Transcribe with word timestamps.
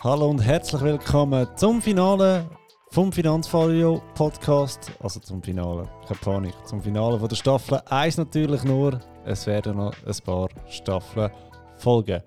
Hallo 0.00 0.30
und 0.30 0.38
herzlich 0.38 0.80
willkommen 0.80 1.48
zum 1.56 1.82
Finale 1.82 2.48
vom 2.92 3.10
Finanzfolio 3.10 4.00
Podcast. 4.14 4.92
Also 5.00 5.18
zum 5.18 5.42
Finale, 5.42 5.90
keine 6.06 6.20
Panik, 6.20 6.54
zum 6.68 6.80
Finale 6.80 7.18
von 7.18 7.28
der 7.28 7.34
Staffel 7.34 7.80
1 7.84 8.16
natürlich 8.16 8.62
nur. 8.62 9.00
Es 9.24 9.44
werden 9.48 9.76
noch 9.76 9.92
ein 10.06 10.16
paar 10.24 10.50
Staffeln 10.68 11.32
folgen. 11.78 12.22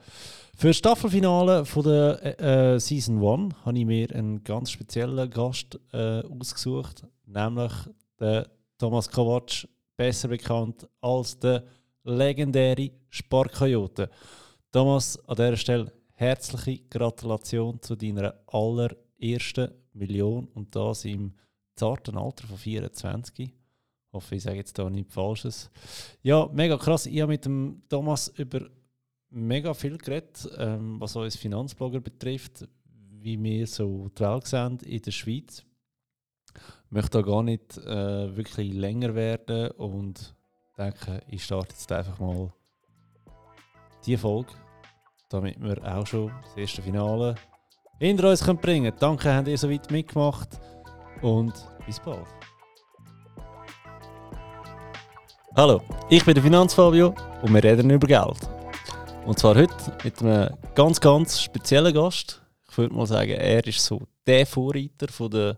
Für 0.57 0.67
das 0.67 0.75
Staffelfinale 0.75 1.63
von 1.63 1.83
der 1.83 2.41
äh, 2.41 2.77
Season 2.77 3.25
1 3.25 3.55
habe 3.63 3.79
ich 3.79 3.85
mir 3.85 4.13
einen 4.13 4.43
ganz 4.43 4.71
speziellen 4.71 5.29
Gast 5.29 5.79
äh, 5.93 6.23
ausgesucht, 6.23 7.07
nämlich 7.25 7.71
den 8.19 8.47
Thomas 8.79 9.09
Kovac, 9.09 9.65
besser 9.95 10.27
bekannt 10.27 10.89
als 10.99 11.39
der 11.39 11.63
legendäre 12.03 12.91
Sparkoyote. 13.09 14.09
Thomas, 14.73 15.17
an 15.25 15.35
dieser 15.37 15.55
Stelle 15.55 16.00
herzliche 16.21 16.83
Gratulation 16.87 17.81
zu 17.81 17.95
deiner 17.95 18.35
allerersten 18.45 19.71
Million 19.93 20.47
und 20.53 20.75
das 20.75 21.03
im 21.05 21.33
zarten 21.75 22.15
Alter 22.15 22.45
von 22.45 22.57
24. 22.57 23.39
Ich 23.39 23.53
hoffe, 24.13 24.35
ich 24.35 24.43
sage 24.43 24.57
jetzt 24.57 24.77
da 24.77 24.87
nichts 24.87 25.15
Falsches. 25.15 25.71
Ja, 26.21 26.47
mega 26.53 26.77
krass. 26.77 27.07
Ich 27.07 27.19
habe 27.21 27.31
mit 27.31 27.45
dem 27.45 27.81
Thomas 27.89 28.27
über 28.37 28.69
mega 29.31 29.73
viel 29.73 29.97
geredet, 29.97 30.47
ähm, 30.57 31.01
was 31.01 31.15
uns 31.15 31.37
Finanzblogger 31.37 32.01
betrifft, 32.01 32.67
wie 33.09 33.41
wir 33.41 33.65
so 33.65 34.09
die 34.09 34.21
Welt 34.21 34.45
sehen 34.45 34.77
in 34.85 35.01
der 35.01 35.11
Schweiz. 35.11 35.63
Ich 36.85 36.91
möchte 36.91 37.17
da 37.17 37.21
gar 37.23 37.41
nicht 37.41 37.77
äh, 37.79 38.35
wirklich 38.35 38.71
länger 38.73 39.15
werden 39.15 39.71
und 39.71 40.35
denke, 40.77 41.23
ich 41.29 41.43
starte 41.43 41.73
jetzt 41.73 41.91
einfach 41.91 42.19
mal 42.19 42.53
die 44.05 44.17
Folge, 44.17 44.51
damit 45.31 45.59
wir 45.61 45.77
auch 45.83 46.05
schon 46.05 46.31
das 46.43 46.57
erste 46.57 46.81
Finale 46.81 47.35
hinter 47.99 48.29
uns 48.29 48.43
können 48.43 48.59
bringen 48.59 48.83
können. 48.85 48.97
Danke, 48.99 49.33
habt 49.33 49.47
ihr 49.47 49.57
so 49.57 49.69
weit 49.69 49.89
mitgemacht 49.89 50.49
und 51.21 51.53
bis 51.85 51.97
bald. 51.99 52.27
Hallo, 55.55 55.81
ich 56.09 56.25
bin 56.25 56.33
der 56.33 56.43
Finanzfabio 56.43 57.15
und 57.41 57.53
wir 57.53 57.63
reden 57.63 57.89
über 57.89 58.07
Geld. 58.07 58.39
Und 59.25 59.39
zwar 59.39 59.55
heute 59.55 59.73
mit 60.03 60.21
einem 60.21 60.49
ganz, 60.75 60.99
ganz 60.99 61.41
speziellen 61.41 61.93
Gast. 61.93 62.41
Ich 62.69 62.77
würde 62.77 62.93
mal 62.95 63.05
sagen, 63.05 63.31
er 63.31 63.65
ist 63.65 63.83
so 63.83 64.01
der 64.25 64.45
Vorreiter 64.45 65.07
von 65.09 65.31
der 65.31 65.57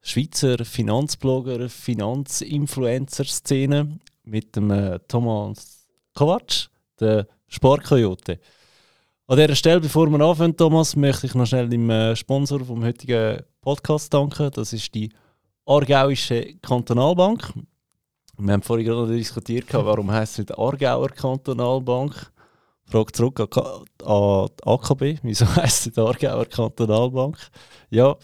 Schweizer 0.00 0.64
Finanzblogger, 0.64 1.68
Finanzinfluencer-Szene 1.68 3.98
mit 4.22 4.54
dem 4.54 4.70
äh, 4.70 5.00
Thomas 5.08 5.88
Kovac, 6.14 6.68
der 7.00 7.26
Sparkoyote. 7.48 8.38
An 9.28 9.38
dieser 9.38 9.56
Stelle, 9.56 9.80
bevor 9.80 10.08
wir 10.08 10.20
anfangen, 10.20 10.56
Thomas, 10.56 10.94
möchte 10.94 11.26
ich 11.26 11.34
noch 11.34 11.46
schnell 11.46 11.68
dem 11.68 11.90
äh, 11.90 12.14
Sponsor 12.14 12.64
vom 12.64 12.84
heutigen 12.84 13.42
Podcast 13.60 14.14
danken. 14.14 14.52
Das 14.54 14.72
ist 14.72 14.94
die 14.94 15.10
Aargauische 15.66 16.54
Kantonalbank. 16.62 17.52
Wir 18.38 18.52
haben 18.52 18.62
vorhin 18.62 18.86
gerade 18.86 19.16
diskutiert, 19.16 19.66
warum 19.72 20.12
heißt 20.12 20.34
es 20.34 20.38
nicht 20.38 20.56
Aargauer 20.56 21.08
Kantonalbank? 21.08 22.30
Frage 22.84 23.10
zurück 23.10 23.40
an 23.40 23.84
die 24.00 24.64
AKB. 24.64 25.18
Wieso 25.24 25.56
heisst 25.56 25.88
es 25.88 25.92
die 25.94 26.00
Aargauer 26.00 26.46
Kantonalbank? 26.46 27.36
Ja, 27.90 28.14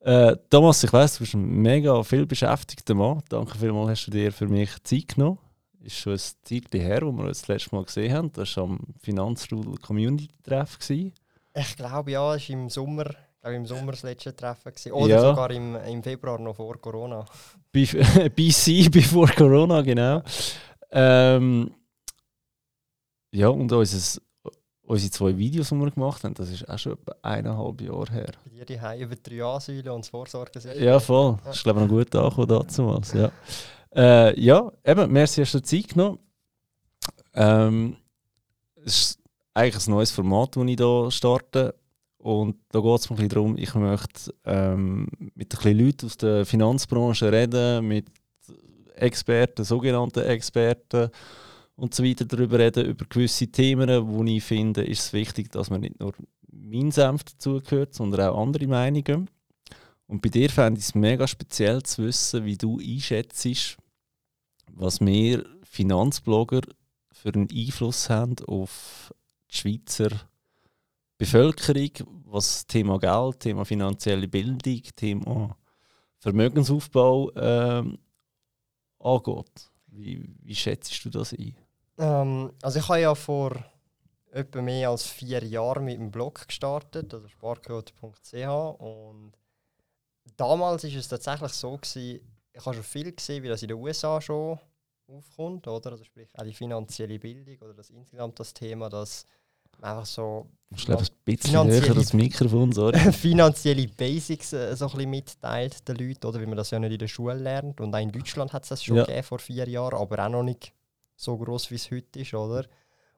äh, 0.00 0.34
Thomas, 0.48 0.82
ich 0.82 0.90
weiss, 0.90 1.18
du 1.18 1.18
bist 1.20 1.34
ein 1.34 1.44
mega 1.44 2.02
viel 2.02 2.24
beschäftigter 2.24 2.94
Mann. 2.94 3.22
Danke 3.28 3.58
vielmals, 3.58 3.90
hast 3.90 4.06
du 4.06 4.12
dir 4.12 4.32
für 4.32 4.48
mich 4.48 4.70
Zeit 4.84 5.08
genommen. 5.08 5.38
Ist 5.82 5.96
schon 5.96 6.12
ein 6.12 6.18
Zeit 6.18 6.74
her, 6.74 7.00
wo 7.02 7.12
wir 7.12 7.24
uns 7.24 7.40
das 7.40 7.48
letzte 7.48 7.74
Mal 7.74 7.84
gesehen 7.84 8.12
haben. 8.12 8.32
Das 8.32 8.56
war 8.56 8.64
am 8.64 8.80
Finanzrudel 9.00 9.76
Community 9.78 10.28
Treff. 10.42 10.78
Ich 10.90 11.76
glaube 11.76 12.10
ja, 12.10 12.34
es 12.34 12.48
war 12.48 12.56
im 12.56 12.68
Sommer, 12.68 13.04
glaube 13.40 13.56
im 13.56 13.66
Sommer 13.66 13.92
das 13.92 14.02
letzte 14.02 14.36
Treffen. 14.36 14.72
Gewesen. 14.72 14.92
Oder 14.92 15.14
ja. 15.14 15.20
sogar 15.20 15.50
im, 15.50 15.74
im 15.76 16.02
Februar 16.02 16.38
noch 16.38 16.54
vor 16.54 16.78
Corona. 16.78 17.24
BC, 17.72 18.90
bevor 18.92 19.28
Corona, 19.28 19.80
genau. 19.80 20.22
Ähm, 20.90 21.70
ja, 23.32 23.48
und 23.48 23.72
unser, 23.72 24.20
unsere 24.82 25.10
zwei 25.10 25.36
Videos, 25.36 25.68
die 25.68 25.76
wir 25.76 25.90
gemacht 25.90 26.24
haben, 26.24 26.34
das 26.34 26.50
ist 26.50 26.68
auch 26.68 26.78
schon 26.78 26.92
etwa 26.92 27.14
eineinhalb 27.22 27.80
Jahre 27.80 28.12
her. 28.12 28.32
Dir 28.44 28.64
die 28.66 29.02
über 29.02 29.16
drei 29.16 29.44
Asylen 29.44 29.88
und 29.88 30.04
das 30.04 30.08
Vorsorgesystem. 30.08 30.82
Ja, 30.82 30.98
voll. 31.00 31.38
Das 31.44 31.56
ist, 31.56 31.62
glaube 31.62 31.80
ich, 31.80 31.86
noch 31.86 31.96
gut 31.96 32.14
angekommen 32.14 32.48
dazu. 32.48 33.18
Ja. 33.18 33.30
Äh, 33.94 34.40
ja, 34.40 34.70
eben, 34.84 35.12
merci, 35.12 35.40
hast 35.42 35.54
du 35.54 35.62
Zeit 35.62 35.88
genommen. 35.88 36.18
Ähm, 37.34 37.96
es 38.84 38.98
ist 38.98 39.18
eigentlich 39.54 39.86
ein 39.86 39.90
neues 39.90 40.10
Format, 40.10 40.56
das 40.56 40.64
ich 40.64 40.76
hier 40.76 41.10
starte. 41.10 41.74
Und 42.18 42.56
da 42.70 42.80
geht 42.80 43.00
es 43.00 43.10
mir 43.10 43.16
ein 43.16 43.16
bisschen 43.16 43.28
darum, 43.30 43.56
ich 43.56 43.74
möchte 43.74 44.34
ähm, 44.44 45.08
mit 45.34 45.54
ein 45.54 45.56
bisschen 45.56 45.78
Leuten 45.78 46.06
aus 46.06 46.16
der 46.18 46.44
Finanzbranche 46.44 47.32
reden, 47.32 47.88
mit 47.88 48.06
Experten, 48.94 49.64
sogenannten 49.64 50.20
Experten 50.20 51.08
und 51.76 51.94
so 51.94 52.04
weiter 52.04 52.26
darüber 52.26 52.58
reden, 52.58 52.84
über 52.84 53.06
gewisse 53.06 53.46
Themen, 53.46 54.06
wo 54.06 54.22
ich 54.24 54.44
finde, 54.44 54.84
ist 54.84 55.00
es 55.00 55.12
wichtig, 55.14 55.50
dass 55.50 55.70
man 55.70 55.80
nicht 55.80 55.98
nur 55.98 56.12
mein 56.52 56.90
Senf 56.90 57.24
dazugehört, 57.24 57.94
sondern 57.94 58.28
auch 58.28 58.42
andere 58.42 58.66
Meinungen. 58.66 59.30
Und 60.06 60.20
bei 60.20 60.28
dir 60.28 60.50
fände 60.50 60.78
ich 60.78 60.86
es 60.86 60.94
mega 60.94 61.26
speziell 61.26 61.82
zu 61.82 62.04
wissen, 62.04 62.44
wie 62.44 62.58
du 62.58 62.78
einschätzt, 62.78 63.78
was 64.74 65.00
wir 65.00 65.44
Finanzblogger 65.62 66.62
für 67.12 67.34
einen 67.34 67.48
Einfluss 67.52 68.08
haben 68.08 68.36
auf 68.46 69.12
die 69.50 69.56
Schweizer 69.56 70.10
Bevölkerung, 71.18 71.90
was 72.24 72.46
das 72.46 72.66
Thema 72.66 72.98
Geld, 72.98 73.40
Thema 73.40 73.64
finanzielle 73.64 74.26
Bildung, 74.26 74.82
Thema 74.96 75.56
Vermögensaufbau 76.18 77.30
äh, 77.32 77.84
angeht. 78.98 79.70
Wie, 79.88 80.34
wie 80.42 80.54
schätzt 80.54 81.04
du 81.04 81.10
das 81.10 81.32
ein? 81.32 81.56
Ähm, 81.98 82.52
also 82.62 82.78
ich 82.78 82.88
habe 82.88 83.00
ja 83.00 83.14
vor 83.14 83.52
etwa 84.32 84.62
mehr 84.62 84.90
als 84.90 85.06
vier 85.06 85.44
Jahren 85.44 85.84
mit 85.84 85.98
dem 85.98 86.10
Blog 86.10 86.46
gestartet, 86.46 87.12
also 87.12 87.28
sparquote.ch 87.28 88.80
und 88.80 89.32
damals 90.36 90.84
ist 90.84 90.94
es 90.94 91.08
tatsächlich 91.08 91.52
so 91.52 91.76
gewesen, 91.76 92.20
ich 92.52 92.64
habe 92.64 92.74
schon 92.74 92.84
viel 92.84 93.12
gesehen, 93.12 93.42
wie 93.42 93.48
das 93.48 93.62
in 93.62 93.68
den 93.68 93.78
USA 93.78 94.20
schon 94.20 94.58
aufkommt, 95.06 95.66
oder? 95.66 95.92
Also 95.92 96.04
sprich 96.04 96.28
auch 96.38 96.44
die 96.44 96.54
finanzielle 96.54 97.18
Bildung 97.18 97.56
oder 97.62 97.74
das 97.74 97.90
insgesamt 97.90 98.38
das 98.38 98.54
Thema, 98.54 98.88
dass 98.88 99.26
einfach 99.80 100.06
so 100.06 100.46
ich 100.74 100.84
glaube, 100.84 101.02
ein 101.02 101.08
bisschen 101.24 101.66
näher 101.66 101.94
das 101.94 102.12
Mikrofon, 102.12 102.72
sorry. 102.72 102.98
finanzielle 103.12 103.88
Basics 103.88 104.52
äh, 104.52 104.76
so 104.76 104.86
ein 104.86 104.92
bisschen 104.92 105.10
mitteilt 105.10 105.88
den 105.88 105.96
Leuten, 105.96 106.26
oder? 106.26 106.40
Wie 106.40 106.46
man 106.46 106.56
das 106.56 106.70
ja 106.70 106.78
nicht 106.78 106.92
in 106.92 106.98
der 106.98 107.08
Schule 107.08 107.34
lernt. 107.34 107.80
Und 107.80 107.94
auch 107.94 107.98
in 107.98 108.12
Deutschland 108.12 108.52
hat 108.52 108.64
es 108.64 108.68
das 108.68 108.84
schon 108.84 108.96
ja. 108.96 109.04
gegeben, 109.04 109.24
vor 109.24 109.38
vier 109.38 109.68
Jahren, 109.68 109.98
aber 109.98 110.24
auch 110.24 110.28
noch 110.28 110.42
nicht 110.42 110.72
so 111.16 111.36
groß 111.36 111.70
wie 111.70 111.76
es 111.76 111.90
heute 111.90 112.20
ist, 112.20 112.34
oder? 112.34 112.66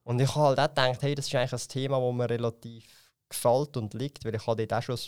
Und 0.05 0.21
ich 0.21 0.35
habe 0.35 0.57
halt 0.57 0.61
auch 0.61 0.69
gedacht, 0.69 1.03
hey, 1.03 1.15
das 1.15 1.27
ist 1.27 1.35
eigentlich 1.35 1.53
ein 1.53 1.69
Thema, 1.69 2.01
das 2.01 2.15
mir 2.15 2.31
relativ 2.31 3.13
gefällt 3.29 3.77
und 3.77 3.95
liegt, 3.95 4.25
weil 4.25 4.35
ich 4.35 4.47
habe 4.47 4.67
dort 4.67 4.79
auch 4.79 4.83
schon 4.83 4.99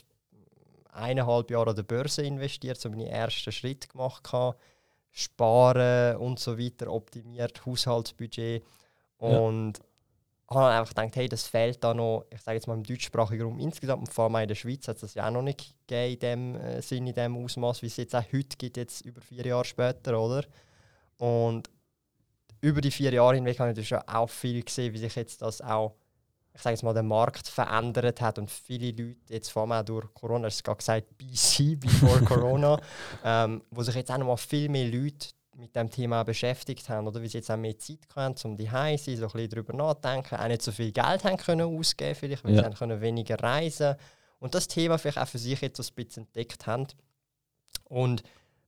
eineinhalb 0.95 1.51
Jahre 1.51 1.71
an 1.71 1.77
der 1.77 1.83
Börse 1.83 2.23
investiert, 2.23 2.81
so 2.81 2.89
meine 2.91 3.09
ersten 3.09 3.53
Schritte 3.53 3.89
gemacht 3.89 4.33
habe, 4.33 4.57
sparen 5.11 6.17
und 6.17 6.39
so 6.39 6.59
weiter, 6.59 6.91
optimiert, 6.91 7.65
Haushaltsbudget 7.65 8.65
und 9.19 9.79
ja. 9.79 10.57
habe 10.57 10.69
einfach 10.69 10.95
gedacht, 10.95 11.17
hey, 11.17 11.29
das 11.29 11.47
fehlt 11.47 11.83
da 11.85 11.95
noch, 11.95 12.25
ich 12.31 12.41
sage 12.41 12.57
jetzt 12.57 12.67
mal 12.67 12.75
im 12.75 12.83
deutschsprachigen 12.83 13.45
Raum 13.45 13.59
insgesamt, 13.61 14.01
und 14.01 14.13
vor 14.13 14.25
allem 14.25 14.37
in 14.37 14.49
der 14.49 14.55
Schweiz 14.55 14.89
hat 14.89 14.97
es 14.97 15.03
das 15.03 15.15
ja 15.15 15.29
auch 15.29 15.33
noch 15.33 15.43
nicht 15.43 15.75
gegeben 15.87 16.13
in 16.13 16.19
dem 16.19 16.57
äh, 16.57 16.83
Sinn, 16.83 17.07
in 17.07 17.15
dem 17.15 17.37
Ausmaß, 17.37 17.83
wie 17.83 17.87
es 17.87 17.97
jetzt 17.97 18.15
auch 18.15 18.25
heute 18.33 18.57
gibt, 18.57 18.77
jetzt 18.77 19.03
über 19.03 19.21
vier 19.21 19.47
Jahre 19.47 19.65
später, 19.65 20.21
oder? 20.21 20.45
Und 21.19 21.71
über 22.61 22.81
die 22.81 22.91
vier 22.91 23.13
Jahre 23.13 23.37
hinweg 23.37 23.61
habe 23.61 23.79
ich 23.79 23.89
schon 23.89 23.99
auch 24.07 24.29
viel 24.29 24.63
gesehen, 24.63 24.93
wie 24.95 24.99
sich 24.99 25.15
jetzt 25.15 25.43
das 25.43 25.61
auch, 25.61 25.95
ich 26.55 26.63
sage 26.63 26.75
jetzt 26.75 26.85
mal, 26.85 26.95
der 26.95 27.03
Markt 27.03 27.49
verändert 27.49 28.21
hat 28.21 28.39
und 28.39 28.51
viele 28.51 28.91
Leute, 28.91 29.19
jetzt 29.29 29.51
vor 29.51 29.63
allem 29.63 29.73
auch 29.73 29.83
durch 29.83 30.15
Corona, 30.15 30.47
hast 30.47 30.61
du 30.61 30.63
gerade 30.63 30.79
gesagt, 30.79 31.19
BC, 31.19 31.81
before 31.81 32.21
Corona, 32.25 32.81
ähm, 33.25 33.63
wo 33.71 33.83
sich 33.83 33.97
jetzt 33.97 34.11
auch 34.11 34.19
noch 34.19 34.27
mal 34.27 34.37
viel 34.37 34.69
mehr 34.69 34.87
Leute 34.87 35.29
mit 35.57 35.75
dem 35.75 35.91
Thema 35.91 36.23
beschäftigt 36.23 36.89
haben, 36.89 37.07
oder 37.07 37.21
wie 37.23 37.29
sie 37.29 37.39
jetzt 37.39 37.51
auch 37.51 37.57
mehr 37.57 37.79
Zeit 37.79 37.99
haben, 38.15 38.35
um 38.45 38.57
die 38.57 38.67
sein, 38.67 38.99
so 38.99 39.11
ein 39.11 39.19
bisschen 39.19 39.51
darüber 39.51 39.73
nachdenken, 39.73 40.37
auch 40.37 40.49
nicht 40.49 40.63
so 40.63 40.71
viel 40.71 40.93
Geld 40.93 41.25
haben 41.25 41.37
können 41.37 41.79
ausgeben, 41.79 42.15
vielleicht, 42.15 42.45
weil 42.45 42.55
ja. 42.55 42.71
sie 42.71 42.77
können 42.77 43.01
weniger 43.01 43.37
reisen 43.41 43.97
und 44.39 44.55
das 44.55 44.69
Thema 44.69 44.99
vielleicht 44.99 45.19
auch 45.19 45.29
für 45.29 45.39
sich 45.39 45.61
jetzt 45.61 45.77
so 45.77 45.83
ein 45.83 45.95
bisschen 45.95 46.25
entdeckt 46.25 46.67
haben 46.67 46.87
und 47.85 48.23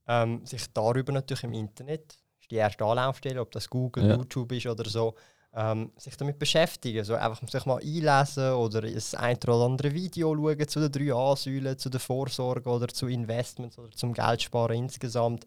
ähm, 0.09 0.45
sich 0.45 0.73
darüber 0.73 1.13
natürlich 1.13 1.45
im 1.45 1.53
Internet 1.53 2.19
ist 2.41 2.51
die 2.51 2.57
erste 2.57 2.85
Anlaufstelle, 2.85 3.41
ob 3.41 3.51
das 3.53 3.69
Google, 3.69 4.09
ja. 4.09 4.17
YouTube 4.17 4.53
ist 4.53 4.67
oder 4.67 4.89
so, 4.89 5.15
ähm, 5.55 5.93
sich 5.97 6.17
damit 6.17 6.39
beschäftigen. 6.39 7.05
So 7.05 7.15
einfach 7.15 7.47
sich 7.49 7.67
mal 7.67 7.81
einlesen 7.81 8.53
oder 8.53 8.83
das 8.83 9.15
ein 9.15 9.37
oder 9.37 9.65
andere 9.65 9.93
Video 9.93 10.35
schauen 10.35 10.69
zu 10.69 10.81
den 10.81 10.93
drei 10.93 11.15
A-Säulen, 11.15 11.79
zu 11.79 11.89
der 11.89 12.01
Vorsorge 12.01 12.69
oder 12.69 12.89
zu 12.89 13.07
Investments 13.07 13.79
oder 13.79 13.91
zum 13.93 14.13
Geldsparen 14.13 14.77
insgesamt. 14.77 15.47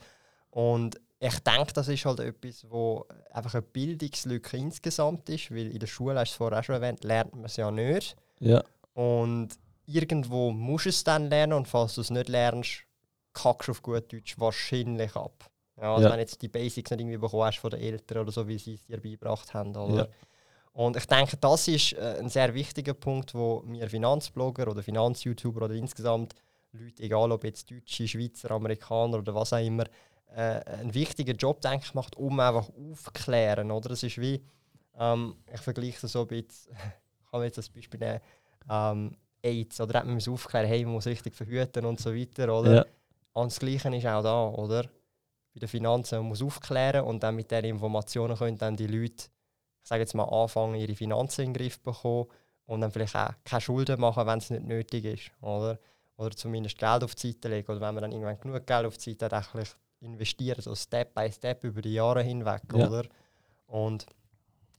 Und 0.52 1.00
ich 1.20 1.40
denke, 1.40 1.74
das 1.74 1.88
ist 1.90 2.06
halt 2.06 2.22
etwas, 2.22 2.66
wo 2.70 3.06
einfach 3.32 3.54
eine 3.54 3.62
Bildungslücke 3.62 4.58
insgesamt 4.58 5.30
ist, 5.30 5.52
weil 5.52 5.72
in 5.72 5.80
der 5.80 5.88
Schule, 5.88 6.18
hast 6.20 6.32
du 6.32 6.34
es 6.34 6.38
vorher 6.38 6.60
auch 6.60 6.64
schon 6.64 6.76
erwähnt, 6.76 7.04
lernt 7.04 7.36
man 7.36 7.46
es 7.46 7.58
ja 7.58 7.70
nicht. 7.70 8.16
Ja. 8.40 8.64
Und 8.94 9.50
irgendwo 9.86 10.52
musst 10.52 10.86
du 10.86 10.90
es 10.90 11.04
dann 11.04 11.30
lernen 11.30 11.54
und 11.54 11.68
falls 11.68 11.96
du 11.96 12.02
es 12.02 12.10
nicht 12.10 12.30
lernst, 12.30 12.84
kackst 13.34 13.68
du 13.68 13.72
auf 13.72 13.82
gut 13.82 14.12
Deutsch 14.12 14.40
wahrscheinlich 14.40 15.16
ab. 15.16 15.49
Ja, 15.82 15.94
also 15.94 16.06
Ja. 16.08 16.12
wenn 16.14 16.20
jetzt 16.20 16.42
die 16.42 16.48
Basics 16.48 16.92
nicht 16.92 17.00
irgendwie 17.00 17.18
bekommen 17.18 17.44
hast 17.44 17.60
von 17.60 17.70
den 17.72 17.80
Eltern 17.82 18.20
oder 18.20 18.32
so, 18.32 18.48
wie 18.48 18.58
sie 18.58 18.74
es 18.74 18.86
dir 18.86 19.00
beigebracht 19.00 19.54
haben. 19.54 19.76
Oder? 19.76 19.96
Ja. 20.04 20.08
Und 20.74 20.96
ich 20.98 21.06
denke, 21.06 21.38
das 21.38 21.68
ist 21.68 21.94
äh, 21.94 22.18
ein 22.20 22.30
sehr 22.30 22.54
wichtiger 22.54 22.94
Punkt, 22.94 23.34
wo 23.34 23.64
wir 23.66 23.90
Finanzblogger 23.90 24.68
oder 24.70 24.84
Finanz-YouTuber 24.84 25.66
oder 25.66 25.74
insgesamt 25.74 26.36
Leute, 26.72 27.02
egal 27.04 27.32
ob 27.32 27.44
jetzt 27.44 27.72
Deutsche, 27.72 28.08
Schweizer, 28.08 28.52
Amerikaner 28.52 29.18
oder 29.20 29.34
was 29.34 29.54
auch 29.54 29.58
immer, 29.66 29.86
äh, 30.36 30.62
einen 30.66 30.94
wichtigen 30.94 31.36
Job, 31.38 31.62
denke 31.62 31.86
ich, 31.86 31.94
macht, 31.96 32.16
um 32.18 32.40
einfach 32.40 32.70
aufklären. 32.92 33.72
Oder? 33.72 33.92
Es 33.92 34.04
ist 34.04 34.20
wie, 34.20 34.44
ähm, 34.98 35.36
ich 35.52 35.62
vergleiche 35.62 36.02
das 36.02 36.12
so 36.12 36.22
ein 36.22 36.28
bisschen, 36.28 36.72
ich 37.26 37.32
kann 37.32 37.44
jetzt 37.44 37.58
als 37.58 37.70
Beispiel 37.70 38.00
nehmen, 38.00 38.20
ähm, 38.70 39.18
AIDS, 39.42 39.80
oder 39.82 40.00
hat 40.00 40.06
man 40.06 40.16
muss 40.16 40.28
aufklären, 40.28 40.68
hey, 40.68 40.84
man 40.84 40.94
muss 40.96 41.08
richtig 41.08 41.36
verhüten 41.36 41.86
und 41.86 42.00
so 42.00 42.14
weiter, 42.14 42.54
oder? 42.60 42.76
Ja. 42.76 42.86
Und 43.34 43.52
das 43.52 43.60
Gleiche 43.60 43.96
ist 43.96 44.06
auch 44.06 44.22
da, 44.22 44.48
oder? 44.50 44.86
Bei 45.54 45.60
den 45.60 45.70
Finanzen, 45.70 46.22
muss 46.24 46.42
aufklären 46.42 47.06
und 47.06 47.24
dann 47.24 47.36
mit 47.36 47.50
diesen 47.52 47.66
Informationen 47.66 48.38
können 48.38 48.58
dann 48.58 48.76
die 48.76 48.88
Leute, 48.88 49.26
ich 49.82 49.88
sage 49.88 50.02
jetzt 50.02 50.14
mal, 50.14 50.26
anfangen, 50.26 50.76
ihre 50.76 50.96
Finanzen 50.96 51.42
in 51.46 51.54
den 51.54 51.62
Griff 51.62 51.78
zu 51.78 51.84
bekommen 51.84 52.28
und 52.66 52.82
dann 52.82 52.92
vielleicht 52.92 53.16
auch 53.16 53.32
keine 53.44 53.62
Schulden 53.62 54.00
machen, 54.00 54.28
wenn 54.28 54.38
es 54.38 54.50
nicht 54.52 54.64
nötig 54.64 55.06
ist, 55.06 55.32
oder? 55.42 55.80
Oder 56.18 56.32
zumindest 56.36 56.78
Geld 56.78 57.04
auf 57.04 57.16
die 57.16 57.32
Seite 57.32 57.48
legen, 57.48 57.72
oder 57.72 57.82
wenn 57.82 57.96
man 57.96 58.04
dann 58.04 58.12
irgendwann 58.12 58.40
genug 58.40 58.68
Geld 58.68 58.86
auf 58.86 58.98
die 58.98 59.12
Seite 59.18 59.36
hat, 59.36 59.46
vielleicht 59.46 59.76
investieren, 60.02 60.62
so 60.62 60.76
Step 60.76 61.14
by 61.16 61.32
Step 61.32 61.64
über 61.64 61.82
die 61.82 61.94
Jahre 61.94 62.22
hinweg, 62.22 62.62
Ja. 62.74 62.88
oder? 62.88 63.06
Und 63.68 64.06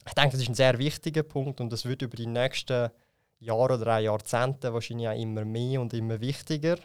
ich 0.06 0.14
denke, 0.14 0.32
das 0.32 0.40
ist 0.42 0.48
ein 0.48 0.54
sehr 0.54 0.78
wichtiger 0.78 1.22
Punkt 1.22 1.60
und 1.60 1.72
das 1.72 1.84
wird 1.84 2.02
über 2.02 2.16
die 2.16 2.26
nächsten 2.26 2.90
Jahre 3.38 3.74
oder 3.78 3.96
auch 3.96 4.00
Jahrzehnte 4.00 4.72
wahrscheinlich 4.72 5.08
auch 5.08 5.18
immer 5.18 5.44
mehr 5.44 5.80
und 5.80 5.92
immer 5.94 6.20
wichtiger. 6.20 6.76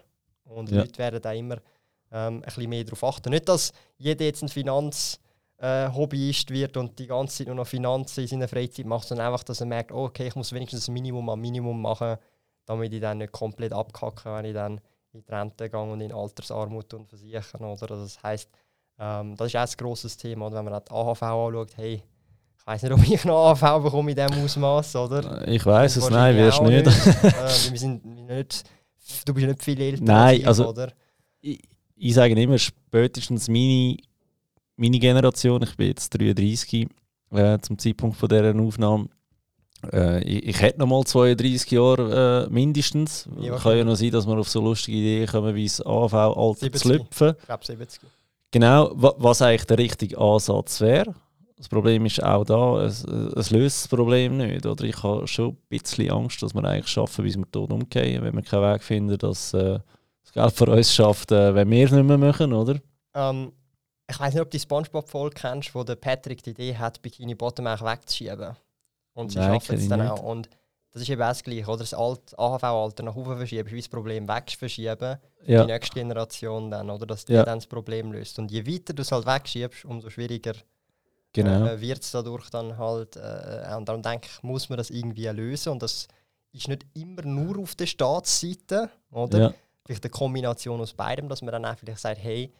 Und 0.45 0.71
Ja. 0.71 0.81
Leute 0.81 0.97
werden 0.97 1.21
da 1.21 1.33
immer 1.33 1.57
ähm, 2.15 2.35
ein 2.35 2.41
bisschen 2.41 2.69
mehr 2.69 2.83
darauf 2.85 3.03
achten. 3.03 3.29
Nicht, 3.29 3.49
dass 3.49 3.73
jeder 3.97 4.23
jetzt 4.23 4.41
ein 4.41 4.47
Finanz 4.49 5.19
äh, 5.57 5.89
Hobbyist 5.89 6.49
wird 6.49 6.77
und 6.77 6.97
die 6.97 7.07
ganze 7.07 7.37
Zeit 7.37 7.47
nur 7.47 7.57
noch 7.57 7.67
Finanzen 7.67 8.21
in 8.21 8.27
seiner 8.27 8.47
Freizeit 8.47 8.85
macht, 8.85 9.07
sondern 9.07 9.27
einfach, 9.27 9.43
dass 9.43 9.59
er 9.59 9.65
merkt, 9.65 9.91
oh, 9.91 10.05
okay, 10.05 10.27
ich 10.27 10.35
muss 10.35 10.53
wenigstens 10.53 10.87
ein 10.87 10.93
Minimum 10.93 11.29
am 11.29 11.41
Minimum 11.41 11.81
machen, 11.81 12.15
damit 12.65 12.93
ich 12.93 13.01
dann 13.01 13.17
nicht 13.17 13.33
komplett 13.33 13.73
abkacke, 13.73 14.33
wenn 14.33 14.45
ich 14.45 14.53
dann 14.53 14.79
in 15.11 15.23
die 15.23 15.31
Rente 15.31 15.69
gehe 15.69 15.79
und 15.79 15.99
in 16.01 16.13
Altersarmut 16.13 16.93
und 16.93 17.07
versichern. 17.07 17.63
Oder? 17.63 17.91
Also 17.91 18.03
das 18.03 18.23
heisst, 18.23 18.49
ähm, 18.97 19.35
das 19.35 19.47
ist 19.47 19.55
auch 19.57 19.61
ein 19.61 19.77
grosses 19.77 20.15
Thema. 20.15 20.47
Oder? 20.47 20.57
Wenn 20.57 20.71
man 20.71 20.81
die 20.83 20.91
AHV 20.91 21.21
anschaut, 21.21 21.77
hey, 21.77 22.01
ich 22.57 22.67
weiß 22.67 22.83
nicht, 22.83 22.91
ob 22.93 23.03
ich 23.03 23.25
noch 23.25 23.51
AHV 23.51 23.83
bekomme 23.83 24.11
in 24.11 24.17
diesem 24.17 24.43
Ausmaß, 24.43 24.95
oder? 24.95 25.47
Ich 25.47 25.65
weiß 25.65 25.97
es, 25.97 26.09
nein, 26.09 26.37
wirst 26.37 26.59
du 26.59 26.63
nicht. 26.63 26.87
äh, 26.87 27.71
wir 27.71 27.79
sind 27.79 28.05
nicht, 28.05 28.63
du 29.25 29.33
bist 29.33 29.47
nicht 29.47 29.63
viel 29.63 29.81
älter 29.81 30.03
Nein, 30.03 30.35
als 30.35 30.39
ich, 30.39 30.47
also- 30.47 30.69
oder? 30.69 30.93
ich, 31.41 31.61
ich 31.95 32.13
sage 32.13 32.39
immer, 32.39 32.57
spätestens 32.57 33.47
meine, 33.47 33.97
meine 34.75 34.99
Generation, 34.99 35.63
ich 35.63 35.75
bin 35.75 35.87
jetzt 35.87 36.09
33 36.09 36.87
äh, 37.31 37.59
zum 37.59 37.77
Zeitpunkt 37.77 38.17
von 38.17 38.29
dieser 38.29 38.55
Aufnahme, 38.59 39.09
äh, 39.93 40.23
ich, 40.23 40.47
ich 40.47 40.61
hätte 40.61 40.79
noch 40.79 40.87
mal 40.87 41.03
32 41.03 41.71
Jahre 41.71 42.47
äh, 42.47 42.53
mindestens. 42.53 43.29
Ja, 43.39 43.57
Kann 43.57 43.77
ja 43.77 43.83
noch 43.83 43.95
sein, 43.95 44.11
dass 44.11 44.27
wir 44.27 44.37
auf 44.37 44.49
so 44.49 44.61
lustige 44.61 44.97
Ideen 44.97 45.27
kommen, 45.27 45.55
wie 45.55 45.65
das 45.65 45.85
AV-Alter 45.85 46.59
70. 46.59 46.81
zu 46.81 46.89
lüpfen. 46.89 47.33
Ich 47.39 47.45
glaube 47.45 47.65
70. 47.65 48.01
Genau, 48.51 48.91
wa 48.95 49.13
was 49.17 49.41
eigentlich 49.41 49.65
der 49.65 49.77
richtige 49.77 50.17
Ansatz 50.17 50.79
wäre. 50.81 51.13
Das 51.57 51.69
Problem 51.69 52.05
ist 52.05 52.21
auch 52.21 52.43
da, 52.43 52.83
es, 52.83 53.03
es 53.03 53.49
löst 53.49 53.83
das 53.83 53.87
Problem 53.87 54.37
nicht. 54.37 54.65
Oder? 54.65 54.83
Ich 54.83 55.01
habe 55.03 55.25
schon 55.27 55.51
ein 55.51 55.57
bisschen 55.69 56.11
Angst, 56.11 56.41
dass 56.43 56.53
wir 56.53 56.63
eigentlich 56.63 56.87
schaffen, 56.87 57.23
bis 57.23 57.37
wir 57.37 57.49
tot 57.49 57.71
umgehen, 57.71 58.23
wenn 58.23 58.35
wir 58.35 58.41
keinen 58.41 58.73
Weg 58.73 58.83
finden, 58.83 59.17
dass 59.17 59.53
äh, 59.53 59.79
Geld 60.35 60.53
für 60.53 60.69
uns 60.69 60.93
schafft, 60.93 61.31
äh, 61.31 61.55
wenn 61.55 61.69
wir 61.71 61.85
es 61.85 61.91
nicht 61.91 62.03
mehr 62.05 62.17
machen, 62.17 62.53
oder? 62.53 62.79
Ähm, 63.13 63.51
ich 64.07 64.19
weiß 64.19 64.33
nicht, 64.33 64.41
ob 64.41 64.51
du 64.51 64.57
die 64.57 64.61
Spongebob-Folge 64.61 65.35
kennst, 65.39 65.73
wo 65.73 65.83
der 65.83 65.95
Patrick 65.95 66.43
die 66.43 66.51
Idee 66.51 66.77
hat, 66.77 67.01
Bikini 67.01 67.33
Bottom 67.33 67.65
eigentlich 67.67 67.89
wegzuschieben. 67.89 68.55
Und 69.13 69.31
sie 69.31 69.39
schaffen 69.39 69.75
es 69.77 69.87
dann 69.87 70.01
nicht. 70.01 70.11
auch. 70.11 70.21
Und 70.21 70.49
das 70.91 71.01
ist 71.01 71.09
eben 71.09 71.21
auch 71.21 71.29
das 71.29 71.43
Gleiche, 71.43 71.65
oder? 71.67 71.77
Das 71.79 71.93
Alt 71.93 72.37
AHV-Alter 72.37 73.03
nach 73.03 73.15
oben 73.15 73.37
verschieben, 73.37 73.71
wie 73.71 73.77
das 73.77 73.87
Problem 73.89 74.27
wegverschieben. 74.27 75.17
Ja, 75.45 75.63
Die 75.63 75.71
nächste 75.71 75.95
Generation 75.95 76.69
dann, 76.69 76.89
oder? 76.89 77.05
Dass 77.05 77.25
die 77.25 77.33
Ja. 77.33 77.43
dann 77.43 77.59
das 77.59 77.67
Problem 77.67 78.11
löst. 78.11 78.37
Und 78.37 78.51
je 78.51 78.65
weiter 78.67 78.93
du 78.93 79.01
es 79.01 79.11
halt 79.11 79.25
wegschiebst, 79.25 79.85
umso 79.85 80.09
schwieriger 80.09 80.53
genau. 81.33 81.65
äh, 81.65 81.79
wird 81.81 82.01
es 82.03 82.11
dadurch 82.11 82.49
dann 82.49 82.77
halt. 82.77 83.15
Äh, 83.15 83.73
und 83.77 83.87
darum 83.87 84.01
denke 84.01 84.27
ich, 84.31 84.43
muss 84.43 84.69
man 84.69 84.77
das 84.77 84.89
irgendwie 84.89 85.27
lösen. 85.27 85.71
Und 85.71 85.81
das 85.81 86.07
ist 86.51 86.67
nicht 86.67 86.85
immer 86.93 87.21
nur 87.23 87.59
auf 87.59 87.75
der 87.75 87.85
Staatsseite, 87.87 88.89
oder? 89.11 89.39
ja. 89.39 89.53
Vielleicht 89.85 90.03
eine 90.03 90.11
Kombination 90.11 90.81
aus 90.81 90.93
beidem, 90.93 91.29
dass 91.29 91.41
man 91.41 91.51
dann 91.51 91.65
auch 91.65 91.77
vielleicht 91.77 91.99
sagt, 91.99 92.21
hey, 92.21 92.51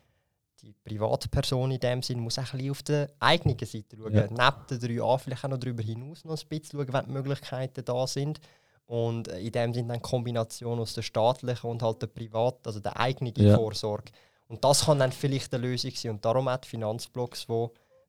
die 0.62 0.74
Privatperson 0.83 1.72
in 1.72 1.80
dem 1.80 2.01
Sinn 2.01 2.19
muss 2.19 2.39
auch 2.39 2.54
ein 2.54 2.57
bisschen 2.57 2.72
auf 2.72 2.83
der 2.83 3.10
eigenen 3.19 3.57
Seite 3.60 3.98
schauen. 3.98 4.13
Ja. 4.13 4.22
Neben 4.24 4.80
den 4.81 5.00
3a 5.00 5.18
vielleicht 5.19 5.44
auch 5.44 5.50
noch 5.50 5.57
darüber 5.60 5.83
hinaus 5.83 6.24
noch 6.24 6.38
ein 6.39 6.48
bisschen 6.48 6.80
schauen, 6.80 6.94
wenn 6.94 7.06
die 7.06 7.12
Möglichkeiten 7.12 7.86
da 7.86 8.07
sind. 8.07 8.39
Und 8.88 9.27
äh, 9.27 9.39
in 9.39 9.51
dem 9.51 9.74
Sinn 9.74 9.88
dann 9.88 10.01
Kombination 10.01 10.80
aus 10.80 10.94
der 10.94 11.01
staatlichen 11.01 11.69
und 11.69 11.81
halt 11.81 12.01
der 12.01 12.07
privat, 12.07 12.66
also 12.66 12.80
der 12.80 13.00
eigenen 13.00 13.33
Ja. 13.36 13.56
Vorsorge. 13.56 14.12
Und 14.48 14.63
das 14.63 14.86
kann 14.86 15.00
dann 15.00 15.12
vielleicht 15.12 15.54
eine 15.54 15.68
Lösung 15.68 15.92
sein. 15.92 16.12
Und 16.12 16.24
darum 16.24 16.48
die 16.63 16.68
Finanzblocks, 16.68 17.48
die 17.48 17.68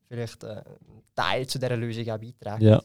vielleicht 0.09 0.45
äh, 0.45 0.49
einen 0.49 1.03
Teil 1.15 1.47
zu 1.47 1.59
dieser 1.59 1.77
Lösung 1.77 2.11
auch 2.11 2.19
beitragen. 2.19 2.63
Ja. 2.65 2.83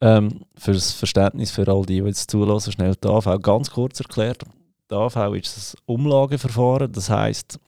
Ähm, 0.00 0.44
für 0.56 0.72
das 0.72 0.92
Verständnis 0.92 1.50
für 1.50 1.66
all 1.68 1.84
die, 1.86 2.00
die 2.00 2.06
jetzt 2.06 2.30
zulassen, 2.30 2.72
schnell 2.72 2.94
die 2.94 3.08
AV 3.08 3.40
ganz 3.40 3.70
kurz 3.70 4.00
erklärt. 4.00 4.44
AV 4.94 5.34
ist 5.34 5.74
ein 5.74 5.80
Umlageverfahren. 5.86 6.92
Das 6.92 7.10
heisst, 7.10 7.58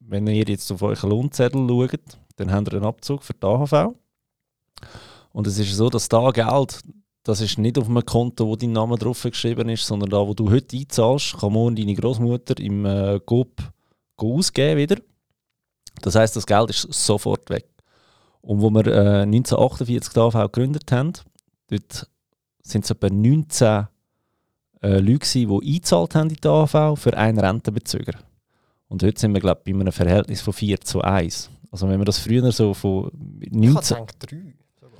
wenn 0.00 0.26
ihr 0.26 0.44
jetzt 0.44 0.70
auf 0.70 0.82
euren 0.82 1.10
Lohnzettel 1.10 1.66
schaut, 1.68 2.18
dann 2.36 2.52
habt 2.52 2.68
ihr 2.68 2.74
einen 2.74 2.84
Abzug 2.84 3.22
für 3.22 3.34
die 3.34 3.46
AHV. 3.46 3.94
Und 5.32 5.46
es 5.46 5.58
ist 5.58 5.74
so, 5.74 5.88
dass 5.88 6.08
da 6.08 6.30
Geld, 6.30 6.80
das 7.24 7.40
ist 7.40 7.58
nicht 7.58 7.78
auf 7.78 7.88
einem 7.88 8.04
Konto, 8.04 8.46
wo 8.46 8.56
dein 8.56 8.72
Name 8.72 8.96
drauf 8.96 9.22
geschrieben 9.22 9.68
ist, 9.68 9.86
sondern 9.86 10.10
da, 10.10 10.26
wo 10.26 10.34
du 10.34 10.50
heute 10.50 10.76
einzahlst, 10.76 11.38
kann 11.38 11.52
morgen 11.52 11.76
deine 11.76 11.94
Großmutter 11.94 12.60
im 12.60 12.84
äh, 12.84 13.20
GOP 13.24 13.62
go 14.16 14.36
ausgeben 14.36 14.78
wieder. 14.78 14.96
Das 16.02 16.14
heisst, 16.14 16.36
das 16.36 16.46
Geld 16.46 16.70
ist 16.70 16.92
sofort 16.92 17.48
weg. 17.50 17.68
Und 18.42 18.60
wo 18.60 18.70
wir 18.70 18.86
äh, 18.86 19.22
1948 19.22 20.12
die 20.12 20.20
AV 20.20 20.34
gegründet 20.52 20.92
haben, 20.92 21.12
dort 21.68 22.08
sind 22.62 22.84
es 22.84 22.90
etwa 22.90 23.08
19 23.08 23.86
äh, 24.84 24.98
Leute, 25.00 25.26
die 25.32 25.46
eingezahlt 25.48 26.14
haben 26.14 26.30
in 26.30 26.36
die 26.36 26.48
AV 26.48 26.96
für 26.98 27.16
einen 27.16 27.38
Rentenbezüger. 27.38 28.14
Und 28.88 29.02
heute 29.02 29.18
sind 29.20 29.32
wir, 29.34 29.40
glaube 29.40 29.62
ich, 29.64 29.72
bei 29.74 29.80
einem 29.80 29.92
Verhältnis 29.92 30.40
von 30.42 30.52
4 30.52 30.80
zu 30.80 31.00
1. 31.00 31.50
Also 31.70 31.88
wenn 31.88 31.98
wir 31.98 32.04
das 32.04 32.18
früher 32.18 32.52
so 32.52 32.74
von 32.74 33.10
Ich 33.40 33.48
habe 33.48 33.58
19... 33.66 33.96
gedacht, 33.96 34.16
drei. 34.20 34.54
sogar. 34.80 34.98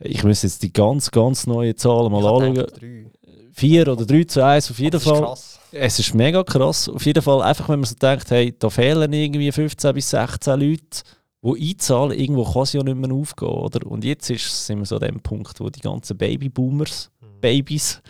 Ich 0.00 0.22
müsste 0.24 0.46
jetzt 0.46 0.62
die 0.62 0.72
ganz, 0.72 1.10
ganz 1.10 1.46
neuen 1.46 1.76
Zahlen 1.76 2.12
mal 2.12 2.20
Ich 2.20 2.26
anschauen. 2.26 2.66
drei. 2.78 3.06
4 3.52 3.88
oder 3.88 4.04
3 4.06 4.24
zu 4.24 4.44
1 4.44 4.70
auf 4.70 4.78
jeden 4.78 4.90
Das 4.92 5.02
ist 5.02 5.08
Fall. 5.08 5.20
krass. 5.22 5.60
Es 5.72 5.98
ist 5.98 6.14
mega 6.14 6.42
krass. 6.44 6.88
Auf 6.88 7.04
jeden 7.06 7.22
Fall, 7.22 7.42
einfach 7.42 7.68
wenn 7.68 7.80
man 7.80 7.86
so 7.88 7.94
denkt, 7.96 8.30
hey, 8.30 8.54
da 8.58 8.70
fehlen 8.70 9.12
irgendwie 9.12 9.50
15 9.50 9.94
bis 9.94 10.10
16 10.10 10.60
Leute, 10.60 11.02
die 11.42 11.70
einzahlen, 11.70 12.18
irgendwo 12.18 12.44
kann 12.44 12.62
es 12.62 12.72
ja 12.72 12.82
nicht 12.82 12.96
mehr 12.96 13.12
aufgehen. 13.12 13.48
Oder? 13.48 13.86
Und 13.86 14.04
jetzt 14.04 14.28
ist, 14.30 14.66
sind 14.66 14.78
wir 14.80 14.86
so 14.86 14.96
an 14.96 15.02
dem 15.08 15.20
Punkt, 15.20 15.58
wo 15.60 15.68
die 15.70 15.80
ganzen 15.80 16.16
Babyboomers, 16.16 17.10
Mhm. 17.20 17.40
Babys, 17.40 18.00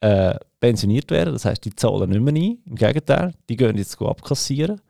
äh, 0.00 0.34
pensioniert 0.60 1.10
werden. 1.10 1.32
Das 1.32 1.44
heißt, 1.44 1.64
die 1.64 1.74
zahlen 1.74 2.10
nicht 2.10 2.20
mehr 2.20 2.34
ein. 2.34 2.58
Im 2.66 2.74
Gegenteil, 2.74 3.32
die 3.48 3.56
gehen 3.56 3.76
jetzt 3.76 4.00
abkassieren. 4.00 4.80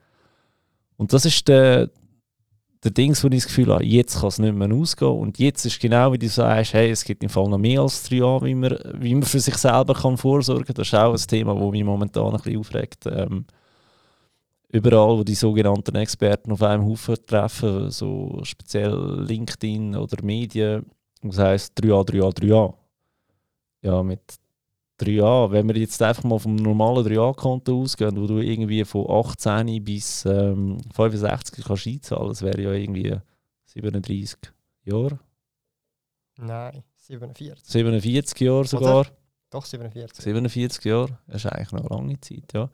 Und 0.97 1.13
das 1.13 1.25
ist 1.25 1.49
der, 1.49 1.91
der 2.85 2.91
Dings, 2.91 3.23
wo 3.23 3.29
ich 3.29 3.35
das 3.35 3.47
Gefühl 3.47 3.73
habe, 3.73 3.85
jetzt 3.85 4.21
kann 4.21 4.29
es 4.29 4.39
nicht 4.39 4.55
mehr 4.55 4.73
ausgehen. 4.73 5.13
Und 5.13 5.39
jetzt 5.39 5.65
ist 5.65 5.81
genau 5.81 6.13
wie 6.13 6.19
du 6.19 6.29
sagst, 6.29 6.75
hey, 6.75 6.91
es 6.91 7.05
gibt 7.05 7.23
im 7.23 7.29
Fall 7.29 7.49
noch 7.49 7.59
mehr 7.59 7.81
als 7.81 8.03
drei 8.05 8.17
Jahre, 8.17 8.47
wie 8.47 8.55
man, 8.55 8.79
wie 8.95 9.15
man 9.15 9.23
für 9.23 9.41
sich 9.41 9.57
selber 9.57 9.95
kann 9.95 10.17
vorsorgen 10.17 10.65
kann. 10.65 10.75
Das 10.75 10.89
ist 10.89 10.95
auch 10.95 11.13
ein 11.13 11.27
Thema, 11.27 11.55
das 11.55 11.71
mich 11.71 11.85
momentan 11.85 12.33
ein 12.33 12.37
bisschen 12.37 12.59
aufregt. 12.59 13.07
Ähm, 13.07 13.47
überall, 14.69 15.19
wo 15.19 15.25
die 15.25 15.35
sogenannten 15.35 15.97
Experten 15.97 16.53
auf 16.53 16.63
einem 16.63 16.85
Haufen 16.87 17.17
treffen, 17.27 17.91
so 17.91 18.41
speziell 18.45 19.25
LinkedIn 19.27 19.97
oder 19.97 20.23
Medien, 20.23 20.87
das 21.23 21.39
heisst 21.39 21.79
3a, 21.83 22.07
3a, 22.09 22.35
3a. 22.35 22.75
Ja, 23.83 24.03
mit 24.03 24.21
3a, 25.01 25.51
wenn 25.51 25.69
wir 25.69 25.77
jetzt 25.77 26.01
einfach 26.03 26.25
mal 26.25 26.39
vom 26.39 26.57
normalen 26.57 27.07
3a-Konto 27.07 27.83
ausgehen, 27.83 28.17
wo 28.17 28.27
du 28.27 28.39
irgendwie 28.39 28.85
von 28.85 29.09
18 29.09 29.83
bis 29.85 30.25
ähm, 30.27 30.79
65 30.95 31.65
kannst 31.65 31.87
einzahlen, 31.87 32.29
das 32.29 32.43
wäre 32.43 32.61
ja 32.61 32.73
irgendwie 32.73 33.17
37 33.67 34.39
Jahre, 34.85 35.19
Nein, 36.41 36.83
47. 36.97 37.65
47 37.65 38.41
Jahre 38.41 38.65
sogar. 38.65 39.07
Doch, 39.51 39.65
47. 39.65 40.25
47 40.25 40.85
Jahre, 40.85 41.19
das 41.27 41.45
ist 41.45 41.53
eigentlich 41.53 41.73
noch 41.73 41.91
eine 41.91 41.97
lange 41.97 42.21
Zeit, 42.21 42.53
ja. 42.55 42.71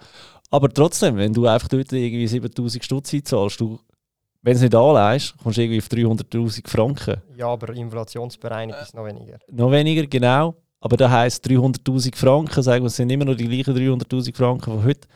Aber 0.51 0.69
trotzdem, 0.69 1.17
wenn 1.17 1.33
du 1.33 1.47
einfach 1.47 1.69
dort 1.69 1.91
irgendwie 1.93 2.27
7000 2.27 2.85
Stutz 2.85 3.15
zahlst, 3.25 3.61
du, 3.61 3.81
wenn 4.43 4.53
du 4.53 4.57
es 4.57 4.63
nicht 4.63 4.75
anleihst, 4.75 5.37
kommst 5.43 5.57
du 5.57 5.63
irgendwie 5.63 5.79
auf 5.79 5.89
300'000 5.89 6.69
Franken. 6.69 7.23
Ja, 7.35 7.49
aber 7.49 7.71
inflationsbereinigt 7.71 8.79
ist 8.81 8.95
noch 8.95 9.07
weniger. 9.07 9.39
Noch 9.51 9.71
weniger, 9.71 10.07
genau. 10.07 10.55
Aber 10.81 10.97
da 10.97 11.11
heisst 11.11 11.47
300'000 11.47 12.15
Franken, 12.17 12.63
sagen 12.63 12.85
wir, 12.85 12.89
es 12.89 12.97
sind 12.97 13.11
immer 13.11 13.25
noch 13.25 13.35
die 13.37 13.49
gleichen 13.49 13.75
300'000 13.77 14.35
Franken 14.35 14.65
von 14.73 14.85
heute, 14.85 15.09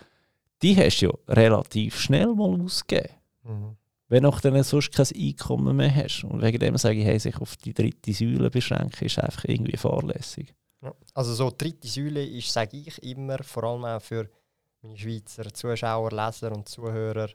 die 0.63 0.77
hast 0.77 1.01
du 1.01 1.07
ja 1.07 1.13
relativ 1.35 1.99
schnell 2.01 2.35
mal 2.35 2.61
ausgegeben. 2.61 3.15
Mhm. 3.45 3.77
Wenn 4.09 4.25
du 4.25 4.31
dann 4.43 4.63
sonst 4.65 4.93
kein 4.93 5.07
Einkommen 5.15 5.77
mehr 5.77 5.95
hast. 5.95 6.25
Und 6.25 6.43
wegen 6.43 6.59
dem 6.59 6.77
sage 6.77 6.99
ich, 6.99 7.05
hey, 7.05 7.19
sich 7.19 7.37
auf 7.41 7.57
die 7.57 7.73
dritte 7.73 8.13
Säule 8.13 8.51
beschränken, 8.51 9.07
ist 9.07 9.19
einfach 9.21 9.45
irgendwie 9.45 9.77
fahrlässig. 9.77 10.53
Ja. 10.83 10.93
Also 11.15 11.35
so 11.35 11.53
dritte 11.57 11.87
Säule 11.87 12.25
ist, 12.25 12.53
sage 12.53 12.77
ich 12.77 13.01
immer, 13.05 13.39
vor 13.45 13.65
allem 13.65 13.85
auch 13.85 14.03
für 14.03 14.29
meine 14.83 14.97
Schweizer 14.99 15.53
Zuschauer, 15.55 16.11
Leser 16.11 16.51
und 16.53 16.69
Zuhörer, 16.69 17.29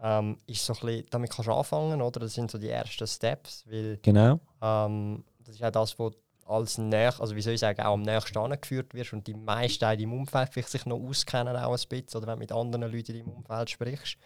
ähm, 0.00 0.36
ist 0.46 0.64
so 0.64 0.74
ein 0.74 0.80
bisschen, 0.80 1.06
damit 1.10 1.30
kannst 1.30 1.48
du 1.48 1.52
anfangen, 1.52 2.02
oder? 2.02 2.20
Das 2.20 2.34
sind 2.34 2.50
so 2.50 2.58
die 2.58 2.68
ersten 2.68 3.06
Steps, 3.06 3.64
weil 3.66 3.98
Genau. 4.02 4.38
ähm, 4.60 5.24
das 5.38 5.54
ist 5.54 5.64
auch 5.64 5.70
das, 5.70 5.98
was 5.98 6.12
als 6.48 6.78
näher, 6.78 7.14
also 7.20 7.36
wie 7.36 7.42
soll 7.42 7.54
ich 7.54 7.60
sagen, 7.60 7.80
auch 7.82 7.94
am 7.94 8.02
nächsten 8.02 8.38
angeführt 8.38 8.94
wirst 8.94 9.12
und 9.12 9.26
die 9.26 9.34
meisten 9.34 9.84
in 9.84 9.98
deinem 9.98 10.12
Umfeld 10.14 10.48
vielleicht 10.50 10.70
sich 10.70 10.86
noch 10.86 10.98
auskennen 10.98 11.56
auch 11.56 11.72
ein 11.72 11.88
bisschen, 11.88 12.18
oder 12.18 12.26
wenn 12.26 12.34
du 12.34 12.40
mit 12.40 12.52
anderen 12.52 12.92
Leuten 12.92 13.12
in 13.12 13.24
deinem 13.24 13.36
Umfeld 13.36 13.70
sprichst. 13.70 14.16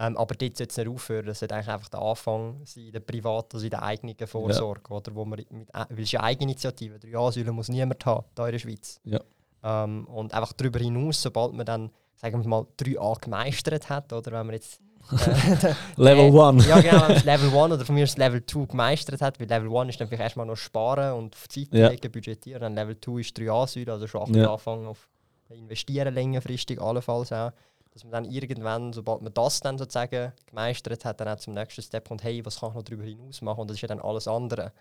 Ähm, 0.00 0.16
aber 0.16 0.34
dort 0.34 0.56
sollte 0.56 0.70
es 0.70 0.76
nicht 0.76 0.88
aufhören. 0.88 1.26
Das 1.26 1.40
sollte 1.40 1.54
eigentlich 1.56 1.68
einfach 1.68 1.88
der 1.88 2.00
Anfang 2.00 2.60
sein, 2.64 2.84
in 2.86 2.92
der 2.92 3.00
privaten, 3.00 3.56
also 3.56 3.66
in 3.66 3.70
der 3.70 3.82
eigenen 3.82 4.16
Vorsorge. 4.26 4.92
Oder, 4.92 5.14
wo 5.14 5.24
man 5.24 5.40
mit, 5.40 5.50
äh, 5.50 5.64
weil 5.72 5.86
es 5.90 6.00
ist 6.00 6.12
ja 6.12 6.22
Eigeninitiative. 6.22 6.98
Drei 6.98 7.16
Asylen 7.18 7.54
muss 7.54 7.68
niemand 7.68 8.06
haben, 8.06 8.24
hier 8.36 8.46
in 8.46 8.52
der 8.52 8.58
Schweiz. 8.60 9.00
Ja. 9.04 9.20
Ähm, 9.64 10.06
und 10.06 10.32
einfach 10.32 10.52
darüber 10.52 10.78
hinaus, 10.78 11.20
sobald 11.20 11.52
man 11.52 11.66
dann, 11.66 11.90
sagen 12.14 12.40
wir 12.40 12.48
mal, 12.48 12.66
3a 12.78 13.20
gemeistert 13.20 13.88
hat, 13.88 14.12
oder 14.12 14.30
wenn 14.30 14.46
man 14.46 14.54
jetzt 14.54 14.80
Level 15.96 16.34
äh, 16.34 16.40
1. 16.42 16.66
ja, 16.66 16.80
genau, 16.80 17.02
wenn 17.08 17.14
man 17.16 17.24
Level 17.24 17.48
1 17.48 17.72
oder 17.74 17.84
von 17.84 17.94
mir 17.94 18.04
das 18.04 18.16
Level 18.16 18.44
2 18.44 18.66
gemeistert 18.66 19.20
hat, 19.22 19.40
weil 19.40 19.48
Level 19.48 19.74
1 19.76 19.90
ist 19.90 20.00
dann 20.00 20.08
vielleicht 20.08 20.22
erstmal 20.22 20.46
noch 20.46 20.56
sparen 20.56 21.14
und 21.14 21.34
auf 21.34 21.46
Seite 21.50 21.76
Ja. 21.78 21.88
legen, 21.88 22.10
budgetieren. 22.12 22.60
Dann 22.60 22.74
Level 22.74 22.96
2 23.00 23.20
ist 23.20 23.38
3 23.38 23.50
Asyl, 23.50 23.88
also 23.90 24.06
schon 24.06 24.34
Ja. 24.34 24.52
anfangen 24.52 24.86
auf 24.86 25.08
investieren 25.50 26.12
längerfristig, 26.14 26.80
allenfalls 26.80 27.32
auch. 27.32 27.52
Dass 27.92 28.04
man 28.04 28.12
dann 28.12 28.24
irgendwann, 28.26 28.92
sobald 28.92 29.22
man 29.22 29.32
das 29.32 29.60
dann 29.60 29.78
sozusagen 29.78 30.32
gemeistert 30.46 31.04
hat, 31.06 31.20
dann 31.20 31.28
auch 31.28 31.36
zum 31.38 31.54
nächsten 31.54 31.82
Step 31.82 32.06
kommt, 32.06 32.22
hey, 32.22 32.44
was 32.44 32.60
kann 32.60 32.68
ich 32.70 32.74
noch 32.76 32.82
darüber 32.82 33.04
hinaus 33.04 33.40
machen? 33.40 33.60
Und 33.60 33.70
das 33.70 33.76
ist 33.76 33.80
ja 33.80 33.88
dann 33.88 34.00
alles 34.00 34.28
andere. 34.28 34.72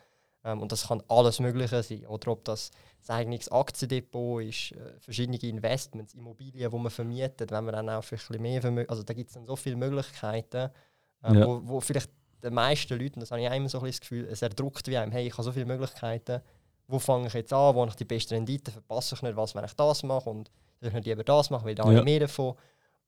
Ähm, 0.47 0.61
und 0.61 0.71
das 0.71 0.87
kann 0.87 1.03
alles 1.09 1.39
Mögliche 1.41 1.83
sein. 1.83 2.05
Oder 2.05 2.31
ob 2.31 2.45
das 2.45 2.71
ein 3.07 3.15
eigenes 3.17 3.51
Aktiendepot 3.51 4.43
ist, 4.43 4.71
äh, 4.71 4.97
verschiedene 4.99 5.37
Investments, 5.37 6.13
Immobilien, 6.13 6.71
die 6.71 6.77
man 6.77 6.89
vermietet, 6.89 7.51
wenn 7.51 7.65
man 7.65 7.73
dann 7.75 7.89
auch 7.89 8.01
vielleicht 8.03 8.25
ein 8.25 8.27
bisschen 8.29 8.41
mehr 8.43 8.61
Vermögen, 8.61 8.89
also 8.89 9.03
da 9.03 9.13
gibt 9.13 9.27
es 9.29 9.33
dann 9.33 9.45
so 9.45 9.55
viele 9.57 9.75
Möglichkeiten, 9.75 10.71
ähm, 11.23 11.35
Ja. 11.35 11.45
wo, 11.45 11.61
wo 11.63 11.81
vielleicht 11.81 12.09
den 12.41 12.53
meisten 12.53 12.97
Leuten, 12.97 13.19
das 13.19 13.31
habe 13.31 13.41
ich 13.41 13.49
auch 13.49 13.53
immer 13.53 13.67
so 13.67 13.79
ein 13.79 13.83
bisschen 13.83 13.99
das 13.99 14.01
Gefühl, 14.09 14.25
es 14.31 14.41
erdrückt 14.41 14.87
wie 14.87 14.97
einem, 14.97 15.11
hey, 15.11 15.27
ich 15.27 15.33
habe 15.33 15.43
so 15.43 15.51
viele 15.51 15.65
Möglichkeiten, 15.65 16.41
wo 16.87 16.97
fange 16.99 17.27
ich 17.27 17.33
jetzt 17.33 17.51
an, 17.51 17.75
wo 17.75 17.81
habe 17.81 17.89
ich 17.89 17.95
die 17.97 18.05
beste 18.05 18.35
Rendite, 18.35 18.71
verpasse 18.71 19.15
ich 19.15 19.21
nicht 19.21 19.35
was, 19.35 19.53
wenn 19.53 19.65
ich 19.65 19.73
das 19.73 20.03
mache 20.03 20.29
und 20.29 20.49
soll 20.79 20.87
ich 20.89 20.93
nicht 20.95 21.07
lieber 21.07 21.23
das 21.25 21.49
machen, 21.49 21.65
weil 21.65 21.75
da 21.75 21.83
habe 21.83 21.93
Ja. 21.93 21.99
ich 21.99 22.05
mehr 22.05 22.19
davon. 22.21 22.55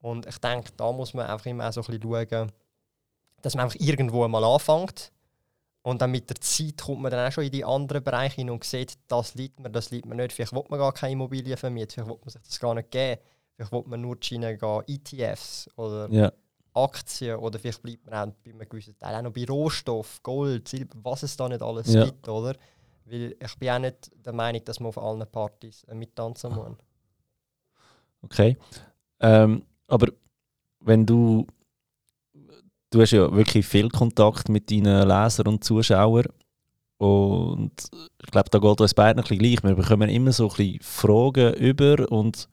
Und 0.02 0.26
ich 0.26 0.38
denke, 0.38 0.72
da 0.76 0.92
muss 0.92 1.14
man 1.14 1.26
einfach 1.26 1.46
immer 1.46 1.68
auch 1.68 1.72
so 1.72 1.80
ein 1.80 1.86
bisschen 1.98 2.02
schauen, 2.30 2.52
dass 3.40 3.54
man 3.54 3.64
einfach 3.64 3.80
irgendwo 3.80 4.26
mal 4.28 4.44
anfängt 4.44 5.10
und 5.82 6.02
dann 6.02 6.10
mit 6.10 6.28
der 6.28 6.36
Zeit 6.40 6.76
kommt 6.78 7.00
man 7.00 7.10
dann 7.10 7.26
auch 7.28 7.32
schon 7.32 7.44
in 7.44 7.52
die 7.52 7.64
anderen 7.64 8.02
Bereiche 8.04 8.36
hin 8.36 8.50
und 8.50 8.64
sieht, 8.64 8.98
das 9.08 9.34
liegt 9.34 9.60
mir, 9.60 9.70
das 9.70 9.90
liegt 9.90 10.06
mir 10.06 10.14
nicht. 10.14 10.32
Vielleicht 10.32 10.52
will 10.52 10.64
man 10.68 10.78
gar 10.78 10.92
keine 10.92 11.12
Immobilien 11.14 11.56
vermieten, 11.56 11.90
vielleicht 11.90 12.08
will 12.08 12.18
man 12.20 12.28
sich 12.30 12.42
das 12.42 12.60
gar 12.60 12.74
nicht 12.74 12.90
geben. 12.90 13.20
Vielleicht 13.54 13.72
will 13.72 13.82
man 13.86 14.00
nur 14.00 14.16
die 14.16 14.26
Schiene 14.26 14.56
gehen, 14.58 14.82
ETFs 14.86 15.68
oder 15.76 16.08
Ja. 16.10 16.32
Aktien 16.72 17.36
oder 17.36 17.58
vielleicht 17.58 17.82
bleibt 17.82 18.04
man 18.06 18.14
auch 18.30 18.34
bei 18.44 18.50
einem 18.50 18.68
gewissen 18.68 18.96
Teil 18.98 19.16
auch 19.16 19.22
noch 19.22 19.32
bei 19.32 19.44
Rohstoff, 19.44 20.22
Gold, 20.22 20.68
Silber, 20.68 20.96
was 21.02 21.22
es 21.24 21.36
da 21.36 21.48
nicht 21.48 21.62
alles 21.62 21.92
Ja. 21.92 22.04
gibt, 22.04 22.28
oder? 22.28 22.54
Weil 23.06 23.34
ich 23.42 23.58
bin 23.58 23.70
auch 23.70 23.78
nicht 23.80 24.10
der 24.24 24.32
Meinung, 24.32 24.64
dass 24.64 24.78
man 24.78 24.88
auf 24.90 24.98
allen 24.98 25.26
Partys 25.26 25.82
äh, 25.84 25.94
mittanzen 25.94 26.50
muss. 26.54 26.76
Okay. 28.22 28.56
Ähm, 29.20 29.64
aber 29.86 30.08
wenn 30.80 31.06
du. 31.06 31.46
Du 32.90 33.00
hast 33.00 33.12
ja 33.12 33.32
wirklich 33.32 33.66
viel 33.66 33.88
Kontakt 33.88 34.48
mit 34.48 34.70
deinen 34.70 35.06
Lesern 35.06 35.46
und 35.46 35.64
Zuschauern. 35.64 36.26
Und 36.98 37.72
ich 38.22 38.30
glaube, 38.30 38.50
da 38.50 38.58
geht 38.58 38.80
uns 38.80 38.94
beiden 38.94 39.20
ein 39.20 39.22
bisschen 39.22 39.38
gleich. 39.38 39.62
Wir 39.62 39.74
bekommen 39.74 40.10
immer 40.10 40.32
so 40.32 40.50
ein 40.50 40.56
bisschen 40.56 40.78
Fragen 40.82 41.54
über 41.54 42.10
und 42.10 42.48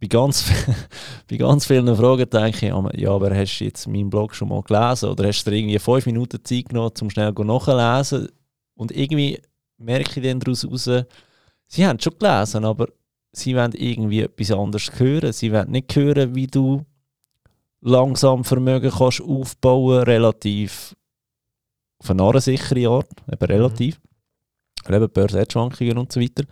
bei 0.00 0.06
ganz, 0.06 0.44
bei 1.30 1.36
ganz 1.36 1.66
vielen 1.66 1.94
Fragen 1.96 2.30
denke 2.30 2.56
ich, 2.56 2.62
ja, 2.62 2.90
ja, 2.94 3.10
aber 3.10 3.34
hast 3.34 3.58
du 3.58 3.64
jetzt 3.64 3.86
meinen 3.88 4.10
Blog 4.10 4.34
schon 4.34 4.48
mal 4.48 4.62
gelesen? 4.62 5.10
Oder 5.10 5.26
hast 5.26 5.44
du 5.44 5.50
dir 5.50 5.58
irgendwie 5.58 5.78
fünf 5.78 6.06
Minuten 6.06 6.44
Zeit 6.44 6.68
genommen, 6.68 6.92
um 7.00 7.10
schnell 7.10 7.32
nachzulesen? 7.32 8.28
Und 8.74 8.92
irgendwie 8.92 9.40
merke 9.78 10.20
ich 10.20 10.26
dann 10.26 10.40
daraus 10.40 10.64
raus, 10.64 10.90
sie 11.66 11.86
haben 11.86 11.98
schon 11.98 12.18
gelesen, 12.18 12.64
aber 12.64 12.88
sie 13.32 13.56
wollen 13.56 13.72
irgendwie 13.72 14.20
etwas 14.22 14.50
anderes 14.50 14.90
hören. 14.98 15.32
Sie 15.32 15.52
wollen 15.52 15.70
nicht 15.70 15.94
hören, 15.96 16.34
wie 16.34 16.46
du 16.46 16.84
langsam 17.86 18.44
Vermögen 18.44 18.90
kannst 18.90 19.20
aufbauen 19.20 20.02
relativ 20.02 20.94
auf 21.98 22.10
eine 22.10 22.22
narrensichere 22.22 22.88
Art, 22.88 23.08
eben 23.32 23.46
relativ. 23.46 24.00
Weil 24.84 24.96
Eben 25.02 25.12
Börsenschwankungen 25.12 25.98
und 25.98 26.12
so 26.12 26.20
weiter. 26.20 26.44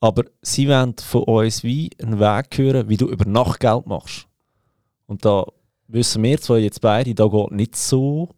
Aber 0.00 0.24
sie 0.42 0.68
wollen 0.68 0.94
von 0.98 1.22
uns 1.24 1.64
wie 1.64 1.90
einen 2.00 2.20
Weg 2.20 2.58
hören, 2.58 2.88
wie 2.88 2.96
du 2.96 3.08
über 3.08 3.24
Nacht 3.24 3.60
Geld 3.60 3.86
machst. 3.86 4.26
Und 5.06 5.24
da 5.24 5.44
wissen 5.86 6.22
wir 6.22 6.40
zwar 6.40 6.58
jetzt 6.58 6.80
beide, 6.80 7.14
da 7.14 7.26
geht 7.26 7.50
nicht 7.52 7.76
so 7.76 8.28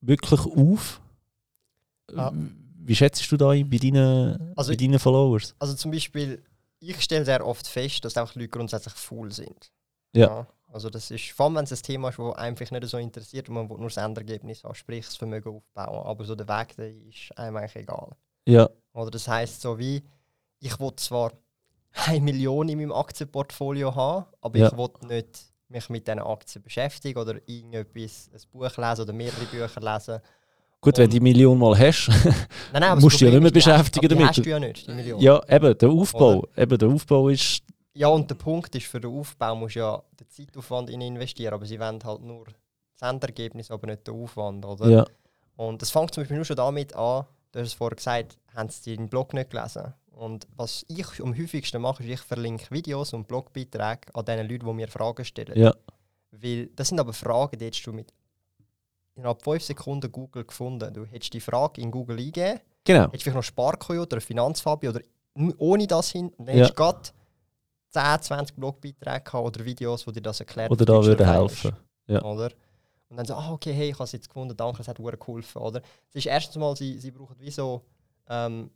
wirklich 0.00 0.40
auf. 0.40 1.00
Ah. 2.16 2.32
Wie 2.32 2.96
schätzt 2.96 3.30
du 3.30 3.36
da 3.36 3.48
bei 3.48 3.78
deinen, 3.78 4.52
Also 4.56 4.72
bei 4.72 4.76
deinen 4.76 4.98
Followers? 4.98 5.54
Also 5.58 5.74
zum 5.74 5.90
Beispiel, 5.90 6.42
ich 6.80 7.00
stelle 7.02 7.24
sehr 7.24 7.46
oft 7.46 7.66
fest, 7.66 8.04
dass 8.04 8.16
einfach 8.16 8.34
Leute 8.34 8.48
grundsätzlich 8.48 8.94
faul 8.94 9.30
sind. 9.30 9.70
Ja. 10.12 10.46
Also 10.72 10.88
das 10.90 11.10
ist, 11.10 11.30
vor 11.32 11.46
allem 11.46 11.56
wenn 11.56 11.64
es 11.64 11.72
ein 11.72 11.82
Thema 11.82 12.10
ist, 12.10 12.18
das 12.18 12.34
einfach 12.36 12.70
nicht 12.70 12.86
so 12.88 12.96
interessiert 12.98 13.48
und 13.48 13.54
man 13.56 13.68
will 13.68 13.78
nur 13.78 13.88
das 13.88 13.96
Endergebnis 13.96 14.62
haben, 14.64 14.74
sprich 14.74 15.04
das 15.06 15.16
Vermögen 15.16 15.48
aufbauen. 15.56 16.06
Aber 16.06 16.24
so 16.24 16.34
der 16.34 16.46
Weg 16.48 16.76
dahin 16.76 17.08
ist 17.08 17.36
einem 17.36 17.56
eigentlich 17.56 17.76
egal. 17.76 18.10
Ja, 18.46 18.68
Oder 18.94 19.10
das 19.10 19.26
heißt 19.28 19.60
so 19.60 19.78
wie, 19.78 20.02
ich 20.60 20.78
will 20.78 20.92
zwar 20.96 21.32
eine 22.06 22.20
Million 22.20 22.68
in 22.68 22.78
meinem 22.78 22.92
Aktienportfolio 22.92 23.94
haben, 23.94 24.26
aber 24.40 24.58
Ja. 24.58 24.68
ich 24.68 24.76
will 24.76 24.88
nicht 25.08 25.40
mich 25.68 25.88
mit 25.88 26.06
diesen 26.06 26.20
Aktien 26.20 26.62
beschäftigen 26.62 27.18
oder 27.18 27.36
irgendetwas, 27.46 28.30
ein 28.32 28.40
Buch 28.52 28.76
lesen 28.76 29.02
oder 29.02 29.12
mehrere 29.12 29.44
Bücher 29.46 29.80
lesen. 29.80 30.20
gut, 30.80 30.98
wenn 30.98 31.04
du 31.06 31.10
die 31.14 31.20
Million 31.20 31.58
mal 31.58 31.76
hast. 31.78 32.08
Nein, 32.72 32.80
nein, 32.80 32.98
Musst 32.98 33.20
du 33.20 33.24
ja 33.24 33.30
Problem 33.30 33.42
nicht 33.52 33.54
mehr 33.66 33.74
beschäftigen 33.74 34.08
die 34.08 34.14
damit. 34.14 34.28
hast 34.28 34.44
du 34.44 34.50
ja 34.50 34.58
nicht, 34.60 34.86
die 34.86 34.92
Million. 34.92 35.20
ja, 35.20 35.40
eben, 35.48 35.76
der 35.78 35.88
Aufbau. 35.88 36.44
Eben, 36.56 36.78
der 36.78 36.88
Aufbau 36.88 37.28
ist. 37.28 37.62
Ja, 37.94 38.08
und 38.08 38.30
der 38.30 38.36
Punkt 38.36 38.74
ist, 38.74 38.86
für 38.86 39.00
den 39.00 39.10
Aufbau 39.10 39.56
musst 39.56 39.74
du 39.76 39.80
ja 39.80 40.02
den 40.18 40.28
Zeitaufwand 40.28 40.90
in 40.90 41.00
investieren, 41.00 41.54
aber 41.54 41.66
sie 41.66 41.80
wollen 41.80 42.02
halt 42.04 42.22
nur 42.22 42.46
das 42.98 43.10
Endergebnis, 43.10 43.70
aber 43.70 43.88
nicht 43.88 44.06
den 44.06 44.14
Aufwand, 44.14 44.64
oder? 44.64 44.88
Ja, 44.88 45.04
Und 45.56 45.82
das 45.82 45.90
fängt 45.90 46.14
zum 46.14 46.22
Beispiel 46.22 46.36
nur 46.36 46.44
schon 46.44 46.56
damit 46.56 46.94
an, 46.94 47.26
du 47.52 47.58
hast 47.60 47.66
es 47.68 47.72
vorher 47.74 47.96
gesagt, 47.96 48.38
haben 48.54 48.68
sie 48.68 48.94
deinen 48.96 49.08
Blog 49.08 49.34
nicht 49.34 49.50
gelesen. 49.50 49.92
Und 50.12 50.46
was 50.56 50.84
ich 50.88 51.20
am 51.22 51.36
häufigsten 51.36 51.80
mache, 51.82 52.02
ist, 52.04 52.10
ich 52.10 52.20
verlinke 52.20 52.70
Videos 52.70 53.12
und 53.12 53.26
Blogbeiträge 53.26 54.14
an 54.14 54.24
den 54.24 54.48
Leuten, 54.48 54.66
die 54.66 54.72
mir 54.74 54.88
Fragen 54.88 55.24
stellen. 55.24 55.58
ja, 55.58 55.74
Weil 56.30 56.66
das 56.76 56.88
sind 56.88 57.00
aber 57.00 57.12
Fragen, 57.12 57.58
die 57.58 57.64
hättest 57.64 57.86
du 57.86 57.92
mit 57.92 58.12
innerhalb 59.16 59.42
5 59.42 59.62
Sekunden 59.64 60.12
Google 60.12 60.44
gefunden. 60.44 60.92
Du 60.94 61.04
hättest 61.06 61.32
die 61.32 61.40
Frage 61.40 61.80
in 61.80 61.90
Google 61.90 62.18
eingegeben, 62.18 62.60
genau. 62.84 63.06
hättest 63.06 63.22
vielleicht 63.24 63.36
noch 63.36 63.42
Sparkoyote 63.42 64.16
oder 64.16 64.20
Finanzfabi 64.20 64.88
oder 64.88 65.00
ohne 65.58 65.86
das 65.86 66.10
hin, 66.10 66.32
dann 66.38 66.46
Ja. 66.48 66.52
hättest 66.54 66.70
du 66.70 66.74
10, 67.90 68.22
20 68.22 68.56
Blogbeiträge 68.56 69.20
gehabt 69.24 69.34
oder 69.46 69.64
Videos, 69.64 70.04
die 70.04 70.12
dir 70.12 70.22
das 70.22 70.40
erklären. 70.40 70.70
Oder 70.70 70.84
da 70.84 71.04
würde 71.04 71.26
helfen. 71.26 71.72
Ja. 72.06 72.22
Oder? 72.22 72.50
Und 73.08 73.16
dann 73.16 73.26
so, 73.26 73.34
ah, 73.34 73.50
okay, 73.52 73.72
hey, 73.72 73.88
ich 73.88 73.94
habe 73.94 74.04
es 74.04 74.12
jetzt 74.12 74.28
gefunden, 74.28 74.56
danke, 74.56 74.82
es 74.82 74.88
hat 74.88 74.98
sehr 74.98 75.16
geholfen, 75.16 75.60
oder? 75.60 75.80
Es 76.10 76.14
ist 76.16 76.26
erstens 76.26 76.56
mal, 76.56 76.76
sie, 76.76 76.98
sie 76.98 77.10
brauchen 77.10 77.36
wie 77.40 77.50
so, 77.50 77.82
ähm, 78.28 78.70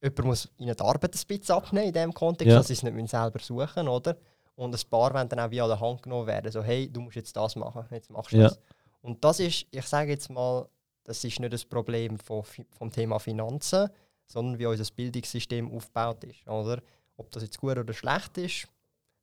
jemand 0.00 0.24
muss 0.24 0.48
ihnen 0.58 0.76
die 0.76 0.82
Arbeit 0.82 1.14
ein 1.16 1.20
bisschen 1.26 1.54
abnehmen 1.56 1.86
in 1.88 1.92
diesem 1.92 2.12
Kontext, 2.14 2.50
Ja. 2.50 2.58
dass 2.58 2.68
sie 2.68 2.74
es 2.74 2.82
nicht 2.84 3.08
selber 3.10 3.40
suchen 3.40 3.88
oder? 3.88 4.16
Und 4.54 4.72
ein 4.72 4.80
paar 4.88 5.12
wollen 5.12 5.28
dann 5.28 5.40
auch 5.40 5.50
wie 5.50 5.60
an 5.60 5.68
der 5.68 5.80
Hand 5.80 6.02
genommen 6.04 6.28
werden, 6.28 6.52
so, 6.52 6.62
hey, 6.62 6.88
du 6.88 7.00
musst 7.00 7.16
jetzt 7.16 7.36
das 7.36 7.56
machen, 7.56 7.84
jetzt 7.90 8.10
machst 8.10 8.30
du 8.32 8.36
Ja. 8.36 8.44
das. 8.44 8.60
Und 9.02 9.24
das 9.24 9.40
ist, 9.40 9.66
ich 9.72 9.84
sage 9.86 10.10
jetzt 10.12 10.30
mal, 10.30 10.68
das 11.02 11.22
ist 11.24 11.40
nicht 11.40 11.52
das 11.52 11.64
Problem 11.64 12.16
von, 12.18 12.44
vom 12.78 12.90
Thema 12.92 13.18
Finanzen, 13.18 13.88
sondern 14.26 14.58
wie 14.58 14.66
unser 14.66 14.90
Bildungssystem 14.94 15.70
aufgebaut 15.74 16.22
ist, 16.24 16.46
oder? 16.48 16.80
Ob 17.16 17.30
das 17.30 17.42
jetzt 17.42 17.58
gut 17.58 17.78
oder 17.78 17.92
schlecht 17.92 18.38
ist, 18.38 18.68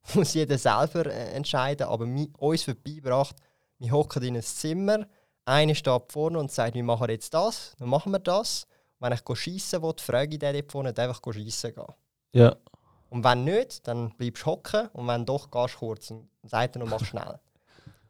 muss 0.16 0.34
jeder 0.34 0.58
selber 0.58 1.06
äh, 1.06 1.34
entscheiden, 1.34 1.88
aber 1.88 2.06
mi, 2.06 2.32
uns 2.38 2.68
wird 2.68 2.84
beigebracht, 2.84 3.36
wir 3.80 3.92
hocken 3.92 4.24
in 4.24 4.36
ein 4.36 4.44
Zimmer, 4.44 5.08
einer 5.46 5.76
steht 5.76 6.12
vorne 6.12 6.40
und 6.40 6.52
sagt, 6.52 6.76
wir 6.76 6.84
machen 6.84 7.10
jetzt 7.10 7.34
das, 7.34 7.74
dann 7.78 7.90
machen 7.90 8.12
wir 8.12 8.20
das. 8.20 8.68
Wenn 9.00 9.14
ich 9.14 9.22
schiessen 9.38 9.82
will, 9.82 9.94
frage 9.98 10.34
ich 10.34 10.40
den 10.40 10.54
dort 10.54 10.72
vorne, 10.72 10.94
ich 10.96 11.34
schiessen 11.36 11.74
gehen. 11.74 11.86
Ja, 12.34 12.56
Und 13.10 13.24
wenn 13.24 13.44
nicht, 13.44 13.88
dann 13.88 14.12
bleibst 14.12 14.44
du 14.44 14.52
hocken 14.52 14.88
und 14.94 15.08
wenn 15.08 15.26
doch, 15.26 15.50
gehst 15.50 15.76
du 15.76 15.80
kurz 15.80 16.12
und 16.12 16.30
dann 16.42 16.50
sagt 16.50 16.76
er 16.76 16.80
noch, 16.80 16.88
mach 16.88 17.04
schnell. 17.04 17.40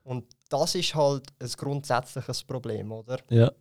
Und 0.03 0.25
das 0.49 0.73
ist 0.73 0.95
halt 0.95 1.27
ein 1.39 1.47
grundsätzliches 1.47 2.43
Problem, 2.43 2.91
oder? 2.91 3.19
ja, 3.29 3.51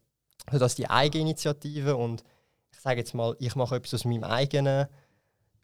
Also 0.46 0.58
das 0.58 0.74
die 0.74 0.88
Eigeninitiative 0.88 1.94
und 1.94 2.24
ich 2.72 2.80
sage 2.80 3.00
jetzt 3.00 3.12
mal, 3.12 3.36
ich 3.38 3.54
mache 3.56 3.76
etwas 3.76 3.92
aus 3.92 4.04
meinem 4.06 4.24
eigenen, 4.24 4.88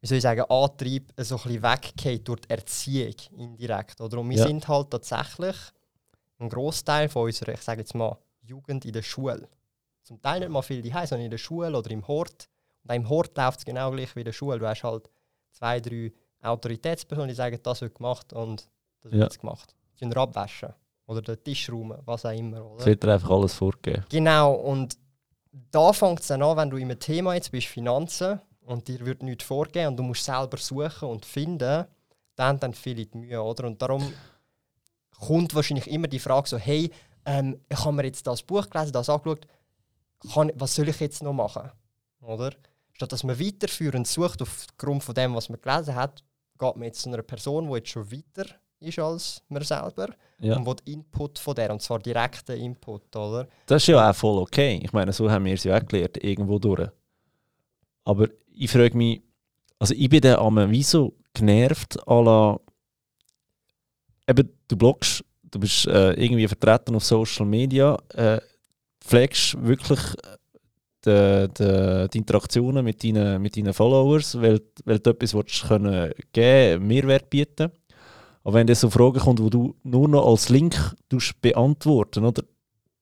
wie 0.00 0.06
soll 0.06 0.18
ich 0.18 0.22
sagen, 0.22 0.42
Antrieb 0.48 1.12
so 1.18 1.36
ein 1.36 1.42
bisschen 1.42 1.62
weggeht 1.62 2.28
durch 2.28 2.40
die 2.42 2.50
Erziehung 2.50 3.14
indirekt. 3.36 4.00
Oder? 4.00 4.18
Und 4.18 4.30
wir 4.30 4.36
Ja. 4.38 4.46
sind 4.46 4.66
halt 4.68 4.90
tatsächlich 4.90 5.56
ein 6.38 6.48
Großteil 6.48 7.08
von 7.08 7.24
unserer, 7.24 7.54
ich 7.54 7.62
sage 7.62 7.80
jetzt 7.80 7.94
mal, 7.94 8.16
Jugend 8.42 8.84
in 8.84 8.92
der 8.92 9.02
Schule. 9.02 9.48
Zum 10.02 10.20
Teil 10.22 10.40
nicht 10.40 10.50
mal 10.50 10.62
viel 10.62 10.82
die 10.82 10.90
sondern 10.90 11.22
in 11.22 11.30
der 11.30 11.38
Schule 11.38 11.76
oder 11.76 11.90
im 11.90 12.06
Hort. 12.06 12.48
Und 12.84 12.90
auch 12.90 12.94
im 12.94 13.08
Hort 13.08 13.36
läuft 13.36 13.58
es 13.60 13.64
genau 13.64 13.90
gleich 13.90 14.14
wie 14.14 14.20
in 14.20 14.26
der 14.26 14.32
Schule. 14.32 14.58
Du 14.58 14.66
hast 14.68 14.84
halt 14.84 15.10
zwei, 15.50 15.80
drei 15.80 16.12
Autoritätspersonen, 16.42 17.28
die 17.28 17.34
sagen, 17.34 17.58
das 17.62 17.80
wird 17.80 17.94
gemacht 17.94 18.32
und 18.32 18.68
das 19.02 19.12
wird 19.12 19.14
Ja. 19.20 19.24
jetzt 19.26 19.40
gemacht. 19.40 19.74
Sie 19.94 20.00
sind 20.00 20.16
abwaschen 20.16 20.72
oder 21.06 21.22
den 21.22 21.42
Tisch 21.42 21.68
räumen, 21.70 21.98
was 22.04 22.24
auch 22.24 22.30
immer. 22.30 22.64
Oder? 22.64 22.80
Es 22.80 22.86
wird 22.86 23.02
dir 23.02 23.14
einfach 23.14 23.30
alles 23.30 23.54
vorgegeben. 23.54 24.04
Genau, 24.10 24.52
und 24.52 24.96
da 25.70 25.92
fängt 25.92 26.20
es 26.20 26.26
dann 26.28 26.42
an, 26.42 26.56
wenn 26.56 26.70
du 26.70 26.76
in 26.76 26.84
einem 26.90 27.00
Thema 27.00 27.34
jetzt 27.34 27.50
bist, 27.50 27.66
Finanzen, 27.68 28.40
und 28.66 28.88
dir 28.88 29.04
wird 29.06 29.23
nichts 29.23 29.44
vorgeben 29.44 29.88
und 29.88 29.96
du 29.96 30.02
musst 30.02 30.25
selber 30.25 30.56
suchen 30.58 31.08
und 31.08 31.25
finden, 31.25 31.85
dann 32.35 32.58
dann 32.61 32.75
viele 32.75 33.06
die 33.06 33.16
Mühe, 33.18 33.40
oder? 33.42 33.66
Und 33.66 33.80
darum 33.80 34.12
kommt 35.18 35.54
wahrscheinlich 35.54 35.88
immer 35.88 36.08
die 36.08 36.18
Frage 36.18 36.49
so, 36.49 36.58
hey, 36.58 36.90
ähm, 37.25 37.61
ich 37.68 37.78
habe 37.85 37.92
mir 37.92 38.04
jetzt 38.04 38.26
das 38.26 38.42
Buch 38.42 38.68
gelesen, 38.68 38.92
das 38.92 39.08
angeschaut, 39.08 39.46
kann, 40.32 40.52
was 40.54 40.75
soll 40.75 40.88
ich 40.88 41.00
jetzt 41.00 41.23
noch 41.23 41.32
machen? 41.32 41.70
Oder? 42.20 42.52
Statt 42.92 43.12
dass 43.12 43.25
man 43.25 43.38
weiterführend 43.38 44.06
sucht 44.06 44.42
aufgrund 44.42 45.04
von 45.04 45.14
dem, 45.14 45.35
was 45.35 45.49
man 45.49 45.61
gelesen 45.61 45.94
hat, 45.94 46.23
geht 46.58 46.76
man 46.76 46.85
jetzt 46.85 47.02
zu 47.02 47.08
einer 47.08 47.23
Person, 47.23 47.68
die 47.68 47.75
jetzt 47.76 47.90
schon 47.90 48.11
weiter 48.11 48.46
ist 48.80 48.99
als 48.99 49.42
man 49.49 49.62
selber 49.62 50.08
Ja. 50.38 50.56
und 50.56 50.66
will 50.66 50.76
Input 50.85 51.38
von 51.38 51.54
der, 51.54 51.70
und 51.70 51.80
zwar 51.82 51.99
direkten 51.99 52.56
Input, 52.56 53.14
oder? 53.16 53.46
Das 53.66 53.82
ist 53.82 53.87
ja 53.88 54.11
auch 54.11 54.14
voll 54.14 54.38
okay. 54.42 54.80
Ich 54.82 54.92
meine, 54.92 55.12
so 55.12 55.30
haben 55.30 55.44
wir 55.46 55.54
es 55.54 55.64
ja 55.64 55.76
auch 55.78 55.87
gelernt, 55.87 56.23
irgendwo 56.23 56.58
durch. 56.58 56.88
Aber 58.04 58.28
ich 58.56 58.70
frage 58.70 58.96
mich, 58.96 59.22
also 59.78 59.94
ich 59.94 60.08
bin 60.08 60.20
dann 60.20 60.38
einmal 60.38 60.70
wie 60.70 60.82
so 60.82 61.14
genervt, 61.34 61.98
à 62.06 62.22
la, 62.22 62.60
eben, 64.28 64.48
du 64.68 64.76
bloggst, 64.76 65.25
du 65.42 65.60
bist 65.60 65.86
äh, 65.86 66.12
irgendwie 66.14 66.48
vertreten 66.48 66.94
auf 66.94 67.04
Social 67.04 67.46
Media, 67.46 67.96
äh, 68.14 68.40
pflegst 69.00 69.62
wirklich 69.64 70.00
äh, 71.04 71.48
die, 71.48 71.54
die, 71.58 72.08
die 72.12 72.18
Interaktionen 72.18 72.84
mit 72.84 73.04
deinen, 73.04 73.40
mit 73.40 73.56
deinen 73.56 73.75
Followers, 73.75 74.40
weil, 74.40 74.60
weil 74.84 74.98
du 74.98 75.10
etwas 75.10 75.34
willst 75.34 75.68
können 75.68 76.12
geben, 76.32 76.86
Mehrwert 76.86 77.30
bieten. 77.30 77.70
Aber 78.42 78.54
wenn 78.54 78.66
dann 78.66 78.76
so 78.76 78.90
Fragen 78.90 79.20
kommt, 79.20 79.40
wo 79.40 79.50
du 79.50 79.76
nur 79.82 80.08
noch 80.08 80.26
als 80.26 80.48
Link 80.48 80.76
beantworten, 81.40 82.25
oder? 82.25 82.42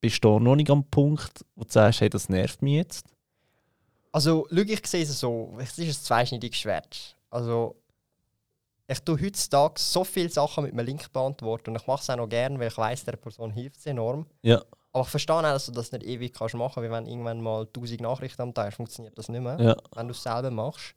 bist 0.04 0.22
du 0.22 0.38
noch 0.38 0.54
nicht 0.54 0.70
am 0.70 0.84
Punkt, 0.84 1.46
wo 1.54 1.64
du 1.64 1.70
sagst, 1.70 2.02
hey, 2.02 2.10
das 2.10 2.28
nervt 2.28 2.60
mich 2.60 2.74
jetzt? 2.74 3.13
Also, 4.14 4.46
schau, 4.48 4.60
ich 4.60 4.86
sehe 4.86 5.02
es 5.02 5.18
so, 5.18 5.56
es 5.58 5.76
ist 5.76 5.98
ein 5.98 6.04
zweischneidiges 6.04 6.56
Schwert. 6.56 7.16
Also, 7.30 7.74
ich 8.86 9.00
tue 9.00 9.20
heutzutage 9.20 9.74
so 9.80 10.04
viele 10.04 10.28
Sachen 10.28 10.62
mit 10.62 10.72
einem 10.72 10.86
Link 10.86 11.12
beantworten 11.12 11.70
und 11.70 11.76
ich 11.80 11.86
mache 11.88 12.00
es 12.00 12.08
auch 12.08 12.16
noch 12.16 12.28
gerne, 12.28 12.56
weil 12.60 12.68
ich 12.68 12.78
weiß, 12.78 13.04
der 13.06 13.16
Person 13.16 13.50
hilft 13.50 13.78
es 13.78 13.86
enorm. 13.86 14.26
Ja. 14.42 14.62
Aber 14.92 15.02
ich 15.02 15.08
verstehe 15.08 15.34
auch, 15.34 15.42
dass 15.42 15.66
du 15.66 15.72
das 15.72 15.90
nicht 15.90 16.04
ewig 16.04 16.32
kannst 16.32 16.54
machen 16.54 16.74
kannst, 16.74 16.88
weil 16.88 16.92
wenn 16.92 17.08
irgendwann 17.08 17.40
mal 17.40 17.62
1000 17.62 18.02
Nachrichten 18.02 18.42
am 18.42 18.54
Tag 18.54 18.72
funktioniert 18.72 19.18
das 19.18 19.28
nicht 19.28 19.40
mehr, 19.40 19.60
Ja, 19.60 19.76
wenn 19.96 20.06
du 20.06 20.12
es 20.12 20.22
selber 20.22 20.52
machst. 20.52 20.94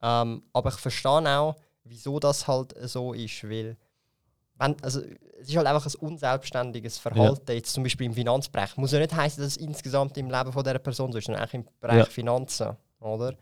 Ähm, 0.00 0.42
aber 0.54 0.70
ich 0.70 0.76
verstehe 0.76 1.38
auch, 1.38 1.56
wieso 1.84 2.18
das 2.18 2.48
halt 2.48 2.74
so 2.88 3.12
ist, 3.12 3.44
weil 3.44 3.76
wenn, 4.58 4.82
also, 4.82 5.00
es 5.40 5.48
ist 5.48 5.56
halt 5.56 5.66
einfach 5.66 5.86
ein 5.86 5.94
unselbstständiges 6.00 6.98
Verhalten, 6.98 7.52
jetzt 7.52 7.72
zum 7.72 7.82
Beispiel 7.82 8.06
im 8.06 8.14
Finanzbereich. 8.14 8.76
Muss 8.76 8.92
ja 8.92 8.98
nicht 8.98 9.14
heißen, 9.14 9.42
dass 9.42 9.52
es 9.52 9.56
insgesamt 9.58 10.16
im 10.16 10.30
Leben 10.30 10.52
von 10.52 10.64
dieser 10.64 10.78
Person 10.78 11.12
so 11.12 11.18
ist, 11.18 11.26
sondern 11.26 11.44
auch 11.44 11.52
im 11.52 11.64
Bereich 11.80 11.98
Ja. 11.98 12.04
Finanzen. 12.06 12.76
Oder? 13.00 13.34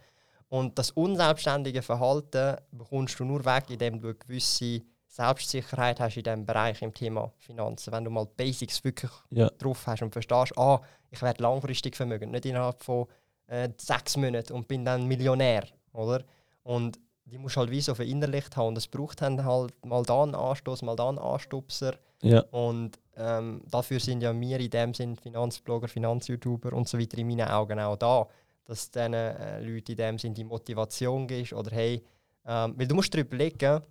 Und 0.48 0.78
das 0.78 0.90
unselbstständige 0.90 1.82
Verhalten 1.82 2.56
bekommst 2.72 3.18
du 3.18 3.24
nur 3.24 3.44
weg, 3.44 3.64
indem 3.70 4.00
du 4.00 4.08
eine 4.08 4.16
gewisse 4.16 4.82
Selbstsicherheit 5.08 6.00
hast 6.00 6.16
in 6.16 6.24
diesem 6.24 6.44
Bereich 6.44 6.82
im 6.82 6.92
Thema 6.92 7.32
Finanzen. 7.38 7.92
Wenn 7.92 8.04
du 8.04 8.10
mal 8.10 8.26
die 8.26 8.44
Basics 8.44 8.82
wirklich 8.82 9.12
ja, 9.30 9.48
drauf 9.50 9.86
hast 9.86 10.02
und 10.02 10.12
verstehst, 10.12 10.58
ah, 10.58 10.80
ich 11.10 11.22
werde 11.22 11.42
langfristig 11.42 11.96
vermögend, 11.96 12.32
nicht 12.32 12.46
innerhalb 12.46 12.82
von 12.82 13.06
äh, 13.46 13.68
sechs 13.76 14.16
Monaten 14.16 14.52
und 14.52 14.66
bin 14.66 14.84
dann 14.84 15.06
Millionär, 15.06 15.64
oder? 15.92 16.24
Und 16.64 16.98
die 17.26 17.38
musst 17.38 17.56
halt 17.56 17.70
wie 17.70 17.80
so 17.80 17.94
verinnerlicht 17.94 18.56
haben 18.56 18.68
und 18.68 18.78
es 18.78 18.86
braucht 18.86 19.22
dann 19.22 19.44
halt 19.44 19.72
mal 19.84 20.02
da 20.02 20.22
einen 20.22 20.34
Anstoß, 20.34 20.82
mal 20.82 20.96
da 20.96 21.08
einen 21.08 21.18
Anstupser 21.18 21.94
ja, 22.22 22.40
und 22.50 22.98
ähm, 23.16 23.62
dafür 23.70 24.00
sind 24.00 24.22
ja 24.22 24.38
wir 24.38 24.60
in 24.60 24.70
dem 24.70 24.94
Sinn 24.94 25.16
Finanzblogger, 25.16 25.88
Finanz-YouTuber 25.88 26.72
und 26.72 26.88
so 26.88 26.98
weiter 26.98 27.18
in 27.18 27.28
meinen 27.28 27.48
Augen 27.48 27.78
auch 27.78 27.96
da, 27.96 28.26
dass 28.64 28.90
diesen 28.90 29.14
äh, 29.14 29.60
Leuten 29.60 29.92
in 29.92 29.96
dem 29.96 30.18
Sinn 30.18 30.34
die 30.34 30.44
Motivation 30.44 31.26
gibst 31.26 31.52
oder 31.52 31.70
hey, 31.70 32.02
ähm, 32.46 32.74
weil 32.76 32.86
du 32.86 32.94
musst 32.94 33.12
dir 33.12 33.20
überlegen, 33.20 33.82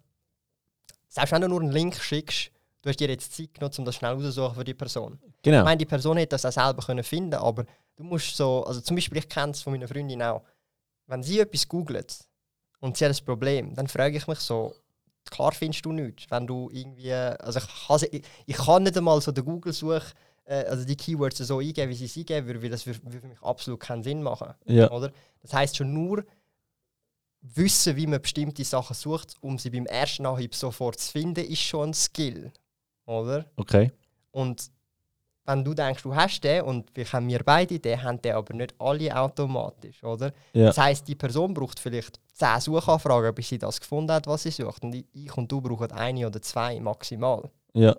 selbst 1.07 1.31
wenn 1.31 1.41
du 1.41 1.47
nur 1.47 1.61
einen 1.61 1.71
Link 1.71 1.95
schickst, 1.95 2.51
du 2.81 2.89
hast 2.89 2.99
dir 2.99 3.09
jetzt 3.09 3.35
Zeit 3.35 3.53
genommen, 3.53 3.73
um 3.77 3.85
das 3.85 3.95
schnell 3.95 4.13
rauszusuchen 4.13 4.55
für 4.55 4.63
die 4.63 4.73
Person. 4.73 5.19
Ich 5.23 5.41
genau. 5.43 5.63
meine, 5.63 5.77
die 5.77 5.85
Person 5.85 6.17
hätte 6.17 6.29
das 6.29 6.45
auch 6.45 6.51
selber 6.51 6.83
können 6.83 7.03
finden 7.03 7.35
aber 7.35 7.65
du 7.95 8.03
musst 8.03 8.35
so, 8.35 8.63
also 8.63 8.81
zum 8.81 8.95
Beispiel, 8.95 9.19
ich 9.19 9.29
kenne 9.29 9.51
es 9.51 9.61
von 9.61 9.73
meiner 9.73 9.87
Freundin 9.87 10.21
auch, 10.21 10.41
wenn 11.07 11.21
sie 11.21 11.39
etwas 11.39 11.67
googelt 11.67 12.27
und 12.83 12.97
sie 12.97 13.05
hat 13.05 13.17
ein 13.17 13.25
Problem, 13.25 13.73
dann 13.75 13.87
frage 13.87 14.17
ich 14.17 14.27
mich 14.27 14.39
so, 14.39 14.75
klar 15.31 15.53
findest 15.53 15.85
du 15.85 15.93
nichts, 15.93 16.25
wenn 16.29 16.45
du 16.45 16.69
irgendwie, 16.69 17.13
also 17.13 17.57
ich, 17.57 17.87
kann, 17.87 17.99
ich, 18.11 18.25
ich 18.45 18.57
kann 18.57 18.83
nicht 18.83 18.97
einmal 18.97 19.21
so 19.21 19.31
den 19.31 19.45
Google-Such, 19.45 20.03
äh, 20.43 20.65
also 20.65 20.83
die 20.83 20.97
Keywords 20.97 21.37
so 21.37 21.59
eingeben, 21.59 21.89
wie 21.89 21.95
sie 21.95 22.07
sie 22.07 22.19
eingeben 22.19 22.45
würde, 22.45 22.61
weil 22.61 22.69
das 22.69 22.85
würde 22.85 23.01
würde 23.05 23.21
für 23.21 23.27
mich 23.27 23.41
absolut 23.41 23.79
keinen 23.79 24.03
Sinn 24.03 24.21
machen, 24.21 24.53
Ja, 24.65 24.91
oder? 24.91 25.13
Das 25.41 25.53
heißt 25.53 25.77
schon 25.77 25.93
nur 25.93 26.25
wissen, 27.39 27.95
wie 27.95 28.05
man 28.05 28.21
bestimmte 28.21 28.65
Sachen 28.65 28.95
sucht, 28.95 29.35
um 29.39 29.57
sie 29.57 29.69
beim 29.69 29.85
ersten 29.85 30.25
Anhieb 30.25 30.53
sofort 30.53 30.99
zu 30.99 31.09
finden, 31.09 31.45
ist 31.45 31.61
schon 31.61 31.91
ein 31.91 31.93
Skill, 31.93 32.51
oder? 33.05 33.45
okay. 33.55 33.93
Und 34.31 34.69
wenn 35.45 35.63
du 35.63 35.73
denkst, 35.73 36.03
du 36.03 36.15
hast 36.15 36.41
den 36.43 36.63
und 36.63 36.89
wir 36.95 37.05
haben 37.11 37.27
wir 37.27 37.43
beide 37.43 37.79
den, 37.79 38.01
haben 38.01 38.21
den 38.21 38.33
aber 38.35 38.53
nicht 38.53 38.73
alle 38.79 39.15
automatisch, 39.15 40.03
oder? 40.03 40.31
Ja, 40.53 40.67
Das 40.67 40.77
heisst, 40.77 41.07
die 41.07 41.15
Person 41.15 41.53
braucht 41.53 41.79
vielleicht 41.79 42.19
10 42.33 42.61
Suchanfragen, 42.61 43.33
bis 43.35 43.49
sie 43.49 43.57
das 43.57 43.79
gefunden 43.79 44.11
hat, 44.11 44.27
was 44.27 44.43
sie 44.43 44.51
sucht. 44.51 44.83
Und 44.83 44.93
ich 44.95 45.37
und 45.37 45.51
du 45.51 45.59
brauchen 45.61 45.91
eine 45.91 46.27
oder 46.27 46.41
zwei 46.41 46.79
maximal, 46.79 47.49
ja, 47.73 47.95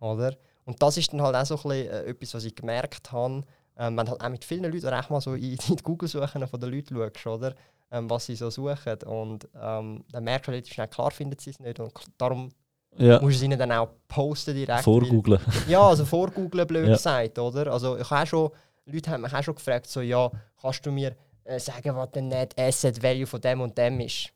oder? 0.00 0.36
Und 0.64 0.82
das 0.82 0.96
ist 0.96 1.12
dann 1.12 1.22
halt 1.22 1.36
auch 1.36 1.46
so 1.46 1.56
ein 1.56 1.62
bisschen, 1.62 1.88
äh, 1.90 2.04
etwas, 2.04 2.34
was 2.34 2.44
ich 2.44 2.54
gemerkt 2.54 3.12
habe, 3.12 3.42
ähm, 3.76 3.96
wenn 3.96 4.08
halt 4.08 4.20
auch 4.20 4.28
mit 4.28 4.44
vielen 4.44 4.70
Leuten 4.70 4.92
auch 4.92 5.10
mal 5.10 5.20
so 5.20 5.34
in, 5.34 5.52
in 5.52 5.76
die 5.76 5.82
Google-Suchen 5.82 6.46
von 6.46 6.60
den 6.60 6.70
Leuten 6.70 6.94
schaust, 6.94 7.26
oder? 7.26 7.54
Ähm, 7.92 8.08
was 8.08 8.26
sie 8.26 8.36
so 8.36 8.50
suchen. 8.50 9.02
Und 9.06 9.48
ähm, 9.60 10.04
dann 10.12 10.24
merkst 10.24 10.46
du 10.46 10.52
relativ 10.52 10.74
schnell, 10.74 10.86
klar 10.88 11.10
finden 11.10 11.38
sie 11.38 11.50
es 11.50 11.58
nicht. 11.58 11.80
Und 11.80 11.92
darum 12.18 12.50
ja. 12.96 13.20
musst 13.20 13.40
du 13.40 13.44
ihnen 13.44 13.58
dann 13.58 13.72
auch 13.72 13.88
posten 14.08 14.54
direkt. 14.54 14.82
Vorgoogeln. 14.84 15.40
ja, 15.68 15.80
also 15.82 16.04
vorgoogeln, 16.04 16.66
blöd 16.68 16.86
Ja. 16.88 16.94
gesagt, 16.94 17.38
oder? 17.38 17.72
Also 17.72 17.96
ich 17.96 18.10
habe 18.10 18.26
schon, 18.26 18.50
Leute 18.86 19.10
haben 19.10 19.22
mich 19.22 19.32
auch 19.34 19.42
schon 19.42 19.54
gefragt, 19.54 19.86
so, 19.86 20.00
ja, 20.00 20.30
kannst 20.60 20.84
du 20.84 20.90
mir 20.90 21.14
äh, 21.44 21.58
sagen, 21.58 21.94
was 21.96 22.10
der 22.10 22.22
Net 22.22 22.58
Asset 22.58 23.02
Value 23.02 23.26
von 23.26 23.40
dem 23.40 23.60
und 23.60 23.76
dem 23.78 24.00
ist? 24.00 24.30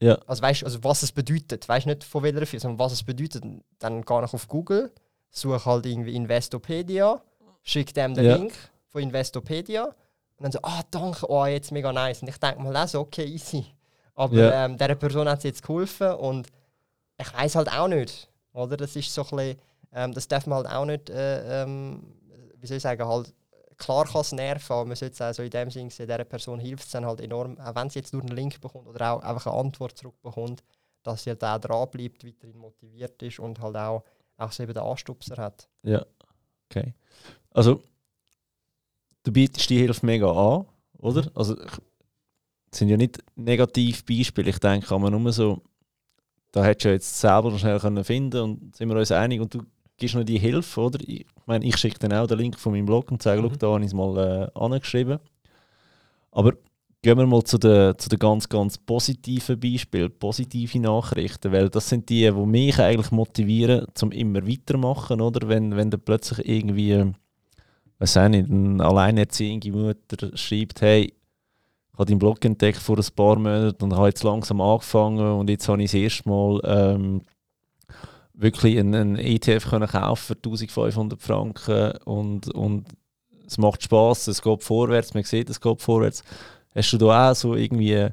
Ja, 0.00 0.18
Also 0.26 0.42
weißt 0.42 0.64
also 0.64 0.82
was 0.82 1.02
es 1.04 1.12
bedeutet, 1.12 1.68
weißt 1.68 1.86
nicht 1.86 2.02
von 2.02 2.22
welcher 2.24 2.44
Firma, 2.46 2.60
sondern 2.62 2.78
was 2.80 2.92
es 2.92 3.02
bedeutet. 3.04 3.44
Dann 3.78 4.02
gehe 4.02 4.24
ich 4.24 4.34
auf 4.34 4.48
Google, 4.48 4.90
suche 5.30 5.64
halt 5.64 5.86
irgendwie 5.86 6.16
Investopedia, 6.16 7.22
schicke 7.62 7.92
dem 7.92 8.14
den 8.14 8.24
Ja. 8.24 8.34
Link 8.36 8.52
von 8.88 9.00
Investopedia 9.02 9.84
und 9.84 9.94
dann 10.40 10.50
so, 10.50 10.58
ah 10.62 10.80
danke, 10.90 11.24
oh 11.30 11.46
jetzt 11.46 11.70
mega 11.70 11.92
nice. 11.92 12.20
Und 12.22 12.28
ich 12.28 12.38
denke 12.38 12.60
mal, 12.60 12.74
also 12.74 13.00
okay, 13.00 13.24
easy. 13.26 13.64
Aber 14.16 14.34
Ja. 14.34 14.64
ähm, 14.64 14.76
dieser 14.76 14.96
Person 14.96 15.28
hat 15.28 15.38
es 15.38 15.44
jetzt 15.44 15.62
geholfen 15.62 16.10
und 16.14 16.48
ich 17.22 17.34
weiß 17.34 17.56
halt 17.56 17.72
auch 17.72 17.88
nicht, 17.88 18.28
oder? 18.52 18.76
Das 18.76 18.96
ist 18.96 19.12
so 19.12 19.22
ein 19.22 19.36
bisschen, 19.36 19.58
ähm, 19.92 20.14
das 20.14 20.28
darf 20.28 20.46
man 20.46 20.58
halt 20.58 20.68
auch 20.68 20.84
nicht, 20.84 21.10
äh, 21.10 21.62
ähm, 21.62 22.02
wie 22.56 22.66
soll 22.66 22.76
ich 22.76 22.82
sagen, 22.82 23.06
halt, 23.06 23.32
klar 23.76 24.04
kann 24.06 24.20
es 24.20 24.32
nerven, 24.32 24.72
aber 24.72 24.84
man 24.84 24.96
sollte 24.96 25.24
es 25.24 25.38
auch 25.38 25.42
in 25.42 25.50
dem 25.50 25.70
Sinne 25.70 25.90
sehen, 25.90 26.06
dieser 26.06 26.24
Person 26.24 26.60
hilft 26.60 26.84
es 26.84 26.90
dann 26.90 27.06
halt 27.06 27.20
enorm, 27.20 27.58
auch 27.58 27.74
wenn 27.74 27.90
sie 27.90 27.98
jetzt 27.98 28.12
nur 28.12 28.22
einen 28.22 28.36
Link 28.36 28.60
bekommt 28.60 28.86
oder 28.86 29.12
auch 29.12 29.22
einfach 29.22 29.46
eine 29.46 29.60
Antwort 29.60 29.98
zurückbekommt, 29.98 30.62
dass 31.02 31.24
sie 31.24 31.30
halt 31.30 31.42
auch 31.44 31.58
dranbleibt, 31.58 32.24
weiterhin 32.24 32.56
motiviert 32.56 33.20
ist 33.22 33.38
und 33.38 33.60
halt 33.60 33.76
auch, 33.76 34.04
auch 34.36 34.52
so 34.52 34.62
eben 34.62 34.74
den 34.74 34.82
Anstupser 34.82 35.36
hat. 35.36 35.68
ja. 35.82 36.04
Okay. 36.70 36.94
Also, 37.50 37.82
du 39.24 39.32
bietest 39.32 39.68
die 39.68 39.76
Hilfe 39.76 40.06
mega 40.06 40.30
an, 40.30 40.64
oder? 40.96 41.30
Also, 41.34 41.54
das 41.54 42.78
sind 42.78 42.88
ja 42.88 42.96
nicht 42.96 43.22
negative 43.36 44.02
Beispiele. 44.04 44.48
Ich 44.48 44.58
denke, 44.58 44.86
kann 44.86 45.02
man 45.02 45.12
nur 45.12 45.32
so, 45.32 45.60
da 46.52 46.64
hättest 46.64 46.84
du 46.84 46.88
ja 46.88 46.94
jetzt 46.94 47.20
selber 47.20 47.50
noch 47.50 47.58
schnell 47.58 47.78
können 47.80 48.04
finden 48.04 48.40
und 48.40 48.76
sind 48.76 48.88
wir 48.88 48.96
uns 48.96 49.10
einig 49.10 49.40
und 49.40 49.52
du 49.54 49.62
gibst 49.96 50.14
noch 50.14 50.24
die 50.24 50.38
Hilfe, 50.38 50.80
oder? 50.80 50.98
Ich 51.06 51.26
meine, 51.46 51.64
ich 51.64 51.76
schicke 51.76 51.98
dann 51.98 52.12
auch 52.12 52.26
den 52.26 52.38
Link 52.38 52.58
von 52.58 52.72
meinem 52.72 52.86
Blog 52.86 53.10
und 53.10 53.22
sage, 53.22 53.42
Mhm. 53.42 53.58
da 53.58 53.68
habe 53.68 53.80
ich 53.80 53.86
es 53.86 53.94
mal 53.94 54.50
äh, 54.54 54.58
angeschrieben. 54.58 55.18
Aber 56.30 56.52
gehen 57.02 57.18
wir 57.18 57.26
mal 57.26 57.42
zu 57.42 57.58
den, 57.58 57.98
zu 57.98 58.08
den 58.08 58.18
ganz, 58.18 58.48
ganz 58.48 58.78
positiven 58.78 59.58
Beispielen, 59.58 60.12
positive 60.18 60.78
Nachrichten, 60.78 61.52
weil 61.52 61.68
das 61.68 61.88
sind 61.88 62.08
die, 62.08 62.30
die 62.30 62.32
mich 62.32 62.78
eigentlich 62.78 63.10
motivieren, 63.10 63.86
zum 63.94 64.12
immer 64.12 64.46
weitermachen, 64.46 65.20
oder? 65.20 65.48
Wenn, 65.48 65.76
wenn 65.76 65.90
dann 65.90 66.00
plötzlich 66.00 66.48
irgendwie, 66.48 67.12
weiß 67.98 68.16
auch 68.18 68.28
nicht, 68.28 68.50
eine 68.50 68.84
alleinerziehende 68.84 69.72
Mutter 69.72 70.36
schreibt, 70.36 70.80
hey, 70.80 71.12
ich 71.92 71.98
habe 71.98 72.06
deinen 72.06 72.18
Blog 72.18 72.44
entdeckt 72.44 72.78
vor 72.78 72.96
ein 72.96 73.06
paar 73.14 73.36
Monaten 73.36 73.84
und 73.84 73.96
habe 73.96 74.08
jetzt 74.08 74.22
langsam 74.22 74.60
angefangen 74.60 75.38
und 75.38 75.50
jetzt 75.50 75.68
habe 75.68 75.82
ich 75.82 75.90
das 75.90 76.00
erste 76.00 76.28
Mal 76.28 76.60
ähm, 76.64 77.22
wirklich 78.34 78.78
einen, 78.78 78.94
einen 78.94 79.16
ETF 79.16 79.68
können 79.68 79.88
kaufen 79.88 80.22
für 80.24 80.34
1500 80.34 81.20
Franken 81.20 81.96
und, 82.04 82.48
und 82.54 82.86
es 83.46 83.58
macht 83.58 83.82
Spaß, 83.82 84.28
es 84.28 84.40
geht 84.40 84.62
vorwärts, 84.62 85.12
man 85.12 85.24
sieht, 85.24 85.50
es 85.50 85.60
geht 85.60 85.82
vorwärts. 85.82 86.24
Hast 86.74 86.92
du 86.92 86.98
da 86.98 87.30
auch 87.30 87.34
so 87.34 87.54
irgendwie 87.54 88.08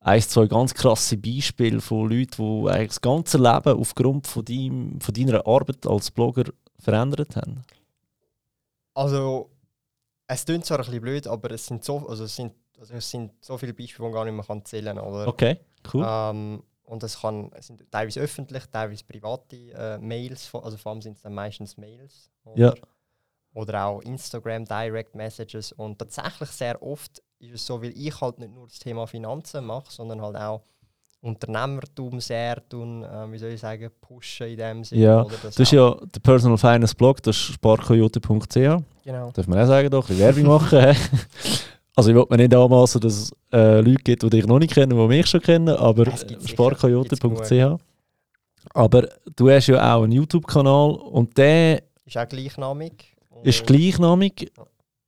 ein, 0.00 0.22
zwei 0.22 0.46
ganz 0.46 0.74
krasse 0.74 1.16
Beispiele 1.16 1.80
von 1.80 2.10
Leuten, 2.10 2.64
die 2.64 2.70
eigentlich 2.70 2.88
das 2.88 3.00
ganze 3.00 3.38
Leben 3.38 3.78
aufgrund 3.78 4.26
von, 4.26 4.44
deinem, 4.44 5.00
von 5.00 5.14
deiner 5.14 5.46
Arbeit 5.46 5.86
als 5.86 6.10
Blogger 6.10 6.44
verändert 6.78 7.36
haben? 7.36 7.62
Also, 8.94 9.50
es 10.26 10.44
klingt 10.44 10.66
zwar 10.66 10.78
ein 10.78 10.84
bisschen 10.84 11.02
blöd, 11.02 11.26
aber 11.26 11.50
es 11.52 11.66
sind 11.66 11.84
so, 11.84 12.08
also 12.08 12.24
es 12.24 12.34
sind, 12.34 12.52
also 12.78 12.94
es 12.94 13.10
sind 13.10 13.32
so 13.40 13.58
viele 13.58 13.74
Beispiele, 13.74 13.96
die 13.96 14.02
man 14.02 14.12
gar 14.12 14.24
nicht 14.24 14.34
mehr 14.34 14.44
kann 14.44 14.64
zählen 14.64 14.96
kann. 14.96 15.28
Okay, 15.28 15.58
cool. 15.92 16.04
Ähm, 16.06 16.62
und 16.84 17.02
es, 17.02 17.20
kann, 17.20 17.50
es 17.54 17.66
sind 17.66 17.84
teilweise 17.90 18.20
öffentlich, 18.20 18.64
teilweise 18.66 19.04
private 19.04 19.56
äh, 19.56 19.98
Mails, 19.98 20.50
also 20.54 20.76
vor 20.76 20.92
allem 20.92 21.02
sind 21.02 21.16
es 21.16 21.22
dann 21.22 21.34
meistens 21.34 21.76
Mails. 21.76 22.30
Oder? 22.44 22.58
Ja. 22.58 22.74
Oder 23.54 23.86
auch 23.86 24.00
Instagram 24.02 24.64
Direct 24.64 25.14
Messages. 25.14 25.72
Und 25.72 25.98
tatsächlich 25.98 26.48
sehr 26.50 26.82
oft 26.82 27.22
ist 27.40 27.54
es 27.54 27.66
so, 27.66 27.82
weil 27.82 27.90
ich 27.90 28.20
halt 28.20 28.38
nicht 28.38 28.54
nur 28.54 28.66
das 28.66 28.78
Thema 28.78 29.06
Finanzen 29.06 29.64
mache, 29.64 29.90
sondern 29.90 30.22
halt 30.22 30.36
auch 30.36 30.62
Unternehmertum 31.20 32.20
sehr 32.20 32.66
tun, 32.68 33.02
äh, 33.02 33.32
wie 33.32 33.38
soll 33.38 33.50
ich 33.50 33.60
sagen, 33.60 33.90
pushen 34.00 34.46
in 34.46 34.56
dem 34.56 34.84
Sinne. 34.84 35.02
Ja, 35.02 35.22
oder 35.24 35.36
Das 35.42 35.58
ist 35.58 35.72
ja 35.72 35.94
der 35.94 36.20
Personal 36.20 36.56
Finance 36.56 36.94
Blog, 36.94 37.22
das 37.22 37.36
ist 37.36 37.54
sparkoyote.ch. 37.54 38.54
Genau. 38.54 39.32
Darf 39.32 39.46
man 39.46 39.58
auch 39.58 39.66
sagen, 39.66 39.90
doch, 39.90 40.08
ein 40.08 40.16
bisschen 40.16 40.36
Werbung 40.36 40.44
machen. 40.44 40.96
Also 41.98 42.10
ich 42.10 42.16
wollte 42.16 42.32
mir 42.32 42.38
nicht 42.38 42.54
anmassen, 42.54 43.00
dass 43.00 43.12
es 43.14 43.32
äh, 43.52 43.80
Leute 43.80 44.02
gibt, 44.04 44.22
die 44.22 44.30
dich 44.30 44.46
noch 44.46 44.60
nicht 44.60 44.72
kennen, 44.72 44.96
die 44.96 45.06
mich 45.08 45.26
schon 45.26 45.40
kennen, 45.40 45.68
aber 45.70 46.06
sparkoyote.ch. 46.46 47.80
Aber 48.74 49.08
du 49.34 49.50
hast 49.50 49.66
ja 49.66 49.96
auch 49.96 50.02
einen 50.02 50.12
YouTube-Kanal 50.12 50.90
und 50.92 51.36
der 51.36 51.82
Ist 52.04 52.16
auch 52.16 52.28
gleichnamig. 52.28 53.16
ist 53.42 53.66
gleichnamig, 53.66 54.52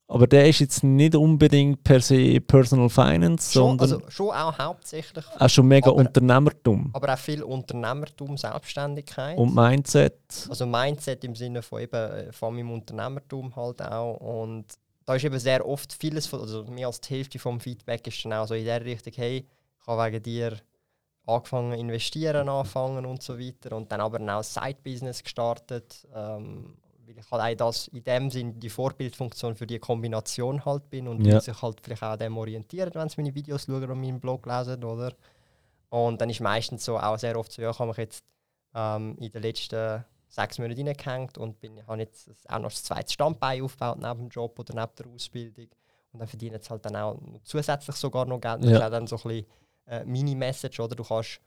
aber 0.07 0.27
der 0.27 0.49
ist 0.49 0.59
jetzt 0.59 0.83
nicht 0.83 1.15
unbedingt 1.15 1.81
per 1.83 2.01
se 2.01 2.41
Personal 2.41 2.89
Finance, 2.89 3.53
Schon, 3.53 3.79
sondern 3.79 4.01
also 4.01 4.09
schon 4.09 4.29
auch 4.31 4.57
hauptsächlich, 4.57 5.23
auch 5.39 5.49
schon 5.49 5.67
mega 5.67 5.89
aber- 5.91 5.99
Unternehmertum 5.99 6.89
aber 6.93 7.13
auch 7.13 7.17
viel 7.17 7.43
Unternehmertum, 7.43 8.35
Selbstständigkeit. 8.37 9.37
und 9.37 9.55
Mindset. 9.55 10.15
Also 10.49 10.65
Mindset 10.65 11.23
im 11.23 11.35
Sinne 11.35 11.61
von 11.61 11.81
eben 11.81 11.93
äh, 12.11 12.31
von 12.33 12.53
meinem 12.55 12.71
Unternehmertum 12.71 13.55
halt 13.55 13.81
auch. 13.81 14.15
Und 14.17 14.65
da 15.11 15.15
ist 15.17 15.25
eben 15.25 15.39
sehr 15.39 15.67
oft 15.67 15.91
vieles, 15.91 16.25
von, 16.25 16.39
also 16.39 16.63
mehr 16.63 16.87
als 16.87 17.01
die 17.01 17.15
Hälfte 17.15 17.37
vom 17.37 17.59
Feedback 17.59 18.07
ist 18.07 18.23
dann 18.23 18.31
auch 18.31 18.47
so 18.47 18.53
in 18.55 18.63
der 18.63 18.83
Richtung, 18.85 19.11
hey, 19.17 19.45
ich 19.79 19.87
habe 19.87 20.05
wegen 20.05 20.23
dir 20.23 20.57
angefangen 21.25 21.73
investieren, 21.73 22.47
anfangen 22.47 23.05
und 23.05 23.21
so 23.21 23.37
weiter. 23.37 23.75
Und 23.75 23.91
dann 23.91 23.99
aber 23.99 24.19
auch 24.21 24.37
ein 24.37 24.43
Side-Business 24.43 25.21
gestartet, 25.21 26.07
ähm, 26.15 26.77
weil 27.05 27.17
ich 27.17 27.29
halt 27.29 27.61
auch 27.61 27.67
das 27.67 27.89
in 27.89 28.05
dem 28.05 28.31
Sinn 28.31 28.57
die 28.57 28.69
Vorbildfunktion 28.69 29.55
für 29.55 29.67
die 29.67 29.79
Kombination 29.79 30.63
halt 30.63 30.89
bin 30.89 31.09
und 31.09 31.25
Ja. 31.25 31.39
die 31.39 31.43
sich 31.45 31.61
halt 31.61 31.81
vielleicht 31.81 32.03
auch 32.03 32.15
dem 32.15 32.37
orientieren, 32.37 32.91
wenn 32.93 33.09
sie 33.09 33.21
meine 33.21 33.35
Videos 33.35 33.65
schauen 33.65 33.91
und 33.91 33.99
meinen 33.99 34.21
Blog 34.21 34.45
lesen, 34.45 34.81
oder? 34.81 35.13
Und 35.89 36.21
dann 36.21 36.29
ist 36.29 36.39
meistens 36.39 36.85
so 36.85 36.97
auch 36.97 37.17
sehr 37.19 37.37
oft 37.37 37.51
so, 37.51 37.61
ja, 37.61 37.71
ich 37.71 37.79
habe 37.79 37.89
mich 37.89 37.97
jetzt 37.97 38.23
ähm, 38.73 39.17
in 39.19 39.29
den 39.29 39.41
letzten 39.41 40.05
sechs 40.31 40.57
Monaten 40.57 40.87
reingehängt 40.87 41.37
und 41.37 41.59
bin, 41.59 41.85
habe 41.85 41.99
jetzt 41.99 42.29
auch 42.49 42.57
noch 42.59 42.69
das 42.71 42.83
zweite 42.83 43.11
Standbein 43.13 43.61
aufgebaut 43.61 43.97
neben 44.01 44.19
dem 44.19 44.29
Job 44.29 44.57
oder 44.57 44.73
neben 44.73 44.91
der 44.97 45.07
Ausbildung. 45.13 45.67
Und 46.13 46.19
dann 46.19 46.27
verdienen 46.27 46.53
jetzt 46.55 46.69
halt 46.69 46.83
dann 46.85 46.95
auch 46.95 47.19
zusätzlich 47.43 47.95
sogar 47.95 48.25
noch 48.25 48.39
Geld. 48.41 48.63
Das 48.63 48.69
Ja. 48.71 48.77
ist 48.77 48.83
auch 48.83 48.89
dann 48.89 49.07
so 49.07 49.15
ein 49.17 49.21
bisschen 49.23 49.45
äh, 49.87 50.03
Mini-Message, 50.05 50.79
oder? 50.79 50.95
Du 50.95 51.03
kannst, 51.03 51.39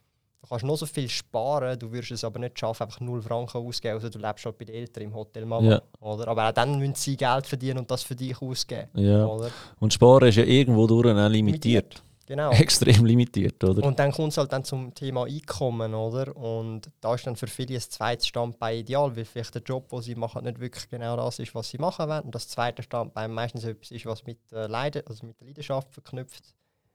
du 0.43 0.49
kannst 0.49 0.65
noch 0.65 0.77
so 0.77 0.87
viel 0.87 1.09
sparen, 1.09 1.79
du 1.79 1.91
wirst 1.93 2.11
es 2.13 2.25
aber 2.25 2.39
nicht 2.39 2.59
schaffen, 2.59 2.83
einfach 2.85 3.01
0 3.01 3.23
Franken 3.23 3.59
ausgeben, 3.67 3.95
also 3.95 4.09
du 4.11 4.19
lebst 4.19 4.45
halt 4.45 4.59
bei 4.59 4.65
den 4.67 4.75
Eltern 4.75 5.05
im 5.05 5.15
Hotel 5.15 5.47
Mama, 5.47 5.71
Ja. 5.71 5.83
oder? 6.01 6.29
Aber 6.29 6.49
auch 6.49 6.53
dann 6.53 6.79
müssen 6.79 6.95
sie 6.95 7.17
Geld 7.17 7.47
verdienen 7.47 7.79
und 7.79 7.91
das 7.91 8.03
für 8.03 8.15
dich 8.17 8.41
ausgeben, 8.41 8.89
Ja. 8.95 9.25
oder? 9.27 9.51
Und 9.81 9.93
Sparen 9.95 10.29
ist 10.29 10.37
ja 10.37 10.45
irgendwo 10.45 10.87
durch 10.87 11.07
auch 11.17 11.29
limitiert. 11.29 12.03
Genau. 12.27 12.51
Extrem 12.53 13.05
limitiert, 13.05 13.63
oder? 13.63 13.83
Und 13.83 13.99
dann 13.99 14.11
kommt 14.13 14.33
es 14.33 14.39
halt 14.39 14.53
dann 14.53 14.65
zum 14.65 14.95
Thema 14.95 15.25
Einkommen, 15.25 15.95
oder? 15.95 16.35
Und 16.37 16.91
da 17.01 17.15
ist 17.15 17.27
dann 17.27 17.37
für 17.37 17.47
viele 17.47 17.75
ein 17.77 17.81
zweites 17.81 18.27
Standbein 18.27 18.79
ideal, 18.79 19.15
weil 19.15 19.25
vielleicht 19.25 19.55
der 19.55 19.63
Job, 19.63 19.89
den 19.91 20.01
sie 20.01 20.15
machen, 20.15 20.45
nicht 20.45 20.59
wirklich 20.59 20.89
genau 20.89 21.17
das 21.17 21.39
ist, 21.39 21.55
was 21.55 21.69
sie 21.69 21.79
machen 21.79 22.09
wollen. 22.09 22.23
Und 22.23 22.35
das 22.35 22.49
zweite 22.49 22.83
Standbein 22.83 23.31
meistens 23.33 23.65
etwas 23.65 23.91
ist, 23.91 24.07
was 24.07 24.25
mit, 24.25 24.39
äh, 24.53 24.67
Leide 24.67 25.05
also 25.07 25.27
mit 25.27 25.39
der 25.41 25.49
Leidenschaft 25.49 25.93
verknüpft 25.93 26.55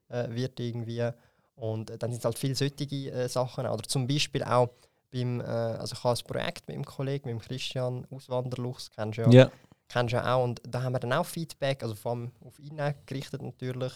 äh, 0.10 0.30
wird 0.32 0.60
irgendwie. 0.60 1.10
Und 1.56 1.90
dann 2.02 2.12
sind 2.12 2.20
es 2.20 2.26
halt 2.26 2.40
viele 2.40 2.56
solche 2.56 3.12
äh, 3.12 3.28
Sachen. 3.28 3.68
Oder 3.68 3.84
zum 3.84 4.08
Beispiel 4.08 4.44
auch 4.44 4.70
beim, 5.12 5.42
äh, 5.42 5.44
also 5.44 5.94
ich 5.94 6.04
habe 6.04 6.18
ein 6.18 6.26
Projekt 6.26 6.68
mit 6.68 6.76
dem 6.76 6.86
Kollegen, 6.86 7.30
mit 7.30 7.40
dem 7.40 7.48
Christian 7.48 8.06
Auswanderluchs, 8.10 8.92
kennst 8.92 9.18
du 9.18 9.24
ja 9.24 9.30
ja. 9.30 9.52
kennst 9.88 10.14
du 10.14 10.18
ja 10.18 10.36
auch. 10.36 10.44
Und 10.44 10.62
da 10.68 10.84
haben 10.84 10.94
wir 10.94 11.00
dann 11.00 11.14
auch 11.14 11.26
Feedback, 11.26 11.84
also 11.84 11.96
vor 11.96 12.12
allem 12.12 12.32
auf 12.46 12.60
ihn 12.60 12.80
gerichtet 13.06 13.42
natürlich, 13.42 13.94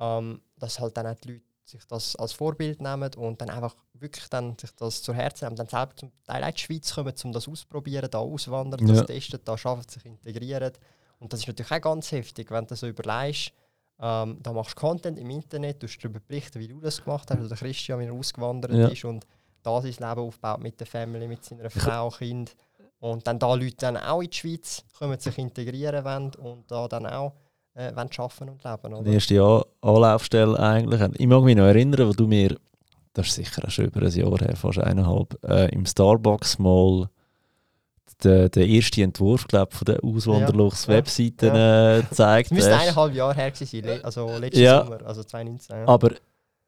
ähm, 0.00 0.40
dass 0.64 0.80
halt 0.80 0.96
dann 0.96 1.06
auch 1.06 1.14
die 1.16 1.32
Leute 1.32 1.44
sich 1.64 1.84
das 1.86 2.16
als 2.16 2.32
Vorbild 2.32 2.80
nehmen 2.80 3.10
und 3.14 3.40
dann 3.40 3.50
einfach 3.50 3.74
wirklich 3.94 4.28
dann 4.28 4.56
sich 4.58 4.70
das 4.72 5.02
zu 5.02 5.12
Herzen 5.14 5.44
nehmen, 5.46 5.56
dann 5.56 5.66
selber 5.68 5.94
zum 5.96 6.10
Teil 6.24 6.42
auch 6.42 6.48
in 6.48 6.54
die 6.54 6.60
Schweiz 6.60 6.94
kommen, 6.94 7.14
um 7.24 7.32
das 7.32 7.48
auszuprobieren, 7.48 8.10
da 8.10 8.18
auswandern, 8.18 8.86
Ja. 8.86 8.94
das 8.94 9.06
testen, 9.06 9.40
da 9.44 9.52
arbeiten, 9.52 9.88
sich 9.88 10.04
integrieren. 10.04 10.72
Und 11.20 11.32
das 11.32 11.40
ist 11.40 11.46
natürlich 11.48 11.72
auch 11.72 11.80
ganz 11.80 12.12
heftig, 12.12 12.50
wenn 12.50 12.66
du 12.66 12.76
so 12.76 12.86
überlegst, 12.86 13.52
ähm, 14.00 14.38
da 14.42 14.52
machst 14.52 14.72
du 14.76 14.80
Content 14.80 15.18
im 15.18 15.30
Internet, 15.30 15.82
du 15.82 15.86
darüber 15.86 16.20
berichten, 16.20 16.58
wie 16.60 16.68
du 16.68 16.80
das 16.80 17.02
gemacht 17.02 17.30
hast, 17.30 17.38
oder 17.38 17.48
der 17.48 17.56
Christian, 17.56 18.00
wie 18.00 18.06
er 18.06 18.12
ausgewandert 18.12 18.72
Ja. 18.72 18.88
ist 18.88 19.04
und 19.04 19.24
da 19.62 19.80
sein 19.80 19.92
Leben 19.92 20.04
aufbaut 20.04 20.60
mit 20.60 20.78
der 20.80 20.86
Family, 20.86 21.26
mit 21.28 21.44
seiner 21.44 21.70
Frau, 21.70 22.10
Kind. 22.10 22.54
Und 23.00 23.26
dann 23.26 23.38
da 23.38 23.54
Leute 23.54 23.76
dann 23.76 23.96
auch 23.96 24.20
in 24.22 24.28
die 24.30 24.36
Schweiz 24.36 24.84
kommen, 24.98 25.18
sich 25.18 25.38
integrieren 25.38 26.04
wollen 26.04 26.34
und 26.36 26.70
da 26.70 26.88
dann 26.88 27.06
auch 27.06 27.32
äh, 27.74 27.94
wollen 27.94 28.08
arbeiten 28.16 28.48
und 28.48 28.64
leben. 28.64 28.94
Oder? 28.94 29.02
Die 29.04 29.14
erste 29.14 29.42
An- 29.42 29.62
Anlaufstelle 29.82 30.58
eigentlich. 30.58 31.00
Ich 31.18 31.26
mag 31.26 31.42
mich 31.42 31.56
noch 31.56 31.64
erinnern, 31.64 32.08
wo 32.08 32.12
du 32.12 32.26
mir, 32.26 32.56
das 33.12 33.26
ist 33.28 33.34
sicher 33.34 33.70
schon 33.70 33.86
über 33.86 34.02
ein 34.02 34.10
Jahr 34.12 34.38
her, 34.38 34.56
fast 34.56 34.78
eineinhalb, 34.78 35.38
äh, 35.44 35.68
im 35.74 35.84
Starbucks 35.86 36.58
mal 36.58 37.08
den, 38.22 38.50
den 38.50 38.70
ersten 38.70 39.00
Entwurf 39.02 39.46
glaub, 39.48 39.72
von 39.72 39.84
der 39.86 40.02
Auswanderluchs 40.04 40.86
Ja. 40.86 40.94
Webseite 40.94 41.48
äh, 41.48 42.02
gezeigt 42.08 42.46
Es 42.46 42.52
müsste 42.52 42.74
hast. 42.74 42.82
eineinhalb 42.82 43.14
Jahre 43.14 43.34
her 43.34 43.52
sein, 43.54 43.84
also 44.04 44.38
letzten 44.38 44.60
Ja. 44.62 44.84
Sommer, 44.84 44.98
also 45.04 45.24
2019. 45.24 45.76
Ja. 45.76 45.88
Aber 45.88 46.10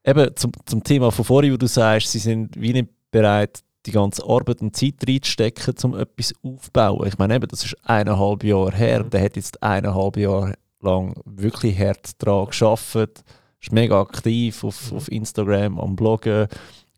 eben 0.05 0.37
zum, 0.37 0.53
zum 0.65 0.83
Thema 0.83 1.11
von 1.13 1.25
vorhin, 1.25 1.53
wo 1.53 1.57
du 1.57 1.67
sagst, 1.69 2.11
sie 2.11 2.19
sind 2.19 2.61
wie 2.61 2.73
nicht 2.73 2.89
bereit, 3.11 3.61
die 3.87 3.93
ganze 3.93 4.25
Arbeit 4.27 4.61
und 4.63 4.75
Zeit 4.75 4.95
reinzustecken, 5.07 5.75
um 5.85 5.97
etwas 5.97 6.33
aufzubauen. 6.43 7.07
Ich 7.07 7.17
meine, 7.19 7.37
eben, 7.37 7.47
das 7.47 7.65
ist 7.65 7.77
eineinhalb 7.85 8.43
Jahre 8.43 8.73
her. 8.75 9.05
Mhm. 9.05 9.11
Der 9.11 9.23
hat 9.23 9.37
jetzt 9.37 9.63
eineinhalb 9.63 10.17
Jahre 10.17 10.55
lang 10.81 11.15
wirklich 11.25 11.79
hart 11.79 12.11
daran 12.23 12.49
gearbeitet. 12.51 13.25
Ist 13.61 13.73
mega 13.73 14.01
aktiv 14.01 14.63
auf, 14.65 14.91
Mhm. 14.91 14.97
auf 14.97 15.11
Instagram, 15.11 15.81
am 15.81 15.97
Bloggen. 15.97 16.47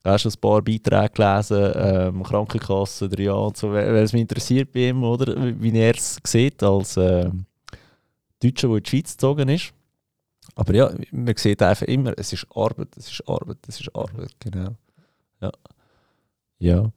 Hast 0.04 0.22
schon 0.22 0.32
ein 0.32 0.40
paar 0.40 0.62
Beiträge 0.62 1.10
gelesen, 1.14 1.72
ähm, 1.74 2.22
Krankenkasse, 2.22 3.08
drei 3.08 3.24
Jahre 3.24 3.46
und 3.46 3.56
so. 3.56 3.72
Weil 3.72 3.96
es 3.96 4.12
mich 4.12 4.22
interessiert 4.22 4.72
bei 4.72 4.88
ihm, 4.88 5.02
oder? 5.04 5.34
Wie 5.60 5.76
er 5.78 5.94
es 5.94 6.18
sieht 6.24 6.62
als 6.62 6.96
ähm, 6.96 7.44
Deutscher, 8.42 8.68
der 8.68 8.76
in 8.78 8.82
die 8.82 8.90
Schweiz 8.90 9.12
gezogen 9.12 9.48
ist. 9.48 9.72
Aber 10.54 10.74
ja, 10.74 10.90
man 11.10 11.36
sieht 11.36 11.62
einfach 11.62 11.86
immer, 11.86 12.14
es 12.16 12.32
ist 12.32 12.46
Arbeit, 12.54 12.96
es 12.96 13.10
ist 13.10 13.28
Arbeit, 13.28 13.58
es 13.68 13.80
ist 13.80 13.94
Arbeit, 13.94 14.34
genau. 14.40 14.70
Ja. 15.40 15.52
ja. 16.58 16.92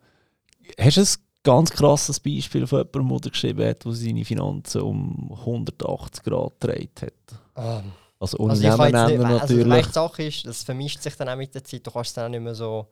Hast 0.80 0.98
du 0.98 1.02
ein 1.02 1.08
ganz 1.43 1.71
krasses 1.71 2.19
Beispiel 2.19 2.67
von 2.67 2.80
jemandem, 2.93 3.21
der 3.21 3.32
geschrieben 3.32 3.67
hat, 3.67 3.86
der 3.86 3.91
seine 3.93 4.25
Finanzen 4.25 4.82
um 4.82 5.32
180 5.32 6.23
Grad 6.23 6.60
gedreht 6.60 7.01
hat? 7.01 7.39
Ähm, 7.56 7.91
Also 8.19 8.38
also 8.38 8.62
kann 8.62 8.80
jetzt 8.80 8.93
nennen 8.93 9.27
nicht, 9.27 9.41
also 9.41 9.54
natürlich. 9.56 9.67
weißt, 9.67 9.89
die 9.89 9.93
Sache 9.93 10.23
ist, 10.23 10.45
das 10.45 10.63
vermischt 10.63 11.01
sich 11.01 11.15
dann 11.15 11.30
auch 11.30 11.36
mit 11.36 11.56
der 11.56 11.63
Zeit, 11.63 11.86
du 11.86 11.91
kannst 11.91 12.10
es 12.10 12.13
dann 12.13 12.25
auch 12.25 12.30
nicht 12.30 12.43
mehr 12.43 12.56
so... 12.56 12.88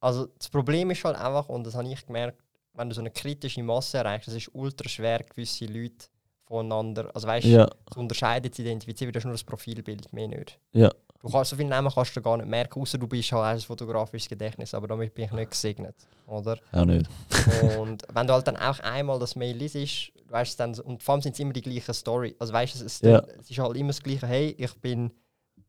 Also 0.00 0.26
das 0.38 0.48
Problem 0.50 0.90
ist 0.90 1.02
halt 1.04 1.16
einfach, 1.16 1.48
und 1.48 1.64
das 1.66 1.74
habe 1.74 1.88
ich 1.88 2.06
gemerkt, 2.06 2.38
wenn 2.74 2.88
du 2.88 2.94
so 2.94 3.00
eine 3.00 3.10
kritische 3.10 3.62
Masse 3.62 3.98
erreichst, 3.98 4.28
es 4.28 4.34
ist 4.34 4.50
ultra 4.52 4.88
schwer, 4.88 5.20
gewisse 5.24 5.64
Leute 5.64 6.06
voneinander, 6.44 7.10
also 7.14 7.26
weißt 7.26 7.46
ja, 7.46 7.68
zu 7.92 7.98
unterscheiden, 7.98 8.52
zu 8.52 8.62
identifizieren, 8.62 9.12
das 9.12 9.22
ist 9.22 9.24
nur 9.24 9.34
das 9.34 9.42
Profilbild, 9.44 10.12
mehr 10.12 10.28
nicht. 10.28 10.58
Ja. 10.72 10.90
Du 11.20 11.28
kannst 11.28 11.50
so 11.50 11.56
viele 11.56 11.68
Namen 11.68 11.90
kannst 11.92 12.14
du 12.16 12.22
gar 12.22 12.36
nicht 12.36 12.48
merken, 12.48 12.80
außer 12.80 12.96
du 12.96 13.08
bist 13.08 13.32
halt 13.32 13.44
ein 13.44 13.60
fotografisches 13.60 14.28
Gedächtnis, 14.28 14.72
aber 14.72 14.86
damit 14.86 15.14
bin 15.14 15.24
ich 15.24 15.32
nicht 15.32 15.50
gesegnet, 15.50 15.96
oder? 16.26 16.58
auch 16.72 16.84
nicht. 16.84 17.08
und 17.72 18.04
wenn 18.12 18.26
du 18.26 18.32
halt 18.32 18.46
dann 18.46 18.56
auch 18.56 18.78
einmal 18.80 19.18
das 19.18 19.34
Mail 19.34 19.56
liest, 19.56 20.12
weißt 20.28 20.54
du 20.54 20.62
dann, 20.62 20.78
und 20.80 21.02
vor 21.02 21.14
allem 21.14 21.22
sind 21.22 21.32
es 21.32 21.40
immer 21.40 21.52
die 21.52 21.62
gleichen 21.62 21.92
Story. 21.94 22.36
Also 22.38 22.52
weißt 22.52 22.80
du, 22.80 22.84
es, 22.84 23.00
Ja. 23.00 23.18
es 23.40 23.50
ist 23.50 23.58
halt 23.58 23.76
immer 23.76 23.88
das 23.88 24.02
gleiche, 24.02 24.26
hey, 24.26 24.54
ich 24.56 24.74
bin 24.80 25.10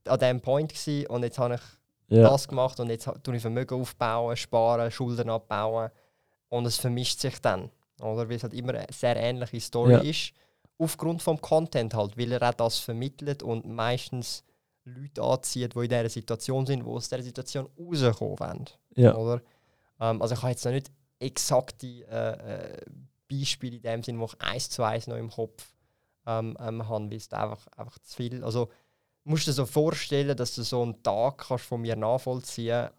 an 0.06 0.20
diesem 0.20 0.42
Point 0.42 0.72
gewesen 0.74 1.08
und 1.08 1.24
jetzt 1.24 1.40
habe 1.40 1.56
ich 1.56 1.62
Ja, 2.16 2.24
das 2.30 2.48
gemacht 2.48 2.80
und 2.80 2.90
jetzt 2.90 3.10
tue 3.24 3.36
ich 3.36 3.42
Vermögen 3.42 3.80
aufbauen, 3.82 4.36
sparen, 4.36 4.90
Schulden 4.92 5.30
abbauen. 5.30 5.90
Und 6.50 6.66
es 6.66 6.78
vermischt 6.78 7.20
sich 7.20 7.40
dann, 7.40 7.70
oder? 8.02 8.28
Weil 8.28 8.38
es 8.38 8.44
halt 8.44 8.54
immer 8.56 8.74
eine 8.74 8.88
sehr 8.92 9.16
ähnliche 9.16 9.60
Story 9.62 9.94
Ja. 9.94 10.00
ist. 10.00 10.32
Aufgrund 10.80 11.22
vom 11.22 11.40
Content 11.40 11.94
halt, 11.94 12.18
weil 12.18 12.32
er 12.32 12.42
auch 12.50 12.54
das 12.54 12.80
vermittelt 12.80 13.44
und 13.44 13.68
meistens 13.68 14.44
Leute 14.94 15.22
anzieht, 15.22 15.74
die 15.76 15.80
in 15.80 15.90
dieser 15.90 16.10
Situation 16.10 16.66
sind, 16.66 16.82
die 16.86 16.90
aus 16.90 17.10
dieser 17.10 17.24
Situation 17.24 17.70
rauskommen 17.78 18.40
wollen. 18.40 18.66
Ja. 18.96 19.16
Oder? 19.16 19.42
Ähm, 20.00 20.22
also 20.22 20.34
ich 20.36 20.42
habe 20.42 20.52
jetzt 20.52 20.66
noch 20.66 20.72
nicht 20.72 20.92
exakte 21.20 21.88
äh, 21.88 22.74
äh, 22.74 22.78
Beispiele 23.30 23.76
in 23.78 23.82
dem 23.82 24.04
Sinne, 24.04 24.20
wo 24.20 24.26
ich 24.26 24.42
eins 24.42 24.70
zu 24.70 24.84
eins 24.84 25.08
noch 25.08 25.18
im 25.18 25.30
Kopf 25.30 25.72
ähm, 26.26 26.58
ähm, 26.60 26.88
habe, 26.88 27.10
weil 27.10 27.18
es 27.18 27.32
einfach, 27.32 27.68
einfach 27.78 28.00
zu 28.00 28.16
viel. 28.16 28.44
Also 28.44 28.70
musst 29.24 29.48
du 29.48 29.52
dir 29.52 29.56
so 29.56 29.66
vorstellen, 29.66 30.36
dass 30.36 30.56
du 30.56 30.64
so 30.64 30.82
einen 30.82 31.02
Tag 31.04 31.38
kannst 31.48 31.66
von 31.66 31.82
mir 31.82 31.96
nachvollziehen 31.96 32.90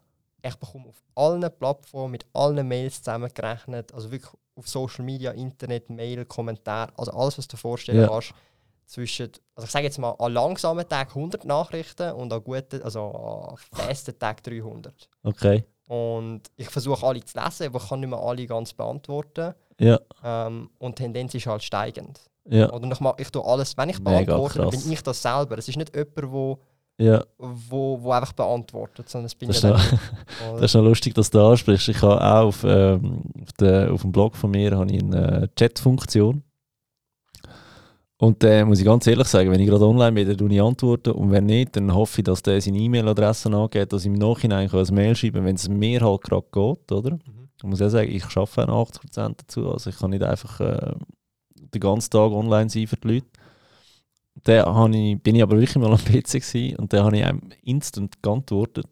Ich 0.43 0.55
bekomme 0.55 0.89
auf 0.89 1.03
allen 1.15 1.49
Plattformen 1.59 2.11
mit 2.11 2.25
allen 2.33 2.67
Mails 2.67 2.99
zusammengerechnet, 3.03 3.93
also 3.93 4.11
wirklich 4.11 4.31
auf 4.55 4.67
Social 4.67 5.03
Media, 5.05 5.31
Internet, 5.31 5.89
Mail, 5.89 6.25
Kommentar, 6.25 6.91
also 6.97 7.11
alles, 7.11 7.37
was 7.37 7.47
du 7.47 7.55
dir 7.55 7.61
vorstellen 7.61 8.01
Ja. 8.01 8.07
kannst. 8.07 8.33
Zwischen, 8.91 9.31
also 9.55 9.65
ich 9.65 9.71
sage 9.71 9.85
jetzt 9.85 9.99
mal, 9.99 10.11
an 10.19 10.33
langsamen 10.33 10.85
Tagen 10.85 11.11
100 11.11 11.45
Nachrichten 11.45 12.11
und 12.11 12.33
an 12.33 12.43
guten, 12.43 12.81
also 12.83 13.05
an 13.05 13.55
festen 13.71 14.19
Tagen 14.19 14.41
300. 14.43 15.07
Okay. 15.23 15.63
Und 15.87 16.41
ich 16.57 16.69
versuche 16.69 17.05
alle 17.05 17.23
zu 17.23 17.39
lesen, 17.39 17.67
aber 17.67 17.79
ich 17.81 17.87
kann 17.87 18.01
nicht 18.01 18.09
mehr 18.09 18.19
alle 18.19 18.45
ganz 18.45 18.73
beantworten. 18.73 19.53
Ja. 19.79 19.97
Ähm, 20.25 20.71
und 20.77 20.99
die 20.99 21.03
Tendenz 21.03 21.33
ist 21.33 21.45
halt 21.47 21.63
steigend. 21.63 22.19
Ja. 22.49 22.69
Oder 22.73 22.91
ich, 22.91 22.99
mach, 22.99 23.17
ich 23.17 23.29
tue 23.29 23.45
alles, 23.45 23.77
wenn 23.77 23.87
ich 23.91 24.03
beantworte, 24.03 24.59
dann 24.59 24.69
bin 24.71 24.91
ich 24.91 25.01
das 25.03 25.21
selber. 25.21 25.57
Es 25.57 25.69
ist 25.69 25.77
nicht 25.77 25.95
jemand, 25.95 26.29
wo, 26.29 26.59
Ja. 26.97 27.23
wo, 27.37 27.97
wo 28.01 28.11
einfach 28.11 28.33
beantwortet, 28.33 29.07
sondern 29.07 29.27
es 29.27 29.35
bin 29.35 29.47
Das 29.47 29.59
ist, 29.59 29.63
noch, 29.63 29.81
das 30.55 30.63
ist 30.63 30.73
noch 30.75 30.83
lustig, 30.83 31.13
dass 31.13 31.29
du 31.29 31.37
das 31.37 31.51
ansprichst. 31.51 31.87
Ich 31.87 32.01
habe 32.01 32.21
auch 32.21 32.47
auf, 32.47 32.65
ähm, 32.65 33.21
auf, 33.41 33.53
der, 33.53 33.93
auf 33.93 34.01
dem 34.01 34.11
Blog 34.11 34.35
von 34.35 34.51
mir 34.51 34.77
habe 34.77 34.91
ich 34.91 35.01
eine 35.01 35.49
Chat-Funktion. 35.55 36.43
Und 38.21 38.43
dann 38.43 38.67
muss 38.67 38.77
ich 38.77 38.85
ganz 38.85 39.07
ehrlich 39.07 39.25
sagen, 39.25 39.49
wenn 39.49 39.59
ich 39.59 39.67
gerade 39.67 39.83
online 39.83 40.11
bin, 40.11 40.27
dann 40.27 40.37
tue 40.37 40.53
ich 40.53 40.61
antworten. 40.61 41.09
Und 41.13 41.31
wenn 41.31 41.47
nicht, 41.47 41.75
dann 41.75 41.91
hoffe 41.91 42.21
ich, 42.21 42.23
dass 42.23 42.43
der 42.43 42.61
seine 42.61 42.77
E-Mail-Adresse 42.77 43.51
angeht, 43.51 43.91
dass 43.91 44.01
ich 44.01 44.11
im 44.11 44.13
Nachhinein 44.13 44.69
ein 44.71 44.93
Mail 44.93 45.15
schreiben 45.15 45.43
wenn 45.43 45.55
es 45.55 45.67
mir 45.67 46.01
halt 46.01 46.21
gerade 46.21 46.45
geht, 46.51 46.91
oder? 46.91 47.13
Mhm. 47.13 47.49
Ich 47.57 47.63
muss 47.63 47.79
ja 47.79 47.89
sagen, 47.89 48.11
ich 48.11 48.23
arbeite 48.23 48.71
auch 48.71 48.91
80% 48.91 49.37
dazu. 49.37 49.71
Also 49.71 49.89
ich 49.89 49.97
kann 49.97 50.11
nicht 50.11 50.21
einfach 50.21 50.59
äh, 50.59 50.93
den 51.73 51.81
ganzen 51.81 52.11
Tag 52.11 52.31
online 52.31 52.69
sein 52.69 52.85
für 52.85 52.97
die 52.97 53.07
Leute. 53.07 53.27
Dann 54.43 54.93
ich, 54.93 55.19
bin 55.19 55.33
ich 55.33 55.41
aber 55.41 55.57
wirklich 55.57 55.77
mal 55.77 55.91
am 55.91 55.97
PC 56.05 56.33
gewesen, 56.33 56.75
und 56.75 56.93
dann 56.93 57.03
habe 57.05 57.17
ich 57.17 57.25
einem 57.25 57.41
instant 57.63 58.21
geantwortet. 58.21 58.85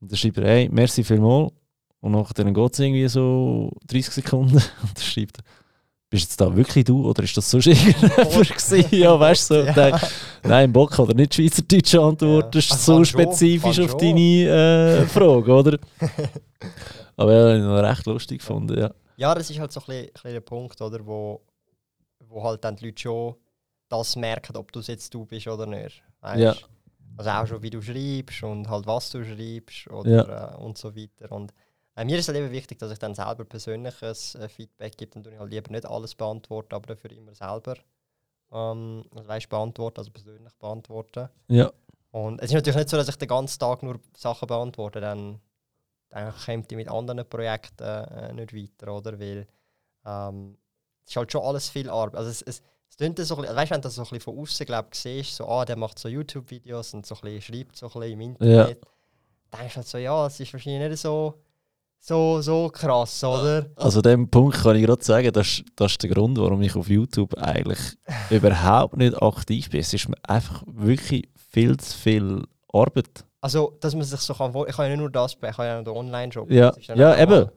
Und 0.00 0.10
dann 0.10 0.16
schreibt 0.16 0.38
er, 0.38 0.48
hey, 0.48 0.70
merci 0.72 1.04
vielmals. 1.04 1.52
Und 2.00 2.12
nachher 2.12 2.44
geht 2.50 2.72
es 2.72 2.78
irgendwie 2.78 3.08
so 3.08 3.72
30 3.88 4.14
Sekunden. 4.14 4.54
Und 4.82 4.96
dann 4.96 5.04
schreibt 5.04 5.38
er, 5.38 5.44
bist 6.16 6.30
jetzt 6.30 6.40
da 6.40 6.54
wirklich 6.54 6.84
du 6.84 7.08
oder 7.08 7.22
ist 7.22 7.36
das 7.36 7.50
so 7.50 7.58
irgendjemand? 7.62 8.92
Ja, 8.92 9.18
weißt 9.20 9.50
du, 9.50 9.54
so. 9.54 9.60
Ja. 9.80 9.88
Ja. 9.88 10.00
Nein, 10.42 10.72
Bock 10.72 10.96
hat 10.98 11.08
er 11.08 11.14
nicht 11.14 11.34
Schweizerdeutsch 11.34 11.94
antworten. 11.94 12.46
Ja. 12.46 12.50
Das 12.50 12.64
ist 12.64 12.72
Ah, 12.72 12.76
so 12.76 13.04
spezifisch 13.04 13.80
auf 13.80 13.96
deine 13.96 14.20
äh, 14.20 15.06
Frage, 15.06 15.52
oder? 15.52 15.78
Aber 17.16 17.32
ja, 17.32 17.40
habe 17.48 17.56
ich 17.56 17.62
noch 17.62 17.82
recht 17.82 18.06
lustig 18.06 18.38
gefunden, 18.38 18.78
ja. 18.78 18.90
Ja, 19.16 19.34
das 19.34 19.48
ist 19.50 19.58
halt 19.58 19.72
so 19.72 19.80
ein 19.80 19.86
bisschen, 19.86 20.04
ein 20.06 20.12
bisschen 20.12 20.32
der 20.32 20.40
Punkt, 20.40 20.80
oder, 20.80 21.06
wo, 21.06 21.40
wo 22.28 22.42
halt 22.42 22.64
dann 22.64 22.76
die 22.76 22.86
Leute 22.86 23.00
schon 23.02 23.34
das 23.88 24.16
merken, 24.16 24.56
ob 24.56 24.72
du 24.72 24.80
es 24.80 24.86
jetzt 24.88 25.12
du 25.14 25.24
bist 25.24 25.46
oder 25.46 25.66
nicht. 25.66 26.02
Weißt? 26.20 26.40
Ja. 26.40 26.54
Also 27.16 27.30
auch 27.30 27.46
schon, 27.46 27.62
wie 27.62 27.70
du 27.70 27.80
schreibst 27.80 28.42
und 28.42 28.68
halt 28.68 28.86
was 28.86 29.10
du 29.10 29.24
schreibst 29.24 29.88
oder, 29.90 30.54
äh, 30.54 30.62
und 30.62 30.76
so 30.76 30.94
weiter. 30.94 31.32
Und 31.32 31.52
äh, 31.96 32.04
mir 32.04 32.18
ist 32.18 32.28
es 32.28 32.34
eben 32.34 32.50
wichtig, 32.52 32.78
dass 32.78 32.92
ich 32.92 32.98
dann 32.98 33.14
selber 33.14 33.44
persönliches 33.44 34.34
äh, 34.36 34.48
Feedback 34.48 34.96
gebe. 34.96 35.12
Dann 35.12 35.24
tue 35.24 35.32
ich 35.32 35.38
halt 35.38 35.50
lieber 35.50 35.70
nicht 35.70 35.86
alles 35.86 36.14
beantworten, 36.14 36.74
aber 36.74 36.94
dafür 36.94 37.10
immer 37.12 37.34
selber 37.34 37.76
ähm, 38.52 39.04
also 39.14 39.28
weißt, 39.28 39.48
beantworten, 39.48 39.98
also 39.98 40.10
persönlich 40.10 40.52
beantworten. 40.54 41.28
Ja, 41.48 41.72
Und 42.10 42.40
es 42.40 42.46
ist 42.46 42.54
natürlich 42.54 42.76
nicht 42.76 42.88
so, 42.90 42.96
dass 42.96 43.08
ich 43.08 43.16
den 43.16 43.28
ganzen 43.28 43.58
Tag 43.58 43.82
nur 43.82 43.98
Sachen 44.16 44.46
beantworte, 44.46 45.00
dann, 45.00 45.40
dann 46.10 46.32
kommt 46.44 46.70
ich 46.70 46.76
mit 46.76 46.88
anderen 46.88 47.28
Projekten 47.28 47.84
äh, 47.84 48.32
nicht 48.32 48.54
weiter, 48.54 48.94
oder? 48.94 49.18
Weil 49.18 49.46
ähm, 50.04 50.56
es 51.04 51.10
ist 51.10 51.16
halt 51.16 51.32
schon 51.32 51.42
alles 51.42 51.68
viel 51.68 51.90
Arbeit. 51.90 52.16
Also 52.16 52.30
es, 52.30 52.42
es, 52.42 52.62
es 52.88 52.96
klingt 52.96 53.18
so 53.18 53.34
ein 53.36 53.40
bisschen, 53.42 53.56
weißt 53.56 53.70
du, 53.70 53.74
wenn 53.74 53.80
du 53.80 53.86
das 53.88 53.94
so 53.94 54.02
ein 54.02 54.04
bisschen 54.04 54.20
von 54.20 54.38
außen 54.38 54.66
glaub, 54.66 54.94
siehst, 54.94 55.36
so, 55.36 55.48
ah, 55.48 55.64
der 55.64 55.76
macht 55.76 55.98
so 55.98 56.08
YouTube-Videos 56.08 56.94
und 56.94 57.06
so 57.06 57.14
ein 57.16 57.20
bisschen, 57.22 57.42
schreibt 57.42 57.76
so 57.76 57.86
ein 57.86 57.92
bisschen 57.92 58.12
im 58.12 58.20
Internet, 58.20 58.82
dann 59.50 59.60
denkst 59.60 59.74
du 59.74 59.76
halt 59.78 59.88
so, 59.88 59.98
ja, 59.98 60.26
es 60.26 60.40
ist 60.40 60.52
wahrscheinlich 60.52 60.90
nicht 60.90 61.00
so, 61.00 61.34
so, 62.06 62.40
so 62.40 62.68
krass, 62.70 63.24
oder? 63.24 63.66
also 63.76 63.98
an 63.98 64.02
dem 64.04 64.30
Punkt 64.30 64.56
kann 64.62 64.76
ich 64.76 64.84
gerade 64.86 65.02
sagen, 65.04 65.32
das, 65.32 65.46
ist- 65.48 65.64
das 65.74 65.92
ist 65.92 66.02
der 66.02 66.10
Grund, 66.10 66.38
warum 66.38 66.62
ich 66.62 66.74
auf 66.76 66.88
YouTube 66.88 67.34
eigentlich 67.36 67.78
überhaupt 68.30 68.96
nicht 68.96 69.20
aktiv 69.20 69.70
bin. 69.70 69.80
Es 69.80 69.92
ist 69.92 70.08
mir 70.08 70.16
einfach 70.22 70.62
wirklich 70.66 71.28
viel 71.50 71.76
zu 71.76 71.96
viel 71.98 72.44
Arbeit. 72.72 73.24
Also, 73.40 73.76
dass 73.80 73.94
man 73.94 74.04
sich 74.04 74.20
so 74.20 74.34
kann, 74.34 74.54
ich 74.66 74.76
kann 74.76 74.84
ja 74.86 74.90
nicht 74.90 74.98
nur 75.00 75.10
das, 75.10 75.34
ich 75.34 75.42
habe 75.58 75.64
ja 75.64 75.76
noch 75.78 75.84
den 75.84 75.96
Online-Job. 75.96 76.50
Ja, 76.50 76.72
ja, 76.94 77.12
auch 77.12 77.18
eben. 77.18 77.30
mal, 77.30 77.52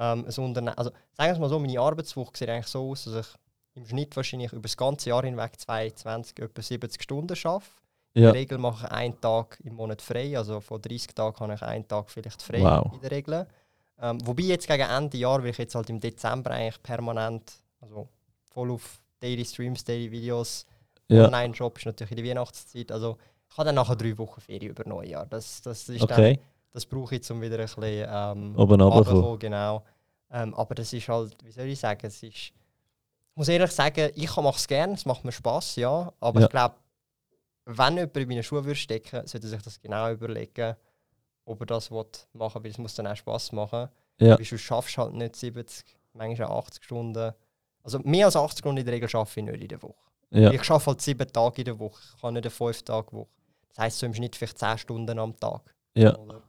Ähm, 0.00 0.20
ein 0.20 0.68
also, 0.68 0.90
sagen 0.90 0.94
wir 1.18 1.32
es 1.32 1.38
mal 1.38 1.48
so, 1.48 1.58
meine 1.58 1.80
Arbeitswoche 1.80 2.32
sieht 2.36 2.48
eigentlich 2.48 2.66
so 2.68 2.90
aus, 2.90 3.04
dass 3.04 3.14
ich 3.26 3.26
im 3.74 3.86
Schnitt 3.86 4.14
wahrscheinlich 4.16 4.52
über 4.52 4.62
das 4.62 4.76
ganze 4.76 5.10
Jahr 5.10 5.22
hinweg 5.24 5.52
22, 5.58 6.38
etwa 6.40 6.62
70 6.62 7.02
Stunden 7.02 7.36
arbeite. 7.44 7.66
In 8.14 8.22
Ja, 8.22 8.32
der 8.32 8.40
Regel 8.40 8.58
mache 8.58 8.86
ich 8.86 8.92
einen 8.92 9.20
Tag 9.20 9.58
im 9.64 9.74
Monat 9.74 10.02
frei, 10.02 10.36
also 10.36 10.60
von 10.60 10.80
30 10.80 11.14
Tagen 11.14 11.36
habe 11.40 11.54
ich 11.54 11.62
einen 11.62 11.86
Tag 11.86 12.10
vielleicht 12.10 12.42
frei 12.42 12.62
Wow. 12.62 12.92
in 12.94 13.00
der 13.00 13.10
Regel. 13.10 13.46
Ähm, 14.00 14.18
wobei 14.26 14.44
jetzt 14.44 14.66
gegen 14.68 14.88
Ende 14.88 15.16
Jahr, 15.18 15.42
weil 15.42 15.50
ich 15.50 15.58
jetzt 15.58 15.74
halt 15.74 15.90
im 15.90 15.98
Dezember 16.00 16.52
eigentlich 16.52 16.82
permanent, 16.82 17.52
also 17.80 18.08
voll 18.44 18.70
auf 18.70 19.00
Daily 19.20 19.44
Streams, 19.44 19.82
Daily 19.84 20.10
Videos, 20.10 20.66
ja, 21.08 21.24
Online-Job 21.24 21.78
ist 21.78 21.86
natürlich 21.86 22.10
in 22.12 22.16
der 22.18 22.26
Weihnachtszeit, 22.26 22.92
also 22.92 23.16
ich 23.50 23.56
habe 23.56 23.66
dann 23.66 23.74
nachher 23.76 23.96
drei 23.96 24.16
Wochen 24.18 24.40
Ferien 24.40 24.70
über 24.70 24.84
Neujahr. 24.86 25.26
Das, 25.26 25.62
das 25.62 25.88
ist 25.88 26.02
dann 26.02 26.10
okay. 26.20 26.38
das 26.70 26.84
brauche 26.86 27.16
ich, 27.16 27.30
um 27.30 27.40
wieder 27.40 27.58
ein 27.58 27.62
bisschen 27.64 27.82
ähm, 28.08 28.54
Oben 28.56 28.80
runterzukommen. 28.80 29.38
genau. 29.38 29.84
Ähm, 30.30 30.54
aber 30.54 30.74
das 30.74 30.92
ist 30.92 31.08
halt, 31.08 31.34
wie 31.42 31.50
soll 31.50 31.64
ich 31.66 31.80
sagen, 31.80 32.06
es 32.06 32.16
ist, 32.16 32.22
ich 32.22 32.54
muss 33.34 33.48
ehrlich 33.48 33.70
sagen, 33.72 34.10
ich 34.14 34.36
mache 34.36 34.56
es 34.58 34.68
gerne, 34.68 34.92
es 34.94 35.06
macht 35.06 35.24
mir 35.24 35.32
Spaß, 35.32 35.76
ja. 35.76 36.12
Aber 36.20 36.40
Ja. 36.40 36.46
ich 36.46 36.50
glaube, 36.50 36.74
wenn 37.64 37.96
jemand 37.96 38.16
in 38.16 38.28
meine 38.28 38.42
Schuhe 38.42 38.64
würde 38.64 38.76
stecken, 38.76 39.26
sollte 39.26 39.48
sich 39.48 39.62
das 39.62 39.80
genau 39.80 40.10
überlegen, 40.12 40.76
ob 41.48 41.60
er 41.60 41.66
das 41.66 41.90
machen 41.90 42.06
will, 42.32 42.62
weil 42.62 42.70
es 42.70 42.78
muss 42.78 42.94
dann 42.94 43.06
auch 43.06 43.16
Spaß 43.16 43.52
machen. 43.52 43.88
Ja. 44.20 44.38
Weil 44.38 44.44
du 44.44 44.58
schaffst 44.58 44.98
halt 44.98 45.14
nicht 45.14 45.36
70, 45.36 45.84
manchmal 46.12 46.48
auch 46.48 46.66
80 46.66 46.84
Stunden. 46.84 47.32
Also 47.82 48.00
mehr 48.00 48.26
als 48.26 48.36
80 48.36 48.58
Stunden 48.58 48.78
in 48.78 48.84
der 48.84 48.94
Regel 48.94 49.08
schaffe 49.08 49.40
ich 49.40 49.46
nicht 49.46 49.62
in 49.62 49.68
der 49.68 49.82
Woche. 49.82 49.94
Ja, 50.30 50.50
Ich 50.50 50.70
arbeite 50.70 50.86
halt 50.86 51.00
sieben 51.00 51.32
Tage 51.32 51.62
in 51.62 51.64
der 51.64 51.78
Woche. 51.78 52.00
Ich 52.14 52.20
kann 52.20 52.34
nicht 52.34 52.44
eine 52.44 52.50
fünf 52.50 52.82
Tage 52.82 53.12
Woche. 53.12 53.28
Das 53.68 53.78
heisst 53.78 53.98
so 53.98 54.06
im 54.06 54.14
Schnitt 54.14 54.36
vielleicht 54.36 54.58
10 54.58 54.78
Stunden 54.78 55.18
am 55.18 55.38
Tag. 55.38 55.74
ja. 55.94 56.16
Oder? 56.16 56.42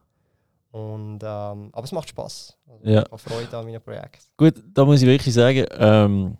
Und, 0.72 1.20
ähm, 1.24 1.70
aber 1.72 1.82
es 1.82 1.90
macht 1.90 2.08
Spaß. 2.10 2.56
Also 2.68 2.84
Ja. 2.84 3.02
Ich 3.02 3.10
habe 3.10 3.18
Freude 3.18 3.58
an 3.58 3.64
meinen 3.64 3.80
Projekten. 3.80 4.24
Gut, 4.36 4.62
da 4.72 4.84
muss 4.84 5.02
ich 5.02 5.08
wirklich 5.08 5.34
sagen, 5.34 5.66
ähm, 5.72 6.36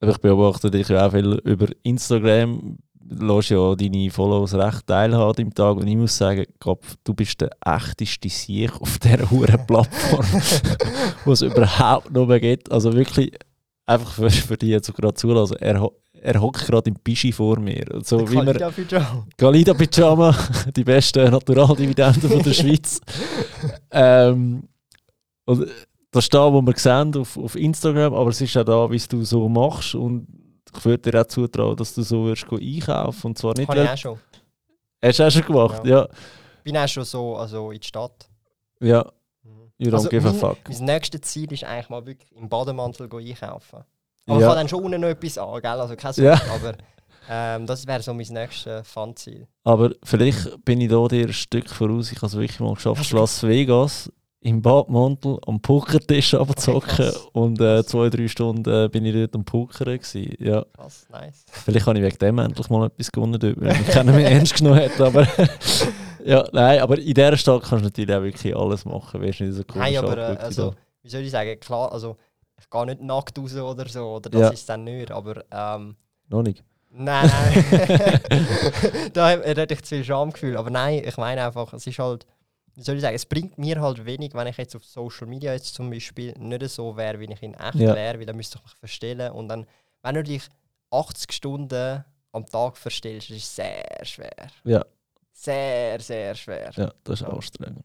ich 0.00 0.18
beobachte 0.18 0.70
dich 0.70 0.88
ja 0.88 1.06
auch 1.06 1.10
viel 1.10 1.34
über 1.44 1.66
Instagram. 1.82 2.78
Lässt 3.08 3.50
ja 3.50 3.74
deine 3.74 4.10
Follows 4.10 4.54
recht 4.54 4.86
teilhaben 4.86 5.46
im 5.46 5.54
Tag 5.54 5.76
und 5.76 5.86
ich 5.86 5.96
muss 5.96 6.16
sagen, 6.16 6.44
Kopf, 6.58 6.96
du 7.04 7.14
bist 7.14 7.40
der 7.40 7.50
echteste 7.64 8.28
Sieg 8.28 8.72
auf 8.80 8.98
dieser 8.98 9.30
hohen 9.30 9.46
Plattform, 9.66 10.26
wo 11.24 11.32
es 11.32 11.42
überhaupt 11.42 12.12
noch 12.12 12.26
mehr 12.26 12.40
gibt. 12.40 12.70
Also 12.70 12.92
wirklich, 12.92 13.32
einfach 13.86 14.12
für, 14.12 14.30
für 14.30 14.56
die 14.56 14.68
jetzt 14.68 14.92
gerade 14.94 15.14
zulassen, 15.14 15.56
er, 15.60 15.88
er 16.12 16.40
hockt 16.40 16.66
gerade 16.66 16.90
im 16.90 16.96
Pischi 16.96 17.32
vor 17.32 17.58
mir. 17.58 17.84
So 18.02 18.30
wie 18.30 18.34
wir 18.34 18.70
Pyjama. 18.70 19.26
Galida 19.36 19.74
Pyjama, 19.74 20.34
die 20.76 20.84
besten 20.84 21.30
Naturaldividenden 21.30 22.30
von 22.30 22.42
der 22.42 22.52
Schweiz. 22.52 23.00
ähm, 23.90 24.68
und 25.44 25.66
das 26.12 26.24
ist 26.24 26.34
da, 26.34 26.52
wo 26.52 26.60
wir 26.60 26.74
sehen 26.76 27.16
auf, 27.16 27.36
auf 27.38 27.56
Instagram, 27.56 28.14
aber 28.14 28.30
es 28.30 28.40
ist 28.40 28.56
auch 28.56 28.64
da, 28.64 28.90
wie 28.90 28.98
du 29.08 29.24
so 29.24 29.48
machst. 29.48 29.94
Und 29.94 30.26
ich 30.74 30.84
würde 30.84 31.10
dir 31.10 31.20
auch 31.20 31.26
zutrauen, 31.26 31.76
dass 31.76 31.94
du 31.94 32.02
so 32.02 32.24
gehen 32.24 32.36
einkaufen. 32.60 33.26
Und 33.28 33.38
zwar 33.38 33.54
nicht, 33.56 33.68
Habe 33.68 33.82
ich 33.84 33.90
auch 33.90 33.96
schon. 33.96 34.18
hast 35.02 35.18
du 35.18 35.26
auch 35.26 35.30
schon 35.30 35.42
gemacht, 35.42 35.84
ja. 35.86 36.08
Bin 36.64 36.76
auch 36.76 36.88
schon 36.88 37.04
so 37.04 37.36
also 37.36 37.70
in 37.72 37.80
die 37.80 37.86
Stadt. 37.86 38.28
Ja, 38.80 39.04
you 39.78 39.90
don't 39.90 39.94
Also 39.94 40.08
give 40.08 40.28
a 40.28 40.32
fuck. 40.32 40.58
Mein 40.68 40.84
nächstes 40.84 41.20
Ziel 41.22 41.52
ist 41.52 41.64
eigentlich 41.64 41.88
mal 41.88 42.04
wirklich 42.06 42.30
im 42.36 42.48
Bademantel 42.48 43.08
einkaufen. 43.12 43.84
Aber 44.26 44.36
ich 44.36 44.40
Ja. 44.42 44.46
habe 44.48 44.56
dann 44.56 44.68
schon 44.68 44.84
unten 44.84 45.00
noch 45.00 45.08
etwas 45.08 45.38
an, 45.38 45.60
gell? 45.60 45.70
Also 45.80 45.96
kein 45.96 46.14
Ja. 46.14 46.36
Sorge, 46.36 46.50
aber 46.52 46.74
ähm, 47.28 47.66
das 47.66 47.86
wäre 47.86 48.02
so 48.02 48.14
mein 48.14 48.26
nächstes 48.28 48.86
Fun-Ziel. 48.88 49.46
Aber 49.64 49.90
vielleicht 50.04 50.64
bin 50.64 50.80
ich 50.80 50.88
da 50.90 51.06
dir 51.08 51.26
ein 51.26 51.32
Stück 51.32 51.68
voraus. 51.68 52.10
Ich 52.12 52.18
habe 52.18 52.26
es 52.26 52.34
wirklich 52.34 52.60
mal 52.60 52.74
geschafft, 52.74 53.10
Las 53.12 53.42
Vegas 53.42 54.10
im 54.44 54.60
Badmantel 54.60 55.38
am 55.46 55.60
Pokertisch 55.60 56.34
abzocken. 56.34 56.88
krass. 56.88 57.28
und 57.32 57.60
äh, 57.60 57.84
zwei, 57.84 58.10
drei 58.10 58.26
Stunden 58.28 58.68
äh, 58.68 58.88
bin 58.88 59.04
ich 59.06 59.14
dort 59.14 59.34
am 59.36 59.44
Pokern. 59.44 59.98
Gewesen. 59.98 60.34
Ja. 60.38 60.64
Krass, 60.76 61.06
nice. 61.10 61.44
Vielleicht 61.50 61.86
habe 61.86 61.98
ich 61.98 62.04
wegen 62.04 62.18
dem 62.18 62.38
endlich 62.38 62.68
mal 62.68 62.86
etwas 62.86 63.12
gewonnen, 63.12 63.38
dort, 63.38 63.60
weil 63.60 63.78
mich 63.78 63.86
keiner 63.88 64.12
mehr 64.12 64.30
ernst 64.30 64.54
genommen 64.56 64.80
hat. 64.80 65.00
Aber 65.00 65.26
ja, 66.24 66.44
nein, 66.52 66.80
aber 66.80 66.98
in 66.98 67.14
dieser 67.14 67.36
Stadt 67.36 67.62
kannst 67.62 67.84
du 67.84 67.88
natürlich 67.88 68.14
auch 68.14 68.22
wirklich 68.22 68.56
alles 68.56 68.84
machen. 68.84 69.20
Wirst 69.20 69.40
nicht 69.40 69.54
so 69.54 69.62
komisch 69.64 69.88
Nein, 69.92 69.96
aber 69.98 70.18
äh, 70.18 70.36
also, 70.38 70.74
wie 71.02 71.08
soll 71.08 71.20
ich 71.22 71.30
sagen, 71.30 71.58
klar, 71.60 71.92
also 71.92 72.16
ich 72.58 72.68
gehe 72.68 72.86
nicht 72.86 73.00
nackt 73.00 73.38
raus 73.38 73.54
oder 73.56 73.88
so, 73.88 74.06
oder 74.16 74.30
das 74.30 74.40
Ja. 74.40 74.48
ist 74.48 74.68
dann 74.68 74.84
nicht, 74.84 75.10
aber 75.12 75.44
ähm, 75.52 75.94
Noch 76.28 76.42
nicht. 76.42 76.64
Nein, 76.90 77.30
nein. 77.30 78.20
da 79.12 79.30
hätte 79.30 79.74
ich 79.74 79.82
zu 79.82 79.94
viel 79.94 80.04
Schamgefühl. 80.04 80.56
Aber 80.56 80.70
nein, 80.70 81.02
ich 81.06 81.16
meine 81.16 81.44
einfach, 81.44 81.72
es 81.72 81.86
ist 81.86 81.98
halt, 81.98 82.26
wie 82.74 82.82
soll 82.82 82.96
ich 82.96 83.02
sagen, 83.02 83.14
es 83.16 83.26
bringt 83.26 83.58
mir 83.58 83.80
halt 83.80 84.04
wenig, 84.04 84.34
wenn 84.34 84.46
ich 84.46 84.56
jetzt 84.56 84.74
auf 84.76 84.84
Social 84.84 85.26
Media 85.26 85.52
jetzt 85.52 85.74
zum 85.74 85.90
Beispiel 85.90 86.32
nicht 86.38 86.68
so 86.70 86.96
wäre, 86.96 87.18
wie 87.20 87.32
ich 87.32 87.42
in 87.42 87.54
echt 87.54 87.74
Ja. 87.74 87.94
wäre, 87.94 88.18
weil 88.18 88.26
dann 88.26 88.36
müsste 88.36 88.58
ich 88.58 88.64
mich 88.64 88.74
verstellen. 88.76 89.32
Und 89.32 89.48
dann, 89.48 89.66
wenn 90.02 90.14
du 90.14 90.22
dich 90.22 90.42
80 90.90 91.32
Stunden 91.32 92.04
am 92.32 92.46
Tag 92.46 92.76
verstellst, 92.76 93.30
das 93.30 93.36
ist 93.36 93.54
sehr 93.56 93.84
schwer. 94.04 94.32
Ja. 94.64 94.84
Sehr, 95.32 96.00
sehr 96.00 96.34
schwer. 96.34 96.70
Ja, 96.76 96.92
das 97.04 97.20
ist 97.20 97.26
anstrengend. 97.26 97.84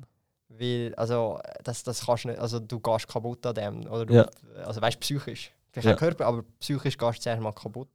Weil, 0.49 0.93
also, 0.95 1.39
das, 1.63 1.83
das 1.83 2.05
kannst 2.05 2.23
du 2.23 2.29
nicht, 2.29 2.39
also 2.39 2.59
du 2.59 2.79
gehst 2.79 3.07
kaputt 3.07 3.45
an 3.45 3.55
dem. 3.55 3.87
Oder 3.91 4.05
du, 4.05 4.13
Ja. 4.13 4.29
Also 4.65 4.81
weißt 4.81 4.99
psychisch. 4.99 5.51
Vielleicht 5.71 5.87
Ja. 5.87 5.95
Körper, 5.95 6.25
aber 6.25 6.43
psychisch 6.59 6.97
gehst 6.97 7.17
du 7.19 7.21
zuerst 7.21 7.41
mal 7.41 7.51
kaputt. 7.51 7.89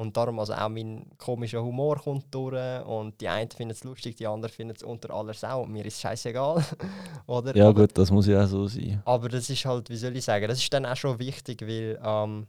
Und 0.00 0.16
darum, 0.16 0.38
also 0.38 0.54
auch 0.54 0.70
mein 0.70 1.04
komischer 1.18 1.62
Humor 1.62 1.96
kommt 1.96 2.34
durch 2.34 2.86
und 2.86 3.20
die 3.20 3.28
einen 3.28 3.50
finden 3.50 3.72
es 3.72 3.84
lustig, 3.84 4.16
die 4.16 4.26
anderen 4.26 4.50
finden 4.50 4.74
es 4.74 4.82
unter 4.82 5.12
aller 5.12 5.34
Sau. 5.34 5.64
Und 5.64 5.72
mir 5.72 5.84
ist 5.84 5.96
es 5.96 6.00
scheißegal. 6.00 6.64
oder? 7.26 7.54
Ja, 7.54 7.68
aber, 7.68 7.82
gut, 7.82 7.98
das 7.98 8.10
muss 8.10 8.26
ja 8.26 8.42
auch 8.42 8.46
so 8.46 8.66
sein. 8.66 9.02
aber 9.04 9.28
das 9.28 9.50
ist 9.50 9.62
halt, 9.66 9.90
wie 9.90 9.96
soll 9.96 10.16
ich 10.16 10.24
sagen, 10.24 10.48
das 10.48 10.58
ist 10.58 10.72
dann 10.72 10.86
auch 10.86 10.96
schon 10.96 11.18
wichtig, 11.18 11.60
weil 11.60 12.00
ähm, 12.02 12.46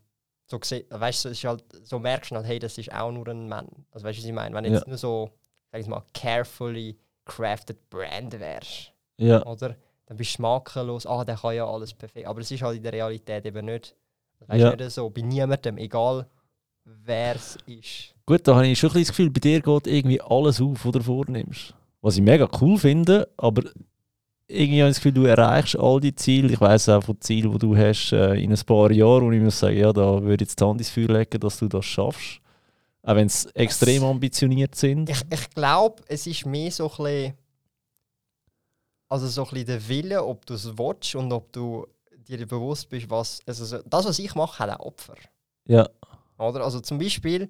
so, 0.50 0.60
weißt, 0.60 1.26
es 1.26 1.32
ist 1.34 1.44
halt, 1.44 1.62
so 1.84 2.00
merkst 2.00 2.32
du 2.32 2.36
halt, 2.38 2.46
hey, 2.48 2.58
das 2.58 2.78
ist 2.78 2.90
auch 2.94 3.12
nur 3.12 3.28
ein 3.28 3.50
Mann. 3.50 3.68
Also 3.92 4.06
weißt 4.06 4.20
du, 4.20 4.22
was 4.22 4.28
ich 4.30 4.34
meine? 4.34 4.56
Wenn 4.56 4.64
jetzt 4.64 4.84
Ja. 4.84 4.88
nur 4.88 4.98
so, 4.98 5.30
sag 5.74 5.82
ich 5.82 5.88
mal, 5.88 6.04
carefully 6.14 6.98
crafted 7.26 7.90
Brand 7.90 8.40
wärst, 8.40 8.94
Ja, 9.18 9.46
oder? 9.46 9.76
Dann 10.06 10.16
bist 10.16 10.38
du 10.38 10.42
makellos, 10.42 11.06
ah, 11.06 11.26
der 11.26 11.36
kann 11.36 11.56
ja 11.56 11.68
alles 11.68 11.94
perfekt. 11.94 12.28
Aber 12.28 12.40
es 12.40 12.50
ist 12.50 12.62
halt 12.64 12.78
in 12.78 12.84
der 12.84 12.94
Realität 12.94 13.46
eben 13.46 13.66
nicht. 13.66 13.94
Weißt 14.48 14.62
Ja. 14.64 14.74
nicht 14.74 14.92
so, 14.92 15.10
bei 15.10 15.20
niemandem, 15.22 15.78
egal 15.78 16.26
wer 16.86 17.36
es 17.36 17.58
ist. 17.66 18.14
gut, 18.26 18.48
da 18.48 18.56
habe 18.56 18.68
ich 18.68 18.80
schon 18.80 18.90
ein 18.90 18.94
bisschen 18.94 19.08
das 19.08 19.18
Gefühl, 19.18 19.30
bei 19.30 19.40
dir 19.40 19.62
geht 19.62 19.88
irgendwie 19.88 20.22
alles 20.22 20.62
auf, 20.62 20.86
was 20.86 20.92
du 20.92 21.02
vornimmst. 21.02 21.74
Was 22.02 22.18
ich 22.18 22.24
mega 22.24 22.50
cool 22.60 22.78
finde, 22.78 23.30
aber 23.38 23.64
irgendwie 24.48 24.82
habe 24.82 24.90
ich 24.90 24.96
das 24.96 25.04
Gefühl, 25.04 25.14
du 25.14 25.26
erreichst 25.26 25.78
all 25.78 26.00
die 26.00 26.16
Ziele. 26.16 26.52
Ich 26.52 26.60
weiß 26.60 26.90
auch 26.90 27.04
von 27.04 27.20
Zielen, 27.22 27.52
die 27.52 27.58
du 27.60 27.76
hast 27.76 28.12
äh, 28.12 28.36
in 28.36 28.52
ein 28.52 28.66
paar 28.66 28.92
Jahren, 28.92 29.28
und 29.28 29.34
ich 29.34 29.42
muss 29.42 29.60
sagen, 29.60 29.78
ja, 29.78 29.94
da 29.94 30.22
würde 30.22 30.44
ich 30.44 30.50
jetzt 30.50 30.60
die 30.60 30.64
Hand 30.64 30.82
ins 30.82 30.90
Feuer 30.90 31.08
legen, 31.08 31.40
dass 31.40 31.60
du 31.60 31.68
das 31.68 31.86
schaffst. 31.86 32.42
Auch 33.04 33.16
wenn 33.16 33.28
es 33.28 33.46
extrem 33.48 34.04
ambitioniert 34.04 34.76
sind. 34.76 35.10
Ich, 35.10 35.22
ich 35.32 35.50
glaube, 35.52 36.04
es 36.08 36.28
ist 36.28 36.46
mehr 36.46 36.70
so 36.72 36.90
ein 36.90 37.04
bisschen, 37.04 37.34
also 39.10 39.28
so 39.28 39.44
ein 39.44 39.50
bisschen 39.50 39.68
der 39.68 39.88
Wille, 39.88 40.24
ob 40.24 40.46
du 40.46 40.54
es 40.54 40.78
willst 40.78 41.16
und 41.16 41.32
ob 41.32 41.52
du 41.52 41.88
dir 42.28 42.46
bewusst 42.46 42.90
bist, 42.90 43.10
was, 43.10 43.40
also 43.46 43.66
so, 43.66 43.80
das, 43.86 44.06
was 44.06 44.20
ich 44.20 44.36
mache, 44.36 44.60
hat 44.60 44.70
auch 44.70 44.86
Opfer. 44.86 45.16
Ja, 45.66 45.88
Oder? 46.42 46.64
Also 46.64 46.80
zum 46.82 46.98
Beispiel, 46.98 47.50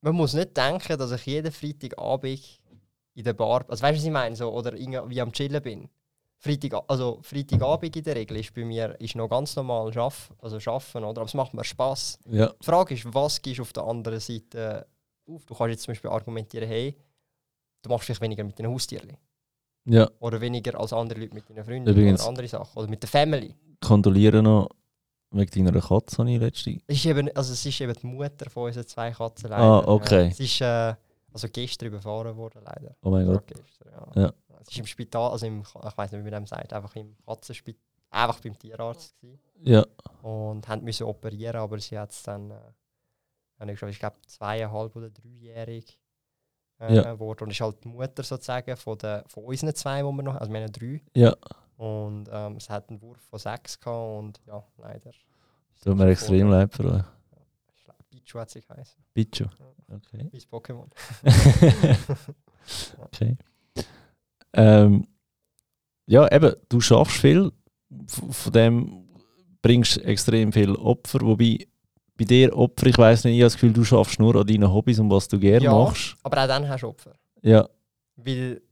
man 0.00 0.14
muss 0.14 0.34
nicht 0.34 0.56
denken, 0.56 0.98
dass 0.98 1.12
ich 1.12 1.26
jeden 1.26 1.52
Freitagabend 1.52 2.60
in 3.14 3.24
der 3.24 3.32
Bar, 3.34 3.64
also 3.68 3.82
weißt 3.82 3.94
du, 3.94 3.98
was 3.98 4.04
ich 4.04 4.10
meine, 4.10 4.36
so, 4.36 4.50
oder 4.52 4.74
irgendwie 4.74 5.20
am 5.20 5.32
Chillen 5.32 5.62
bin. 5.62 5.88
Freitag, 6.38 6.82
also 6.88 7.20
Freitagabend 7.22 7.94
in 7.96 8.02
der 8.02 8.16
Regel 8.16 8.38
ist 8.38 8.52
bei 8.52 8.64
mir 8.64 8.98
ist 9.00 9.14
noch 9.14 9.28
ganz 9.28 9.54
normal 9.54 9.92
schaff, 9.92 10.32
also 10.38 10.58
schaffen, 10.58 11.04
oder? 11.04 11.20
Aber 11.20 11.28
es 11.28 11.34
macht 11.34 11.54
mir 11.54 11.62
Spaß. 11.62 12.18
ja, 12.30 12.48
Die 12.60 12.64
Frage 12.64 12.94
ist, 12.94 13.04
was 13.14 13.40
gehst 13.40 13.58
du 13.58 13.62
auf 13.62 13.72
der 13.72 13.84
anderen 13.84 14.18
Seite 14.18 14.86
auf? 15.26 15.44
Du 15.46 15.54
kannst 15.54 15.70
jetzt 15.70 15.82
zum 15.84 15.92
Beispiel 15.92 16.10
argumentieren, 16.10 16.66
hey, 16.68 16.96
du 17.82 17.90
machst 17.90 18.06
vielleicht 18.06 18.22
weniger 18.22 18.42
mit 18.42 18.58
deinen 18.58 18.72
Haustieren. 18.72 19.16
ja. 19.84 20.10
Oder 20.18 20.40
weniger 20.40 20.80
als 20.80 20.92
andere 20.92 21.20
Leute 21.20 21.34
mit 21.34 21.48
deinen 21.48 21.64
Freunden 21.64 21.88
Übrigens- 21.88 22.20
oder 22.22 22.28
andere 22.30 22.48
Sachen. 22.48 22.76
Oder 22.76 22.88
mit 22.88 23.02
der 23.02 23.08
Family. 23.10 23.54
Kondoliere 23.80 24.42
noch 24.42 24.68
wegen 25.32 25.64
deiner 25.64 25.80
Katze, 25.80 26.18
habe 26.18 26.30
ich 26.30 26.40
letzte. 26.40 26.78
Es 26.86 26.96
ist 26.96 27.06
eben, 27.06 27.34
also 27.36 27.52
es 27.52 27.64
ist 27.64 27.80
eben 27.80 27.92
die 27.94 28.06
Mutter 28.06 28.50
von 28.50 28.64
unseren 28.64 28.86
zwei 28.86 29.10
Katzen 29.10 29.50
leider. 29.50 29.62
Ah, 29.62 29.84
okay. 29.86 30.28
Es 30.28 30.40
ist 30.40 30.60
äh, 30.60 30.94
also 31.32 31.48
gestern 31.50 31.88
überfahren 31.88 32.36
worden, 32.36 32.62
leider. 32.64 32.94
Oh 33.02 33.10
mein 33.10 33.26
Gott. 33.26 33.44
Vorgestern, 33.46 33.92
ja. 34.14 34.22
Ja. 34.22 34.32
Es 34.60 34.68
ist 34.68 34.78
im 34.78 34.86
Spital, 34.86 35.30
also 35.32 35.46
im, 35.46 35.62
ich 35.62 35.98
weiß 35.98 36.12
nicht, 36.12 36.20
wie 36.20 36.30
man 36.30 36.32
dem 36.42 36.46
sagt, 36.46 36.72
einfach 36.72 36.94
im 36.96 37.16
Katzenspital, 37.26 37.80
einfach 38.10 38.40
beim 38.40 38.58
Tierarzt 38.58 39.18
gewesen. 39.20 39.40
Ja, 39.64 39.84
und 40.22 40.68
haben 40.68 40.84
müssen 40.84 41.04
operieren, 41.04 41.56
aber 41.56 41.78
sie 41.78 41.98
hat 41.98 42.10
es 42.12 42.22
dann, 42.22 42.50
äh, 42.50 43.72
ich, 43.72 43.98
glaube, 43.98 44.16
zweieinhalb 44.26 44.94
oder 44.94 45.10
dreijährig 45.10 45.98
äh, 46.80 46.94
Ja. 46.96 47.12
geworden. 47.12 47.44
und 47.44 47.50
ist 47.50 47.60
halt 47.60 47.82
die 47.84 47.88
Mutter 47.88 48.22
sozusagen 48.22 48.76
von, 48.76 48.98
der, 48.98 49.24
von 49.28 49.44
unseren 49.44 49.74
zwei, 49.74 50.04
wo 50.04 50.12
wir 50.12 50.22
noch, 50.22 50.36
also 50.36 50.52
wir 50.52 50.60
haben 50.62 50.72
drei. 50.72 51.00
ja. 51.14 51.34
Und 51.82 52.28
ähm, 52.30 52.56
es 52.58 52.70
hat 52.70 52.88
einen 52.88 53.02
Wurf 53.02 53.18
von 53.28 53.40
sechs 53.40 53.80
gehabt 53.80 54.18
und 54.20 54.40
ja, 54.46 54.62
leider. 54.78 55.10
Tut 55.82 55.96
mir 55.96 56.10
extrem 56.10 56.48
leid 56.48 56.72
für 56.72 56.84
euch. 56.94 57.02
Pichu 58.08 58.38
hat 58.38 58.50
sich 58.50 58.64
geheißen, 58.68 59.02
Bitte. 59.12 59.50
Okay. 59.90 60.28
wie 60.30 60.38
Pokémon. 60.38 60.86
okay. 62.98 63.36
Ähm, 64.52 65.08
ja, 66.06 66.30
eben, 66.32 66.54
du 66.68 66.80
schaffst 66.80 67.16
viel, 67.16 67.50
von 68.06 68.52
dem 68.52 69.08
bringst 69.60 69.98
extrem 70.04 70.52
viel 70.52 70.76
Opfer, 70.76 71.20
wobei 71.22 71.66
bei 72.16 72.24
dir 72.24 72.56
Opfer, 72.56 72.86
ich 72.86 72.98
weiß 72.98 73.24
nicht, 73.24 73.34
ich 73.34 73.40
habe 73.40 73.46
das 73.46 73.54
Gefühl, 73.54 73.72
du 73.72 73.82
schaffst 73.82 74.20
nur 74.20 74.36
an 74.36 74.46
deinen 74.46 74.72
Hobbys 74.72 75.00
und 75.00 75.10
was 75.10 75.26
du 75.26 75.40
gerne 75.40 75.64
Ja. 75.64 75.72
machst. 75.72 76.14
Aber 76.22 76.44
auch 76.44 76.46
dann 76.46 76.68
hast 76.68 76.82
du 76.82 76.88
Opfer. 76.88 77.14
Ja, 77.42 77.68
Weil 78.14 78.62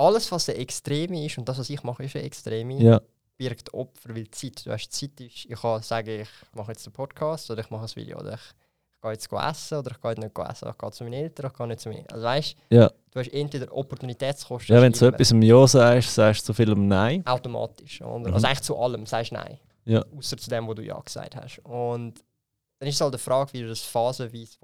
alles, 0.00 0.32
was 0.32 0.48
eine 0.48 0.58
Extreme 0.58 1.24
ist, 1.26 1.38
und 1.38 1.48
das, 1.48 1.58
was 1.58 1.70
ich 1.70 1.82
mache, 1.82 2.04
ist 2.04 2.16
eine 2.16 2.24
Extreme, 2.24 2.74
ja, 2.74 3.00
birgt 3.36 3.72
Opfer, 3.72 4.10
weil 4.10 4.24
die 4.24 4.30
Zeit, 4.30 4.66
du 4.66 4.72
hast 4.72 4.92
Zeit, 4.92 5.20
ist, 5.20 5.46
ich 5.46 5.60
kann 5.60 5.82
sagen, 5.82 6.20
ich 6.20 6.28
mache 6.54 6.72
jetzt 6.72 6.86
einen 6.86 6.92
Podcast 6.92 7.50
oder 7.50 7.60
ich 7.60 7.70
mache 7.70 7.84
ein 7.84 7.96
Video 7.96 8.18
oder 8.18 8.34
ich, 8.34 8.40
ich 8.40 9.00
gehe 9.00 9.12
jetzt 9.12 9.32
essen 9.32 9.78
oder 9.78 9.90
ich 9.92 10.00
gehe 10.00 10.14
nicht 10.14 10.38
essen, 10.38 10.68
ich 10.68 10.78
gehe 10.78 10.90
zu 10.90 11.04
meinen 11.04 11.14
Eltern, 11.14 11.50
ich 11.50 11.56
gehe 11.56 11.66
nicht 11.66 11.80
zu 11.80 11.88
mir. 11.88 12.04
Also 12.10 12.24
weißt 12.24 12.56
ja. 12.70 12.88
du, 12.88 13.18
hast 13.18 13.32
entweder 13.32 13.74
Opportunitätskosten 13.74 14.74
Ja, 14.74 14.82
wenn 14.82 14.92
du 14.92 14.98
zu 14.98 15.06
etwas 15.06 15.30
im 15.30 15.42
Ja 15.42 15.66
sagst, 15.66 16.14
sagst 16.14 16.42
du 16.42 16.46
zu 16.46 16.54
vielem 16.54 16.86
Nein. 16.86 17.26
automatisch. 17.26 18.02
Oder? 18.02 18.28
Mhm. 18.28 18.34
Also 18.34 18.46
eigentlich 18.46 18.62
zu 18.62 18.78
allem 18.78 19.06
sagst 19.06 19.30
du 19.30 19.36
Nein. 19.36 19.58
Ja. 19.86 20.04
Außer 20.16 20.36
zu 20.36 20.50
dem, 20.50 20.66
wo 20.66 20.74
du 20.74 20.82
Ja 20.82 21.00
gesagt 21.00 21.34
hast. 21.36 21.60
Und 21.64 22.22
dann 22.78 22.88
ist 22.88 22.94
es 22.94 23.00
halt 23.00 23.14
die 23.14 23.18
Frage, 23.18 23.52
wie 23.54 23.62
du 23.62 23.68
das 23.68 23.80
phasenweise 23.80 24.58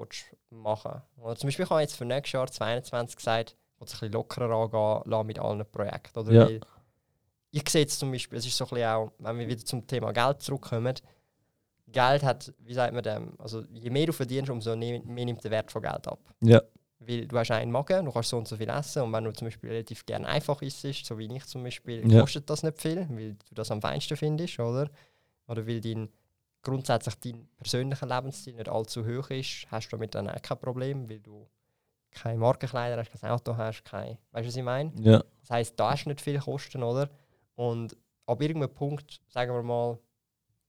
machen 0.51 1.03
willst. 1.17 1.41
Zum 1.41 1.49
Beispiel 1.49 1.69
habe 1.69 1.83
ich 1.83 1.89
jetzt 1.89 1.97
für 1.97 2.05
nächstes 2.05 2.33
Jahr 2.33 2.47
2022 2.47 3.17
gesagt, 3.17 3.57
will 3.79 3.87
es 3.87 3.93
ein 3.95 3.99
bisschen 4.01 4.13
lockerer 4.13 4.51
angehen 4.51 5.11
lassen 5.11 5.27
mit 5.27 5.39
allen 5.39 5.67
Projekten. 5.71 6.19
Oder? 6.19 6.51
Ja. 6.51 6.61
Ich 7.51 7.69
sehe 7.69 7.83
jetzt 7.83 7.99
zum 7.99 8.11
Beispiel, 8.13 8.39
es 8.39 8.47
ist 8.47 8.57
so 8.57 8.65
ein 8.65 8.71
bisschen 8.71 8.89
auch, 8.89 9.13
wenn 9.19 9.39
wir 9.39 9.49
wieder 9.49 9.65
zum 9.65 9.87
Thema 9.87 10.13
Geld 10.13 10.43
zurückkommen, 10.43 10.95
Geld 11.89 12.23
hat, 12.25 12.53
wie 12.59 12.75
sagt 12.75 12.93
man 12.93 13.03
dem, 13.03 13.35
also 13.39 13.63
je 13.71 13.91
mehr 13.91 14.07
du 14.07 14.13
verdienst, 14.13 14.51
umso 14.51 14.75
mehr 14.77 15.01
nimmt 15.05 15.43
der 15.45 15.51
Wert 15.53 15.71
von 15.71 15.81
Geld 15.83 16.07
ab. 16.09 16.19
Ja, 16.41 16.61
Weil 16.99 17.27
du 17.29 17.39
hast 17.39 17.51
einen 17.53 17.71
Magen, 17.71 18.05
du 18.07 18.11
kannst 18.13 18.31
so 18.31 18.37
und 18.39 18.49
so 18.49 18.57
viel 18.57 18.69
essen 18.69 19.03
und 19.03 19.13
wenn 19.13 19.25
du 19.25 19.33
zum 19.33 19.47
Beispiel 19.47 19.71
relativ 19.71 20.05
gerne 20.05 20.27
einfach 20.27 20.61
isst, 20.63 20.83
so 21.07 21.17
wie 21.17 21.33
ich 21.35 21.47
zum 21.47 21.63
Beispiel, 21.63 22.11
Ja. 22.13 22.21
kostet 22.21 22.51
das 22.51 22.65
nicht 22.65 22.81
viel, 22.81 23.07
weil 23.09 23.35
du 23.35 23.55
das 23.55 23.71
am 23.71 23.81
feinsten 23.81 24.17
findest, 24.17 24.59
oder? 24.59 24.91
Oder 25.47 25.67
weil 25.67 25.81
dein, 25.81 26.09
grundsätzlich 26.63 27.15
dein 27.21 27.49
persönlicher 27.57 28.07
Lebensstil 28.07 28.55
nicht 28.55 28.69
allzu 28.69 29.07
hoch 29.07 29.31
ist, 29.31 29.67
hast 29.71 29.87
du 29.89 29.97
damit 29.97 30.17
dann 30.17 30.29
auch 30.29 30.43
kein 30.43 30.59
Problem, 30.59 31.09
weil 31.09 31.21
du 31.21 31.47
keine 32.11 32.39
Markenkleider 32.39 32.97
hast, 32.97 33.11
kein 33.21 33.31
Auto 33.31 33.57
hast, 33.57 33.85
kein, 33.85 34.19
weißt 34.33 34.45
du, 34.45 34.49
was 34.49 34.57
ich 34.57 34.63
meine? 34.63 34.93
ja, 35.01 35.23
Das 35.43 35.51
heisst, 35.51 35.79
da 35.79 35.91
hast 35.93 36.05
du 36.05 36.09
nicht 36.11 36.21
viel 36.21 36.39
Kosten, 36.39 36.83
oder? 36.83 37.09
Und 37.55 37.97
ab 38.27 38.41
irgendeinem 38.41 38.73
Punkt, 38.75 39.21
sagen 39.29 39.53
wir 39.55 39.63
mal, 39.63 39.99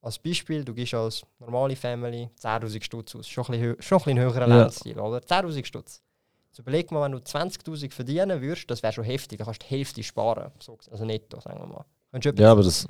als 0.01 0.19
Beispiel, 0.19 0.63
du 0.63 0.73
gehst 0.73 0.93
als 0.93 1.25
normale 1.39 1.75
Family 1.75 2.29
10'000 2.39 2.83
Stutz 2.83 3.15
aus. 3.15 3.27
Schon 3.27 3.45
ein 3.45 3.51
bisschen, 3.59 3.81
schon 3.81 3.97
ein, 3.97 4.03
bisschen 4.03 4.19
höherer 4.19 4.47
Ja. 4.47 4.57
Lebensstil, 4.59 4.99
oder? 4.99 5.17
10'000 5.19 5.65
Stutz. 5.65 6.01
Jetzt 6.49 6.59
überleg 6.59 6.91
mal, 6.91 7.03
wenn 7.03 7.11
du 7.13 7.17
20'000 7.17 7.91
verdienen 7.91 8.41
würdest, 8.41 8.69
das 8.69 8.81
wäre 8.83 8.93
schon 8.93 9.03
heftig. 9.03 9.39
Da 9.39 9.45
kannst 9.45 9.63
du 9.63 9.67
die 9.67 9.75
Hälfte 9.75 10.03
sparen. 10.03 10.51
Also 10.91 11.03
netto, 11.03 11.39
sagen 11.39 11.59
wir 11.59 11.65
mal. 11.67 11.85
Ja, 12.37 12.51
aber 12.51 12.63
das 12.63 12.87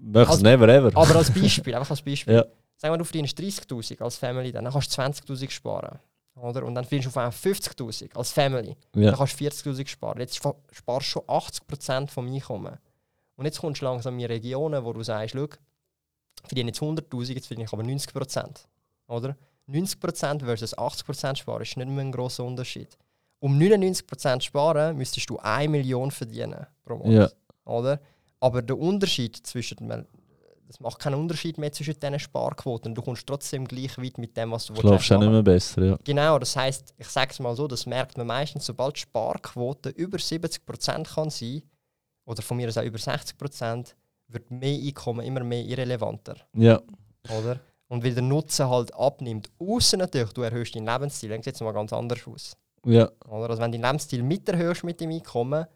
möchtest 0.00 0.40
du 0.40 0.44
never 0.44 0.68
ever. 0.68 0.90
aber 0.94 1.16
als 1.16 1.30
Beispiel, 1.34 1.74
einfach 1.74 1.90
als 1.90 2.02
Beispiel. 2.02 2.34
Ja. 2.34 2.44
Sagen 2.76 2.94
wir, 2.94 2.98
du 2.98 3.04
verdienst 3.04 3.38
30'000 3.38 4.00
als 4.02 4.16
Family, 4.16 4.52
dann 4.52 4.64
kannst 4.70 4.96
du 4.96 5.02
20'000 5.02 5.50
sparen. 5.50 5.98
Oder? 6.40 6.64
Und 6.64 6.74
dann 6.74 6.84
verdienst 6.84 7.06
du 7.06 7.10
auf 7.10 7.16
einmal 7.16 7.32
50'000 7.32 8.16
als 8.16 8.30
Family. 8.32 8.76
ja. 8.94 9.10
Dann 9.10 9.16
kannst 9.16 9.40
du 9.40 9.44
40'000 9.44 9.86
sparen. 9.88 10.20
Jetzt 10.20 10.36
spa- 10.36 10.54
sparst 10.72 11.06
du 11.08 11.10
schon 11.10 11.22
80% 11.24 12.08
vom 12.08 12.32
Einkommen. 12.32 12.78
Und 13.36 13.44
jetzt 13.46 13.60
kommst 13.60 13.80
du 13.80 13.84
langsam 13.86 14.18
in 14.18 14.26
Regionen, 14.26 14.84
wo 14.84 14.92
du 14.92 15.02
sagst, 15.02 15.34
schau, 15.34 15.44
ich 15.44 16.48
verdiene 16.48 16.68
jetzt 16.70 16.80
100'000, 16.80 17.32
jetzt 17.34 17.46
verdiene 17.46 17.66
ich 17.66 17.72
aber 17.72 17.82
90%. 17.82 18.64
Oder? 19.08 19.36
90% 19.68 20.44
versus 20.44 20.76
80% 20.76 21.36
sparen 21.36 21.62
ist 21.62 21.76
nicht 21.76 21.88
mehr 21.88 22.04
ein 22.04 22.12
grosser 22.12 22.44
Unterschied. 22.44 22.96
Um 23.38 23.58
99% 23.58 24.34
zu 24.40 24.40
sparen, 24.46 24.96
müsstest 24.96 25.30
du 25.30 25.38
1 25.38 25.70
Million 25.70 26.10
verdienen 26.10 26.66
pro 26.84 26.96
Monat. 26.96 27.36
Oder? 27.64 28.00
Aber 28.40 28.62
der 28.62 28.78
Unterschied 28.78 29.36
zwischen 29.46 30.08
es 30.70 30.78
macht 30.78 31.00
keinen 31.00 31.16
Unterschied 31.16 31.58
mehr 31.58 31.72
zwischen 31.72 31.98
diesen 31.98 32.20
Sparquoten. 32.20 32.94
Du 32.94 33.02
kommst 33.02 33.26
trotzdem 33.26 33.66
gleich 33.66 33.98
weit 33.98 34.18
mit 34.18 34.36
dem, 34.36 34.52
was 34.52 34.66
du 34.66 34.76
Schlafst 34.76 35.10
auch 35.10 35.18
nicht 35.18 35.30
mehr 35.30 35.42
besser, 35.42 35.84
ja. 35.84 35.98
Genau, 36.04 36.38
das 36.38 36.54
heißt, 36.54 36.94
ich 36.96 37.08
sage 37.08 37.32
es 37.32 37.40
mal 37.40 37.56
so, 37.56 37.66
das 37.66 37.86
merkt 37.86 38.16
man 38.16 38.28
meistens, 38.28 38.66
sobald 38.66 38.94
die 38.94 39.00
Sparquote 39.00 39.88
über 39.90 40.18
70% 40.18 41.12
kann 41.12 41.30
sein, 41.30 41.62
oder 42.24 42.40
von 42.40 42.56
mir 42.56 42.68
aus 42.68 42.78
auch 42.78 42.84
über 42.84 42.98
60%, 42.98 43.94
wird 44.28 44.50
mehr 44.52 44.78
Einkommen 44.80 45.26
immer 45.26 45.42
mehr 45.42 45.64
irrelevanter. 45.64 46.36
Ja, 46.54 46.80
Oder? 47.36 47.58
und 47.88 48.04
weil 48.04 48.14
der 48.14 48.22
Nutzen 48.22 48.68
halt 48.68 48.94
abnimmt, 48.94 49.50
außer 49.58 49.96
natürlich, 49.96 50.32
du 50.32 50.42
erhöhst 50.42 50.76
deinen 50.76 50.86
Lebensstil, 50.86 51.30
dann 51.30 51.42
sieht 51.42 51.56
es 51.56 51.60
mal 51.60 51.72
ganz 51.72 51.92
anders 51.92 52.20
aus. 52.28 52.56
Ja. 52.86 53.10
Oder? 53.28 53.50
Also 53.50 53.60
wenn 53.60 53.72
du 53.72 53.78
deinen 53.78 53.90
Lebensstil 53.90 54.22
mit 54.22 54.48
erhöhst 54.48 54.84
mit 54.84 55.00
dem 55.00 55.10
Einkommen, 55.10 55.66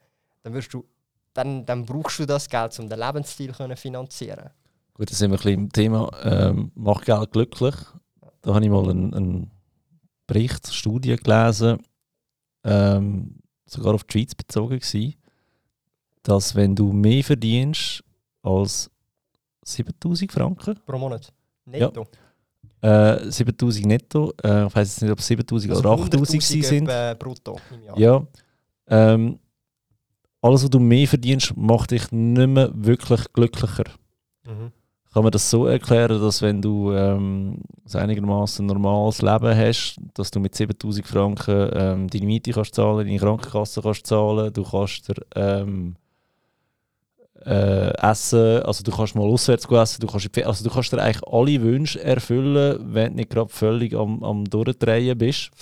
dann, 0.44 0.54
wirst 0.54 0.72
du, 0.72 0.84
dann, 1.32 1.66
dann 1.66 1.84
brauchst 1.84 2.20
du 2.20 2.26
das 2.26 2.48
Geld, 2.48 2.78
um 2.78 2.88
den 2.88 3.00
Lebensstil 3.00 3.52
zu 3.52 3.76
finanzieren. 3.76 4.50
Gut, 4.94 5.10
da 5.10 5.14
sind 5.14 5.30
wir 5.30 5.38
ein 5.38 5.42
bisschen 5.42 5.60
im 5.60 5.72
Thema 5.72 6.10
ähm, 6.22 6.70
«Macht 6.74 7.04
Geld 7.04 7.32
glücklich». 7.32 7.74
Da 8.42 8.54
habe 8.54 8.64
ich 8.64 8.70
mal 8.70 8.88
einen, 8.88 9.12
einen 9.12 9.50
Bericht, 10.26 10.66
eine 10.66 10.72
Studie 10.74 11.16
gelesen, 11.16 11.78
ähm, 12.62 13.36
sogar 13.66 13.94
auf 13.94 14.04
die 14.04 14.12
Schweiz 14.12 14.34
bezogen 14.34 14.78
gewesen, 14.78 15.14
dass 16.22 16.54
wenn 16.54 16.76
du 16.76 16.92
mehr 16.92 17.24
verdienst 17.24 18.04
als 18.42 18.90
7000 19.64 20.30
Franken 20.30 20.78
Pro 20.86 20.98
Monat. 20.98 21.32
Netto. 21.64 22.06
Äh, 22.82 23.30
7000 23.30 23.86
netto. 23.86 24.32
Äh, 24.42 24.66
ich 24.66 24.76
weiß 24.76 24.88
jetzt 24.88 25.02
nicht, 25.02 25.10
ob 25.10 25.18
es 25.18 25.26
7000 25.26 25.70
Also 25.72 25.80
oder 25.80 26.02
8000 26.02 26.42
100'000 26.42 26.42
sie 26.42 26.62
sind. 26.62 26.84
etwa 26.88 27.14
brutto 27.14 27.58
im 27.72 27.82
Jahr. 27.82 27.98
Ja. 27.98 28.26
Ähm, 28.88 29.38
alles, 30.42 30.62
was 30.62 30.70
du 30.70 30.78
mehr 30.78 31.08
verdienst, 31.08 31.56
macht 31.56 31.90
dich 31.90 32.12
nicht 32.12 32.46
mehr 32.48 32.70
wirklich 32.74 33.32
glücklicher. 33.32 33.84
Mhm. 34.46 34.70
Kann 35.14 35.22
man 35.22 35.30
das 35.30 35.48
so 35.48 35.66
erklären, 35.66 36.20
dass 36.20 36.42
wenn 36.42 36.60
du 36.60 36.90
ähm, 36.90 37.58
ein 37.92 38.00
einigermaßen 38.00 38.66
normales 38.66 39.22
Leben 39.22 39.56
hast, 39.56 39.96
dass 40.12 40.32
du 40.32 40.40
mit 40.40 40.56
7000 40.56 41.06
Franken 41.06 41.70
ähm, 41.72 42.10
deine 42.10 42.26
Miete 42.26 42.50
kannst 42.50 42.74
zahlen, 42.74 43.06
deine 43.06 43.20
Krankenkasse 43.20 43.80
kannst 43.80 44.08
zahlen, 44.08 44.52
du 44.52 44.64
kannst 44.64 45.08
dir 45.08 45.14
ähm, 45.36 45.94
äh, 47.46 47.96
essen, 47.96 48.64
also 48.64 48.82
du 48.82 48.90
kannst 48.90 49.14
mal 49.14 49.22
auswärts 49.22 49.66
essen, 49.66 50.00
du 50.00 50.08
kannst, 50.08 50.36
also 50.44 50.64
du 50.64 50.70
kannst 50.74 50.92
dir 50.92 51.00
eigentlich 51.00 51.22
alle 51.28 51.62
Wünsche 51.62 52.02
erfüllen, 52.02 52.80
wenn 52.92 53.12
du 53.12 53.16
nicht 53.18 53.30
gerade 53.30 53.50
völlig 53.50 53.94
am, 53.94 54.20
am 54.24 54.44
Durchdrehen 54.44 55.16
bist. 55.16 55.52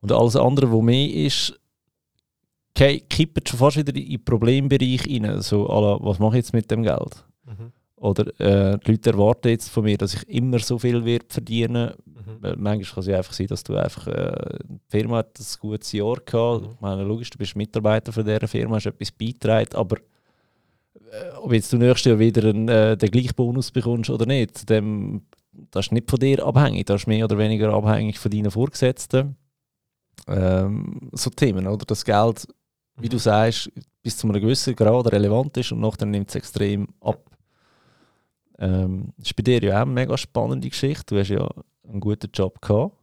Und 0.00 0.10
alles 0.10 0.34
andere, 0.34 0.72
was 0.72 0.82
mehr 0.82 1.08
ist, 1.08 1.56
kippt 2.74 3.48
schon 3.48 3.60
fast 3.60 3.76
wieder 3.76 3.94
in 3.94 4.08
den 4.08 4.24
Problembereich 4.24 5.06
rein. 5.06 5.40
So, 5.40 5.68
la, 5.68 5.98
was 6.00 6.18
mache 6.18 6.38
ich 6.38 6.44
jetzt 6.44 6.52
mit 6.52 6.68
dem 6.68 6.82
Geld? 6.82 7.24
Mhm. 7.44 7.72
Oder 8.00 8.28
äh, 8.40 8.78
die 8.78 8.92
Leute 8.92 9.10
erwarten 9.10 9.48
jetzt 9.48 9.68
von 9.70 9.84
mir, 9.84 9.98
dass 9.98 10.14
ich 10.14 10.28
immer 10.28 10.58
so 10.60 10.78
viel 10.78 11.04
wird 11.04 11.32
verdienen. 11.32 11.92
Mhm. 12.04 12.36
Weil 12.40 12.56
manchmal 12.56 12.94
kann 12.94 13.00
es 13.00 13.06
ja 13.06 13.16
einfach 13.16 13.32
sein, 13.32 13.46
dass 13.48 13.64
du 13.64 13.76
einfach 13.76 14.06
äh, 14.06 14.58
die 14.64 14.78
Firma 14.88 15.18
hat 15.18 15.38
ein 15.38 15.46
gutes 15.60 15.92
Jahr 15.92 16.16
gehabt. 16.24 16.62
Mhm. 16.62 16.70
Ich 16.74 16.80
meine, 16.80 17.02
logisch, 17.02 17.30
du 17.30 17.38
bist 17.38 17.56
Mitarbeiter 17.56 18.12
von 18.12 18.24
dieser 18.24 18.46
Firma, 18.46 18.76
hast 18.76 18.86
etwas 18.86 19.10
beigetragen, 19.10 19.74
aber 19.74 19.96
äh, 21.10 21.36
ob 21.42 21.52
jetzt 21.52 21.72
du 21.72 21.76
nächstes 21.76 22.10
Jahr 22.10 22.18
wieder 22.18 22.48
einen, 22.48 22.68
äh, 22.68 22.96
den 22.96 23.10
gleichen 23.10 23.34
Bonus 23.34 23.70
bekommst 23.70 24.10
oder 24.10 24.26
nicht, 24.26 24.68
dem, 24.70 25.22
das 25.70 25.86
ist 25.86 25.92
nicht 25.92 26.08
von 26.08 26.20
dir 26.20 26.44
abhängig. 26.44 26.86
Das 26.86 27.02
ist 27.02 27.06
mehr 27.06 27.24
oder 27.24 27.38
weniger 27.38 27.72
abhängig 27.72 28.18
von 28.18 28.30
deinen 28.30 28.50
Vorgesetzten. 28.50 29.36
Ähm, 30.26 31.10
so 31.12 31.30
Themen, 31.30 31.66
oder? 31.66 31.84
Das 31.86 32.04
Geld, 32.04 32.46
wie 32.96 33.08
du 33.08 33.18
sagst, 33.18 33.70
bis 34.02 34.16
zu 34.16 34.28
einem 34.28 34.40
gewissen 34.40 34.76
Grad 34.76 35.10
relevant 35.12 35.56
ist 35.56 35.72
und 35.72 35.80
nachher 35.80 36.06
nimmt 36.06 36.28
es 36.28 36.34
extrem 36.34 36.88
ab. 37.00 37.24
Ähm, 38.58 39.12
das 39.16 39.28
ist 39.28 39.36
bei 39.36 39.42
dir 39.42 39.62
ja 39.62 39.76
auch 39.78 39.82
eine 39.82 39.90
mega 39.92 40.16
spannende 40.16 40.68
Geschichte. 40.68 41.14
Du 41.14 41.20
hast 41.20 41.28
ja 41.28 41.48
einen 41.88 42.00
guten 42.00 42.30
Job 42.32 42.60
gehabt. 42.60 42.94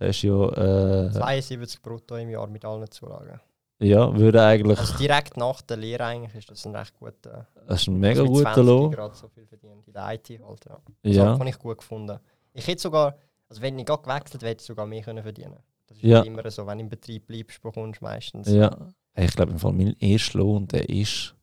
Hast 0.00 0.22
ja, 0.22 1.06
äh, 1.06 1.12
72 1.12 1.80
brutto 1.80 2.16
im 2.16 2.28
Jahr 2.30 2.46
mit 2.48 2.64
allen 2.64 2.90
Zulagen. 2.90 3.40
ja, 3.78 4.14
würde 4.16 4.42
eigentlich, 4.44 4.78
Also 4.78 4.96
direkt 4.98 5.36
nach 5.36 5.62
der 5.62 5.76
Lehre 5.76 6.04
eigentlich 6.04 6.34
ist 6.34 6.50
das 6.50 6.66
ein 6.66 6.74
recht 6.74 6.94
guter. 6.98 7.46
das 7.66 7.82
ist 7.82 7.88
ein 7.88 7.98
mega 8.00 8.20
also 8.22 8.32
guter 8.32 8.52
20 8.54 8.64
Lohn. 8.66 8.90
gerade 8.90 9.14
so 9.14 9.28
viel 9.28 9.46
verdient 9.46 9.86
in 9.86 9.92
der 9.92 10.12
IT 10.14 10.28
halt, 10.44 10.64
ja. 10.68 10.78
Das 11.02 11.14
Ja, 11.16 11.38
habe 11.38 11.48
ich 11.48 11.58
gut 11.58 11.78
gefunden. 11.78 12.18
Ich 12.52 12.66
hätte 12.66 12.82
sogar, 12.82 13.16
also 13.48 13.62
wenn 13.62 13.78
ich 13.78 13.86
gerade 13.86 14.02
gewechselt 14.02 14.42
hätte, 14.42 14.60
ich 14.62 14.66
sogar 14.66 14.86
mehr 14.86 15.02
können 15.02 15.22
verdienen. 15.22 15.58
Das 15.86 15.96
ist 15.98 16.02
Ja. 16.04 16.18
ja. 16.18 16.22
immer 16.24 16.50
so, 16.50 16.66
wenn 16.66 16.78
du 16.78 16.84
im 16.84 16.88
Betrieb 16.90 17.26
bleibst, 17.28 17.62
bekommst 17.62 18.00
du 18.00 18.04
meistens. 18.04 18.48
ja. 18.48 18.76
Ich 19.16 19.30
glaube, 19.36 19.52
im 19.52 19.58
Fall 19.60 19.72
mein 19.72 19.94
erster 20.00 20.38
Lohn, 20.38 20.66
der 20.66 20.88
ist 20.88 21.36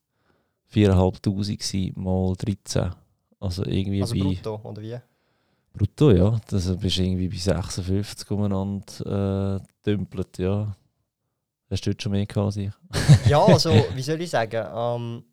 4'500 0.73 1.21
gewesen, 1.31 1.93
mal 1.95 2.33
13. 2.35 2.91
Also 3.41 3.65
irgendwie 3.65 4.01
Also 4.01 4.13
bei 4.13 4.21
brutto, 4.21 4.61
oder 4.63 4.81
wie? 4.81 4.97
Brutto, 5.73 6.11
ja. 6.11 6.39
Das 6.47 6.77
bist 6.77 6.97
du 6.97 7.03
irgendwie 7.03 7.27
bei 7.27 7.37
56 7.37 8.29
umeinander 8.31 9.59
äh, 9.59 9.85
dümpelt, 9.85 10.37
ja. 10.37 10.75
Hast 11.69 11.85
du 11.85 11.89
dort 11.89 12.01
schon 12.03 12.11
mehr 12.11 12.25
gehabt 12.25 12.45
als 12.45 12.57
ich? 12.57 12.71
Ja, 13.29 13.43
also, 13.43 13.71
wie 13.95 14.01
soll 14.01 14.21
ich 14.21 14.29
sagen? 14.29 14.65
Ähm, 14.73 15.23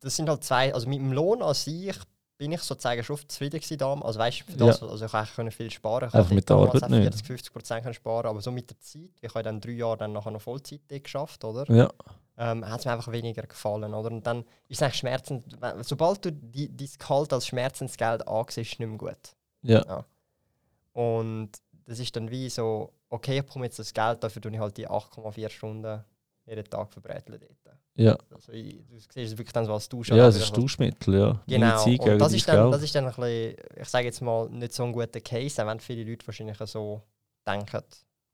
das 0.00 0.16
sind 0.16 0.28
halt 0.28 0.42
zwei, 0.42 0.72
also 0.72 0.88
mit 0.88 0.98
dem 0.98 1.12
Lohn 1.12 1.42
an 1.42 1.54
sich 1.54 1.96
bin 2.38 2.52
ich 2.52 2.60
sozusagen 2.60 3.02
schon 3.02 3.18
zufrieden 3.28 3.60
gewesen 3.60 3.78
damals. 3.78 4.06
Also 4.06 4.18
weißt 4.20 4.40
du, 4.40 4.52
für 4.52 4.58
das, 4.58 4.82
also 4.82 5.04
ich 5.06 5.34
können 5.34 5.50
viel 5.50 5.70
sparen. 5.70 6.08
Ich 6.08 6.14
Einfach 6.14 6.30
mit 6.30 6.48
der 6.48 6.56
Arbeit 6.56 6.90
nicht. 6.90 7.02
40, 7.02 7.26
50 7.26 7.52
Prozent 7.52 7.94
sparen, 7.94 8.26
aber 8.26 8.40
so 8.40 8.52
mit 8.52 8.70
der 8.70 8.78
Zeit, 8.80 9.10
ich 9.20 9.30
habe 9.30 9.42
dann 9.42 9.60
drei 9.60 9.72
Jahre 9.72 9.96
dann 9.98 10.12
nachher 10.12 10.30
noch 10.30 10.42
Vollzeit 10.42 10.80
geschafft, 10.88 11.44
oder? 11.44 11.70
Ja, 11.74 11.90
ähm, 12.38 12.68
hat 12.68 12.80
es 12.80 12.84
mir 12.86 12.92
einfach 12.92 13.12
weniger 13.12 13.42
gefallen. 13.42 13.94
Oder? 13.94 14.10
Und 14.10 14.26
dann 14.26 14.44
ist 14.68 14.78
es 14.78 14.82
eigentlich 14.82 14.96
schmerzend, 14.96 15.56
sobald 15.80 16.24
du 16.24 16.32
die, 16.32 16.74
dein 16.74 16.88
Gehalt 16.98 17.32
als 17.32 17.46
Schmerzensgeld 17.46 18.26
ansiehst, 18.26 18.58
ist 18.58 18.72
es 18.74 18.78
nicht 18.78 18.88
mehr 18.88 18.98
gut. 18.98 19.36
ja, 19.62 20.04
Und 20.92 21.50
das 21.86 21.98
ist 21.98 22.14
dann 22.16 22.30
wie 22.30 22.48
so, 22.48 22.92
okay, 23.08 23.38
ich 23.38 23.44
bekomme 23.44 23.66
jetzt 23.66 23.78
das 23.78 23.92
Geld, 23.92 24.22
dafür 24.22 24.42
tue 24.42 24.52
ich 24.52 24.58
halt 24.58 24.76
die 24.76 24.88
8,4 24.88 25.48
Stunden 25.50 26.04
jeden 26.46 26.64
Tag 26.64 26.92
verbräteln 26.92 27.40
dort. 27.40 27.76
ja. 27.94 28.16
Also 28.32 28.52
ich, 28.52 28.86
du 28.86 28.98
siehst 28.98 29.16
es 29.16 29.32
wirklich 29.32 29.52
dann 29.52 29.64
so 29.64 29.72
als 29.74 29.88
Tausch. 29.88 30.10
Ja, 30.10 30.28
es 30.28 30.36
ist 30.36 30.54
Tauschmittel, 30.54 31.18
ja. 31.18 31.42
Genau, 31.46 31.84
und 31.84 32.18
das 32.20 32.32
ist, 32.32 32.48
dann, 32.48 32.70
das 32.70 32.82
ist 32.82 32.94
dann 32.94 33.06
ein 33.06 33.14
bisschen, 33.14 33.56
ich 33.80 33.88
sage 33.88 34.04
jetzt 34.06 34.20
mal, 34.20 34.48
nicht 34.50 34.72
so 34.72 34.84
ein 34.84 34.92
guter 34.92 35.20
Case, 35.20 35.62
auch 35.62 35.66
wenn 35.66 35.80
viele 35.80 36.08
Leute 36.08 36.26
wahrscheinlich 36.26 36.56
so 36.58 37.02
denken. 37.46 37.82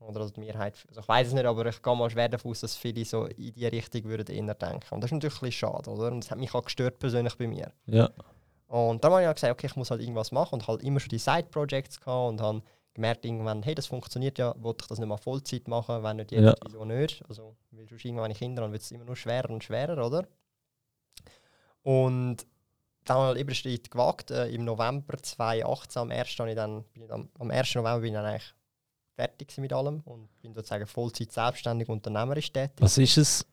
Oder 0.07 0.21
also 0.21 0.33
die 0.35 0.41
Mehrheit, 0.41 0.75
also 0.89 1.01
ich 1.01 1.09
weiß 1.09 1.29
es 1.29 1.33
nicht, 1.33 1.45
aber 1.45 1.67
ich 1.67 1.83
gehe 1.83 1.97
mal 1.97 2.11
schwer 2.11 2.29
davon 2.29 2.51
aus, 2.51 2.61
dass 2.61 2.77
viele 2.77 3.05
so 3.05 3.27
in 3.27 3.55
die 3.55 3.67
Richtung 3.67 4.05
würden 4.05 4.35
eher 4.35 4.55
denken. 4.55 4.95
Und 4.95 5.01
das 5.01 5.09
ist 5.09 5.13
natürlich 5.15 5.37
ein 5.37 5.47
bisschen 5.47 5.53
schade, 5.53 5.91
oder? 5.91 6.13
Und 6.13 6.25
das 6.25 6.31
hat 6.31 6.39
mich 6.39 6.55
auch 6.55 6.65
gestört 6.65 6.99
persönlich 6.99 7.37
bei 7.37 7.47
mir. 7.47 7.73
Ja, 7.87 8.11
Und 8.67 9.03
dann 9.05 9.13
habe 9.13 9.23
ich 9.23 9.29
auch 9.29 9.35
gesagt, 9.35 9.53
okay, 9.53 9.67
ich 9.69 9.77
muss 9.77 9.91
halt 9.91 10.01
irgendwas 10.01 10.33
machen 10.33 10.55
und 10.55 10.67
halt 10.69 10.83
immer 10.83 10.99
schon 11.01 11.11
die 11.11 11.19
Side-Projects 11.19 12.01
gehabt 12.01 12.29
und 12.31 12.41
habe 12.41 12.63
gemerkt 12.95 13.25
irgendwann, 13.25 13.63
hey, 13.63 13.75
das 13.75 13.87
funktioniert 13.87 14.39
ja, 14.39 14.55
wollte 14.59 14.83
ich 14.83 14.89
das 14.89 14.99
nicht 14.99 15.09
mal 15.09 15.17
Vollzeit 15.17 15.67
machen, 15.69 16.03
wenn 16.03 16.17
nicht 16.17 16.33
jetzt, 16.33 16.43
Ja. 16.45 16.55
wieso 16.67 16.85
nicht? 16.85 17.23
Also, 17.29 17.57
weil 17.71 17.89
sonst 17.89 18.05
irgendwann, 18.05 18.25
wenn 18.25 18.31
ich 18.33 18.39
Kinder 18.39 18.63
habe, 18.63 18.73
wird 18.73 18.83
es 18.83 18.91
immer 18.91 19.05
nur 19.05 19.17
schwerer 19.17 19.49
und 19.51 19.65
schwerer, 19.65 20.05
oder? 20.07 20.27
Und 21.83 22.47
dann 23.05 23.17
habe 23.17 23.35
ich 23.35 23.41
eben 23.41 23.49
den 23.49 23.55
Schritt 23.57 23.91
gewagt. 23.91 24.31
Äh, 24.31 24.49
Im 24.49 24.65
November 24.65 25.17
2018, 25.19 26.03
am 26.03 26.11
1. 26.11 26.39
habe 26.39 26.51
ich 26.51 26.57
dann, 26.57 26.85
bin 26.93 27.03
ich 27.03 27.09
dann, 27.09 27.29
am 27.39 27.51
1. 27.51 27.75
November 27.75 28.01
bin 28.01 28.09
ich 28.11 28.15
dann 28.15 28.25
eigentlich 28.27 28.55
fertig 29.23 29.57
mit 29.59 29.73
allem 29.73 30.03
und 30.05 30.29
bin 30.41 30.55
sozusagen 30.55 30.87
Vollzeit 30.87 31.33
selbstständig 31.33 31.89
unternehmerisch 31.89 32.53
tätig. 32.53 32.81
was 32.81 32.99
ist 32.99 33.17
es, 33.19 33.47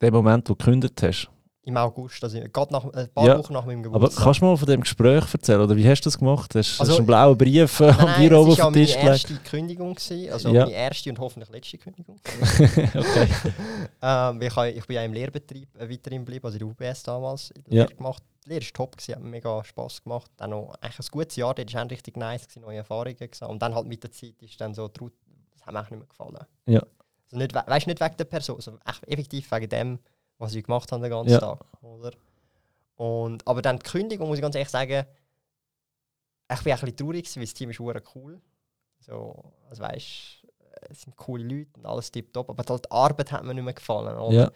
der 0.00 0.12
Moment, 0.12 0.48
wo 0.48 0.54
du 0.54 0.58
gekündigt 0.58 1.02
hast? 1.02 1.30
Im 1.66 1.78
August, 1.78 2.22
also 2.22 2.38
gerade 2.52 2.72
nach, 2.74 2.84
ein 2.92 3.08
paar 3.08 3.26
Ja, 3.26 3.38
Wochen 3.38 3.54
nach 3.54 3.64
meinem 3.64 3.80
Aber 3.86 3.92
Geburtstag. 3.94 4.24
kannst 4.24 4.40
du 4.42 4.44
mal 4.44 4.56
von 4.58 4.66
dem 4.66 4.80
Gespräch 4.82 5.24
erzählen? 5.32 5.60
Oder 5.62 5.74
wie 5.76 5.88
hast 5.88 6.02
du 6.02 6.08
das 6.08 6.18
gemacht? 6.18 6.54
Hast, 6.54 6.78
Also- 6.78 6.92
du 6.92 6.98
einen 6.98 7.06
blauen 7.06 7.38
Brief 7.38 7.80
Nein, 7.80 7.98
am 8.00 8.14
Büro 8.20 8.40
auf 8.42 8.48
war 8.48 8.56
ja 8.56 8.64
den 8.70 8.72
Tisch 8.74 8.94
meine 8.96 9.04
gelegt? 9.06 9.30
erste 9.30 9.34
Kündigung, 9.50 9.94
gewesen, 9.94 10.30
also 10.32 10.48
Ja. 10.50 10.60
meine 10.66 10.72
erste 10.76 11.08
und 11.10 11.18
hoffentlich 11.18 11.50
letzte 11.50 11.78
Kündigung. 11.78 12.20
okay. 12.94 13.28
ähm, 14.02 14.42
ich, 14.42 14.56
habe- 14.56 14.70
ich 14.70 14.86
bin 14.86 14.94
ja 14.96 15.02
im 15.04 15.12
Lehrbetrieb 15.12 15.68
äh, 15.78 15.88
weiterhin 15.90 16.20
geblieben, 16.24 16.44
also 16.46 16.58
in 16.58 16.74
der 16.76 16.88
UBS 16.90 17.02
damals. 17.02 17.52
Die 17.66 17.74
Ja. 17.76 17.84
Lehre 17.84 17.94
gemacht. 17.94 18.22
Die 18.44 18.50
Lehre 18.50 18.62
war 18.62 18.72
top, 18.74 18.96
gewesen, 18.96 19.14
hat 19.14 19.22
mir 19.22 19.30
mega 19.30 19.64
Spass 19.64 20.02
gemacht. 20.02 20.30
Dann 20.36 20.50
noch 20.50 20.74
eigentlich 20.82 20.98
ein 20.98 21.06
gutes 21.10 21.36
Jahr, 21.36 21.54
dort 21.54 21.72
war 21.74 21.90
richtig 21.90 22.16
nice, 22.18 22.42
gewesen, 22.46 22.60
neue 22.60 22.76
Erfahrungen 22.78 23.16
gesammelt. 23.16 23.52
Und 23.52 23.62
dann 23.62 23.74
halt 23.74 23.86
mit 23.86 24.02
der 24.02 24.12
Zeit 24.12 24.34
ist 24.42 24.60
dann 24.60 24.74
so, 24.74 24.86
das 24.88 25.10
hat 25.62 25.72
mir 25.72 25.80
auch 25.80 25.90
nicht 25.90 25.98
mehr 25.98 26.06
gefallen. 26.08 26.36
Ja. 26.66 26.80
Also 27.24 27.38
nicht, 27.38 27.54
we- 27.54 27.62
weißt, 27.66 27.86
nicht 27.86 28.00
wegen 28.00 28.16
der 28.18 28.24
Person, 28.24 28.60
sondern 28.60 28.82
echt 28.86 29.08
effektiv 29.08 29.50
wegen 29.50 29.68
dem, 29.70 29.98
was 30.38 30.54
ich 30.54 30.64
gemacht 30.64 30.90
habe 30.92 31.02
den 31.02 31.10
ganzen 31.10 31.32
Ja. 31.32 31.38
Tag. 31.40 31.64
Oder? 31.82 32.12
Und, 32.96 33.46
aber 33.46 33.62
dann 33.62 33.78
die 33.78 33.82
Kündigung, 33.82 34.28
muss 34.28 34.38
ich 34.38 34.42
ganz 34.42 34.54
ehrlich 34.54 34.70
sagen, 34.70 35.04
ich 36.52 36.62
bin 36.62 36.72
ein 36.72 36.78
bisschen 36.80 36.96
traurig, 36.96 37.36
weil 37.36 37.44
das 37.44 37.54
Team 37.54 37.70
ist 37.70 37.80
cool. 37.80 38.40
So, 39.00 39.52
also 39.68 39.82
weißt, 39.82 40.46
es 40.90 41.00
sind 41.02 41.16
coole 41.16 41.42
Leute 41.44 41.70
und 41.78 41.86
alles 41.86 42.10
tipptopp, 42.10 42.50
aber 42.50 42.64
halt 42.68 42.84
die 42.84 42.90
Arbeit 42.90 43.32
hat 43.32 43.44
mir 43.44 43.54
nicht 43.54 43.64
mehr 43.64 43.74
gefallen. 43.74 44.16
Oder? 44.16 44.34
Ja, 44.34 44.50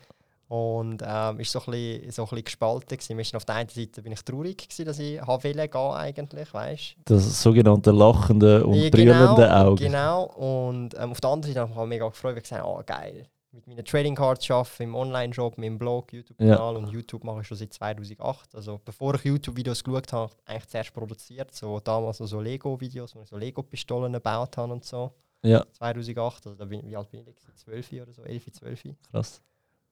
Und 0.48 1.02
ähm, 1.04 1.40
ist 1.40 1.52
so 1.52 1.60
ein 1.60 1.70
bisschen, 1.70 2.10
so 2.12 2.22
ein 2.22 2.28
bisschen 2.28 2.44
gespalten. 2.44 2.98
Gewesen. 2.98 3.36
Auf 3.36 3.44
der 3.44 3.54
einen 3.56 3.68
Seite 3.68 4.02
bin 4.02 4.12
ich 4.12 4.22
traurig, 4.22 4.58
gewesen, 4.58 4.84
dass 4.86 4.98
ich 4.98 5.20
wollen 5.26 5.70
gehen 5.70 5.92
eigentlich, 5.92 6.54
weißt 6.54 6.96
das 7.06 7.42
sogenannte 7.42 7.90
lachende 7.90 8.64
und 8.66 8.74
Ja, 8.74 8.90
brüllende 8.90 9.56
Auge. 9.56 9.84
Genau. 9.84 10.24
Und 10.24 10.94
ähm, 10.98 11.10
auf 11.10 11.20
der 11.20 11.30
anderen 11.30 11.54
Seite 11.54 11.60
habe 11.60 11.70
ich 11.70 11.74
mich 11.76 11.82
auch 11.82 11.86
mega 11.86 12.08
gefreut, 12.08 12.32
weil 12.32 12.38
ich 12.38 12.42
gesagt 12.44 12.62
habe, 12.62 12.78
oh 12.78 12.82
geil, 12.84 13.26
mit 13.52 13.66
meinen 13.66 13.84
Trading 13.84 14.14
Cards 14.14 14.50
arbeiten, 14.50 14.82
im 14.82 14.94
Online-Shop, 14.94 15.58
meinem 15.58 15.78
Blog, 15.78 16.12
YouTube-Kanal 16.12 16.76
und 16.76 16.88
YouTube 16.90 17.24
mache 17.24 17.40
ich 17.40 17.46
schon 17.46 17.56
seit 17.56 17.72
2008. 17.72 18.54
Also 18.54 18.80
bevor 18.84 19.14
ich 19.14 19.24
YouTube-Videos 19.24 19.82
geschaut 19.82 20.12
habe, 20.12 20.30
habe 20.30 20.34
ich 20.42 20.50
eigentlich 20.50 20.68
zuerst 20.68 20.92
produziert, 20.92 21.54
so 21.54 21.80
damals 21.80 22.20
noch 22.20 22.26
so 22.26 22.40
Lego-Videos, 22.40 23.14
wo 23.14 23.22
ich 23.22 23.28
so 23.28 23.36
Lego-Pistolen 23.36 24.12
gebaut 24.12 24.56
habe 24.56 24.72
und 24.72 24.84
so. 24.84 25.12
Ja, 25.42 25.64
2008, 25.72 26.46
also 26.46 26.58
da 26.58 26.64
bin, 26.64 26.84
wie 26.84 26.96
alt 26.96 27.10
bin 27.10 27.26
ich? 27.26 27.36
12 27.54 27.92
oder 28.02 28.12
so, 28.12 28.22
11, 28.24 28.52
12. 28.52 28.82
krass. 29.10 29.40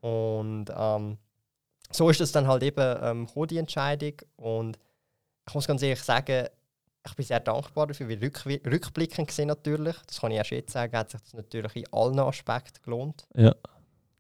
Und 0.00 0.66
ähm, 0.76 1.18
so 1.90 2.10
ist 2.10 2.20
es 2.20 2.32
dann 2.32 2.46
halt 2.46 2.62
eben 2.62 2.98
ähm, 3.00 3.46
die 3.48 3.58
Entscheidung. 3.58 4.14
Und 4.36 4.78
ich 5.48 5.54
muss 5.54 5.66
ganz 5.66 5.82
ehrlich 5.82 6.02
sagen, 6.02 6.48
ich 7.06 7.14
bin 7.14 7.26
sehr 7.26 7.40
dankbar 7.40 7.86
dafür, 7.86 8.08
weil 8.08 8.18
rück, 8.18 8.44
rückblickend 8.46 9.28
gesehen 9.28 9.48
natürlich, 9.48 9.96
das 10.06 10.20
kann 10.20 10.30
ich 10.30 10.38
erst 10.38 10.50
jetzt 10.50 10.72
sagen, 10.72 10.96
hat 10.96 11.10
sich 11.10 11.20
das 11.20 11.34
natürlich 11.34 11.76
in 11.76 11.92
allen 11.92 12.18
Aspekten 12.18 12.82
gelohnt. 12.82 13.26
Ja. 13.34 13.54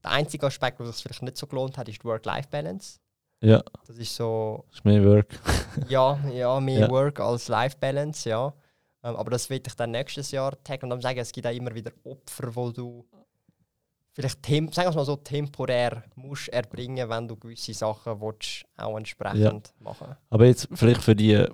Der 0.04 0.10
einzige 0.10 0.46
Aspekt, 0.46 0.78
wo 0.78 0.84
es 0.84 1.00
vielleicht 1.00 1.22
nicht 1.22 1.36
so 1.36 1.46
gelohnt 1.46 1.78
hat, 1.78 1.88
ist 1.88 2.02
die 2.02 2.04
Work-Life-Balance. 2.04 3.00
Ja. 3.42 3.62
Das 3.86 3.98
ist 3.98 4.14
so. 4.14 4.64
Das 4.68 4.78
ist 4.78 4.84
mehr 4.84 5.04
Work. 5.04 5.38
ja, 5.88 6.18
ja, 6.32 6.60
mehr 6.60 6.80
Ja. 6.80 6.90
Work 6.90 7.20
als 7.20 7.48
Life-Balance, 7.48 8.28
ja. 8.28 8.54
Ähm, 9.02 9.16
aber 9.16 9.30
das 9.30 9.50
will 9.50 9.60
ich 9.64 9.74
dann 9.74 9.90
nächstes 9.90 10.30
Jahr 10.30 10.62
taggen 10.62 10.84
und 10.84 10.90
dann 10.90 11.00
sagen, 11.00 11.18
es 11.18 11.32
gibt 11.32 11.46
auch 11.46 11.52
immer 11.52 11.74
wieder 11.74 11.92
Opfer, 12.04 12.54
wo 12.54 12.70
du 12.70 13.06
vielleicht, 14.14 14.42
tem 14.42 14.72
sagen 14.72 14.90
wir 14.90 14.96
mal 14.96 15.04
so, 15.04 15.16
temporär 15.16 16.04
musst 16.14 16.48
erbringen, 16.48 17.08
wenn 17.08 17.28
du 17.28 17.36
gewisse 17.36 17.74
Sachen 17.74 18.20
willst, 18.20 18.64
auch 18.76 18.96
entsprechend 18.96 19.74
machen. 19.78 20.16
Aber 20.30 20.46
jetzt 20.46 20.68
vielleicht 20.72 21.02
für 21.02 21.14
die 21.14 21.46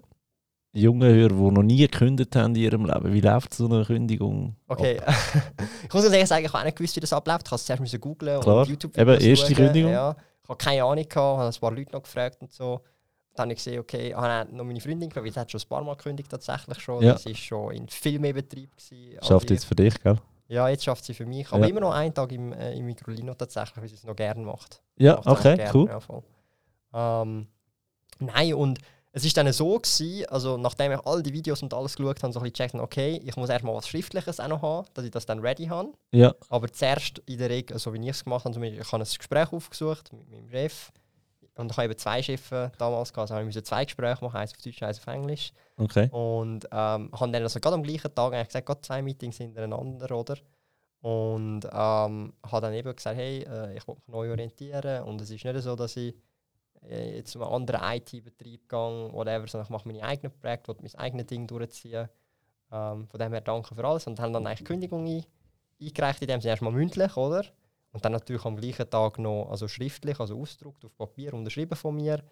jungen 0.72 1.12
Hörer, 1.14 1.28
die 1.28 1.50
noch 1.50 1.62
nie 1.62 1.76
gekündigt 1.76 2.34
haben 2.34 2.54
in 2.54 2.62
ihrem 2.62 2.86
Leben, 2.86 3.12
wie 3.12 3.20
läuft 3.20 3.54
so 3.54 3.66
eine 3.66 3.84
Kündigung? 3.84 4.56
Okay, 4.68 5.00
ich 5.86 5.92
muss 5.92 6.04
ehrlich 6.04 6.26
sagen, 6.26 6.44
ich 6.44 6.52
habe 6.52 6.60
auch 6.60 6.64
nicht 6.64 6.76
gewusst, 6.76 6.96
wie 6.96 7.00
das 7.00 7.12
abläuft. 7.12 7.46
Ich 7.46 7.52
es 7.52 7.64
zuerst 7.64 8.00
Klar. 8.18 8.60
und 8.60 8.68
YouTube 8.68 8.96
Eben, 8.96 9.20
erste 9.20 9.54
Kündigung. 9.54 9.92
Ja, 9.92 10.16
ich 10.42 10.48
habe 10.48 10.58
keine 10.58 10.82
Ahnung 10.84 11.04
gehabt, 11.08 11.16
habe 11.16 11.48
ein 11.48 11.60
paar 11.60 11.72
Leute 11.72 11.92
noch 11.92 12.02
gefragt 12.02 12.38
und 12.40 12.52
so. 12.52 12.80
Dann 13.34 13.44
habe 13.44 13.52
ich 13.52 13.58
gesehen, 13.58 13.80
okay, 13.80 14.08
ich 14.08 14.14
habe 14.14 14.54
noch 14.54 14.64
meine 14.64 14.80
Freundin 14.80 15.08
gefragt, 15.08 15.24
weil 15.24 15.32
sie 15.32 15.40
hat 15.40 15.50
schon 15.50 15.60
ein 15.60 15.68
paar 15.68 15.84
Mal 15.84 15.94
gekündigt 15.96 16.30
tatsächlich 16.30 16.78
schon. 16.80 17.02
Ja. 17.02 17.16
Sie 17.16 17.30
war 17.30 17.36
schon 17.36 17.74
in 17.74 17.88
viel 17.88 18.18
mehr 18.18 18.32
Betrieb. 18.34 18.70
Gewesen, 18.76 19.18
Schafft 19.22 19.50
jetzt 19.50 19.64
für 19.64 19.74
dich, 19.74 19.98
gell? 20.02 20.18
Ja, 20.48 20.68
jetzt 20.68 20.84
schafft 20.84 21.04
sie 21.04 21.14
für 21.14 21.24
mich. 21.24 21.50
Aber 21.50 21.64
Ja. 21.64 21.70
immer 21.70 21.80
noch 21.80 21.92
einen 21.94 22.12
Tag 22.12 22.30
im, 22.32 22.52
äh, 22.52 22.74
im 22.74 22.84
Mikrolino 22.84 23.32
tatsächlich, 23.32 23.76
weil 23.80 23.88
sie 23.88 23.94
es 23.94 24.04
noch 24.04 24.16
gerne 24.16 24.42
macht. 24.44 24.82
Ja, 24.96 25.14
Macht 25.24 25.26
okay, 25.28 25.70
cool. 25.72 25.88
Ja. 26.92 27.22
Ähm, 27.22 27.46
nein, 28.18 28.52
und 28.54 28.78
es 29.14 29.24
ist 29.26 29.36
dann 29.36 29.52
so 29.52 29.78
gewesen, 29.78 30.26
also 30.28 30.56
nachdem 30.56 30.92
ich 30.92 31.00
all 31.04 31.22
die 31.22 31.32
Videos 31.32 31.62
und 31.62 31.74
alles 31.74 31.96
geschaut 31.96 32.22
habe, 32.22 32.32
so 32.32 32.40
ein 32.40 32.50
bisschen 32.50 32.68
gecheckt, 32.68 32.74
okay, 32.74 33.20
ich 33.22 33.36
muss 33.36 33.50
erstmal 33.50 33.74
was 33.74 33.86
Schriftliches 33.86 34.40
auch 34.40 34.48
noch 34.48 34.62
haben, 34.62 34.88
dass 34.94 35.04
ich 35.04 35.10
das 35.10 35.26
dann 35.26 35.40
ready 35.40 35.66
habe. 35.66 35.92
Ja, 36.12 36.34
Aber 36.48 36.72
zuerst 36.72 37.18
in 37.26 37.38
der 37.38 37.50
Regel, 37.50 37.78
so 37.78 37.92
wie 37.92 38.00
ich 38.00 38.08
es 38.08 38.24
gemacht 38.24 38.46
habe, 38.46 38.66
ich 38.66 38.92
habe 38.92 39.02
ein 39.02 39.08
Gespräch 39.18 39.52
aufgesucht 39.52 40.12
mit 40.12 40.30
meinem 40.30 40.48
Chef. 40.48 40.90
Und 41.54 41.70
ich 41.70 41.76
habe 41.76 41.84
eben 41.84 41.98
zwei 41.98 42.22
Chefs 42.22 42.48
damals 42.78 43.12
gehabt, 43.12 43.30
also 43.30 43.46
ich 43.46 43.64
zwei 43.64 43.84
Gespräche 43.84 44.24
machen, 44.24 44.38
eins 44.38 44.52
auf 44.52 44.62
Deutsch, 44.62 44.82
eins 44.82 44.98
auf 44.98 45.06
Englisch. 45.06 45.52
okay. 45.76 46.08
Und 46.10 46.64
ähm, 46.72 47.10
habe 47.12 47.32
dann 47.32 47.42
also 47.42 47.60
gerade 47.60 47.74
am 47.74 47.82
gleichen 47.82 48.14
Tag 48.14 48.32
eigentlich 48.32 48.48
gesagt, 48.48 48.66
gerade 48.66 48.80
zwei 48.80 49.02
Meetings 49.02 49.36
hintereinander, 49.36 50.16
oder? 50.16 50.38
Und 51.02 51.64
ähm, 51.66 52.32
habe 52.46 52.60
dann 52.62 52.72
eben 52.72 52.96
gesagt, 52.96 53.16
hey, 53.16 53.40
äh, 53.42 53.76
ich 53.76 53.86
will 53.86 53.96
mich 53.96 54.08
neu 54.08 54.30
orientieren 54.30 55.02
und 55.02 55.20
es 55.20 55.30
ist 55.30 55.44
nicht 55.44 55.62
so, 55.62 55.76
dass 55.76 55.96
ich 55.96 56.14
äh, 56.88 57.16
jetzt 57.16 57.32
zu 57.32 57.42
einem 57.42 57.52
anderen 57.52 57.80
IT-Betrieb 57.96 58.68
gehe, 58.68 58.78
whatever, 59.12 59.46
sondern 59.46 59.66
ich 59.66 59.70
mache 59.70 59.88
meine 59.88 60.02
eigenen 60.02 60.32
Projekte, 60.32 60.68
will 60.68 60.76
mein 60.82 60.94
eigenes 60.94 61.26
Ding 61.26 61.46
durchziehen. 61.46 62.08
Ähm, 62.70 63.06
von 63.06 63.20
dem 63.20 63.32
her 63.32 63.40
danke 63.40 63.74
für 63.74 63.84
alles 63.84 64.06
und 64.06 64.18
haben 64.18 64.32
dann 64.32 64.46
eigentlich 64.46 64.64
Kündigung 64.64 65.06
ein, 65.06 65.24
eingereicht, 65.80 66.22
in 66.22 66.28
dem 66.28 66.40
Sinne 66.40 66.52
erstmal 66.52 66.72
mündlich, 66.72 67.16
oder? 67.16 67.44
Und 67.92 68.04
dann 68.04 68.12
natürlich 68.12 68.44
am 68.44 68.56
gleichen 68.56 68.88
Tag 68.88 69.18
noch 69.18 69.50
also 69.50 69.68
schriftlich, 69.68 70.18
also 70.18 70.40
ausgedruckt 70.40 70.84
auf 70.84 70.96
Papier, 70.96 71.34
unterschrieben 71.34 71.76
von 71.76 71.94
mir. 71.94 72.22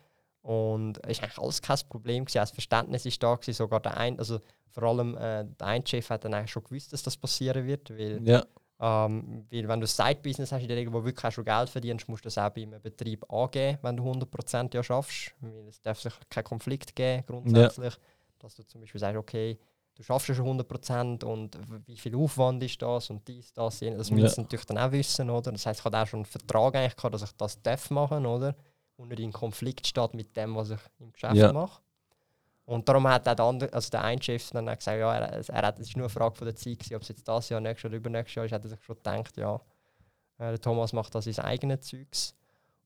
Und 0.43 0.99
es 1.07 1.19
war 1.19 1.25
eigentlich 1.25 1.39
alles 1.39 1.61
kein 1.61 1.79
Problem. 1.89 2.25
Gewesen. 2.25 2.39
Das 2.39 2.51
Verständnis 2.51 3.05
war 3.05 3.13
da, 3.21 3.35
gewesen. 3.35 3.57
sogar 3.57 3.81
der 3.81 3.97
ein, 3.99 4.19
also 4.19 4.39
vor 4.69 4.85
allem 4.85 5.17
äh, 5.17 5.45
der 5.45 5.67
eine 5.67 5.87
Chef 5.87 6.09
hat 6.09 6.25
dann 6.25 6.33
eigentlich 6.33 6.51
schon 6.51 6.65
gewusst, 6.65 6.93
dass 6.95 7.03
das 7.03 7.17
passieren 7.17 7.67
wird. 7.67 7.91
Weil, 7.91 8.27
Ja, 8.27 8.45
ähm, 8.81 9.47
weil 9.51 9.69
wenn 9.69 9.81
du 9.81 9.85
ein 9.85 9.89
Side-Business 9.89 10.53
hast, 10.53 10.63
in 10.63 10.69
der 10.69 10.77
Regel, 10.77 10.93
wo 10.93 11.05
wirklich 11.05 11.35
schon 11.35 11.45
Geld 11.45 11.69
verdienst, 11.69 12.09
musst 12.09 12.25
du 12.25 12.29
das 12.29 12.39
auch 12.39 12.51
bei 12.51 12.63
einem 12.63 12.81
Betrieb 12.81 13.31
angeben, 13.31 13.79
wenn 13.83 13.97
du 13.97 14.05
100% 14.05 14.75
ja 14.75 14.83
schaffst. 14.83 15.35
Weil 15.41 15.69
es 15.69 15.81
darf 15.83 16.01
sich 16.01 16.15
keinen 16.31 16.45
Konflikt 16.45 16.97
geben, 16.97 17.25
grundsätzlich. 17.27 17.95
Dass 18.39 18.55
du 18.55 18.67
zum 18.67 18.81
Beispiel 18.81 18.99
sagst, 19.01 19.19
okay, 19.19 19.59
du 19.95 20.03
schaffst 20.03 20.29
ja 20.29 20.35
schon 20.35 20.47
100% 20.47 21.25
und 21.25 21.59
wie 21.87 21.97
viel 21.99 22.15
Aufwand 22.17 22.63
ist 22.63 22.81
das 22.81 23.11
und 23.11 23.27
dies, 23.29 23.53
das, 23.53 23.81
jenes. 23.81 23.99
Das 23.99 24.09
Ja. 24.09 24.15
müssen 24.17 24.35
sie 24.35 24.41
natürlich 24.43 24.65
dann 24.67 24.79
auch 24.79 24.93
wissen, 24.93 25.29
oder? 25.29 25.53
Das 25.53 25.67
heisst, 25.67 25.81
ich 25.81 25.85
hatte 25.85 25.99
auch 25.99 26.07
schon 26.07 26.21
einen 26.21 26.25
Vertrag 26.25 26.75
eigentlich 26.75 26.97
gehabt, 26.97 27.15
dass 27.15 27.23
ich 27.23 27.33
das 27.33 27.61
darf 27.61 27.91
machen, 27.91 28.25
oder? 28.25 28.57
Und 28.97 29.09
nicht 29.09 29.21
in 29.21 29.33
Konflikt 29.33 29.87
steht 29.87 30.15
mit 30.15 30.35
dem, 30.37 30.55
was 30.57 30.71
ich 30.71 30.81
im 31.01 31.13
Geschäft 31.13 31.35
Ja. 31.37 31.53
mache. 31.53 31.83
Und 32.71 32.89
darum 32.89 33.09
hat 33.09 33.29
auch 33.29 33.35
der, 33.35 33.45
andere, 33.45 33.73
also 33.73 33.91
der 33.91 34.05
eine 34.05 34.23
Chef 34.23 34.49
dann 34.51 34.67
gesagt, 34.67 34.97
ja, 34.97 35.13
er, 35.13 35.49
er 35.49 35.63
hat, 35.67 35.81
es 35.81 35.89
ist 35.89 35.97
nur 35.97 36.05
eine 36.05 36.09
Frage 36.09 36.37
von 36.37 36.45
der 36.45 36.55
Zeit 36.55 36.79
gewesen, 36.79 36.95
ob 36.95 37.03
es 37.03 37.09
jetzt 37.09 37.27
das 37.27 37.49
Jahr, 37.49 37.61
nächstes 37.61 37.89
oder 37.89 37.97
übernächstes 37.97 38.37
Jahr 38.37 38.47
ist, 38.47 38.53
hat 38.53 38.63
er 38.63 38.69
sich 38.69 38.81
schon 38.85 38.95
gedacht, 38.95 39.37
ja, 39.37 39.57
äh, 40.39 40.51
der 40.51 40.61
Thomas 40.61 40.93
macht 40.93 41.13
das 41.13 41.25
sein 41.25 41.41
eigenes 41.41 41.81
Zeugs. 41.81 42.37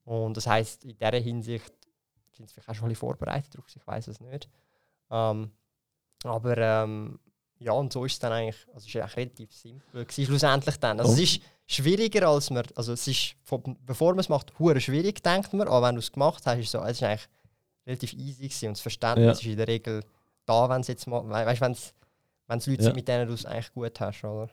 Und 0.07 0.39
das 0.39 0.47
heisst, 0.47 0.85
in 0.85 0.97
dieser 0.97 1.19
Hinsicht 1.19 1.71
sind 2.33 2.49
sie 2.49 2.55
vielleicht 2.55 2.71
auch 2.71 2.75
schon 2.77 2.87
ein 2.87 2.89
bisschen 2.93 3.01
vorbereitet 3.09 3.55
drauf, 3.55 3.67
ich 3.77 3.87
weiß 3.87 4.09
es 4.09 4.21
nicht. 4.21 4.49
Ähm, 5.11 5.51
aber 6.25 6.57
ähm, 6.57 7.19
ja, 7.59 7.73
und 7.73 7.93
so 7.93 8.07
ist 8.07 8.15
es 8.15 8.19
dann 8.21 8.33
eigentlich, 8.33 8.67
also 8.69 8.87
es 8.89 8.95
ist 8.95 9.17
relativ 9.19 9.53
simpel 9.53 10.07
gewesen, 10.07 10.25
schlussendlich 10.25 10.79
dann. 10.79 10.99
Also 10.99 11.13
Oh. 11.13 11.15
es 11.15 11.21
ist 11.21 11.43
schwieriger 11.67 12.27
als 12.27 12.49
man, 12.49 12.65
also 12.75 12.95
es 12.95 13.07
ist, 13.07 13.37
von, 13.43 13.77
bevor 13.85 14.13
man 14.13 14.21
es 14.21 14.31
macht, 14.31 14.59
hure 14.59 14.81
schwierig, 14.81 15.23
denkt 15.23 15.53
man, 15.53 15.69
aber 15.69 15.89
wenn 15.89 15.97
du 15.97 15.99
es 15.99 16.11
gemacht 16.11 16.47
hast, 16.47 16.59
ist 16.59 16.65
es 16.67 16.73
so, 16.73 16.79
es 16.81 16.93
ist 16.93 17.03
eigentlich 17.03 17.29
relativ 17.87 18.13
easy 18.15 18.45
gewesen 18.49 18.69
und 18.69 18.77
das 18.77 18.81
Verständnis 18.81 19.25
Ja. 19.27 19.33
ist 19.33 19.45
in 19.47 19.57
der 19.57 19.69
Regel 19.69 20.03
da, 20.47 20.69
wenn 20.69 20.81
es 20.81 20.89
jetzt 20.89 21.07
mal, 21.07 21.25
we 21.25 21.31
weißt, 21.31 21.61
wenn 21.61 21.73
es 21.73 21.95
Leute 22.67 22.71
Ja. 22.83 22.85
sind, 22.87 22.95
mit 22.97 23.09
denen 23.09 23.27
du 23.29 23.35
es 23.35 23.47
eigentlich 23.47 23.73
gut 23.73 23.99
hast, 24.01 24.25
oder? 24.25 24.49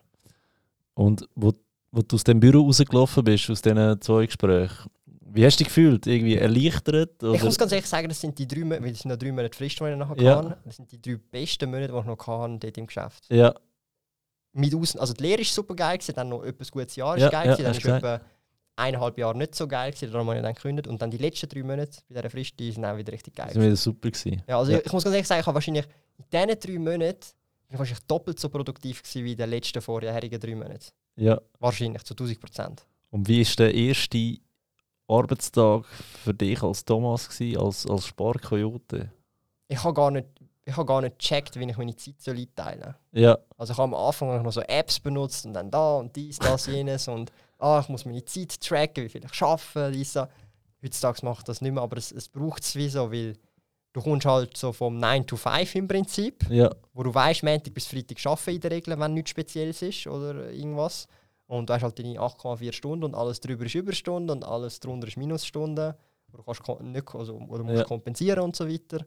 und 0.93 1.27
wo, 1.35 1.53
wo 1.91 2.01
du 2.01 2.15
aus 2.15 2.23
dem 2.23 2.39
Büro 2.39 2.65
rausgelaufen 2.65 3.23
bist, 3.23 3.49
aus 3.49 3.61
diesen 3.61 4.01
zwei 4.01 4.25
Gesprächen, 4.25 4.89
wie 5.33 5.45
hast 5.45 5.55
du 5.59 5.63
dich 5.63 5.67
gefühlt? 5.69 6.05
Irgendwie 6.07 6.35
erleichtert? 6.35 7.23
Oder? 7.23 7.33
Ich 7.35 7.43
muss 7.43 7.57
ganz 7.57 7.71
ehrlich 7.71 7.87
sagen, 7.87 8.09
das 8.09 8.19
sind 8.19 8.37
die 8.37 8.45
drei 8.47 8.59
Monate, 8.59 8.83
weil 8.83 8.91
es 8.91 8.99
sind 8.99 9.09
noch 9.11 9.17
drei 9.17 9.31
Monate 9.31 9.55
Frist, 9.57 9.79
die 9.79 9.85
ich 9.85 9.95
nachher 9.95 10.19
Ja. 10.21 10.35
hatte. 10.37 10.57
Das 10.65 10.75
sind 10.75 10.91
die 10.91 11.01
drei 11.01 11.15
besten 11.31 11.69
Monate, 11.71 11.93
die 11.93 11.99
ich 11.99 12.05
noch 12.05 12.27
hatte 12.27 12.57
dort 12.59 12.77
im 12.77 12.87
Geschäft. 12.87 13.25
ja, 13.29 13.53
Mit 14.53 14.75
aus, 14.75 14.97
also 14.97 15.13
die 15.13 15.23
Lehre 15.23 15.37
war 15.39 15.45
super 15.45 15.73
geil, 15.75 15.97
gewesen, 15.97 16.13
dann 16.15 16.27
noch 16.27 16.43
etwas 16.43 16.69
gutes 16.69 16.95
Jahr 16.97 17.15
ist 17.15 17.23
Ja, 17.23 17.29
geil, 17.29 17.47
ja, 17.49 17.55
gewesen, 17.55 17.63
dann 17.83 18.01
ist 18.01 18.19
eineinhalb 18.75 19.17
Jahre 19.17 19.37
nicht 19.37 19.55
so 19.55 19.67
geil, 19.67 19.91
gewesen, 19.91 20.11
darum 20.11 20.27
habe 20.27 20.37
ich 20.37 20.43
dann 20.43 20.53
gekündigt. 20.55 20.87
Und 20.87 21.01
dann 21.01 21.11
die 21.11 21.17
letzten 21.17 21.49
drei 21.49 21.63
Monate 21.63 22.01
bei 22.09 22.15
dieser 22.15 22.29
Frist, 22.29 22.59
die 22.59 22.71
sind 22.71 22.85
auch 22.85 22.97
wieder 22.97 23.13
richtig 23.13 23.35
geil. 23.35 23.47
das 23.47 23.55
war 23.55 23.63
wieder 23.63 23.75
super. 23.75 24.09
Gewesen. 24.09 24.41
Ja, 24.47 24.57
also 24.57 24.71
Ja. 24.71 24.79
Ich, 24.79 24.85
ich 24.85 24.93
muss 24.93 25.03
ganz 25.03 25.13
ehrlich 25.13 25.27
sagen, 25.27 25.41
ich 25.41 25.47
habe 25.47 25.55
wahrscheinlich 25.55 25.85
in 26.17 26.25
diesen 26.31 26.59
drei 26.59 26.79
Monaten 26.79 27.19
bin 27.67 27.75
ich 27.75 27.79
wahrscheinlich 27.79 28.05
doppelt 28.05 28.39
so 28.39 28.49
produktiv 28.49 29.01
gewesen 29.01 29.25
wie 29.25 29.31
in 29.31 29.37
den 29.37 29.49
letzten 29.49 29.81
vorherigen 29.81 30.39
drei 30.39 30.55
Monaten. 30.55 30.87
Ja. 31.15 31.39
Wahrscheinlich, 31.59 32.03
zu 32.03 32.13
1000 32.13 32.39
Prozent. 32.39 32.85
Und 33.11 33.27
wie 33.27 33.45
war 33.45 33.55
der 33.57 33.73
erste 33.73 34.37
Arbeitstag 35.07 35.85
für 36.23 36.33
dich 36.33 36.61
als 36.63 36.85
Thomas, 36.85 37.29
gewesen, 37.29 37.59
als, 37.59 37.85
als 37.85 38.07
Sparkoyote? 38.07 39.11
Ich 39.67 39.83
habe 39.83 39.93
gar 39.93 40.11
nicht, 40.11 40.27
ich 40.65 40.75
habe 40.75 40.85
gar 40.85 41.01
nicht 41.01 41.19
gecheckt, 41.19 41.59
wie 41.59 41.69
ich 41.69 41.77
meine 41.77 41.95
Zeit 41.95 42.19
soll 42.21 42.37
einteilen 42.37 42.83
soll. 43.11 43.21
Ja, 43.21 43.37
Also 43.57 43.73
ich 43.73 43.79
habe 43.79 43.95
am 43.95 44.05
Anfang 44.05 44.41
noch 44.41 44.51
so 44.51 44.61
Apps 44.61 44.99
benutzt 44.99 45.45
und 45.45 45.53
dann 45.53 45.69
da 45.71 45.95
und 45.95 46.15
dies, 46.15 46.39
das, 46.39 46.65
jenes 46.67 47.07
und 47.07 47.31
ah, 47.61 47.79
ich 47.81 47.89
muss 47.89 48.05
meine 48.05 48.23
Zeit 48.25 48.59
tracken, 48.61 49.03
wie 49.03 49.09
viel 49.09 49.23
ich 49.23 49.41
arbeite, 49.41 49.91
das. 49.97 50.27
Heutzutage 50.83 51.25
mache 51.25 51.39
ich 51.39 51.43
das 51.43 51.61
nicht 51.61 51.71
mehr, 51.73 51.83
aber 51.83 51.97
es, 51.97 52.11
es 52.11 52.27
braucht 52.27 52.63
es 52.63 52.75
wie 52.75 52.89
so, 52.89 53.11
weil 53.11 53.37
du 53.93 54.01
kommst 54.01 54.25
halt 54.25 54.57
so 54.57 54.73
vom 54.73 54.97
9 54.97 55.27
to 55.27 55.35
5 55.37 55.75
im 55.75 55.87
Prinzip, 55.87 56.49
ja, 56.49 56.71
wo 56.93 57.03
du 57.03 57.13
weißt, 57.13 57.43
Montag 57.43 57.73
bis 57.73 57.85
Freitag 57.85 58.17
arbeiten 58.25 58.49
in 58.55 58.61
der 58.61 58.71
Regel, 58.71 58.99
wenn 58.99 59.13
nichts 59.13 59.29
Spezielles 59.29 59.81
ist 59.81 60.07
oder 60.07 60.49
irgendwas. 60.51 61.07
Und 61.45 61.69
du 61.69 61.73
hast 61.73 61.83
halt 61.83 61.99
deine 61.99 62.17
8,4 62.17 62.71
Stunden 62.71 63.03
und 63.03 63.13
alles 63.13 63.39
drüber 63.41 63.65
ist 63.65 63.75
Überstunden 63.75 64.37
und 64.37 64.43
alles 64.45 64.79
drunter 64.79 65.07
ist 65.07 65.17
Minusstunden, 65.17 65.93
wo 66.29 66.37
du 66.37 66.43
kannst 66.43 66.81
nicht, 66.81 67.13
also, 67.13 67.35
oder 67.35 67.63
musst 67.63 67.77
Ja. 67.79 67.83
kompensieren 67.83 68.39
und 68.39 68.55
so 68.55 68.67
weiter. 68.67 69.05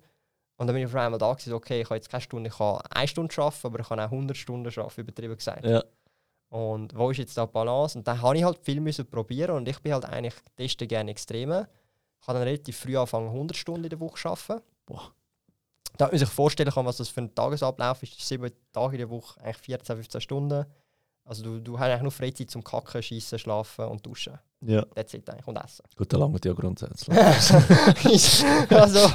Und 0.56 0.66
dann 0.68 0.74
bin 0.74 0.84
ich 0.84 0.86
auf 0.86 0.94
einmal 0.94 1.18
da 1.18 1.32
gewesen, 1.32 1.54
okay, 1.54 1.80
ich 1.80 1.86
habe 1.86 1.96
jetzt 1.96 2.10
keine 2.10 2.20
Stunde, 2.20 2.50
ich 2.50 2.56
kann 2.56 2.78
eine 2.90 3.08
Stunde 3.08 3.34
arbeiten, 3.38 3.66
aber 3.66 3.80
ich 3.80 3.88
kann 3.88 3.98
auch 3.98 4.04
100 4.12 4.36
Stunden 4.36 4.68
arbeiten, 4.78 5.00
übertrieben 5.00 5.36
gesagt. 5.36 5.64
ja, 5.64 5.82
Und 6.54 6.94
wo 6.96 7.10
ist 7.10 7.16
jetzt 7.18 7.36
da 7.36 7.46
die 7.46 7.52
Balance? 7.52 7.98
Und 7.98 8.06
dann 8.06 8.22
habe 8.22 8.36
ich 8.38 8.44
halt 8.44 8.58
viel 8.62 8.80
müssen 8.80 9.04
probieren 9.06 9.56
und 9.56 9.68
ich 9.68 9.80
bin 9.80 9.92
halt 9.92 10.04
eigentlich 10.04 10.34
testen 10.56 10.86
gerne 10.86 11.10
Extreme. 11.10 11.68
Ich 12.20 12.28
habe 12.28 12.38
dann 12.38 12.46
relativ 12.46 12.76
früh 12.78 12.96
angefangen, 12.96 13.26
100 13.26 13.56
Stunden 13.56 13.82
in 13.84 13.90
der 13.90 13.98
Woche 13.98 14.16
zu 14.20 14.28
arbeiten. 14.28 14.62
Boah. 14.86 15.10
Da 15.96 16.06
man 16.06 16.16
sich 16.18 16.28
vorstellen 16.28 16.70
kann, 16.70 16.86
was 16.86 16.98
das 16.98 17.08
für 17.08 17.22
ein 17.22 17.34
Tagesablauf 17.34 18.02
ist. 18.04 18.20
Sieben 18.20 18.52
Tage 18.72 18.92
in 18.94 18.98
der 18.98 19.10
Woche, 19.10 19.40
eigentlich 19.40 19.56
14, 19.58 19.96
15 19.96 20.20
Stunden. 20.20 20.64
Also 21.24 21.42
du, 21.42 21.58
du 21.60 21.76
hast 21.78 21.86
eigentlich 21.88 22.02
nur 22.02 22.12
Freizeit 22.12 22.50
zum 22.50 22.62
Kacken, 22.62 23.02
Schießen, 23.02 23.38
Schlafen 23.38 23.86
und 23.86 24.06
Duschen. 24.06 24.38
ja. 24.60 24.84
That's 24.94 25.12
it 25.14 25.28
eigentlich. 25.28 25.46
Und 25.48 25.56
essen. 25.56 25.84
Gut, 25.96 26.12
da 26.12 26.18
langt 26.18 26.44
ja 26.44 26.52
grundsätzlich. 26.52 27.18
also, 28.70 28.98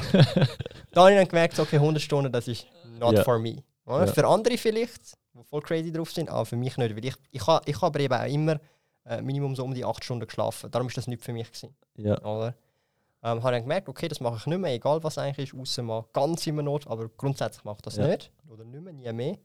da 0.91 1.01
habe 1.01 1.11
ich 1.11 1.17
dann 1.17 1.27
gemerkt, 1.27 1.57
okay, 1.59 1.77
100 1.77 2.01
Stunden, 2.01 2.31
das 2.31 2.47
ist 2.49 2.65
not 2.99 3.13
Ja. 3.15 3.23
for 3.23 3.39
me. 3.39 3.63
Ja. 3.87 4.05
Für 4.07 4.27
andere 4.27 4.57
vielleicht, 4.57 5.17
die 5.39 5.45
voll 5.47 5.61
crazy 5.61 5.91
drauf 5.91 6.11
sind, 6.11 6.29
aber 6.29 6.45
für 6.45 6.55
mich 6.55 6.77
nicht. 6.77 6.95
Weil 6.95 7.05
ich, 7.05 7.15
ich, 7.31 7.45
ha, 7.47 7.61
ich 7.65 7.81
habe 7.81 8.01
eben 8.01 8.13
auch 8.13 8.25
immer 8.25 8.59
äh, 9.05 9.21
Minimum 9.21 9.55
so 9.55 9.63
um 9.63 9.73
die 9.73 9.83
8 9.85 10.03
Stunden 10.03 10.25
geschlafen. 10.25 10.69
Darum 10.71 10.87
ist 10.87 10.97
das 10.97 11.07
nicht 11.07 11.23
für 11.23 11.33
mich. 11.33 11.47
Gewesen, 11.51 11.75
ja, 11.95 12.17
oder? 12.23 12.55
Ähm, 13.21 13.43
habe 13.43 13.51
dann 13.51 13.63
gemerkt, 13.63 13.89
okay, 13.89 14.07
das 14.07 14.19
mache 14.21 14.37
ich 14.37 14.45
nicht 14.45 14.59
mehr, 14.59 14.73
egal 14.73 15.03
was 15.03 15.17
eigentlich 15.17 15.51
ist, 15.53 15.59
außer 15.59 15.83
mal 15.83 16.05
ganz 16.13 16.47
immer 16.47 16.61
Not, 16.61 16.87
aber 16.87 17.09
grundsätzlich 17.09 17.63
mache 17.65 17.77
ich 17.77 17.81
das 17.81 17.95
Ja. 17.97 18.07
nicht. 18.07 18.31
Oder 18.49 18.63
nicht 18.63 18.81
mehr, 18.81 18.93
nie 18.93 19.11
mehr. 19.11 19.37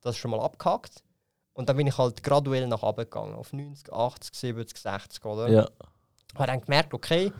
Das 0.00 0.16
ist 0.16 0.18
schon 0.20 0.32
mal 0.32 0.40
abgehakt. 0.40 1.04
Und 1.52 1.68
dann 1.68 1.76
bin 1.76 1.86
ich 1.86 1.96
halt 1.98 2.22
graduell 2.22 2.66
nach 2.66 2.82
oben 2.82 3.04
gegangen, 3.04 3.34
auf 3.34 3.52
90, 3.52 3.92
80, 3.92 4.34
70, 4.34 4.76
60, 4.76 5.24
oder? 5.24 5.48
ja, 5.48 5.68
habe 6.34 6.46
dann 6.46 6.60
gemerkt, 6.62 6.94
okay, 6.94 7.32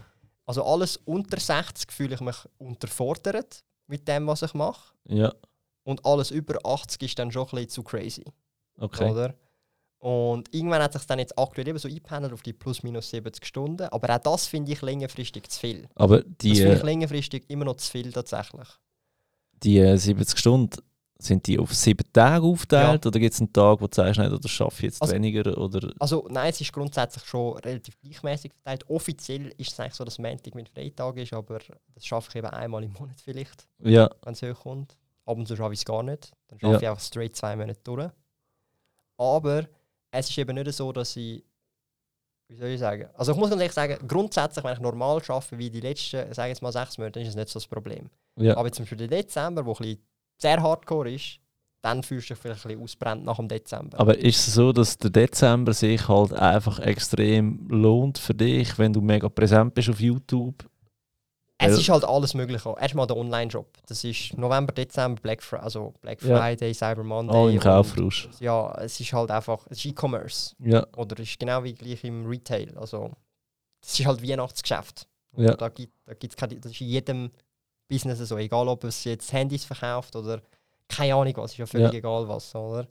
also 0.46 0.64
alles 0.64 0.98
unter 0.98 1.40
60 1.40 1.90
fühle 1.90 2.14
ich 2.14 2.20
mich 2.20 2.36
unterfordert 2.58 3.64
mit 3.86 4.06
dem, 4.06 4.26
was 4.26 4.42
ich 4.42 4.54
mache. 4.54 4.94
Ja, 5.04 5.32
Und 5.84 6.04
alles 6.06 6.30
über 6.30 6.58
80 6.64 7.02
ist 7.02 7.18
dann 7.18 7.32
schon 7.32 7.42
ein 7.42 7.50
bisschen 7.50 7.68
zu 7.70 7.82
crazy. 7.82 8.24
okay. 8.78 9.10
Oder? 9.10 9.34
Und 9.98 10.52
irgendwann 10.52 10.82
hat 10.82 10.92
sich 10.94 11.04
dann 11.06 11.20
jetzt 11.20 11.38
aktuell 11.38 11.68
eben 11.68 11.78
so 11.78 11.86
eingependelt 11.86 12.32
auf 12.32 12.42
die 12.42 12.52
plus 12.52 12.82
minus 12.82 13.10
70 13.10 13.44
Stunden. 13.46 13.82
Aber 13.88 14.12
auch 14.14 14.18
das 14.18 14.46
finde 14.46 14.72
ich 14.72 14.82
längerfristig 14.82 15.48
zu 15.48 15.60
viel. 15.60 15.88
Aber 15.94 16.22
Das 16.22 16.26
die, 16.40 16.56
finde 16.56 16.74
ich 16.74 16.80
äh, 16.80 16.86
längerfristig 16.86 17.44
immer 17.48 17.64
noch 17.64 17.76
zu 17.76 17.88
viel 17.90 18.12
tatsächlich. 18.12 18.66
die 19.62 19.78
äh, 19.78 19.96
70 19.96 20.36
Stunden, 20.38 20.76
sind 21.18 21.46
die 21.46 21.56
auf 21.56 21.72
sieben 21.72 22.04
Tage 22.12 22.44
aufgeteilt? 22.44 23.06
Oder 23.06 23.20
gibt 23.20 23.32
es 23.32 23.40
einen 23.40 23.52
Tag, 23.52 23.80
wo 23.80 23.86
du 23.86 23.94
sagst, 23.94 24.18
nein, 24.18 24.32
oder 24.32 24.48
schaffe 24.48 24.74
ich 24.78 24.82
jetzt 24.92 25.02
Also- 25.02 25.14
weniger? 25.14 25.56
Oder, 25.56 25.92
Also 26.00 26.26
nein, 26.28 26.50
es 26.50 26.60
ist 26.60 26.72
grundsätzlich 26.72 27.24
schon 27.24 27.56
relativ 27.58 27.96
gleichmäßig 28.00 28.50
verteilt. 28.54 28.90
Offiziell 28.90 29.54
ist 29.56 29.70
es 29.70 29.78
eigentlich 29.78 29.94
so, 29.94 30.02
dass 30.04 30.18
Montag 30.18 30.52
mein 30.56 30.66
Freitag 30.66 31.16
ist, 31.18 31.32
aber 31.32 31.60
das 31.94 32.04
schaffe 32.04 32.28
ich 32.30 32.36
eben 32.36 32.48
einmal 32.48 32.82
im 32.82 32.92
Monat 32.94 33.20
vielleicht, 33.20 33.68
ja, 33.78 34.10
wenn 34.24 34.32
es 34.32 34.42
hochkommt. 34.42 34.96
Ab 35.32 35.38
und 35.38 35.46
zu 35.48 35.56
schaffe 35.56 35.72
ich 35.72 35.80
es 35.80 35.84
gar 35.84 36.02
nicht. 36.02 36.30
Dann 36.48 36.58
Ja. 36.60 36.68
schaffe 36.72 36.84
ich 36.84 36.88
einfach 36.90 37.02
straight 37.02 37.34
zwei 37.36 37.56
Monate 37.56 37.80
durch. 37.82 38.10
Aber 39.16 39.64
es 40.10 40.28
ist 40.30 40.38
eben 40.38 40.54
nicht 40.54 40.72
so, 40.72 40.92
dass 40.92 41.16
ich. 41.16 41.42
Wie 42.48 42.56
soll 42.56 42.68
ich 42.68 42.80
sagen? 42.80 43.08
Also 43.14 43.32
ich 43.32 43.38
muss 43.38 43.48
ganz 43.48 43.62
ehrlich 43.62 43.72
sagen, 43.72 44.06
grundsätzlich, 44.06 44.62
wenn 44.64 44.74
ich 44.74 44.80
normal 44.80 45.22
arbeite, 45.26 45.56
wie 45.58 45.70
die 45.70 45.80
letzten, 45.80 46.32
sagen 46.34 46.50
jetzt 46.50 46.60
mal 46.60 46.70
sechs 46.72 46.98
Monate, 46.98 47.12
dann 47.14 47.22
ist 47.22 47.30
es 47.30 47.34
nicht 47.36 47.48
so 47.48 47.58
das 47.58 47.66
Problem. 47.66 48.10
ja. 48.36 48.56
Aber 48.56 48.70
zum 48.70 48.84
Beispiel 48.84 48.98
der 48.98 49.08
Dezember, 49.22 49.64
wo 49.64 49.72
ein 49.72 49.76
bisschen 49.78 50.02
sehr 50.36 50.62
hardcore 50.62 51.12
ist, 51.12 51.38
dann 51.80 52.02
fühlst 52.02 52.28
du 52.28 52.34
dich 52.34 52.42
vielleicht 52.42 52.64
ein 52.66 52.68
bisschen 52.68 52.82
ausbrennt 52.84 53.24
nach 53.24 53.36
dem 53.36 53.48
Dezember. 53.48 53.98
Aber 53.98 54.18
ist 54.18 54.46
es 54.46 54.54
so, 54.54 54.72
dass 54.72 54.98
der 54.98 55.10
Dezember 55.10 55.72
sich 55.72 56.06
halt 56.08 56.32
einfach 56.34 56.78
extrem 56.80 57.66
lohnt 57.68 58.18
für 58.18 58.34
dich, 58.34 58.78
wenn 58.78 58.92
du 58.92 59.00
mega 59.00 59.28
präsent 59.30 59.72
bist 59.74 59.88
auf 59.88 59.98
YouTube? 60.00 60.68
Es 61.64 61.72
Ja. 61.74 61.78
ist 61.80 61.88
halt 61.88 62.04
alles 62.04 62.34
möglich. 62.34 62.64
Erstmal 62.64 63.06
der 63.06 63.16
Online-Shop. 63.16 63.66
Das 63.86 64.02
ist 64.04 64.36
November, 64.36 64.72
Dezember, 64.72 65.20
Black, 65.20 65.42
Fri 65.42 65.56
also 65.58 65.94
Black 66.00 66.22
Ja. 66.22 66.38
Friday, 66.38 66.74
Cyber 66.74 67.04
Monday. 67.04 67.36
All 67.36 67.50
im 67.52 67.60
Kaufrausch. 67.60 68.28
Ja, 68.40 68.72
es 68.78 68.98
ist 69.00 69.12
halt 69.12 69.30
einfach, 69.30 69.64
es 69.70 69.78
ist 69.78 69.86
E-Commerce. 69.86 70.54
Ja, 70.58 70.86
Oder 70.96 71.20
es 71.20 71.28
ist 71.30 71.38
genau 71.38 71.62
wie 71.64 71.74
gleich 71.74 72.02
im 72.04 72.26
Retail. 72.26 72.76
Also, 72.78 73.10
es 73.82 73.98
ist 74.00 74.06
halt 74.06 74.22
Weihnachtsgeschäft. 74.26 75.06
Ja. 75.36 75.54
Da 75.54 75.68
gibt 75.68 75.92
da 76.06 76.14
gibt's 76.14 76.36
keine, 76.36 76.56
das 76.60 76.72
ist 76.72 76.80
in 76.80 76.88
jedem 76.88 77.30
Business 77.88 78.18
so. 78.18 78.36
Egal, 78.38 78.68
ob 78.68 78.84
es 78.84 79.04
jetzt 79.04 79.32
Handys 79.32 79.64
verkauft 79.64 80.14
oder 80.16 80.42
keine 80.88 81.14
Ahnung 81.14 81.32
was, 81.36 81.52
ist 81.52 81.58
ja 81.58 81.66
völlig 81.66 81.92
Ja. 81.92 81.98
egal 81.98 82.28
was, 82.28 82.54
oder? 82.54 82.86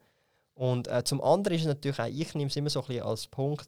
Und 0.55 0.87
äh, 0.87 1.03
zum 1.03 1.21
anderen 1.21 1.55
ist 1.55 1.61
es 1.61 1.67
natürlich 1.67 1.99
auch, 1.99 2.05
ich 2.07 2.33
nehme 2.35 2.49
es 2.49 2.55
immer 2.55 2.69
so 2.69 2.81
ein 2.81 2.87
bisschen 2.87 3.03
als 3.03 3.27
Punkt, 3.27 3.67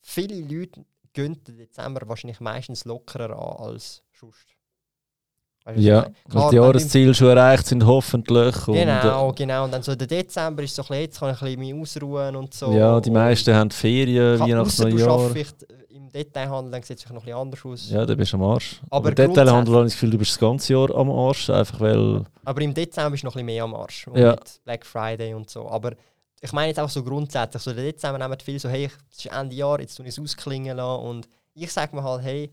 viele 0.00 0.40
Leute 0.40 0.84
gehen 1.12 1.42
den 1.44 1.56
Dezember 1.58 2.08
wahrscheinlich 2.08 2.40
meistens 2.40 2.84
lockerer 2.84 3.30
an 3.36 3.64
als 3.72 4.01
sonst. 4.22 4.46
Weißt 5.64 5.78
du, 5.78 5.82
ja. 5.82 6.06
Klar, 6.28 6.50
die 6.50 6.56
Jahresziele 6.56 7.14
schon 7.14 7.28
erreicht 7.28 7.66
sind, 7.66 7.84
hoffentlich. 7.86 8.66
Und, 8.66 8.74
Genau, 8.74 9.32
genau. 9.32 9.64
Und 9.64 9.72
dann 9.72 9.82
so 9.82 9.94
der 9.94 10.08
Dezember 10.08 10.62
ist 10.64 10.74
so 10.74 10.82
ein 10.82 10.88
bisschen, 10.88 11.02
jetzt 11.02 11.20
kann 11.20 11.34
ich 11.34 11.42
ein 11.42 11.56
bisschen 11.60 11.80
ausruhen 11.80 12.34
und 12.36 12.52
so. 12.54 12.72
äh, 12.72 12.78
ja, 12.78 13.00
die 13.00 13.10
meisten 13.10 13.54
haben 13.54 13.70
Ferien, 13.70 14.40
Weihnachten, 14.40 14.58
ausser 14.66 14.88
du 14.90 14.96
Neujahr. 14.96 15.30
im 15.90 16.10
Detailhandel, 16.10 16.72
dann 16.72 16.82
sieht 16.82 16.98
es 16.98 17.04
vielleicht 17.04 17.14
noch 17.14 17.22
ein 17.22 17.26
bisschen 17.26 17.38
anders 17.38 17.64
aus. 17.64 17.90
Ja, 17.90 18.04
dann 18.04 18.16
bist 18.16 18.32
du 18.32 18.36
am 18.38 18.42
Arsch. 18.42 18.80
Aber 18.90 18.96
Aber, 18.96 19.12
Detailhandel 19.12 19.74
habe 19.74 19.86
ich 19.86 19.92
das 19.92 20.00
Gefühl, 20.00 20.10
du 20.10 20.18
bist 20.18 20.32
das 20.32 20.38
ganze 20.40 20.72
Jahr 20.72 20.90
am 20.96 21.10
Arsch, 21.12 21.48
einfach 21.48 21.78
weil... 21.80 22.24
Aber 22.44 22.60
im 22.60 22.74
Dezember 22.74 23.14
ist 23.14 23.22
noch 23.22 23.30
ein 23.32 23.34
bisschen 23.34 23.46
mehr 23.46 23.62
am 23.64 23.74
Arsch. 23.76 24.08
Und 24.08 24.18
Ja. 24.18 24.30
mit 24.32 24.60
Black 24.64 24.84
Friday 24.84 25.32
und 25.32 25.48
so. 25.48 25.68
Aber 25.70 25.92
ich 26.40 26.52
meine 26.52 26.68
jetzt 26.68 26.80
auch 26.80 26.88
so 26.88 27.04
grundsätzlich, 27.04 27.62
so 27.62 27.72
der 27.72 27.84
Dezember 27.84 28.18
nehmen 28.18 28.36
viel 28.40 28.58
so, 28.58 28.68
hey, 28.68 28.90
es 29.12 29.18
ist 29.24 29.26
Ende 29.32 29.54
Jahr, 29.54 29.78
jetzt 29.80 29.94
tue 29.94 30.04
ich 30.06 30.10
es 30.12 30.18
ausklingen 30.18 30.76
lassen. 30.76 31.04
Und 31.04 31.28
ich 31.54 31.72
sage 31.72 31.94
mir 31.94 32.02
halt, 32.02 32.22
hey, 32.24 32.50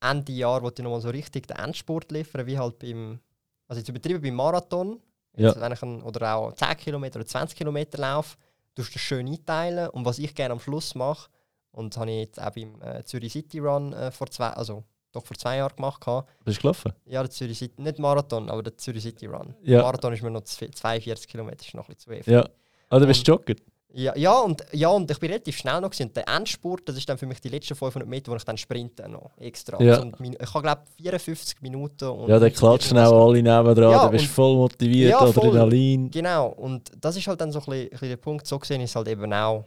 Ende 0.00 0.32
Jahr 0.32 0.62
wollte 0.62 0.82
ich 0.82 0.84
nochmal 0.84 1.00
so 1.00 1.10
richtig 1.10 1.46
den 1.46 1.56
Endsport 1.58 2.10
liefern, 2.10 2.46
wie 2.46 2.58
halt 2.58 2.78
beim, 2.78 3.20
also 3.68 3.80
jetzt 3.80 3.88
übertrieben 3.88 4.22
beim 4.22 4.34
Marathon. 4.34 5.00
Jetzt, 5.36 5.56
Ja. 5.56 5.60
wenn 5.60 5.72
ich 5.72 5.82
ein, 5.82 6.02
oder 6.02 6.34
auch 6.36 6.52
10 6.52 6.76
Kilometer 6.76 7.18
oder 7.20 7.26
20 7.26 7.56
Kilometer 7.56 7.98
laufe, 7.98 8.36
tust 8.74 8.90
du 8.90 8.92
das 8.94 9.02
schön 9.02 9.26
einteilen. 9.28 9.88
Und 9.90 10.04
was 10.04 10.18
ich 10.18 10.34
gerne 10.34 10.52
am 10.52 10.60
Schluss 10.60 10.94
mache, 10.94 11.28
und 11.72 11.94
das 11.94 12.00
habe 12.00 12.10
ich 12.10 12.16
jetzt 12.18 12.40
auch 12.42 12.50
beim 12.50 12.80
äh, 12.82 13.04
Zürich 13.04 13.32
City 13.32 13.58
Run 13.60 13.92
äh, 13.92 14.10
vor 14.10 14.28
zwei, 14.28 14.48
also 14.48 14.82
doch 15.12 15.24
vor 15.24 15.36
zwei 15.36 15.56
Jahren 15.58 15.74
gemacht. 15.76 16.00
Bist 16.44 16.58
du 16.58 16.62
gelaufen? 16.62 16.92
Ja, 17.04 17.22
der 17.22 17.30
Zürich 17.30 17.58
City, 17.58 17.80
nicht 17.82 17.98
Marathon, 17.98 18.48
aber 18.50 18.62
der 18.62 18.76
Zürich 18.76 19.02
City 19.02 19.26
Run. 19.26 19.54
Ja. 19.62 19.82
Marathon 19.82 20.12
ist 20.14 20.22
mir 20.22 20.30
noch 20.30 20.42
zu 20.42 20.56
viel- 20.56 20.70
42 20.72 21.28
Kilometer, 21.28 21.64
ist 21.64 21.74
noch 21.74 21.88
ein 21.88 21.94
bisschen 21.94 22.16
zu 22.18 22.24
viel. 22.24 22.32
Ja. 22.34 22.48
Ah, 22.88 22.98
du 22.98 23.06
bist 23.06 23.26
Jogger? 23.26 23.54
Ja, 23.92 24.16
ja, 24.16 24.38
und, 24.38 24.64
ja, 24.72 24.88
und 24.88 25.10
ich 25.10 25.18
bin 25.18 25.30
relativ 25.30 25.56
schnell 25.56 25.80
noch. 25.80 25.90
Gewesen. 25.90 26.08
Und 26.08 26.16
der 26.16 26.28
Endspurt, 26.28 26.88
das 26.88 26.96
ist 26.96 27.08
dann 27.08 27.18
für 27.18 27.26
mich 27.26 27.40
die 27.40 27.48
letzten 27.48 27.74
500 27.74 28.08
Meter, 28.08 28.30
wo 28.30 28.36
ich 28.36 28.44
dann 28.44 28.56
sprinte 28.56 29.08
noch 29.08 29.36
extra. 29.38 29.82
Ja. 29.82 29.96
Also, 29.96 30.12
ich 30.20 30.54
habe 30.54 30.62
glaube 30.62 30.82
54 30.96 31.60
Minuten. 31.60 32.08
Und 32.08 32.28
Ja, 32.28 32.38
dann 32.38 32.52
klatschen 32.52 32.98
auch 32.98 33.26
alle 33.26 33.42
nebendran, 33.42 33.90
Ja, 33.90 34.06
du 34.06 34.12
bist 34.12 34.26
voll 34.26 34.56
motiviert, 34.56 35.10
Ja, 35.10 35.26
voll. 35.26 35.48
Adrenalin. 35.48 36.10
Genau, 36.10 36.48
und 36.48 36.90
das 37.00 37.16
ist 37.16 37.26
halt 37.26 37.40
dann 37.40 37.50
so 37.50 37.58
ein 37.58 37.64
bisschen, 37.64 37.84
ein 37.84 37.90
bisschen 37.90 38.08
der 38.08 38.16
Punkt. 38.16 38.46
So 38.46 38.58
gesehen 38.58 38.80
ist 38.80 38.90
es 38.90 38.96
halt 38.96 39.08
eben 39.08 39.32
auch 39.32 39.64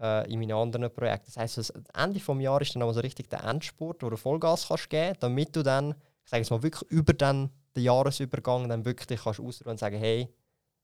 äh, 0.00 0.30
in 0.30 0.40
meinen 0.40 0.52
anderen 0.52 0.90
Projekten. 0.92 1.26
Das 1.26 1.36
heisst, 1.36 1.58
das 1.58 1.70
Ende 1.70 2.18
des 2.18 2.42
Jahres 2.42 2.68
ist 2.68 2.74
dann 2.74 2.82
aber 2.82 2.94
so 2.94 3.00
richtig 3.00 3.30
der 3.30 3.44
Endspurt, 3.44 4.02
wo 4.02 4.10
du 4.10 4.16
Vollgas 4.16 4.66
kannst 4.66 4.90
geben 4.90 5.16
damit 5.20 5.54
du 5.54 5.62
dann, 5.62 5.94
ich 6.24 6.30
sage 6.30 6.42
es 6.42 6.50
mal, 6.50 6.62
wirklich 6.62 6.90
über 6.90 7.12
dann 7.12 7.50
den 7.76 7.84
Jahresübergang 7.84 8.68
dann 8.68 8.84
wirklich 8.84 9.20
kannst 9.20 9.40
ausruhen 9.40 9.72
und 9.72 9.78
sagen, 9.78 9.96
hey, 9.96 10.28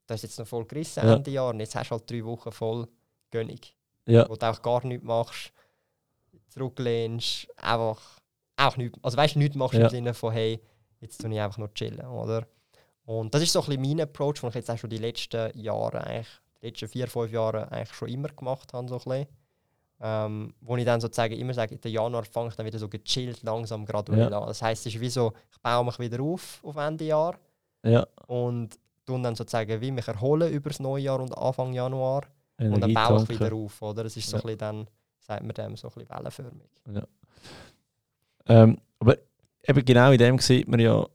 das 0.08 0.16
ist 0.24 0.30
jetzt 0.30 0.38
noch 0.40 0.46
voll 0.48 0.64
gerissen 0.64 1.06
Ja. 1.06 1.14
Ende 1.14 1.30
Jahr 1.30 1.50
und 1.50 1.60
jetzt 1.60 1.74
hast 1.76 1.90
du 1.90 1.94
halt 1.94 2.10
drei 2.10 2.24
Wochen 2.24 2.50
voll 2.50 2.88
Gönnig. 3.30 3.74
Ja, 4.06 4.28
Wo 4.28 4.36
du 4.36 4.46
auch 4.48 4.62
gar 4.62 4.84
nichts 4.86 5.04
machst, 5.04 5.52
zurücklehnst, 6.48 7.46
einfach 7.56 8.00
auch 8.56 8.76
nichts, 8.76 8.98
also 9.02 9.16
weißt 9.16 9.34
du, 9.34 9.38
nichts 9.38 9.56
machst 9.56 9.74
Ja. 9.78 9.84
im 9.84 9.90
Sinne 9.90 10.14
von, 10.14 10.32
hey, 10.32 10.60
jetzt 11.00 11.20
tue 11.20 11.32
ich 11.32 11.40
einfach 11.40 11.58
nur 11.58 11.72
chillen, 11.74 12.06
oder? 12.06 12.46
Und 13.04 13.34
das 13.34 13.42
ist 13.42 13.52
so 13.52 13.60
ein 13.60 13.66
bisschen 13.66 13.82
mein 13.82 14.00
Approach, 14.00 14.40
den 14.40 14.48
ich 14.48 14.54
jetzt 14.56 14.70
auch 14.70 14.78
schon 14.78 14.90
die 14.90 14.98
letzten 14.98 15.56
Jahre, 15.58 16.02
eigentlich, 16.04 16.28
die 16.60 16.66
letzten 16.66 16.88
vier, 16.88 17.08
fünf 17.08 17.32
Jahre 17.32 17.70
eigentlich 17.70 17.92
schon 17.94 18.08
immer 18.08 18.28
gemacht 18.28 18.72
habe, 18.72 18.88
so 18.88 18.96
ein 18.96 19.02
bisschen. 19.04 19.26
Ähm, 20.00 20.54
wo 20.60 20.76
ich 20.76 20.84
dann 20.84 21.00
sozusagen 21.00 21.34
immer 21.34 21.52
sage, 21.54 21.74
im 21.74 21.90
Januar 21.90 22.24
fange 22.24 22.50
ich 22.50 22.54
dann 22.54 22.66
wieder 22.66 22.78
so 22.78 22.88
gechillt, 22.88 23.42
langsam, 23.42 23.84
graduell 23.84 24.30
Ja. 24.30 24.40
an. 24.40 24.46
Das 24.46 24.62
heisst, 24.62 24.86
es 24.86 24.94
ist 24.94 25.00
wie 25.00 25.08
so, 25.10 25.32
ich 25.50 25.60
baue 25.60 25.84
mich 25.84 25.98
wieder 25.98 26.22
auf 26.22 26.60
auf 26.62 26.76
Ende 26.76 27.04
Jahr 27.04 27.36
ja. 27.82 28.06
und 28.28 28.78
tun 29.08 29.22
dann 29.22 29.34
sozusagen 29.34 29.80
wie 29.80 29.90
mich 29.90 30.06
erholen 30.06 30.52
über 30.52 30.70
das 30.70 30.80
neue 30.80 31.02
Jahr 31.02 31.20
und 31.20 31.36
Anfang 31.36 31.72
Januar 31.72 32.22
und 32.58 32.70
dann 32.80 32.90
Energie 32.90 32.94
baue 32.94 33.22
ich 33.22 33.28
wieder 33.28 33.52
auf, 33.54 33.82
oder? 33.82 34.04
Es 34.04 34.16
ist 34.16 34.28
so 34.28 34.36
Ja. 34.36 34.42
ein 34.42 34.46
bisschen 34.46 34.58
dann, 34.58 34.86
sagt 35.20 35.42
man 35.42 35.54
dem, 35.54 35.76
so 35.76 35.88
ein 35.88 35.94
bisschen 35.94 36.10
wellenförmig. 36.10 36.70
Ähm, 38.46 38.78
aber 38.98 39.16
eben 39.66 39.84
genau 39.84 40.12
in 40.12 40.18
dem 40.18 40.38
sieht 40.38 40.68
man 40.68 40.80
ja, 40.80 41.06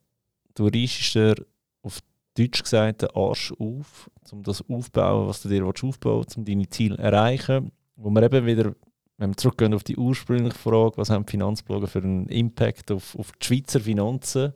du 0.55 0.67
reischst 0.67 1.15
dir 1.15 1.35
auf 1.81 1.99
Deutsch 2.37 2.63
gesagt 2.63 3.01
den 3.01 3.09
Arsch 3.15 3.51
auf, 3.59 4.09
um 4.31 4.43
das 4.43 4.63
aufzubauen, 4.69 5.27
was 5.27 5.41
du 5.41 5.49
dir 5.49 5.65
aufbauen 5.65 6.17
willst, 6.19 6.37
um 6.37 6.45
deine 6.45 6.69
Ziele 6.69 6.95
zu 6.95 7.01
erreichen. 7.01 7.71
Wo 7.95 8.09
wir 8.09 8.23
eben 8.23 8.45
wieder, 8.45 8.73
wenn 9.17 9.31
wir 9.31 9.37
zurückgehen 9.37 9.73
auf 9.73 9.83
die 9.83 9.97
ursprüngliche 9.97 10.57
Frage, 10.57 10.97
was 10.97 11.09
haben 11.09 11.27
Finanzblogger 11.27 11.87
für 11.87 11.99
einen 11.99 12.27
Impact 12.29 12.91
auf, 12.91 13.15
auf 13.17 13.31
die 13.33 13.45
Schweizer 13.45 13.79
Finanzen, 13.79 14.53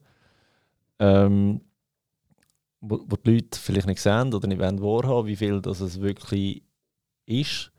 ähm, 1.00 1.62
wo, 2.82 2.98
die 2.98 3.32
Leute 3.36 3.60
vielleicht 3.60 3.88
nicht 3.88 4.02
sehen 4.02 4.34
oder 4.34 4.48
nicht 4.48 4.60
wollen 4.62 4.82
wahrhaben, 4.82 5.28
wie 5.28 5.36
viel 5.36 5.62
das 5.62 5.80
es 5.82 6.02
wirklich 6.02 6.64
ist. 7.26 7.72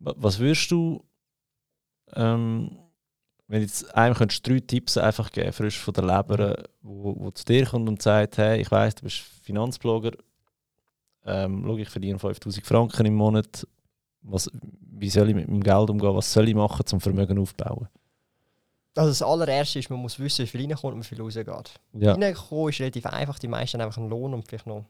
Wa- 0.00 0.14
Was 0.18 0.38
würdest 0.38 0.70
du 0.70 1.04
ähm, 2.14 2.78
wenn 3.48 3.62
jetzt 3.62 3.94
einem 3.94 4.14
könntest 4.14 4.46
drei 4.46 4.60
Tipps 4.60 4.96
einfach 4.98 5.30
geben, 5.30 5.52
frisch 5.52 5.78
von 5.78 5.94
der 5.94 6.04
Leber, 6.04 6.64
wo, 6.82 7.14
wo 7.18 7.30
zu 7.30 7.44
dir 7.44 7.66
kommt 7.66 7.88
und 7.88 8.02
sagt, 8.02 8.38
hey, 8.38 8.60
ich 8.60 8.70
weiss, 8.70 8.94
du 8.96 9.04
bist 9.04 9.18
Finanzblogger, 9.18 10.12
ähm, 11.24 11.62
schau, 11.66 11.76
ich 11.76 11.88
verdiene 11.88 12.18
5000 12.18 12.66
Franken 12.66 13.06
im 13.06 13.14
Monat, 13.14 13.66
was, 14.22 14.50
wie 14.80 15.10
soll 15.10 15.28
ich 15.30 15.34
mit 15.34 15.48
meinem 15.48 15.62
Geld 15.62 15.90
umgehen, 15.90 16.14
was 16.14 16.32
soll 16.32 16.48
ich 16.48 16.54
machen, 16.54 16.86
zum 16.86 17.00
Vermögen 17.00 17.38
aufbauen? 17.38 17.88
Also 18.96 19.10
das 19.10 19.22
allererste 19.22 19.78
ist, 19.78 19.90
man 19.90 19.98
muss 20.00 20.18
wissen, 20.18 20.42
wie 20.44 20.46
viel 20.48 20.60
reinkommt 20.62 20.94
und 20.94 21.00
wie 21.02 21.06
viel 21.06 21.20
rausgeht. 21.20 21.46
Ja, 21.94 22.12
Reinkommen 22.14 22.68
ist 22.70 22.80
relativ 22.80 23.06
einfach, 23.06 23.38
die 23.38 23.48
meisten 23.48 23.78
haben 23.80 23.86
einfach 23.88 24.00
einen 24.00 24.10
Lohn 24.10 24.32
und 24.34 24.46
vielleicht 24.48 24.66
noch 24.66 24.84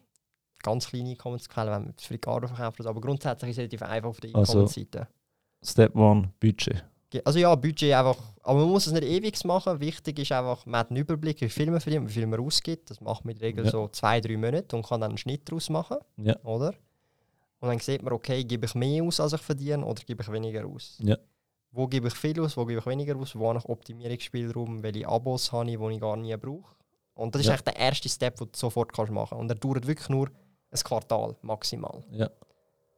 ganz 0.62 0.86
kleine 0.88 1.11
Einkommensquellen, 1.11 1.72
wenn 1.72 1.84
man 1.86 1.94
Frikado 1.98 2.46
verkauft. 2.46 2.86
Aber 2.86 3.00
grundsätzlich 3.00 3.50
ist 3.50 3.57
es 3.57 3.61
relativ 3.61 3.82
einfach 3.82 4.09
auf 4.11 4.20
der 4.20 4.34
Also- 4.34 4.52
Einkommensseite. 4.52 5.09
Step 5.62 5.94
one, 5.96 6.30
Budget. 6.40 6.84
Ge- 7.11 7.22
Also 7.24 7.38
ja, 7.38 7.54
Budget 7.54 7.92
einfach, 7.94 8.16
aber 8.42 8.61
man 8.61 8.68
muss 8.70 8.86
es 8.86 8.92
nicht 8.92 9.04
ewig 9.04 9.44
machen. 9.44 9.80
Wichtig 9.80 10.18
ist 10.18 10.32
einfach, 10.32 10.64
man 10.66 10.80
hat 10.80 10.90
einen 10.90 10.98
Überblick, 10.98 11.40
wie 11.40 11.48
viel 11.48 11.70
man 11.70 11.80
verdient, 11.80 12.09
wie 12.09 12.12
viel 12.12 12.26
man 12.26 12.40
ausgibt. 12.40 12.90
Das 12.90 13.00
macht 13.00 13.24
man 13.24 13.32
in 13.34 13.38
der 13.40 13.48
Regel 13.48 13.64
Ja. 13.64 13.70
so 13.70 13.88
zwei, 13.88 14.20
drei 14.20 14.36
Monate 14.36 14.76
und 14.76 14.84
kann 14.86 15.00
dann 15.00 15.11
einen 15.11 15.18
Schnitt 15.18 15.48
daraus 15.48 15.68
machen, 15.70 15.98
Ja. 16.16 16.36
oder? 16.44 16.74
Und 17.61 17.68
dann 17.70 17.78
sieht 17.78 18.02
man, 18.02 18.12
okay, 18.12 18.44
gebe 18.44 18.66
ich 18.66 18.74
mehr 18.74 19.02
aus, 19.02 19.18
als 19.18 19.32
ich 19.32 19.40
verdiene, 19.40 19.84
oder 19.84 20.02
gebe 20.04 20.22
ich 20.22 20.30
weniger 20.30 20.66
aus? 20.66 20.98
Ja. 21.02 21.16
Wo 21.76 21.86
gebe 21.86 22.08
ich 22.08 22.14
viel 22.14 22.40
aus, 22.40 22.56
wo 22.56 22.64
gebe 22.64 22.80
ich 22.80 22.86
weniger 22.86 23.16
aus, 23.16 23.36
wo 23.36 23.48
habe 23.48 23.58
ich 23.58 23.64
Optimierungsspielraum, 23.66 24.82
welche 24.82 25.06
Abos 25.06 25.52
habe 25.52 25.70
ich, 25.70 25.78
die 25.78 25.94
ich 25.94 26.00
gar 26.00 26.16
nie 26.16 26.34
brauche. 26.36 26.74
Und 27.14 27.34
das 27.34 27.40
ist 27.40 27.46
Ja. 27.46 27.52
eigentlich 27.52 27.64
der 27.64 27.76
erste 27.76 28.08
Step, 28.08 28.36
den 28.36 28.48
du 28.50 28.58
sofort 28.58 28.92
kannst 28.92 29.12
machen 29.12 29.28
kannst. 29.30 29.40
Und 29.42 29.48
der 29.48 29.56
dauert 29.56 29.86
wirklich 29.86 30.08
nur 30.08 30.28
ein 30.70 30.80
Quartal 30.82 31.36
maximal. 31.42 32.02
Ja. 32.10 32.30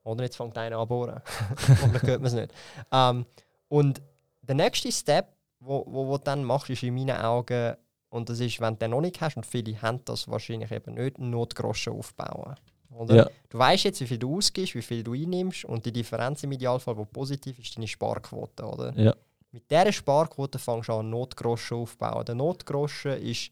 Oder 0.05 0.25
jetzt 0.25 0.37
fängt 0.37 0.57
einer 0.57 0.79
an 0.79 0.89
bohren. 0.89 1.21
Oder 1.91 2.03
hört 2.03 2.21
man 2.21 2.27
es 2.27 2.33
nicht. 2.35 2.53
Ähm, 2.93 3.27
und 3.69 4.01
der 4.43 4.55
nächste 4.55 4.91
Step, 4.93 5.35
wo, 5.61 5.85
wo, 5.87 6.07
wo 6.07 6.17
du 6.17 6.25
dann 6.25 6.45
machst, 6.45 6.71
ist 6.71 6.83
in 6.85 6.95
meinen 6.95 7.17
Augen 7.21 7.75
Und 8.11 8.29
das 8.31 8.41
ist, 8.41 8.61
wenn 8.61 8.75
du 8.75 8.79
den 8.79 8.93
noch 8.93 9.03
nicht 9.03 9.21
hast, 9.21 9.37
und 9.37 9.45
viele 9.45 9.83
haben 9.83 10.03
das 10.07 10.29
wahrscheinlich 10.29 10.71
eben 10.71 10.95
nicht, 10.95 11.19
Notgroschen 11.19 11.93
aufbauen. 11.93 12.55
Oder? 12.91 13.17
Ja. 13.17 13.31
Du 13.49 13.59
weißt 13.59 13.85
jetzt, 13.85 14.01
wie 14.01 14.07
viel 14.07 14.19
du 14.19 14.37
ausgibst, 14.37 14.75
wie 14.75 14.83
viel 14.83 15.03
du 15.03 15.13
einnimmst 15.13 15.65
und 15.65 15.85
die 15.85 15.93
Differenz 15.93 16.43
im 16.43 16.53
Idealfall, 16.53 16.97
die 16.97 17.05
positiv 17.05 17.59
ist, 17.59 17.77
deine 17.77 17.87
Sparquote. 17.87 18.65
Oder? 18.65 18.99
Ja. 18.99 19.15
Mit 19.53 19.71
dieser 19.71 19.93
Sparquote 19.93 20.59
fängst 20.59 20.89
du 20.89 20.95
an, 20.95 21.11
Notgroschen 21.11 21.79
aufzubauen. 21.79 22.25
Der 22.25 22.35
Notgroschen 22.35 23.13
ist 23.23 23.51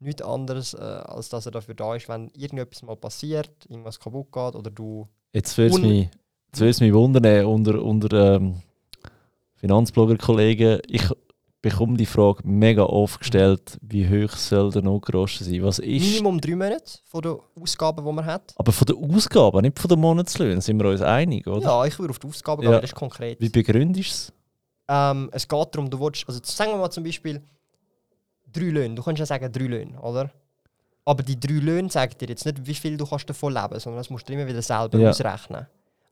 nichts 0.00 0.22
anderes, 0.22 0.74
äh, 0.74 0.78
als 0.78 1.28
dass 1.28 1.46
er 1.46 1.52
dafür 1.52 1.74
da 1.74 1.94
ist, 1.94 2.08
wenn 2.08 2.28
irgendetwas 2.28 2.82
mal 2.82 2.96
passiert, 2.96 3.50
irgendwas 3.68 3.98
kaputt 3.98 4.32
geht 4.32 4.54
oder 4.54 4.70
du. 4.70 5.08
Jetzt 5.32 5.56
würde 5.58 5.74
es 5.74 5.80
mich, 5.80 6.08
jetzt 6.56 6.80
mich 6.80 6.92
wundern, 6.92 7.24
äh, 7.24 7.42
unter, 7.42 7.82
unter 7.82 8.36
ähm, 8.36 8.62
Finanzblogger-Kollegen, 9.56 10.80
ich 10.86 11.08
bekomme 11.60 11.96
die 11.96 12.06
Frage 12.06 12.42
mega 12.46 12.82
oft 12.84 13.18
gestellt, 13.20 13.78
wie 13.82 14.06
hoch 14.08 14.30
soll 14.36 14.70
der 14.70 14.82
Notgroschen 14.82 15.44
sein? 15.46 15.62
Was 15.62 15.78
ist... 15.80 16.02
Minimum 16.02 16.40
drei 16.40 16.54
Monate 16.54 16.98
von 17.04 17.22
den 17.22 17.36
Ausgaben, 17.60 18.04
die 18.04 18.12
man 18.12 18.24
hat. 18.24 18.54
Aber 18.56 18.70
von 18.72 18.86
den 18.86 18.96
Ausgaben, 19.14 19.62
nicht 19.62 19.78
von 19.78 19.88
den 19.88 19.98
Monatslöhnen, 20.00 20.60
sind 20.60 20.78
wir 20.80 20.88
uns 20.90 21.02
einig, 21.02 21.46
oder? 21.46 21.62
Ja, 21.62 21.84
ich 21.84 21.98
würde 21.98 22.10
auf 22.10 22.18
die 22.18 22.28
Ausgaben 22.28 22.62
Ja. 22.62 22.70
gehen, 22.70 22.80
das 22.82 22.90
ist 22.90 22.96
konkret. 22.96 23.40
Wie 23.40 23.48
begründest 23.48 23.96
du 23.96 24.12
es? 24.12 24.32
Ähm, 24.90 25.28
es 25.32 25.46
geht 25.48 25.68
darum, 25.74 25.90
du 25.90 26.00
willst, 26.00 26.24
also 26.28 26.40
sagen 26.44 26.70
wir 26.72 26.78
mal 26.78 26.90
zum 26.90 27.04
Beispiel 27.04 27.42
drei 28.52 28.64
Löhne. 28.66 28.94
Du 28.94 29.02
kannst 29.02 29.18
ja 29.20 29.26
sagen 29.26 29.50
drei 29.52 29.64
Löhne, 29.64 30.00
oder? 30.00 30.30
Aber 31.04 31.22
die 31.22 31.38
drei 31.38 31.54
Löhne 31.54 31.90
sagen 31.90 32.12
dir 32.20 32.28
jetzt 32.28 32.46
nicht, 32.46 32.66
wie 32.66 32.74
viel 32.74 32.96
du 32.96 33.06
kannst 33.06 33.28
davon 33.28 33.52
leben 33.52 33.68
kannst, 33.70 33.84
sondern 33.84 33.98
das 34.00 34.10
musst 34.10 34.28
du 34.28 34.32
immer 34.32 34.46
wieder 34.46 34.62
selber 34.62 34.98
Ja. 34.98 35.10
ausrechnen. 35.10 35.66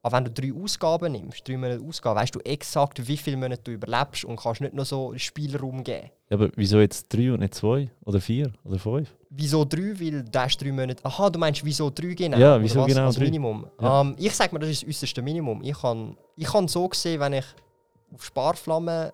Aber 0.06 0.18
wenn 0.18 0.24
du 0.26 0.30
drei 0.30 0.52
Ausgaben 0.62 1.10
nimmst, 1.10 1.48
drei 1.48 1.56
Monate 1.56 1.82
Ausgaben, 1.84 2.20
weißt 2.20 2.32
du 2.36 2.38
exakt, 2.44 3.08
wie 3.08 3.16
viele 3.16 3.36
Monate 3.38 3.60
du 3.64 3.72
überlebst 3.72 4.24
und 4.24 4.36
kannst 4.38 4.60
nicht 4.60 4.72
nur 4.72 4.84
so 4.84 5.12
Spielraum 5.16 5.82
geben. 5.82 6.10
Ja, 6.30 6.36
aber 6.36 6.48
wieso 6.54 6.78
jetzt 6.78 7.12
drei 7.12 7.32
und 7.32 7.40
nicht 7.40 7.54
zwei? 7.54 7.90
Oder 8.04 8.20
vier? 8.20 8.52
Oder 8.62 8.78
fünf? 8.78 9.12
Wieso 9.30 9.64
drei? 9.64 9.98
Weil 9.98 10.22
du 10.22 10.38
hast 10.40 10.58
drei 10.58 10.70
Monate. 10.70 11.04
Aha, 11.04 11.28
du 11.28 11.40
meinst, 11.40 11.64
wieso 11.64 11.90
drei 11.90 12.14
genau? 12.14 12.38
Ja, 12.38 12.62
wieso 12.62 12.82
was? 12.82 12.86
genau 12.86 13.06
Als 13.06 13.16
drei? 13.16 13.24
Minimum. 13.24 13.66
Ja. 13.80 14.00
Ähm, 14.02 14.14
ich 14.16 14.32
sage 14.32 14.54
mir, 14.54 14.60
das 14.60 14.70
ist 14.70 14.82
das 14.84 14.88
äußerste 14.90 15.22
Minimum. 15.22 15.60
Ich 15.64 15.76
kann, 15.76 16.16
ich 16.36 16.46
kann 16.46 16.68
so 16.68 16.88
sehen, 16.92 17.18
wenn 17.18 17.32
ich 17.32 17.44
auf 18.14 18.24
Sparflamme, 18.24 19.10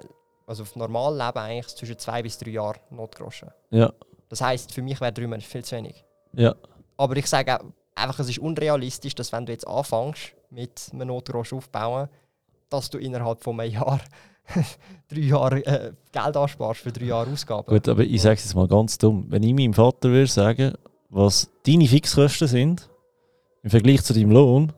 also 0.47 0.63
auf 0.65 0.77
normal 0.77 1.15
leben, 1.17 1.39
eigentlich 1.39 1.69
zwischen 1.75 1.99
zwei 1.99 2.23
bis 2.23 2.37
drei 2.37 2.51
Jahren 2.51 2.81
Notgroschen. 2.91 3.49
Ja, 3.71 3.91
Das 4.29 4.43
heisst, 4.43 4.75
für 4.75 4.83
mich 4.83 5.01
wäre 5.01 5.11
drei 5.11 5.27
Monate 5.27 5.47
viel 5.47 5.65
zu 5.65 5.75
wenig. 5.75 6.05
ja. 6.35 6.55
Aber 6.99 7.17
ich 7.17 7.27
sage 7.27 7.59
auch, 7.59 7.65
einfach, 7.95 8.19
es 8.21 8.29
ist 8.29 8.39
unrealistisch, 8.41 9.15
dass 9.15 9.33
wenn 9.33 9.47
du 9.47 9.53
jetzt 9.53 9.67
anfängst 9.67 10.35
mit 10.53 10.89
einem 10.93 11.09
Notgroschen 11.09 11.59
aufbauen, 11.59 12.09
dass 12.69 12.91
du 12.91 12.99
innerhalb 12.99 13.43
von 13.43 13.59
einem 13.59 13.73
Jahr 13.73 14.01
drei 15.09 15.21
Jahre 15.21 15.65
äh, 15.67 15.93
Geld 16.11 16.37
ansparst 16.37 16.81
für 16.81 16.93
drei 16.93 17.07
Jahre 17.07 17.31
Ausgaben. 17.31 17.67
Gut, 17.67 17.89
aber 17.89 18.03
ich 18.03 18.21
sage 18.21 18.37
es 18.37 18.45
jetzt 18.45 18.55
mal 18.55 18.69
ganz 18.69 18.99
dumm. 18.99 19.27
Wenn 19.29 19.43
ich 19.43 19.55
meinem 19.55 19.75
Vater 19.75 20.09
würde 20.11 20.27
sagen, 20.31 20.73
was 21.09 21.49
deine 21.67 21.87
Fixkosten 21.87 22.49
sind, 22.49 22.89
im 23.63 23.71
Vergleich 23.71 24.03
zu 24.03 24.13
deinem 24.13 24.33
Lohn, 24.33 24.73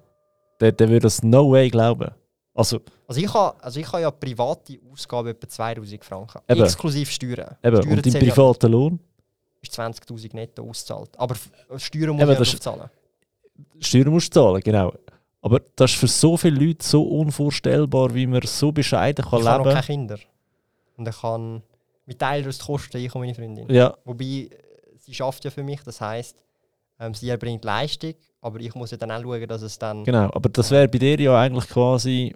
der, 0.60 0.72
der 0.72 0.88
würde 0.88 1.00
das 1.00 1.22
no 1.22 1.50
way 1.50 1.68
glauben. 1.70 2.10
Also, 2.54 2.80
Also 3.06 3.20
ich 3.20 3.32
habe 3.34 3.62
also 3.62 3.80
ich 3.80 3.92
ha 3.92 3.98
ja 3.98 4.10
private 4.10 4.78
Ausgaben 4.92 5.28
etwa 5.28 5.48
2000 5.48 6.04
Franken. 6.04 6.40
Eben. 6.48 6.62
Exklusive 6.62 7.10
Steuern. 7.10 7.56
eben, 7.62 7.76
Steuern 7.82 7.96
und 7.98 8.06
dein 8.06 8.12
privater 8.12 8.68
Lohn, 8.68 9.00
ist 9.60 9.78
20'000 9.78 10.34
netto 10.34 10.68
auszahlt. 10.68 11.10
Aber 11.18 11.34
Steuern 11.76 12.10
muss 12.10 12.22
Eben, 12.22 12.42
ich 12.42 12.52
ja 12.52 12.60
zahlen. 12.60 12.90
Steuern 13.80 14.08
musst 14.08 14.34
du 14.34 14.40
zahlen, 14.40 14.60
genau. 14.60 14.92
Aber 15.44 15.60
das 15.76 15.90
ist 15.90 15.98
für 15.98 16.08
so 16.08 16.38
viele 16.38 16.58
Leute 16.58 16.82
so 16.82 17.02
unvorstellbar, 17.02 18.14
wie 18.14 18.26
man 18.26 18.40
so 18.46 18.72
bescheiden 18.72 19.22
kann 19.22 19.40
ich 19.40 19.46
habe 19.46 19.58
noch 19.58 19.66
leben 19.66 19.74
keine 19.74 19.86
Kinder. 19.86 20.18
Und 20.96 21.06
ich 21.06 21.20
kann 21.20 21.62
mit 22.06 22.18
Teilen 22.18 22.48
aus 22.48 22.58
Kosten, 22.60 22.96
ich 22.96 23.14
und 23.14 23.20
meine 23.20 23.34
Freundin. 23.34 23.68
Ja, 23.68 23.94
Wobei, 24.06 24.24
äh, 24.24 24.48
sie 24.96 25.12
schafft 25.12 25.44
ja 25.44 25.50
für 25.50 25.62
mich, 25.62 25.82
das 25.82 26.00
heisst, 26.00 26.42
ähm, 26.98 27.12
sie 27.12 27.28
erbringt 27.28 27.62
Leistung, 27.62 28.14
aber 28.40 28.58
ich 28.58 28.74
muss 28.74 28.92
ja 28.92 28.96
dann 28.96 29.10
auch 29.10 29.20
schauen, 29.20 29.46
dass 29.46 29.60
es 29.60 29.78
dann... 29.78 30.02
genau. 30.04 30.30
Aber 30.32 30.48
das 30.48 30.70
wäre 30.70 30.88
bei 30.88 30.96
dir 30.96 31.20
ja 31.20 31.38
eigentlich 31.38 31.68
quasi. 31.68 32.34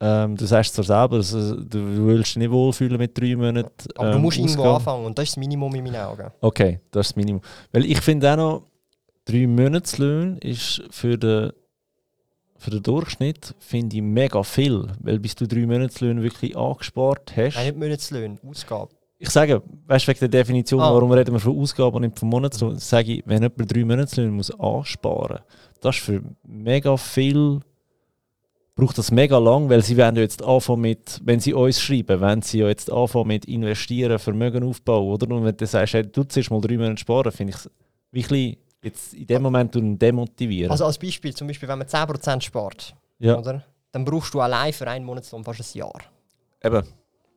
Ähm, 0.00 0.36
du 0.38 0.46
sagst 0.46 0.72
zwar 0.72 0.84
selber, 0.84 1.16
also, 1.16 1.54
du 1.54 2.06
willst 2.06 2.30
dich 2.30 2.36
nicht 2.36 2.50
wohlfühlen 2.50 2.96
mit 2.96 3.18
drei 3.18 3.36
Monaten. 3.36 3.68
Aber 3.94 4.12
du 4.12 4.16
ähm, 4.16 4.22
musst 4.22 4.38
irgendwo 4.38 4.62
Ausgaben. 4.62 4.76
anfangen 4.76 5.04
und 5.04 5.18
das 5.18 5.24
ist 5.24 5.32
das 5.32 5.36
Minimum 5.36 5.74
in 5.74 5.84
meinen 5.84 5.96
Augen. 5.96 6.30
Okay, 6.40 6.80
das 6.92 7.08
ist 7.08 7.10
das 7.10 7.16
Minimum. 7.16 7.42
Weil 7.72 7.84
ich 7.84 8.00
finde 8.00 8.32
auch 8.32 8.36
noch, 8.36 8.62
drei 9.28 9.46
Monatslöhne 9.46 10.38
ist 10.38 10.82
für 10.90 11.16
den, 11.18 11.52
für 12.56 12.70
den 12.70 12.82
Durchschnitt 12.82 13.54
finde 13.58 13.96
ich 13.96 14.02
mega 14.02 14.42
viel. 14.42 14.86
Weil 15.00 15.18
bis 15.20 15.34
du 15.34 15.46
drei 15.46 15.66
Monatslöhne 15.66 16.22
wirklich 16.22 16.56
angespart 16.56 17.36
hast. 17.36 17.56
Nein, 17.56 17.66
nicht 17.66 17.78
Monatslöhne, 17.78 18.38
Ausgaben. 18.48 18.90
Ich 19.20 19.30
sage, 19.30 19.62
weißt 19.86 20.06
du, 20.06 20.10
wegen 20.10 20.20
der 20.20 20.28
Definition, 20.28 20.80
Ah. 20.80 20.94
warum 20.94 21.10
reden 21.10 21.32
wir 21.32 21.40
von 21.40 21.58
Ausgaben 21.58 21.96
und 21.96 22.02
nicht 22.02 22.18
von 22.18 22.28
Monatslohn, 22.28 22.78
sage 22.78 23.14
ich, 23.14 23.22
wenn 23.26 23.42
jemand 23.42 23.74
drei 23.74 23.84
Monatslöhne 23.84 24.30
muss 24.30 24.50
ansparen 24.60 25.40
das 25.80 25.96
ist 25.96 26.04
für 26.04 26.22
mega 26.44 26.96
viel, 26.96 27.60
braucht 28.74 28.98
das 28.98 29.10
mega 29.10 29.38
lang, 29.38 29.68
weil 29.68 29.82
sie 29.82 29.96
werden 29.96 30.16
jetzt 30.16 30.42
anfangen 30.42 30.82
mit, 30.82 31.20
wenn 31.24 31.40
sie 31.40 31.52
uns 31.52 31.80
schreiben, 31.80 32.20
wenn 32.20 32.42
sie 32.42 32.60
ja 32.60 32.68
jetzt 32.68 32.90
anfangen 32.92 33.28
mit 33.28 33.44
investieren, 33.44 34.18
Vermögen 34.18 34.62
aufbauen, 34.64 35.08
oder? 35.12 35.34
Und 35.34 35.44
wenn 35.44 35.56
du 35.56 35.66
sagst, 35.66 35.94
hey, 35.94 36.02
du 36.04 36.24
zuerst 36.24 36.50
mal 36.50 36.60
drei 36.60 36.76
Monate 36.76 36.98
sparen, 36.98 37.30
finde 37.32 37.52
ich 37.52 37.56
es 37.56 37.70
wirklich 38.12 38.58
jetzt 38.82 39.14
in 39.14 39.26
dem 39.26 39.42
Moment 39.42 39.74
demotivieren. 39.74 40.70
Also 40.70 40.84
als 40.84 40.98
Beispiel, 40.98 41.34
zum 41.34 41.46
Beispiel, 41.48 41.68
wenn 41.68 41.78
man 41.78 41.86
10% 41.86 42.40
spart, 42.42 42.94
ja, 43.18 43.36
oder? 43.38 43.64
dann 43.92 44.04
brauchst 44.04 44.32
du 44.34 44.40
allein 44.40 44.72
für 44.72 44.86
einen 44.88 45.04
Monatslohn 45.04 45.42
fast 45.44 45.60
ein 45.60 45.78
Jahr. 45.78 46.00
eben. 46.62 46.86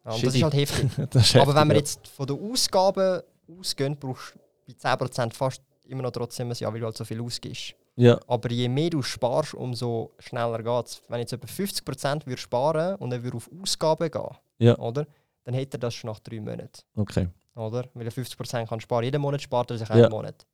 Ja, 0.04 0.12
das 0.18 0.24
ist 0.24 0.42
halt 0.44 0.54
heftig. 0.56 0.90
Ist 1.16 1.36
Aber 1.36 1.54
wenn 1.54 1.68
wir 1.68 1.76
heftig, 1.76 1.96
jetzt 1.98 2.08
von 2.08 2.26
den 2.26 2.52
Ausgaben 2.52 3.22
ausgehen, 3.60 3.96
brauchst 4.00 4.34
du 4.68 4.74
bei 4.74 4.90
10% 4.96 5.34
fast 5.34 5.62
immer 5.86 6.02
noch 6.02 6.12
trotzdem 6.12 6.50
ein 6.50 6.56
Jahr, 6.56 6.74
weil 6.74 6.80
du 6.80 6.86
halt 6.88 6.98
so 6.98 7.06
viel 7.06 7.22
ausgibst. 7.22 7.76
ja. 7.98 8.20
Aber 8.28 8.50
je 8.52 8.68
mehr 8.68 8.90
du 8.90 9.04
sparst, 9.04 9.54
umso 9.54 10.12
schneller 10.18 10.64
geht 10.64 10.86
es. 10.88 11.04
Wenn 11.08 11.20
jetzt 11.20 11.34
etwa 11.34 11.46
50% 11.46 12.26
würde 12.26 12.42
sparen 12.42 12.96
und 12.96 13.12
er 13.12 13.22
würde 13.24 13.38
auf 13.38 13.50
Ausgaben 13.62 14.10
gehen, 14.10 14.38
Ja. 14.60 14.76
oder? 14.80 15.06
dann 15.44 15.54
hätte 15.56 15.78
er 15.78 15.80
das 15.82 15.94
schon 15.96 16.10
nach 16.10 16.20
drei 16.20 16.40
Monaten. 16.40 16.70
ja, 16.96 17.02
okay. 17.02 17.28
Oder? 17.56 17.86
Weil 17.94 18.06
er 18.06 18.12
50% 18.12 18.68
kann 18.68 18.80
sparen. 18.80 19.04
Jeden 19.04 19.22
Monat 19.22 19.42
spart 19.42 19.70
er 19.72 19.78
sich 19.78 19.88
Ja. 19.90 19.96
einen 19.96 20.10
Monat. 20.10 20.46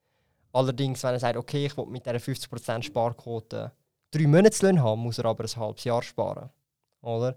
Allerdings, 0.57 1.03
wenn 1.03 1.13
er 1.13 1.19
sagt, 1.19 1.37
okay, 1.37 1.67
ich 1.67 1.77
will 1.77 1.85
mit 1.85 2.03
dieser 2.05 2.17
50% 2.17 2.81
Sparquote 2.81 3.71
drei 4.09 4.25
Monatslöhne 4.27 4.81
haben, 4.81 5.01
muss 5.01 5.19
er 5.19 5.25
aber 5.25 5.43
ein 5.43 5.55
halbes 5.55 5.83
Jahr 5.83 6.01
sparen. 6.01 6.49
Oder? 7.01 7.35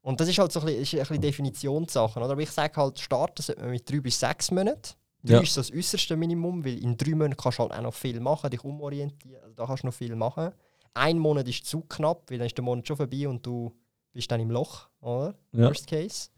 Und 0.00 0.18
das 0.18 0.28
ist 0.28 0.38
halt 0.38 0.52
so 0.52 0.60
ein 0.60 0.66
bisschen, 0.66 0.82
ist 0.82 0.94
ein 0.94 0.98
bisschen 1.00 1.20
Definitionssache. 1.20 2.18
Oder? 2.18 2.30
Aber 2.30 2.40
ich 2.40 2.50
sage 2.50 2.74
halt, 2.76 2.98
starten 2.98 3.42
sollte 3.42 3.60
man 3.60 3.72
mit 3.72 3.90
drei 3.90 4.00
bis 4.00 4.18
sechs 4.18 4.50
Monaten. 4.50 4.94
Drei 5.22 5.34
Ja. 5.34 5.40
ist 5.40 5.56
das 5.56 5.70
äußerste 5.70 6.16
Minimum, 6.16 6.64
weil 6.64 6.82
in 6.82 6.96
drei 6.96 7.10
Monaten 7.10 7.36
kannst 7.36 7.58
du 7.58 7.62
halt 7.64 7.72
auch 7.74 7.82
noch 7.82 7.94
viel 7.94 8.18
machen, 8.20 8.48
dich 8.50 8.64
umorientieren, 8.64 9.42
also 9.42 9.54
da 9.54 9.66
kannst 9.66 9.82
du 9.82 9.88
noch 9.88 9.94
viel 9.94 10.16
machen. 10.16 10.50
Ein 10.94 11.18
Monat 11.18 11.46
ist 11.48 11.66
zu 11.66 11.82
knapp, 11.82 12.30
weil 12.30 12.38
dann 12.38 12.46
ist 12.46 12.56
der 12.56 12.64
Monat 12.64 12.86
schon 12.88 12.96
vorbei 12.96 13.28
und 13.28 13.44
du 13.46 13.70
bist 14.12 14.30
dann 14.30 14.40
im 14.40 14.50
Loch, 14.50 14.88
oder? 15.00 15.34
Ja. 15.52 15.66
Worst 15.68 15.86
case. 15.86 16.30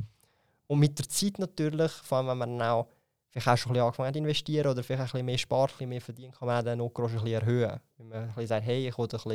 Und 0.67 0.81
mit 0.81 0.99
der 0.99 1.09
Zeit 1.09 1.39
natürlich, 1.39 1.93
vor 1.93 2.19
allem 2.19 2.27
wenn 2.29 2.39
man 2.39 2.63
auch 2.63 2.89
vielleicht 3.43 3.49
auch 3.49 3.57
schon 3.63 3.71
ein 3.71 3.75
bisschen 3.75 3.85
angefangen 3.87 4.13
zu 4.13 4.19
investieren 4.21 4.71
oder 4.71 4.83
vielleicht 4.83 5.01
ein 5.03 5.07
bisschen 5.13 5.27
mehr 5.27 5.39
spart, 5.39 5.71
ein 5.71 5.73
bisschen 5.75 5.89
mehr 5.89 6.01
verdient, 6.01 6.39
kann 6.39 6.47
man 6.49 6.65
den 6.65 6.79
Notgroschen 6.79 7.19
ein 7.19 7.25
bisschen 7.25 7.41
erhöhen. 7.41 7.81
Wenn 7.99 8.09
man 8.09 8.19
ein 8.23 8.27
bisschen 8.29 8.47
sagt, 8.47 8.67
hey, 8.67 8.89
ich 8.89 8.99
will 8.99 9.05
ein 9.07 9.09
bisschen 9.09 9.31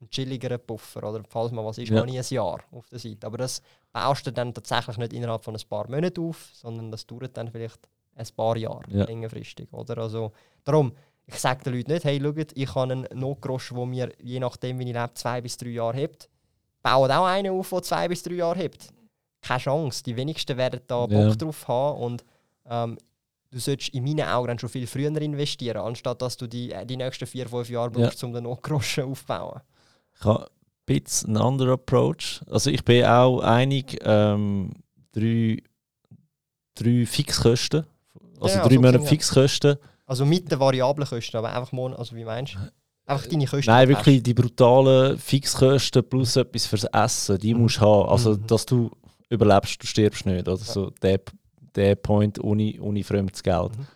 einen 0.00 0.10
chilligeren 0.10 0.60
Puffer 0.60 1.04
oder 1.08 1.22
falls 1.28 1.52
mal 1.52 1.64
was 1.64 1.78
ist, 1.78 1.90
Ja. 1.90 1.96
noch 2.00 2.06
nie 2.06 2.18
ein 2.18 2.24
Jahr 2.28 2.60
auf 2.72 2.88
der 2.88 2.98
Seite. 2.98 3.26
Aber 3.26 3.38
das 3.38 3.62
baust 3.92 4.26
du 4.26 4.32
dann 4.32 4.54
tatsächlich 4.54 4.96
nicht 4.96 5.12
innerhalb 5.12 5.44
von 5.44 5.54
ein 5.54 5.62
paar 5.68 5.88
Monaten 5.90 6.20
auf, 6.28 6.48
sondern 6.54 6.90
das 6.90 7.06
dauert 7.06 7.36
dann 7.36 7.50
vielleicht 7.50 7.88
ein 8.16 8.26
paar 8.36 8.56
Jahre 8.56 8.82
Ja. 8.88 9.04
längerfristig. 9.04 9.72
Oder? 9.72 9.98
Also, 9.98 10.32
darum, 10.64 10.92
ich 11.26 11.38
sage 11.38 11.62
den 11.64 11.74
Leuten 11.74 11.92
nicht, 11.92 12.04
hey, 12.04 12.20
schaut, 12.20 12.52
ich 12.56 12.74
habe 12.74 12.92
einen 12.92 13.06
Notgroschen, 13.12 13.76
der 13.76 13.86
mir 13.86 14.12
je 14.20 14.40
nachdem, 14.40 14.78
wie 14.78 14.88
ich 14.88 14.94
lebe, 14.96 15.14
zwei 15.14 15.40
bis 15.40 15.56
drei 15.56 15.68
Jahre 15.68 15.96
hebt. 15.96 16.28
Baut 16.82 17.10
auch 17.10 17.26
einen 17.26 17.52
auf, 17.52 17.68
der 17.68 17.82
zwei 17.82 18.08
bis 18.08 18.22
drei 18.22 18.34
Jahre 18.34 18.58
hebt. 18.58 18.88
Keine 19.42 19.60
Chance. 19.60 20.02
Die 20.02 20.16
wenigsten 20.16 20.56
werden 20.56 20.80
da 20.86 21.06
Bock 21.06 21.10
Ja. 21.12 21.34
drauf 21.34 21.68
haben. 21.68 22.00
Und 22.00 22.24
ähm, 22.68 22.98
du 23.50 23.58
solltest 23.58 23.90
in 23.90 24.04
meinen 24.04 24.26
Augen 24.28 24.48
dann 24.48 24.58
schon 24.58 24.68
viel 24.68 24.86
früher 24.86 25.08
investieren, 25.20 25.78
anstatt 25.78 26.22
dass 26.22 26.36
du 26.36 26.46
die, 26.46 26.72
äh, 26.72 26.86
die 26.86 26.96
nächsten 26.96 27.26
vier, 27.26 27.48
fünf 27.48 27.68
Jahre 27.68 27.90
Ja. 27.98 28.06
brauchst, 28.06 28.22
um 28.24 28.32
den 28.32 28.44
Notgroschen 28.44 29.04
aufzubauen. 29.04 29.60
Ich 30.18 30.24
habe 30.24 30.44
ein 30.44 30.50
bisschen 30.86 31.36
einen 31.36 31.44
anderen 31.46 31.72
Approach. 31.72 32.40
Also 32.50 32.70
ich 32.70 32.84
bin 32.84 33.04
auch 33.04 33.40
einig, 33.40 33.98
ähm, 34.04 34.70
drei, 35.12 35.58
drei 36.74 37.06
Fixkosten. 37.06 37.84
Also 38.40 38.56
Ja, 38.58 38.62
drei 38.66 38.74
so 38.74 38.80
Monate 38.80 39.00
Fixkosten. 39.06 39.76
Also 40.06 40.24
mit 40.24 40.50
den 40.50 40.58
variablen 40.58 41.06
Kosten, 41.08 41.36
aber 41.36 41.52
einfach 41.54 41.72
Monat, 41.72 41.98
also 41.98 42.16
wie 42.16 42.24
meinst 42.24 42.54
du? 42.54 42.58
Einfach 43.06 43.26
deine 43.28 43.46
Kosten. 43.46 43.70
Nein, 43.70 43.88
wirklich 43.88 44.22
die 44.22 44.34
brutalen 44.34 45.18
Fixkosten 45.18 46.08
plus 46.08 46.36
etwas 46.36 46.66
fürs 46.66 46.84
Essen, 46.84 47.38
die 47.38 47.54
Mhm. 47.54 47.60
musst 47.62 47.76
du 47.78 47.80
haben. 47.82 48.08
Also, 48.08 48.32
Mhm. 48.32 48.46
dass 48.46 48.66
du 48.66 48.90
überlebst, 49.28 49.82
du 49.82 49.86
stirbst 49.86 50.26
nicht. 50.26 50.46
Oder 50.48 50.56
so 50.56 50.90
der, 51.02 51.20
der 51.76 51.94
Point 51.94 52.42
ohne, 52.42 52.74
ohne 52.80 53.04
fremdes 53.04 53.42
Geld. 53.42 53.76
Mhm. 53.76 53.86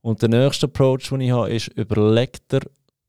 Und 0.00 0.22
der 0.22 0.28
nächste 0.28 0.66
Approach, 0.66 1.08
den 1.08 1.22
ich 1.22 1.30
habe, 1.30 1.50
ist, 1.50 1.68
überleg 1.68 2.46
dir, 2.48 2.60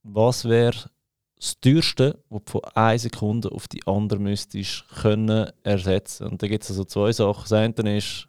was 0.03 0.45
wäre 0.45 0.89
das 1.35 1.59
teuerste, 1.59 2.19
was 2.29 2.43
du 2.45 2.51
von 2.51 2.61
einer 2.73 2.97
Sekunde 2.97 3.51
auf 3.51 3.67
die 3.67 3.85
andere 3.85 4.19
müsstest 4.19 4.85
können 5.01 5.49
ersetzen. 5.63 6.27
Und 6.27 6.41
da 6.41 6.47
gibt 6.47 6.63
es 6.63 6.69
also 6.69 6.85
zwei 6.85 7.11
Sachen. 7.11 7.41
Das 7.41 7.53
eine 7.53 7.97
ist 7.97 8.27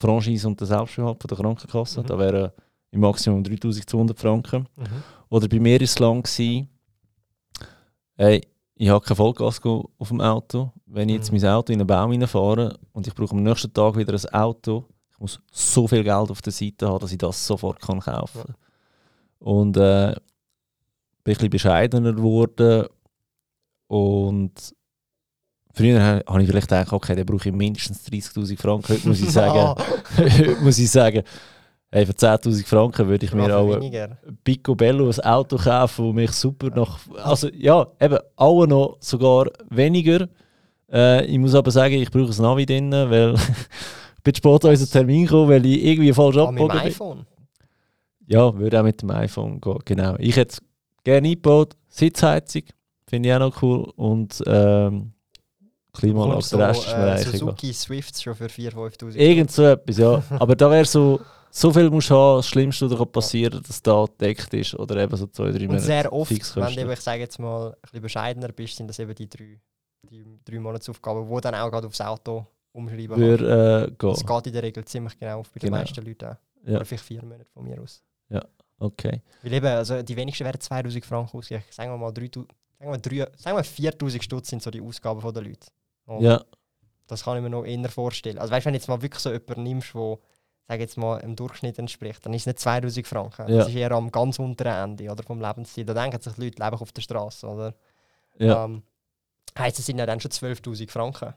Franchise 0.00 0.46
und 0.46 0.60
der 0.60 0.66
Selbstbehalt 0.66 1.22
von 1.22 1.28
der 1.28 1.38
Krankenkasse. 1.38 2.02
Mhm. 2.02 2.06
Da 2.06 2.18
wären 2.18 2.50
im 2.90 3.00
Maximum 3.00 3.42
3200 3.42 4.18
Franken. 4.18 4.68
Mhm. 4.76 5.02
Oder 5.30 5.48
bei 5.48 5.58
mir 5.58 5.80
war 5.80 5.82
es 5.82 5.98
lang, 5.98 6.22
gewesen, 6.22 6.68
hey, 8.16 8.42
ich 8.74 8.88
habe 8.88 9.04
kein 9.04 9.16
Vollgas 9.16 9.60
auf 9.64 10.08
dem 10.08 10.20
Auto. 10.20 10.72
Wenn 10.94 11.08
ich 11.08 11.16
jetzt 11.16 11.32
Mhm. 11.32 11.40
mein 11.40 11.50
Auto 11.50 11.72
in 11.72 11.80
einen 11.80 11.86
Baum 11.86 12.10
reinfahre 12.10 12.76
und 12.92 13.06
ich 13.06 13.14
brauche 13.14 13.34
am 13.34 13.42
nächsten 13.42 13.72
Tag 13.72 13.96
wieder 13.96 14.12
ein 14.12 14.34
Auto, 14.34 14.84
ich 15.12 15.18
muss 15.20 15.40
so 15.50 15.88
viel 15.88 16.04
Geld 16.04 16.30
auf 16.30 16.42
der 16.42 16.52
Seite 16.52 16.88
haben, 16.88 16.98
dass 17.00 17.12
ich 17.12 17.18
das 17.18 17.46
sofort 17.46 17.80
kann 17.80 18.00
kaufen 18.00 18.42
kann. 18.42 18.54
Und 19.38 19.76
äh, 19.76 20.12
bin 20.12 20.14
ein 20.14 21.24
bisschen 21.24 21.50
bescheidener 21.50 22.12
geworden. 22.12 22.86
Und 23.88 24.52
früher 25.74 26.00
ha- 26.02 26.22
habe 26.26 26.42
ich 26.42 26.48
vielleicht 26.48 26.68
gedacht, 26.68 26.92
okay, 26.92 27.14
dann 27.14 27.26
brauche 27.26 27.48
ich 27.48 27.54
mindestens 27.54 28.06
30'000 28.06 28.58
Franken. 28.60 28.92
Heute 28.94 29.08
muss 29.08 29.20
ich 29.20 29.30
sagen, 29.32 29.80
heute 30.16 30.56
muss 30.60 30.78
ich 30.78 30.90
sagen 30.90 31.22
hey, 31.94 32.06
für 32.06 32.12
10'000 32.12 32.66
Franken 32.66 33.06
würde 33.06 33.26
ich 33.26 33.34
mir 33.34 33.48
Ja, 33.48 33.58
auch 33.58 33.74
ein. 33.74 34.16
Picobello 34.44 35.10
ein 35.10 35.20
Auto 35.20 35.56
kaufen, 35.58 36.06
das 36.06 36.14
mich 36.14 36.30
super 36.32 36.70
nach... 36.70 36.98
Also 37.22 37.48
ja, 37.50 37.86
eben, 38.00 38.18
alle 38.34 38.66
noch 38.66 38.96
sogar 39.00 39.48
weniger. 39.68 40.26
Äh, 40.92 41.24
ich 41.26 41.38
muss 41.38 41.54
aber 41.54 41.70
sagen, 41.70 41.94
ich 41.94 42.10
brauche 42.10 42.30
ein 42.30 42.42
Navi 42.42 42.66
drin, 42.66 42.92
weil 42.92 43.34
ich 44.16 44.22
bin 44.22 44.34
spät 44.34 44.64
an 44.64 44.70
unseren 44.70 44.90
Termin 44.90 45.24
gekommen, 45.24 45.48
weil 45.48 45.64
ich 45.66 45.84
irgendwie 45.84 46.12
falsch 46.12 46.36
Ah, 46.36 46.50
mit 46.50 46.60
dem 46.60 46.70
abgebogen 46.70 46.82
bin. 46.82 46.92
iPhone. 46.92 47.26
Ja, 48.26 48.54
würde 48.56 48.80
auch 48.80 48.84
mit 48.84 49.02
dem 49.02 49.10
iPhone 49.10 49.60
gehen, 49.60 49.78
genau. 49.84 50.14
Ich 50.18 50.36
hätte 50.36 50.52
es 50.52 50.62
gerne 51.04 51.28
eingebaut, 51.28 51.74
Sitzheizung, 51.88 52.62
finde 53.06 53.28
ich 53.28 53.34
auch 53.34 53.38
noch 53.40 53.62
cool 53.62 53.92
und 53.96 54.42
ähm, 54.46 55.12
Klimaanlage, 55.92 56.46
der 56.52 56.68
Rest 56.68 56.86
ist 56.86 56.96
mir 56.96 57.02
äh, 57.06 57.10
eigentlich 57.10 57.26
egal. 57.28 57.38
Suzuki 57.40 57.72
Swifts 57.74 58.22
schon 58.22 58.34
für 58.34 58.46
4'000, 58.46 58.72
5'000. 58.98 59.14
Irgend 59.16 59.50
so 59.50 59.64
etwas, 59.64 59.98
ja. 59.98 60.22
Aber 60.38 60.56
da 60.56 60.70
wäre 60.70 60.86
so, 60.86 61.20
so 61.50 61.70
viel 61.70 61.90
musst 61.90 62.08
du 62.08 62.14
haben, 62.14 62.38
das 62.38 62.46
Schlimmste, 62.48 62.98
was 62.98 63.08
passieren 63.12 63.52
kann, 63.54 63.62
dass 63.66 63.82
da 63.82 64.06
gedeckt 64.06 64.54
ist 64.54 64.74
oder 64.74 64.96
eben 64.96 65.14
so 65.16 65.26
zwei, 65.26 65.50
drei 65.50 65.68
Und 65.68 65.80
sehr 65.80 66.10
oft, 66.10 66.30
wenn 66.56 66.74
du, 66.74 66.92
ich 66.92 67.00
sage 67.00 67.20
jetzt 67.20 67.38
mal, 67.38 67.68
ein 67.72 67.74
bisschen 67.82 68.00
bescheidener 68.02 68.48
bist, 68.48 68.76
sind 68.76 68.86
das 68.88 68.98
eben 69.00 69.14
die 69.14 69.28
drei, 69.28 69.60
die 70.10 70.24
drei 70.44 70.58
Monatsaufgaben, 70.58 71.28
die 71.28 71.40
dann 71.40 71.54
auch 71.54 71.70
gerade 71.70 71.86
aufs 71.86 72.00
Auto 72.00 72.46
umschreiben 72.72 73.16
würde 73.16 73.86
äh, 73.90 73.94
Das 73.98 74.18
gehen. 74.18 74.26
geht 74.26 74.46
in 74.46 74.52
der 74.52 74.62
Regel 74.62 74.84
ziemlich 74.84 75.18
genau 75.18 75.40
auf 75.40 75.50
bei 75.50 75.60
den 75.60 75.68
Genau. 75.70 75.78
meisten 75.82 76.04
Leuten. 76.04 76.36
Ja. 76.64 76.76
Oder 76.76 76.84
vielleicht 76.84 77.04
vier 77.04 77.22
Monate 77.22 77.44
von 77.52 77.64
mir 77.64 77.80
aus. 77.80 78.02
Okay. 78.78 79.22
Weil 79.44 79.52
eben, 79.52 79.66
also 79.66 80.02
die 80.02 80.16
wenigsten 80.16 80.44
werden 80.44 80.60
2000 80.60 81.04
Franken 81.04 81.36
ausgeben. 81.38 81.62
Sagen 81.70 81.92
wir 81.92 81.98
mal, 81.98 82.10
3000 82.10 82.50
sagen 82.80 82.90
wir, 82.90 82.98
drei- 82.98 83.32
sagen 83.36 83.56
wir 83.56 83.62
4000 83.62 84.24
Stutz 84.24 84.48
sind 84.48 84.60
so 84.60 84.72
die 84.72 84.80
Ausgaben 84.80 85.20
der 85.32 85.42
Leute. 85.42 85.68
Und 86.06 86.22
Ja, 86.22 86.42
Das 87.06 87.22
kann 87.22 87.36
ich 87.36 87.42
mir 87.44 87.50
noch 87.50 87.64
eher 87.64 87.88
vorstellen. 87.88 88.38
Also 88.38 88.50
weißt 88.52 88.64
du, 88.64 88.66
wenn 88.66 88.72
du 88.72 88.78
jetzt 88.78 88.88
mal 88.88 89.00
wirklich 89.00 89.20
so 89.22 89.30
jemanden 89.30 89.62
nimmst, 89.62 89.94
der 89.94 90.18
sag 90.66 90.80
jetzt 90.80 90.96
mal, 90.96 91.18
im 91.18 91.36
Durchschnitt 91.36 91.78
entspricht, 91.78 92.24
dann 92.26 92.32
ist 92.34 92.42
es 92.42 92.46
nicht 92.46 92.58
2000 92.58 93.06
Franken. 93.06 93.48
Ja. 93.48 93.58
Das 93.58 93.68
ist 93.68 93.74
eher 93.76 93.92
am 93.92 94.10
ganz 94.10 94.40
unteren 94.40 94.90
Ende 94.90 95.10
oder, 95.12 95.22
vom 95.22 95.40
Lebensstil. 95.40 95.84
Da 95.84 95.94
denken 95.94 96.20
sich 96.20 96.32
die 96.34 96.42
Leute, 96.44 96.60
lebe 96.64 96.74
ich 96.74 96.80
auf 96.82 96.90
der 96.90 97.02
Straße. 97.02 97.46
Oder? 97.46 97.74
ja. 98.38 98.64
Ähm, 98.64 98.82
heisst, 99.58 99.78
es 99.78 99.86
sind 99.86 99.98
ja 99.98 100.06
dann 100.06 100.20
schon 100.20 100.30
12'000 100.30 100.90
Franken. 100.90 101.34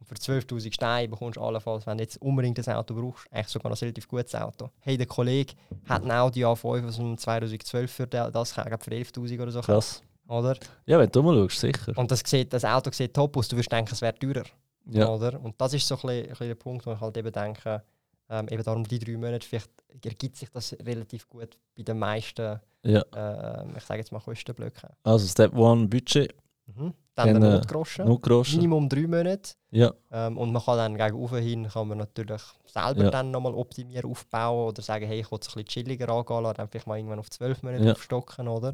Und 0.00 0.06
für 0.06 0.14
12'000 0.14 0.72
Steine 0.72 1.08
bekommst 1.08 1.36
du 1.36 1.40
allenfalls, 1.42 1.86
wenn 1.86 1.98
du 1.98 2.04
jetzt 2.04 2.20
unbedingt 2.22 2.66
ein 2.66 2.74
Auto 2.76 2.94
brauchst, 2.94 3.26
eigentlich 3.32 3.48
sogar 3.48 3.72
ein 3.72 3.76
relativ 3.78 4.06
gutes 4.08 4.34
Auto. 4.34 4.70
Hey, 4.80 4.96
der 4.96 5.06
Kollege 5.06 5.54
hat 5.88 6.04
ein 6.04 6.10
Audi 6.12 6.44
A5 6.44 6.86
aus 6.86 6.96
dem 6.96 7.18
2012 7.18 7.90
für 7.90 8.06
das, 8.06 8.52
für 8.52 8.62
11'000 8.62 9.42
oder 9.42 9.50
so. 9.50 9.60
krass. 9.60 10.02
Oder? 10.28 10.56
Ja, 10.86 10.98
wenn 10.98 11.10
du 11.10 11.22
mal 11.22 11.34
schaust, 11.48 11.60
sicher. 11.60 11.92
Und 11.96 12.10
das, 12.10 12.20
sieht, 12.24 12.52
das 12.52 12.64
Auto 12.64 12.90
sieht 12.92 13.14
top 13.14 13.36
aus, 13.36 13.48
du 13.48 13.56
würdest 13.56 13.72
denken, 13.72 13.92
es 13.94 14.02
wäre 14.02 14.14
teurer. 14.14 14.44
Ja, 14.90 15.08
Oder? 15.08 15.40
Und 15.42 15.60
das 15.60 15.74
ist 15.74 15.86
so 15.88 15.94
ein 15.96 16.00
bisschen, 16.02 16.22
ein 16.22 16.28
bisschen 16.28 16.46
der 16.48 16.54
Punkt, 16.54 16.86
wo 16.86 16.92
ich 16.92 17.00
halt 17.00 17.16
eben 17.16 17.32
denke, 17.32 17.82
ähm, 18.30 18.46
eben 18.48 18.62
darum 18.62 18.84
die 18.84 18.98
drei 18.98 19.16
Monate, 19.16 19.46
vielleicht 19.46 19.70
ergibt 20.04 20.36
sich 20.36 20.50
das 20.50 20.74
relativ 20.84 21.28
gut 21.28 21.56
bei 21.76 21.82
den 21.82 21.98
meisten, 21.98 22.60
ja. 22.84 23.02
ähm, 23.16 23.74
ich 23.76 23.84
sage 23.84 24.00
jetzt 24.00 24.12
mal 24.12 24.20
Kostenblöcken. 24.20 24.90
Also 25.02 25.26
Step 25.26 25.54
1 25.54 25.88
Budget, 25.90 26.34
Mhm. 26.76 26.92
Dann 27.18 27.32
Dann, 27.32 27.40
der 27.42 27.50
äh, 27.50 27.54
Notgroschen, 27.54 28.06
Notgroschen. 28.06 28.56
Minimum 28.58 28.88
drei 28.88 29.06
Monate. 29.08 29.54
Ja, 29.72 29.92
Ähm, 30.12 30.38
und 30.38 30.52
man 30.52 30.62
kann 30.62 30.76
dann 30.78 30.96
gegen 30.96 31.16
oben 31.16 31.42
hin 31.42 31.68
kann 31.68 31.88
man 31.88 31.98
natürlich 31.98 32.40
selber 32.66 33.02
Ja. 33.04 33.10
dann 33.10 33.32
nochmal 33.32 33.54
optimieren, 33.54 34.08
aufbauen 34.08 34.68
oder 34.68 34.82
sagen, 34.82 35.04
hey, 35.06 35.18
ich 35.20 35.30
will 35.32 35.38
es 35.42 35.48
ein 35.48 35.64
bisschen 35.64 35.66
chilliger 35.66 36.08
angehen, 36.10 36.42
lassen, 36.44 36.56
dann 36.58 36.68
vielleicht 36.68 36.86
mal 36.86 36.96
irgendwann 36.96 37.18
auf 37.18 37.28
zwölf 37.28 37.60
Monate 37.64 37.84
Ja. 37.84 37.92
aufstocken, 37.92 38.46
oder? 38.46 38.72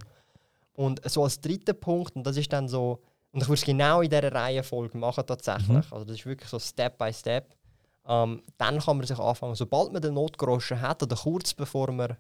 Und 0.75 1.01
so 1.11 1.25
als 1.25 1.41
dritter 1.41 1.73
Punkt, 1.73 2.15
und 2.17 2.27
das 2.27 2.37
ist 2.37 2.53
dann 2.53 2.69
so, 2.69 3.01
und 3.33 3.41
ich 3.41 3.49
würde 3.49 3.55
es 3.61 3.65
genau 3.65 4.03
in 4.03 4.11
dieser 4.11 4.31
Reihenfolge 4.31 4.99
machen 4.99 5.25
tatsächlich, 5.27 5.69
Mhm. 5.69 5.85
also 5.91 6.05
das 6.05 6.17
ist 6.17 6.27
wirklich 6.27 6.51
so 6.51 6.59
Step 6.59 6.99
by 6.99 7.13
Step, 7.15 7.55
ähm, 8.07 8.43
dann 8.59 8.79
kann 8.79 8.99
man 8.99 9.07
sich 9.07 9.19
anfangen, 9.19 9.55
sobald 9.55 9.91
man 9.91 10.03
den 10.03 10.13
Notgroschen 10.15 10.81
hat 10.83 11.03
oder 11.03 11.17
kurz 11.17 11.55
bevor 11.55 11.91
man 11.91 12.17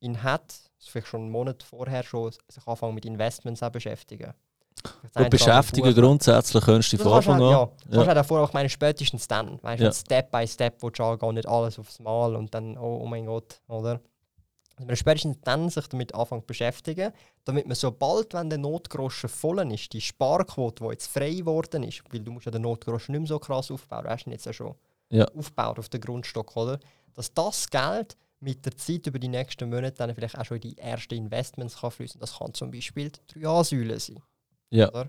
ihn 0.00 0.20
hat, 0.24 0.42
also 0.78 0.90
vielleicht 0.90 1.06
schon 1.06 1.20
einen 1.22 1.30
Monat 1.30 1.62
vorher 1.62 2.02
schon, 2.02 2.32
sich 2.48 2.66
anfangen 2.66 2.94
mit 2.96 3.04
Investments 3.04 3.60
beschäftigen. 3.72 4.34
Und 5.14 5.30
beschäftigen 5.30 5.94
grundsätzlich 5.94 6.64
kannst 6.64 6.92
du 6.92 6.96
das 6.96 7.02
von 7.02 7.12
du 7.12 7.16
Anfang 7.16 7.42
an. 7.42 7.50
Ja, 7.50 7.66
das 7.66 7.74
kannst 7.90 7.96
du 7.96 8.00
auch 8.10 8.14
davor 8.14 8.40
auch 8.42 8.52
meine 8.52 8.68
spätestens 8.68 9.26
dann. 9.28 9.58
Weißt 9.62 9.80
du, 9.80 9.84
Ja. 9.86 9.92
Step 9.92 10.30
by 10.30 10.46
Step, 10.46 10.76
wo 10.80 10.90
du 10.90 11.02
angehen, 11.02 11.34
nicht 11.34 11.48
alles 11.48 11.78
aufs 11.78 11.98
Mal 11.98 12.36
und 12.36 12.54
dann, 12.54 12.76
oh, 12.78 13.00
oh 13.02 13.06
mein 13.06 13.26
Gott, 13.26 13.60
oder? 13.68 14.00
Also 14.76 14.86
man 14.86 14.96
spätestens 14.96 15.38
dann 15.42 15.68
sich 15.70 15.88
damit 15.88 16.14
anfangen 16.14 16.42
zu 16.42 16.46
beschäftigen, 16.46 17.12
damit 17.44 17.66
man 17.66 17.74
sobald, 17.74 18.32
wenn 18.34 18.48
der 18.48 18.58
Notgroschen 18.60 19.28
voll 19.28 19.58
ist, 19.72 19.92
die 19.92 20.00
Sparquote, 20.00 20.84
die 20.84 20.90
jetzt 20.90 21.08
frei 21.08 21.34
geworden 21.34 21.82
ist, 21.82 22.02
weil 22.12 22.20
du 22.20 22.30
musst 22.30 22.46
ja 22.46 22.52
den 22.52 22.62
Notgroschen 22.62 23.12
nicht 23.12 23.22
mehr 23.22 23.28
so 23.28 23.38
krass 23.40 23.72
aufbauen, 23.72 24.04
du 24.04 24.10
hast 24.10 24.26
ihn 24.26 24.32
jetzt 24.32 24.46
ja 24.46 24.52
schon 24.52 24.76
Ja. 25.10 25.26
aufgebaut 25.36 25.80
auf 25.80 25.88
den 25.88 26.00
Grundstock, 26.00 26.56
oder? 26.56 26.78
Dass 27.14 27.34
das 27.34 27.68
Geld 27.68 28.16
mit 28.38 28.64
der 28.64 28.76
Zeit 28.76 29.04
über 29.08 29.18
die 29.18 29.26
nächsten 29.26 29.68
Monate 29.68 29.96
dann 29.96 30.14
vielleicht 30.14 30.38
auch 30.38 30.44
schon 30.44 30.58
in 30.58 30.70
die 30.70 30.78
ersten 30.78 31.14
Investments 31.14 31.80
kann 31.80 31.90
fließen. 31.90 32.20
Das 32.20 32.38
kann 32.38 32.54
zum 32.54 32.70
Beispiel 32.70 33.10
die 33.10 33.40
3A-Säule 33.40 33.98
sein. 33.98 34.22
Ja. 34.70 34.88
Oder? 34.90 35.08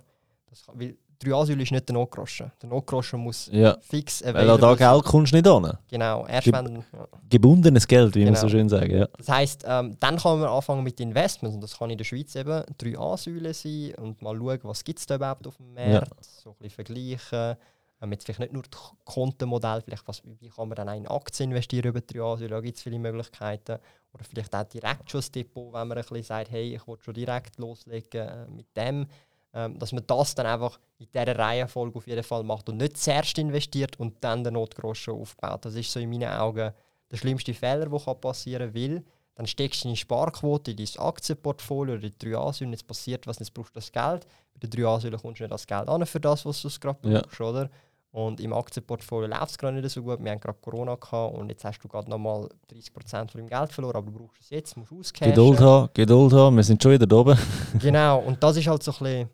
Das 0.50 0.68
weil 0.68 0.78
die 0.78 0.98
3A-Säule 1.28 1.64
ist 1.64 1.72
nicht 1.72 1.88
der 1.90 1.94
Notgroschen. 1.94 2.50
Der 2.62 2.70
Notgroschen 2.70 3.20
muss 3.20 3.50
Ja, 3.52 3.78
fix 3.82 4.24
weil 4.24 4.50
an 4.50 4.60
da. 4.60 4.74
Geld 4.74 5.04
kommst 5.04 5.34
du 5.34 5.36
nicht 5.36 5.48
an. 5.48 5.78
Genau, 5.90 6.26
erst 6.26 6.46
Gib- 6.46 6.56
wenn... 6.56 6.76
Ja. 6.78 7.08
Gebundenes 7.30 7.86
Geld, 7.86 8.16
wie 8.16 8.24
man 8.24 8.34
Genau. 8.34 8.40
so 8.42 8.50
schön 8.50 8.70
sagt. 8.70 8.88
Ja. 8.90 9.06
Das 9.18 9.28
heisst, 9.28 9.66
ähm, 9.68 9.98
dann 10.00 10.16
kann 10.18 10.40
man 10.40 10.48
anfangen 10.48 10.82
mit 10.84 10.98
Investments 11.02 11.56
und 11.56 11.62
das 11.62 11.78
kann 11.78 11.90
in 11.90 11.98
der 11.98 12.06
Schweiz 12.06 12.36
eben 12.36 12.64
3A-Säule 12.80 13.54
sein 13.54 13.96
und 13.96 14.22
mal 14.22 14.36
schauen, 14.38 14.60
was 14.64 14.82
gibt 14.84 15.00
es 15.00 15.06
da 15.08 15.16
überhaupt 15.16 15.46
auf 15.46 15.58
dem 15.58 15.74
Markt, 15.74 16.10
so 16.24 16.52
ein 16.52 16.56
bisschen 16.60 16.76
vergleichen. 16.86 17.58
Ähm, 18.02 18.14
jetzt 18.14 18.24
vielleicht 18.24 18.40
nicht 18.40 18.54
nur 18.54 18.64
das 18.64 18.80
Kontenmodell, 19.04 19.82
vielleicht 19.82 20.08
was, 20.08 20.22
wie 20.40 20.48
kann 20.48 20.70
man 20.70 20.76
dann 20.78 20.88
auch 20.88 20.96
in 20.96 21.06
Aktien 21.06 21.50
investieren 21.52 21.88
über 21.90 22.00
3A-Säule, 22.00 22.50
da 22.50 22.62
gibt 22.62 22.78
es 22.78 22.84
viele 22.84 22.98
Möglichkeiten. 22.98 23.78
Oder 24.14 24.24
vielleicht 24.24 24.56
auch 24.56 24.64
direkt 24.64 25.12
schon 25.12 25.20
das 25.20 25.30
Depot, 25.32 25.74
wenn 25.74 25.86
man 25.90 25.98
ein 25.98 26.02
bisschen 26.04 26.24
sagt, 26.24 26.50
hey, 26.50 26.76
ich 26.76 26.88
will 26.88 26.96
schon 27.02 27.14
direkt 27.14 27.60
loslegen 27.60 28.22
äh, 28.28 28.48
mit 28.50 28.68
dem. 28.78 29.06
Ähm, 29.52 29.80
dass 29.80 29.92
man 29.92 30.04
das 30.06 30.36
dann 30.36 30.46
einfach 30.46 30.80
in 31.00 31.08
dieser 31.12 31.36
Reihenfolge 31.38 31.98
auf 31.98 32.06
jeden 32.06 32.24
Fall 32.24 32.44
macht 32.44 32.70
und 32.70 32.78
nicht 32.78 32.98
zuerst 32.98 33.36
investiert 33.40 34.00
und 34.00 34.16
dann 34.24 34.44
den 34.44 34.54
Notgroschen 34.54 35.16
aufbaut. 35.16 35.66
Das 35.66 35.74
ist 35.74 35.92
so 35.92 36.00
in 36.00 36.10
meinen 36.10 36.30
Augen 36.32 36.72
der 37.12 37.18
schlimmste 37.18 37.56
Fehler, 37.56 37.88
der 37.88 38.14
passieren 38.16 38.72
kann, 38.72 38.76
weil 38.76 39.04
dann 39.34 39.48
steckst 39.48 39.84
du 39.84 39.88
deine 39.88 39.96
Sparquote 39.96 40.70
in 40.72 40.78
dein 40.78 40.88
Aktienportfolio 41.00 41.96
oder 41.96 42.04
in 42.04 42.14
die 42.20 42.28
3A-Säulen, 42.28 42.74
jetzt 42.74 42.86
passiert 42.86 43.26
was, 43.26 43.40
jetzt 43.40 43.52
brauchst 43.54 43.72
du 43.76 43.80
das 43.80 43.92
Geld. 43.92 44.28
Bei 44.54 44.68
der 44.68 44.70
3A-Säule 44.70 45.18
kommst 45.18 45.40
du 45.40 45.44
nicht 45.44 45.52
das 45.54 45.66
Geld 45.66 45.90
an 45.90 46.06
für 46.06 46.20
das, 46.20 46.46
was 46.46 46.62
du 46.62 46.70
gerade 46.80 47.00
Ja. 47.10 47.22
brauchst, 47.22 47.42
oder? 47.42 47.70
Und 48.12 48.40
im 48.42 48.54
Aktienportfolio 48.54 49.28
läuft 49.30 49.50
es 49.52 49.58
gerade 49.58 49.82
nicht 49.82 49.90
so 49.92 50.02
gut. 50.04 50.24
Wir 50.24 50.32
haben 50.32 50.40
gerade 50.40 50.58
Corona 50.62 50.96
gehabt 50.96 51.36
und 51.36 51.50
jetzt 51.50 51.64
hast 51.64 51.80
du 51.80 51.88
gerade 51.88 52.10
nochmal 52.10 52.50
30% 52.72 53.32
von 53.32 53.42
deinem 53.42 53.48
Geld 53.50 53.72
verloren, 53.72 53.96
aber 53.98 54.12
du 54.12 54.18
brauchst 54.20 54.42
es 54.42 54.50
jetzt, 54.52 54.78
musst 54.78 54.92
auscashen. 54.92 55.32
Geduld 55.34 55.60
haben, 55.60 55.90
Geduld 55.94 56.34
haben, 56.34 56.56
wir 56.56 56.64
sind 56.64 56.82
schon 56.84 56.92
wieder 56.92 57.08
da 57.08 57.16
oben. 57.16 57.38
Genau, 57.80 58.20
und 58.20 58.44
das 58.44 58.58
ist 58.58 58.68
halt 58.68 58.84
so 58.84 58.92
ein 58.92 58.98
bisschen 59.00 59.30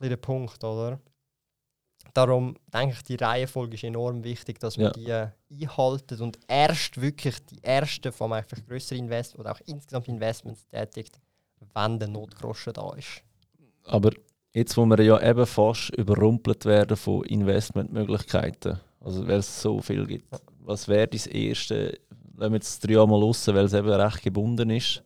der 0.00 0.16
Punkt, 0.16 0.62
oder? 0.62 1.00
Darum 2.14 2.56
denke 2.72 2.94
ich, 2.94 3.02
die 3.04 3.16
Reihenfolge 3.16 3.74
ist 3.74 3.84
enorm 3.84 4.24
wichtig, 4.24 4.58
dass 4.60 4.76
man 4.76 4.92
Ja. 4.96 5.32
die 5.50 5.62
einhaltet 5.64 6.20
und 6.20 6.38
erst 6.48 7.00
wirklich 7.00 7.44
die 7.46 7.62
ersten, 7.62 8.12
vor 8.12 8.32
allem 8.32 8.44
vielleicht 8.44 8.66
größere 8.66 8.98
Invest 8.98 9.38
oder 9.38 9.52
auch 9.52 9.60
insgesamt 9.66 10.08
Investments 10.08 10.66
tätigt, 10.68 11.20
wenn 11.74 11.98
der 11.98 12.08
Notgroschen 12.08 12.72
da 12.72 12.92
ist. 12.94 13.22
Aber 13.84 14.10
jetzt, 14.52 14.76
wo 14.76 14.84
wir 14.86 15.00
ja 15.02 15.20
eben 15.20 15.46
fast 15.46 15.90
überrumpelt 15.90 16.64
werden 16.64 16.96
von 16.96 17.24
Investmentmöglichkeiten, 17.24 18.80
also 19.00 19.26
weil 19.26 19.38
es 19.38 19.62
so 19.62 19.80
viel 19.80 20.06
gibt, 20.06 20.34
was 20.60 20.88
wäre 20.88 21.08
das 21.08 21.26
erste, 21.26 21.98
wenn 22.34 22.52
wir 22.52 22.56
jetzt 22.56 22.84
drei 22.84 22.92
Jahre 22.92 23.08
mal 23.08 23.20
raus, 23.20 23.46
weil 23.48 23.64
es 23.64 23.72
eben 23.74 23.88
recht 23.88 24.22
gebunden 24.22 24.70
ist, 24.70 25.02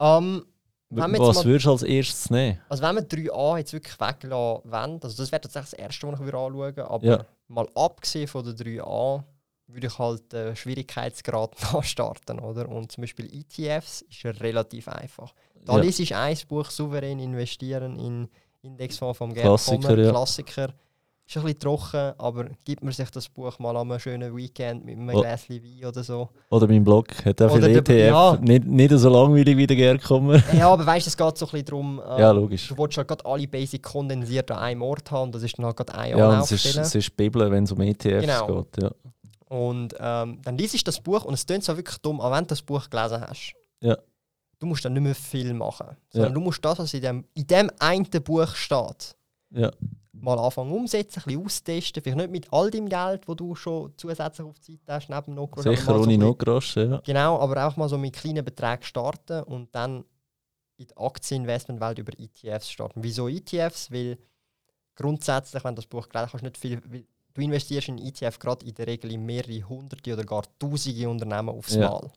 Ähm, 0.00 0.34
wir 0.34 0.42
jetzt 0.42 0.53
was 0.90 1.44
würdest 1.44 1.66
du 1.66 1.70
als 1.72 1.82
erstes 1.82 2.30
nehmen? 2.30 2.60
also 2.68 2.82
wenn 2.82 2.94
wir 2.96 3.02
3a 3.02 3.58
jetzt 3.58 3.72
wirklich 3.72 3.98
weglassen 4.00 4.70
wollen, 4.70 5.00
also 5.02 5.16
das 5.16 5.32
wäre 5.32 5.40
tatsächlich 5.40 5.70
das 5.70 5.78
Erste, 5.78 6.06
was 6.06 6.20
ich 6.20 6.24
anschauen 6.34 6.56
würde, 6.56 6.90
aber 6.90 7.04
Ja. 7.06 7.24
mal 7.48 7.68
abgesehen 7.74 8.28
von 8.28 8.44
der 8.44 8.54
3a, 8.54 9.22
würde 9.66 9.86
ich 9.86 9.98
halt 9.98 10.32
den 10.32 10.54
Schwierigkeitsgrad 10.54 11.56
nachstarten, 11.72 12.38
oder? 12.38 12.68
Und 12.68 12.92
zum 12.92 13.02
Beispiel 13.02 13.26
ETFs 13.34 14.02
ist 14.02 14.24
relativ 14.40 14.88
einfach. 14.88 15.32
Da 15.64 15.78
Ja. 15.78 15.82
ich 15.84 16.14
ein 16.14 16.36
Buch, 16.48 16.70
souverän 16.70 17.18
investieren 17.18 17.98
in 17.98 18.28
Indexfonds 18.62 19.18
vom 19.18 19.32
Gerd 19.32 19.46
Klassiker, 19.46 19.76
Kommer, 19.88 19.98
ja. 20.02 20.10
Klassiker. 20.10 20.74
Ist 21.26 21.38
ein 21.38 21.42
bisschen 21.44 21.58
trocken, 21.60 22.12
aber 22.18 22.44
gibt 22.66 22.84
man 22.84 22.92
sich 22.92 23.10
das 23.10 23.30
Buch 23.30 23.58
mal 23.58 23.74
an 23.76 23.90
einem 23.90 23.98
schönen 23.98 24.36
Weekend 24.36 24.84
mit 24.84 24.98
einem 24.98 25.08
Oh. 25.08 25.20
Gläschen 25.22 25.62
Wein 25.62 25.86
oder 25.88 26.04
so. 26.04 26.28
Oder 26.50 26.66
mein 26.68 26.84
Blog 26.84 27.06
hat 27.24 27.40
auch 27.40 27.54
viel 27.54 27.64
ETF. 27.64 27.88
ja. 27.88 28.36
Nicht, 28.42 28.66
nicht 28.66 28.90
so 28.92 29.08
langweilig 29.08 29.56
wie 29.56 29.66
der 29.66 29.76
Gerkommer. 29.76 30.42
ja, 30.52 30.68
aber 30.68 30.84
weißt 30.84 31.06
du, 31.06 31.08
es 31.08 31.16
geht 31.16 31.38
so 31.38 31.46
ein 31.46 31.50
bisschen 31.50 31.64
darum, 31.64 31.98
äh, 31.98 32.02
Ja, 32.20 32.30
logisch. 32.30 32.68
du 32.68 32.76
willst 32.76 32.98
halt 32.98 33.08
gerade 33.08 33.24
alle 33.24 33.48
Basic 33.48 33.82
kondensiert 33.82 34.50
an 34.50 34.58
einem 34.58 34.82
Ort 34.82 35.10
haben 35.10 35.32
das 35.32 35.42
ist 35.42 35.56
dann 35.56 35.64
halt 35.64 35.78
gerade 35.78 35.94
ein 35.94 36.10
Ja, 36.10 36.18
Jahr 36.18 36.32
und 36.34 36.40
es 36.40 36.52
ist, 36.52 36.76
es 36.76 36.94
ist 36.94 37.16
Bibel, 37.16 37.50
wenn 37.50 37.64
es 37.64 37.72
um 37.72 37.80
ETFs 37.80 38.20
Genau. 38.26 38.62
geht. 38.64 38.82
Ja. 38.82 38.90
Und 39.48 39.94
ähm, 39.98 40.40
dann 40.42 40.58
liest 40.58 40.74
du 40.74 40.78
das 40.84 41.00
Buch 41.00 41.24
und 41.24 41.32
es 41.34 41.46
klingt 41.46 41.64
so 41.64 41.74
wirklich 41.74 41.98
dumm, 41.98 42.20
auch 42.20 42.32
wenn 42.32 42.40
du 42.44 42.48
das 42.48 42.60
Buch 42.60 42.90
gelesen 42.90 43.22
hast. 43.22 43.54
Ja. 43.80 43.96
Du 44.58 44.66
musst 44.66 44.84
dann 44.84 44.92
nicht 44.92 45.02
mehr 45.02 45.14
viel 45.14 45.54
machen, 45.54 45.96
sondern 46.10 46.32
Ja. 46.32 46.34
du 46.34 46.40
musst 46.40 46.62
das, 46.64 46.78
was 46.80 46.92
in 46.92 47.00
dem, 47.00 47.24
in 47.34 47.46
dem 47.46 47.70
einen 47.78 48.04
Buch 48.04 48.54
steht, 48.54 49.16
Ja. 49.50 49.70
Mal 50.20 50.38
anfangen 50.38 50.72
umsetzen, 50.72 51.20
ein 51.20 51.24
bisschen 51.24 51.44
austesten. 51.44 52.02
Vielleicht 52.02 52.18
nicht 52.18 52.30
mit 52.30 52.52
all 52.52 52.70
dem 52.70 52.88
Geld, 52.88 53.22
das 53.28 53.36
du 53.36 53.54
schon 53.54 53.92
zusätzlich 53.96 54.46
auf 54.46 54.58
die 54.60 54.76
Seite 54.76 54.92
hast, 54.94 55.08
neben 55.28 55.38
aber 55.38 55.62
Sicher 55.62 55.76
so 55.82 55.92
ohne 55.94 56.06
bisschen- 56.06 56.20
Notgroschen, 56.20 56.90
ja. 56.92 57.00
Genau, 57.04 57.38
aber 57.40 57.66
auch 57.66 57.76
mal 57.76 57.88
so 57.88 57.98
mit 57.98 58.14
kleinen 58.14 58.44
Beträgen 58.44 58.82
starten 58.84 59.42
und 59.44 59.74
dann 59.74 60.04
in 60.76 60.86
die 60.86 60.96
Aktieninvestmentwelt 60.96 61.98
über 61.98 62.12
ETFs 62.18 62.70
starten. 62.70 63.02
Wieso 63.02 63.28
ETFs? 63.28 63.90
Weil 63.92 64.18
grundsätzlich, 64.94 65.62
wenn 65.64 65.74
du 65.74 65.80
das 65.82 65.86
Buch 65.86 66.08
gelesen 66.08 66.30
hast, 66.32 66.42
nicht 66.42 66.58
viel. 66.58 66.80
Du 67.32 67.40
investierst 67.40 67.88
in 67.88 67.98
ETF 67.98 68.38
gerade 68.38 68.64
in 68.64 68.74
der 68.74 68.86
Regel 68.86 69.10
in 69.12 69.26
mehrere 69.26 69.62
hunderte 69.68 70.12
oder 70.12 70.24
gar 70.24 70.44
tausende 70.58 71.08
Unternehmen 71.08 71.48
aufs 71.48 71.74
Ja. 71.74 71.90
Mal. 71.90 72.10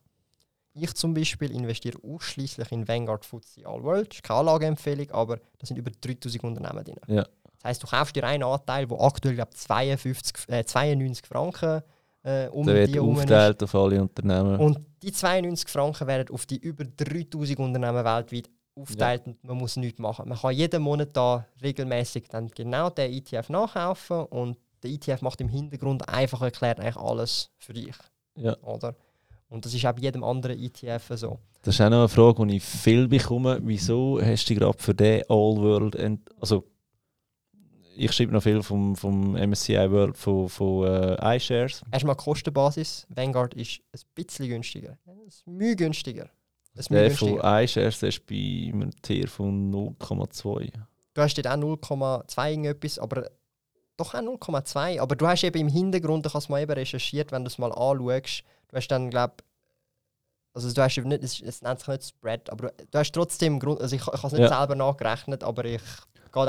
Ich 0.75 0.93
zum 0.93 1.15
Beispiel 1.15 1.49
investiere 1.51 1.97
ausschließlich 2.03 2.71
in 2.71 2.87
Vanguard 2.87 3.25
FTSE 3.25 3.65
All 3.65 3.81
World. 3.83 4.09
Das 4.09 4.17
ist 4.17 4.23
keine 4.23 4.41
Anlageempfehlung, 4.41 5.09
aber 5.09 5.37
da 5.37 5.65
sind 5.65 5.77
über 5.77 5.89
3000 5.89 6.43
Unternehmen 6.43 6.83
drin. 6.83 6.95
Ja. 7.07 7.25
Heisst, 7.67 7.83
du 7.83 7.87
kaufst 7.87 8.15
dir 8.15 8.23
einen 8.23 8.43
Anteil, 8.43 8.87
der 8.87 8.99
aktuell 9.01 9.35
glaub, 9.35 9.53
52, 9.53 10.47
äh, 10.49 10.63
92 10.63 11.25
Franken 11.27 11.81
äh, 12.23 12.47
um 12.47 12.65
Der 12.65 12.75
wird 12.87 12.97
aufgeteilt 12.99 13.63
auf 13.63 13.75
alle 13.75 14.01
Unternehmen. 14.01 14.57
Und 14.59 14.79
die 15.01 15.11
92 15.11 15.69
Franken 15.69 16.07
werden 16.07 16.33
auf 16.33 16.45
die 16.45 16.57
über 16.57 16.83
3000 16.85 17.59
Unternehmen 17.59 18.03
weltweit 18.05 18.49
aufgeteilt 18.75 19.23
und 19.25 19.43
man 19.43 19.57
muss 19.57 19.75
nichts 19.75 19.99
machen. 19.99 20.29
Man 20.29 20.37
kann 20.37 20.53
jeden 20.53 20.81
Monat 20.81 21.09
da 21.13 21.45
regelmäßig 21.61 22.27
dann 22.29 22.47
genau 22.49 22.89
den 22.89 23.11
ETF 23.11 23.49
nachkaufen 23.49 24.25
und 24.25 24.57
der 24.83 24.91
ETF 24.91 25.21
macht 25.21 25.41
im 25.41 25.49
Hintergrund 25.49 26.07
einfach 26.07 26.41
erklärt 26.41 26.79
eigentlich 26.79 26.97
alles 26.97 27.49
für 27.57 27.73
dich. 27.73 27.95
ja. 28.35 28.55
Oder? 28.61 28.95
Und 29.49 29.65
das 29.65 29.73
ist 29.73 29.85
auch 29.85 29.93
bei 29.93 30.01
jedem 30.01 30.23
anderen 30.25 30.59
ETF 30.59 31.11
so. 31.15 31.39
Das 31.63 31.73
ist 31.75 31.81
auch 31.81 31.89
noch 31.89 31.99
eine 31.99 32.09
Frage, 32.09 32.45
die 32.47 32.57
ich 32.57 32.63
viel 32.63 33.07
bekomme. 33.07 33.59
Wieso 33.63 34.19
hast 34.21 34.45
du 34.45 34.53
dich 34.53 34.59
gerade 34.61 34.77
für 34.77 34.93
den 34.93 35.21
All 35.29 35.55
World. 35.57 35.95
ent- 35.95 36.29
Also, 36.39 36.65
ich 37.97 38.11
schreibe 38.11 38.31
noch 38.33 38.43
viel 38.43 38.61
vom, 38.61 38.95
vom 38.95 39.33
MSCI 39.33 39.91
World 39.91 40.17
von, 40.17 40.47
von 40.49 40.85
äh, 40.85 41.35
iShares. 41.37 41.81
Erstmal 41.91 42.15
Kostenbasis. 42.15 43.07
Vanguard 43.09 43.53
ist 43.55 43.79
ein 43.93 43.99
bisschen 44.15 44.47
günstiger. 44.47 44.97
Ein 45.05 45.17
Mühe 45.45 45.75
günstiger. 45.75 46.29
Ein 46.75 46.85
Der 46.89 47.11
von 47.11 47.39
iShares 47.39 48.03
ist 48.03 48.25
bei 48.27 48.71
einem 48.71 48.91
Tier 49.01 49.27
von 49.27 49.71
0,2. 49.73 50.71
Du 51.13 51.21
hast 51.21 51.35
dort 51.37 51.47
auch 51.47 51.53
0,2 51.53 52.49
irgendetwas, 52.49 52.99
aber 52.99 53.29
doch 53.97 54.13
auch 54.13 54.19
0,2. 54.19 54.99
Aber 54.99 55.15
du 55.15 55.27
hast 55.27 55.43
eben 55.43 55.59
im 55.59 55.67
Hintergrund, 55.67 56.25
habe 56.27 56.37
es 56.37 56.49
mal 56.49 56.61
eben 56.61 56.71
recherchiert, 56.73 57.31
wenn 57.31 57.43
du 57.43 57.47
es 57.47 57.57
mal 57.57 57.71
anschaust, 57.71 58.43
du 58.67 58.75
hast 58.75 58.87
dann, 58.89 59.09
glaube 59.09 59.35
also 60.53 60.73
du 60.73 60.81
hast 60.81 60.97
eben 60.97 61.09
nicht, 61.09 61.23
es, 61.23 61.39
es 61.39 61.61
nennt 61.61 61.79
sich 61.79 61.87
nicht 61.87 62.03
Spread, 62.07 62.49
aber 62.49 62.69
du, 62.69 62.85
du 62.89 62.97
hast 62.97 63.11
trotzdem, 63.11 63.59
Grund, 63.59 63.79
also 63.79 63.95
ich, 63.95 64.01
ich 64.01 64.07
habe 64.07 64.27
es 64.27 64.33
nicht 64.33 64.41
Ja. 64.41 64.57
selber 64.59 64.75
nachgerechnet, 64.75 65.43
aber 65.43 65.65
ich 65.65 65.81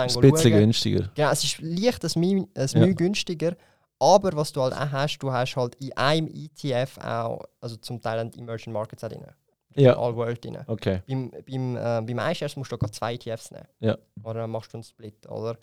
Ist 0.07 0.17
ein 0.17 0.21
bisschen 0.31 0.51
schauen. 0.53 0.61
günstiger. 0.61 1.11
Genau, 1.15 1.31
es 1.31 1.45
ist 1.45 1.59
leicht 1.61 2.05
ein 2.05 2.21
Mühe, 2.21 2.47
ein 2.55 2.69
Ja. 2.69 2.93
Günstiger, 2.93 3.57
aber 3.99 4.33
was 4.37 4.53
du 4.53 4.63
halt 4.63 4.75
auch 4.75 4.91
hast, 4.93 5.19
du 5.19 5.33
hast 5.33 5.57
halt 5.57 5.75
in 5.77 5.97
einem 5.97 6.29
ETF 6.29 6.99
auch, 6.99 7.41
also 7.61 7.77
zum 7.77 8.01
Teil 8.01 8.31
Emerging 8.37 8.73
Markets 8.73 9.03
auch 9.05 9.09
drin. 9.09 9.25
Ja. 9.75 9.97
All 9.97 10.15
World 10.17 10.45
drin. 10.45 10.59
Okay. 10.67 11.03
Beim, 11.07 11.31
beim, 11.31 11.77
äh, 11.77 12.01
beim 12.15 12.31
iShares 12.33 12.57
musst 12.57 12.73
du 12.73 12.79
gerade 12.79 12.93
zwei 12.93 13.15
ETFs 13.15 13.51
nehmen. 13.51 13.67
Ja. 13.81 13.97
Oder 14.25 14.41
dann 14.41 14.51
machst 14.51 14.73
du 14.73 14.77
einen 14.79 14.83
Split, 14.85 15.29
oder? 15.29 15.57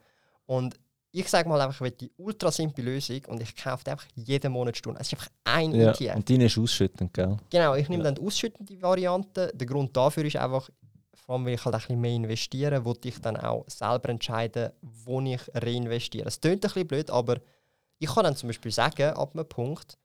Und 0.46 0.76
ich 1.12 1.30
sage 1.30 1.48
mal 1.48 1.60
einfach, 1.62 1.76
ich 1.76 1.82
will 1.82 1.92
die 1.92 2.12
ultra 2.18 2.52
simple 2.52 2.84
Lösung 2.84 3.22
und 3.28 3.42
ich 3.42 3.56
kaufe 3.56 3.84
die 3.86 3.92
einfach 3.92 4.06
jeden 4.16 4.52
Monat 4.52 4.76
Stunden. 4.78 5.00
Es 5.00 5.08
ist 5.08 5.14
einfach 5.14 5.30
ein 5.46 5.74
Ja. 5.74 5.92
ETF. 5.92 6.16
Und 6.16 6.30
deine 6.30 6.46
ist 6.46 6.58
ausschüttend, 6.58 7.14
gell? 7.14 7.38
Genau, 7.50 7.74
ich 7.76 7.88
nehme 7.90 8.04
Ja. 8.04 8.12
dann 8.12 8.16
die 8.16 8.22
ausschüttende 8.28 8.82
Variante. 8.82 9.52
Der 9.56 9.66
Grund 9.68 9.96
dafür 9.96 10.26
ist 10.26 10.36
einfach, 10.36 10.70
vor 11.16 11.36
allem, 11.36 11.46
weil 11.46 11.54
ich 11.54 11.66
halt 11.66 11.76
ein 11.76 11.82
bisschen 11.82 12.02
mehr 12.02 12.12
investiere, 12.12 12.86
wo 12.86 12.94
ich 13.04 13.22
dann 13.22 13.38
auch 13.38 13.66
selber 13.68 14.10
entscheiden, 14.10 14.72
wo 14.82 15.22
ich 15.22 15.42
reinvestiere. 15.54 16.28
Es 16.28 16.40
klingt 16.40 16.58
ein 16.58 16.62
bisschen 16.62 16.88
blöd, 16.88 17.10
aber 17.10 17.38
ich 18.00 18.10
kann 18.10 18.24
dann 18.24 18.36
zum 18.36 18.48
Beispiel 18.48 18.72
sagen, 18.72 19.14
ab 19.14 19.32
einem 19.34 19.48
Punkt, 19.48 19.98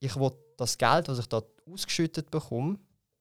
ich 0.00 0.16
will 0.16 0.32
das 0.56 0.76
Geld, 0.76 1.08
das 1.08 1.18
ich 1.18 1.28
da 1.28 1.42
ausgeschüttet 1.70 2.30
bekomme, 2.30 2.78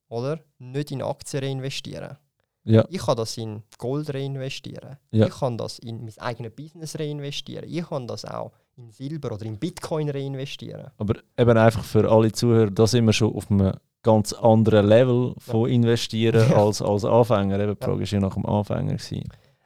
oder, 0.09 0.39
nicht 0.57 0.91
in 0.91 1.01
Aktien 1.01 1.43
reinvestieren. 1.43 2.17
Ja. 2.63 2.85
Ich 2.89 2.99
kann 2.99 3.15
das 3.15 3.37
in 3.37 3.63
Gold 3.77 4.13
reinvestieren. 4.13 4.97
Ja. 5.11 5.27
Ich 5.27 5.33
kann 5.39 5.57
das 5.57 5.79
in 5.79 6.03
mein 6.03 6.17
eigenes 6.17 6.53
Business 6.53 6.99
reinvestieren. 6.99 7.69
Ich 7.69 7.87
kann 7.87 8.07
das 8.07 8.25
auch 8.25 8.51
in 8.75 8.91
Silber 8.91 9.31
oder 9.31 9.45
in 9.45 9.57
Bitcoin 9.57 10.09
reinvestieren. 10.09 10.91
Aber 10.97 11.15
eben 11.37 11.57
einfach 11.57 11.83
für 11.83 12.09
alle 12.09 12.31
Zuhörer, 12.31 12.69
da 12.69 12.85
sind 12.85 13.05
wir 13.05 13.13
schon 13.13 13.33
auf 13.33 13.49
einem 13.49 13.73
ganz 14.03 14.33
anderen 14.33 14.87
Level 14.87 15.33
von 15.39 15.69
investieren 15.69 16.47
Ja. 16.51 16.57
als, 16.65 16.81
als 16.81 17.03
Anfänger. 17.05 17.59
Eben, 17.59 17.75
die 17.75 17.83
Frage 17.85 17.99
war 17.99 18.07
ja 18.07 18.19
nach 18.19 18.33
dem 18.33 18.45
Anfänger. 18.45 18.93
Gewesen. 18.93 19.23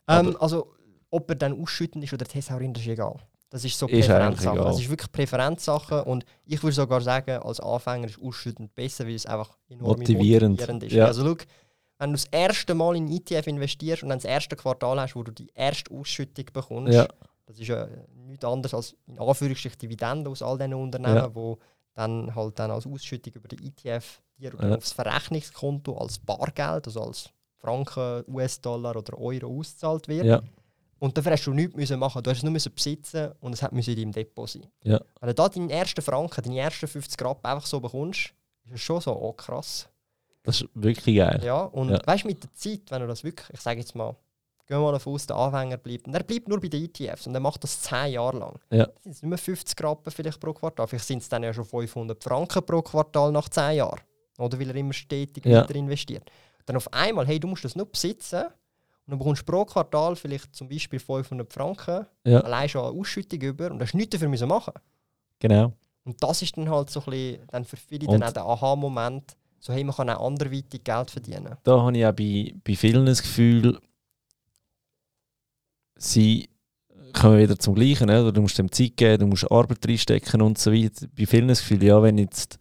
Ähm, 0.07 0.35
also, 0.39 0.67
ob 1.09 1.29
er 1.29 1.35
dann 1.35 1.61
ausschüttend 1.61 2.03
ist 2.03 2.13
oder 2.13 2.25
Thesaurin, 2.25 2.73
das 2.73 2.83
ist 2.83 2.89
egal. 2.89 3.15
Das 3.49 3.65
ist 3.65 3.77
so 3.77 3.85
Präferenzsache. 3.85 4.57
Das 4.57 4.79
ist 4.79 4.89
wirklich 4.89 5.11
Präferenzsache 5.11 6.05
und 6.05 6.23
ich 6.45 6.63
würde 6.63 6.73
sogar 6.73 7.01
sagen, 7.01 7.31
als 7.43 7.59
Anfänger 7.59 8.07
ist 8.07 8.19
ausschüttend 8.21 8.73
besser, 8.73 9.05
weil 9.05 9.15
es 9.15 9.25
einfach 9.25 9.57
enorm 9.67 9.99
Motivierend. 9.99 10.51
motivierend 10.59 10.83
ist. 10.83 10.93
Ja. 10.93 11.05
Also, 11.07 11.25
schau, 11.25 11.35
wenn 11.99 12.09
du 12.11 12.13
das 12.13 12.25
erste 12.31 12.73
Mal 12.73 12.95
in 12.95 13.11
ETF 13.11 13.47
investierst 13.47 14.03
und 14.03 14.09
dann 14.09 14.17
das 14.19 14.25
erste 14.25 14.55
Quartal 14.55 14.99
hast, 15.01 15.15
wo 15.15 15.21
du 15.23 15.31
die 15.33 15.51
erste 15.53 15.93
Ausschüttung 15.93 16.45
bekommst, 16.53 16.93
Ja. 16.93 17.07
das 17.45 17.59
ist 17.59 17.67
ja 17.67 17.87
nichts 18.25 18.45
anderes 18.45 18.73
als 18.73 18.95
in 19.05 19.19
Anführungsstrichen 19.19 19.77
Dividenden 19.77 20.27
aus 20.31 20.41
all 20.41 20.57
diesen 20.57 20.73
Unternehmen, 20.73 21.15
Ja. 21.17 21.35
wo 21.35 21.59
dann 21.93 22.33
halt 22.35 22.57
dann 22.59 22.71
als 22.71 22.85
Ausschüttung 22.87 23.33
über 23.33 23.47
den 23.47 23.63
ETF 23.65 24.21
dir 24.37 24.53
Ja. 24.59 24.75
aufs 24.75 24.91
Verrechnungskonto 24.93 25.97
als 25.97 26.19
Bargeld, 26.19 26.87
also 26.87 27.01
als 27.03 27.29
Franken, 27.57 28.23
US-Dollar 28.27 28.95
oder 28.95 29.17
Euro 29.19 29.59
ausgezahlt 29.59 30.07
wird. 30.07 30.25
Ja. 30.25 30.41
Und 30.99 31.17
dafür 31.17 31.31
hast 31.33 31.45
du 31.45 31.53
nichts 31.53 31.75
müssen 31.75 31.99
machen. 31.99 32.21
Du 32.23 32.29
hast 32.29 32.37
es 32.37 32.43
nur 32.43 32.51
müssen 32.51 32.73
besitzen 32.73 33.31
und 33.39 33.53
es 33.53 33.61
hat 33.63 33.71
müssen 33.71 33.91
in 33.91 33.97
deinem 33.97 34.11
Depot 34.13 34.47
sein. 34.49 34.65
Ja. 34.83 34.99
Wenn 35.19 35.27
du 35.29 35.33
da 35.35 35.49
deinen 35.49 35.69
ersten 35.69 36.01
Franken, 36.01 36.43
deine 36.43 36.59
ersten 36.59 36.87
50 36.87 37.17
Grad 37.17 37.43
einfach 37.43 37.65
so 37.65 37.79
bekommst, 37.79 38.33
ist 38.65 38.73
es 38.73 38.81
schon 38.81 39.01
so, 39.01 39.11
oh 39.19 39.33
krass. 39.33 39.87
Das 40.43 40.61
ist 40.61 40.69
wirklich 40.73 41.17
geil. 41.17 41.41
Ja, 41.43 41.61
und 41.63 41.89
Ja. 41.89 41.99
weißt 42.05 42.23
du, 42.23 42.27
mit 42.27 42.43
der 42.43 42.53
Zeit, 42.53 42.81
wenn 42.89 43.01
du 43.01 43.07
das 43.07 43.23
wirklich, 43.23 43.47
ich 43.51 43.59
sage 43.61 43.79
jetzt 43.79 43.95
mal, 43.95 44.15
gehen 44.71 44.79
wir 44.79 44.85
mal 44.85 44.91
davon 44.93 45.13
aus, 45.13 45.27
der 45.27 45.35
Anfänger 45.35 45.77
bleibt, 45.77 46.07
und 46.07 46.13
er 46.13 46.23
bleibt 46.23 46.47
nur 46.47 46.59
bei 46.59 46.67
den 46.69 46.85
ETFs 46.85 47.27
und 47.27 47.33
er 47.35 47.41
macht 47.41 47.63
das 47.63 47.81
10 47.81 48.13
Jahre 48.13 48.37
lang. 48.39 48.59
Ja. 48.71 48.85
Das 48.85 49.03
sind 49.03 49.23
nicht 49.23 49.29
mehr 49.29 49.37
50 49.37 49.83
Rappen 49.83 50.11
vielleicht 50.11 50.39
pro 50.39 50.53
Quartal, 50.53 50.87
vielleicht 50.87 51.05
sind 51.07 51.21
es 51.21 51.29
dann 51.29 51.43
ja 51.43 51.53
schon 51.53 51.65
500 51.65 52.23
Franken 52.23 52.65
pro 52.65 52.81
Quartal 52.81 53.31
nach 53.31 53.49
10 53.49 53.75
Jahren. 53.77 53.99
Oder 54.37 54.59
weil 54.59 54.69
er 54.69 54.75
immer 54.75 54.93
stetig 54.93 55.45
Ja. 55.45 55.61
weiter 55.61 55.75
investiert. 55.75 56.23
Dann 56.65 56.77
auf 56.77 56.91
einmal, 56.93 57.27
hey, 57.27 57.39
du 57.39 57.47
musst 57.47 57.65
das 57.65 57.75
nur 57.75 57.85
besitzen 57.85 58.43
und 58.45 58.51
dann 59.07 59.19
bekommst 59.19 59.41
du 59.41 59.51
pro 59.51 59.65
Quartal 59.65 60.15
vielleicht 60.15 60.55
zum 60.55 60.69
Beispiel 60.69 60.99
500 60.99 61.51
Franken 61.51 62.05
Ja. 62.25 62.39
allein 62.39 62.69
schon 62.69 62.85
eine 62.85 62.99
Ausschüttung 62.99 63.41
über 63.41 63.69
und 63.71 63.81
hast 63.81 63.93
nichts 63.93 64.11
dafür 64.11 64.29
müssen 64.29 64.47
machen. 64.47 64.73
Genau. 65.39 65.73
Und 66.05 66.21
das 66.23 66.41
ist 66.41 66.55
dann 66.57 66.69
halt 66.69 66.89
so 66.89 66.99
ein 67.01 67.05
bisschen, 67.05 67.47
dann 67.51 67.65
für 67.65 67.77
viele 67.77 68.07
Und- 68.07 68.19
dann 68.19 68.23
auch 68.29 68.33
der 68.33 68.43
Aha-Moment, 68.45 69.35
so 69.59 69.71
hey, 69.73 69.83
man 69.83 69.95
kann 69.95 70.09
auch 70.09 70.25
anderweitig 70.25 70.83
Geld 70.83 71.11
verdienen. 71.11 71.55
Da 71.63 71.79
habe 71.81 71.95
ich 71.97 72.05
auch 72.05 72.11
bei, 72.13 72.53
bei 72.63 72.75
vielen 72.75 73.05
das 73.05 73.21
Gefühl, 73.21 73.79
sie 76.01 76.49
kommen 77.13 77.39
wieder 77.39 77.57
zum 77.57 77.75
Gleichen. 77.75 78.09
Oder? 78.09 78.31
Du 78.31 78.41
musst 78.41 78.57
dem 78.57 78.71
Zeit 78.71 78.97
geben, 78.97 79.19
du 79.19 79.27
musst 79.27 79.49
Arbeit 79.51 79.85
reinstecken 79.87 80.41
und 80.41 80.57
so 80.57 80.71
weiter. 80.71 81.07
Bei 81.17 81.25
vielen 81.25 81.47
das 81.47 81.59
Gefühl, 81.59 81.83
ja, 81.83 82.01
wenn 82.01 82.17
ich 82.17 82.25
jetzt, 82.25 82.59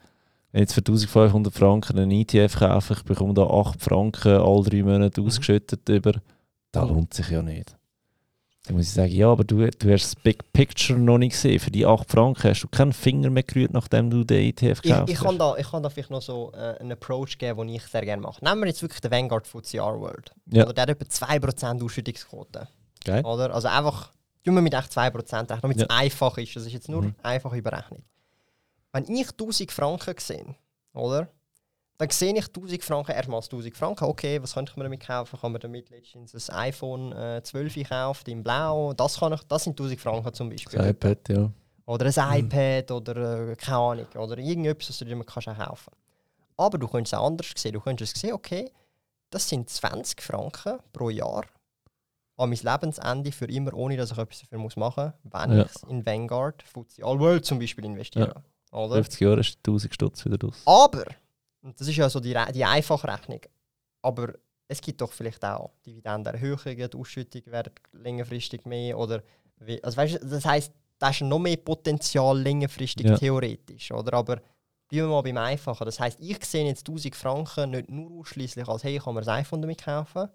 wenn 0.53 0.63
jetzt 0.63 0.75
für 0.75 0.81
1500 0.81 1.53
Franken 1.53 1.99
einen 1.99 2.11
ETF 2.11 2.59
kaufe, 2.59 2.95
ich 2.95 3.03
bekomme 3.05 3.35
da 3.35 3.47
8 3.47 3.81
Franken 3.81 4.33
alle 4.41 4.63
drei 4.65 4.83
Monate 4.83 5.21
Mhm. 5.21 5.27
ausgeschüttet 5.27 5.89
über, 5.89 6.21
das 6.73 6.89
lohnt 6.89 7.15
sich 7.15 7.31
ja 7.31 7.43
nicht. 7.43 7.77
Dann 8.67 8.77
muss 8.77 8.87
ich 8.87 8.93
sagen, 8.93 9.11
ja, 9.13 9.29
aber 9.29 9.43
du, 9.43 9.67
du 9.67 9.93
hast 9.93 10.05
das 10.05 10.17
Big 10.17 10.53
Picture 10.53 10.99
noch 10.99 11.17
nicht 11.19 11.33
gesehen. 11.33 11.59
Für 11.59 11.71
die 11.71 11.87
8 11.87 12.11
Franken 12.11 12.51
hast 12.51 12.63
du 12.63 12.69
keinen 12.69 12.93
Finger 12.93 13.31
mehr 13.31 13.43
gerührt, 13.43 13.73
nachdem 13.73 14.11
du 14.11 14.23
den 14.23 14.51
ETF 14.51 14.83
gekauft 14.83 15.11
ich, 15.11 15.19
kann 15.19 15.39
da, 15.39 15.57
ich 15.57 15.71
kann 15.71 15.83
da 15.83 15.89
vielleicht 15.89 16.11
noch 16.11 16.21
so 16.21 16.53
äh, 16.55 16.79
einen 16.79 16.93
Approach 16.93 17.39
geben, 17.39 17.67
den 17.67 17.77
ich 17.77 17.83
sehr 17.85 18.05
gerne 18.05 18.21
mache. 18.23 18.45
Nehmen 18.45 18.61
wir 18.61 18.67
jetzt 18.67 18.83
wirklich 18.83 19.01
den 19.01 19.11
Vanguard 19.11 19.47
FTSE 19.47 19.79
R-World. 19.79 20.33
Ja. 20.53 20.65
Oder 20.65 20.75
der 20.75 20.83
hat 20.83 20.91
etwa 20.91 21.07
2% 21.07 21.83
Ausschüttungsquote. 21.83 22.69
Geil. 23.05 23.25
Oder? 23.25 23.55
Also 23.55 23.69
einfach, 23.69 24.13
tun 24.45 24.55
wir 24.55 24.63
mit 24.63 24.75
echt 24.75 24.93
2% 24.93 25.51
rechnen, 25.51 25.61
damit 25.63 25.77
es 25.79 25.83
Ja. 25.83 25.89
einfach 25.91 26.37
ist. 26.39 26.55
Das 26.57 26.65
ist 26.67 26.73
jetzt 26.73 26.89
nur 26.89 27.03
Mhm. 27.03 27.15
einfache 27.23 27.63
Berechnung. 27.63 28.03
Wenn 28.93 29.05
ich 29.15 29.31
1000 29.37 29.71
Franken 29.73 30.15
sehe, 30.19 30.55
oder? 30.95 31.29
dann 31.99 32.09
sehe 32.09 32.35
ich 32.35 32.47
1000 32.51 32.83
Franken, 32.83 33.13
erstmal 33.13 33.43
1000 33.43 33.77
Franken, 33.77 34.05
okay, 34.05 34.43
was 34.43 34.55
könnte 34.55 34.71
ich 34.73 34.77
mir 34.79 34.85
damit 34.85 35.01
kaufen? 35.07 35.39
Kann 35.39 35.53
man 35.53 35.61
damit 35.61 35.91
letztens 35.91 36.49
ein 36.49 36.57
iPhone 36.57 37.13
äh, 37.13 37.43
12 37.43 37.87
kaufen 37.91 38.31
in 38.31 38.43
Blau? 38.43 38.95
Das, 38.95 39.21
kann 39.21 39.35
ich, 39.35 39.43
das 39.43 39.65
sind 39.65 39.79
1000 39.79 40.01
Franken 40.01 40.33
zum 40.33 40.49
Beispiel. 40.49 40.79
Das 40.79 40.89
iPad, 40.89 41.29
ja. 41.29 41.51
Oder 41.85 42.07
ein 42.07 42.39
iPad 42.47 42.91
oder 42.93 43.51
äh, 43.51 43.57
keine 43.57 43.77
Ahnung. 43.77 44.07
Oder 44.17 44.39
irgendetwas, 44.39 44.89
was 44.89 44.99
du 44.99 45.05
dir 45.05 45.23
kannst 45.25 45.49
auch 45.49 45.59
kaufen 45.59 45.91
Aber 46.57 46.79
du 46.79 46.89
könntest 46.89 47.13
es 47.13 47.19
auch 47.19 47.27
anders 47.27 47.49
sehen. 47.55 47.73
Du 47.75 47.81
könntest 47.81 48.17
sehen, 48.17 48.33
okay, 48.33 48.73
das 49.29 49.47
sind 49.47 49.69
20 49.69 50.23
Franken 50.23 50.79
pro 50.95 51.11
Jahr 51.11 51.45
an 52.41 52.49
mein 52.51 52.59
Lebensende 52.59 53.33
für 53.33 53.45
immer, 53.47 53.75
ohne 53.75 53.97
dass 53.97 54.13
ich 54.13 54.19
etwas 54.19 54.41
dafür 54.41 54.59
muss 54.59 54.77
machen 54.77 55.13
muss, 55.23 55.33
wenn 55.33 55.53
Ja. 55.59 55.65
ich 55.65 55.71
es 55.75 55.83
in 55.85 56.05
Vanguard, 56.05 56.63
FTSE 56.63 57.05
All 57.05 57.19
World 57.21 57.45
zum 57.45 57.59
Beispiel 57.59 57.85
investiere. 57.85 58.43
Oder? 58.73 58.95
50 58.95 59.21
Jahre 59.21 59.41
ist 59.41 59.59
1000 59.59 59.95
Stutz 59.95 60.25
wieder 60.25 60.39
raus. 60.41 60.63
Aber, 60.65 61.05
und 61.63 61.79
das 61.81 61.89
ist 61.89 61.97
ja 61.97 62.09
so 62.09 62.21
die, 62.21 62.37
die 62.55 62.65
einfache 62.65 63.09
Rechnung, 63.09 63.41
aber 64.03 64.35
es 64.69 64.81
gibt 64.81 65.01
doch 65.01 65.13
vielleicht 65.13 65.45
auch 65.45 65.71
Dividendenerhöhungen, 65.85 66.89
die 66.91 66.97
Ausschüttung 66.97 67.43
werden 67.47 67.73
längerfristig 67.93 68.65
mehr 68.65 68.97
oder 68.99 69.23
wie, 69.59 69.83
also 69.83 69.97
weißt, 69.97 70.21
das 70.23 70.45
heisst, 70.45 70.73
da 70.99 71.11
ist 71.11 71.21
noch 71.23 71.39
mehr 71.39 71.57
Potenzial 71.57 72.39
längerfristig 72.41 73.07
Ja. 73.07 73.17
theoretisch, 73.17 73.91
oder? 73.91 74.15
Aber 74.17 74.37
bleiben 74.89 75.09
wir 75.09 75.09
mal 75.09 75.23
beim 75.23 75.37
Einfachen. 75.39 75.85
Das 75.85 75.99
heisst, 75.99 76.19
ich 76.21 76.45
sehe 76.45 76.67
jetzt 76.67 76.87
1000 76.89 77.17
Franken 77.17 77.71
nicht 77.71 77.91
nur 77.91 78.21
ausschließlich 78.21 78.67
als 78.69 78.85
hey, 78.85 78.97
ich 78.97 79.03
kann 79.03 79.15
mir 79.15 79.23
ein 79.23 79.29
iPhone 79.29 79.61
damit 79.63 79.83
kaufen, 79.85 80.29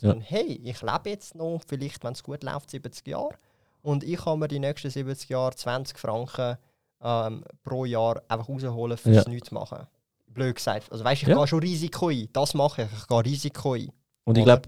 sondern 0.00 0.20
hey, 0.20 0.60
ich 0.64 0.80
lebe 0.82 1.10
jetzt 1.10 1.34
noch, 1.34 1.60
vielleicht, 1.66 2.02
wenn 2.04 2.12
es 2.12 2.22
gut 2.22 2.42
läuft, 2.44 2.70
70 2.70 3.06
Jahre 3.08 3.34
und 3.82 4.04
ich 4.04 4.16
kann 4.18 4.38
mir 4.38 4.48
die 4.48 4.58
nächsten 4.58 4.90
70 4.90 5.28
Jahre 5.28 5.54
20 5.54 5.98
Franken 5.98 6.56
ähm, 7.02 7.44
pro 7.62 7.84
Jahr 7.84 8.22
einfach 8.28 8.48
rausholen 8.48 8.96
fürs 8.96 9.24
Ja. 9.24 9.30
nichts 9.30 9.50
machen. 9.50 9.86
Blöd 10.28 10.56
gesagt. 10.56 10.90
Also 10.92 11.04
weißt 11.04 11.22
du, 11.22 11.26
ich 11.26 11.28
Ja. 11.30 11.36
gehe 11.36 11.46
schon 11.46 11.60
Risiko 11.60 12.08
ein. 12.08 12.28
Das 12.32 12.54
mache 12.54 12.82
ich. 12.82 12.88
Ich 13.00 13.06
gehe 13.06 13.24
Risiko 13.24 13.72
ein. 13.74 13.90
Und 14.24 14.36
ich 14.38 14.44
glaube, 14.44 14.62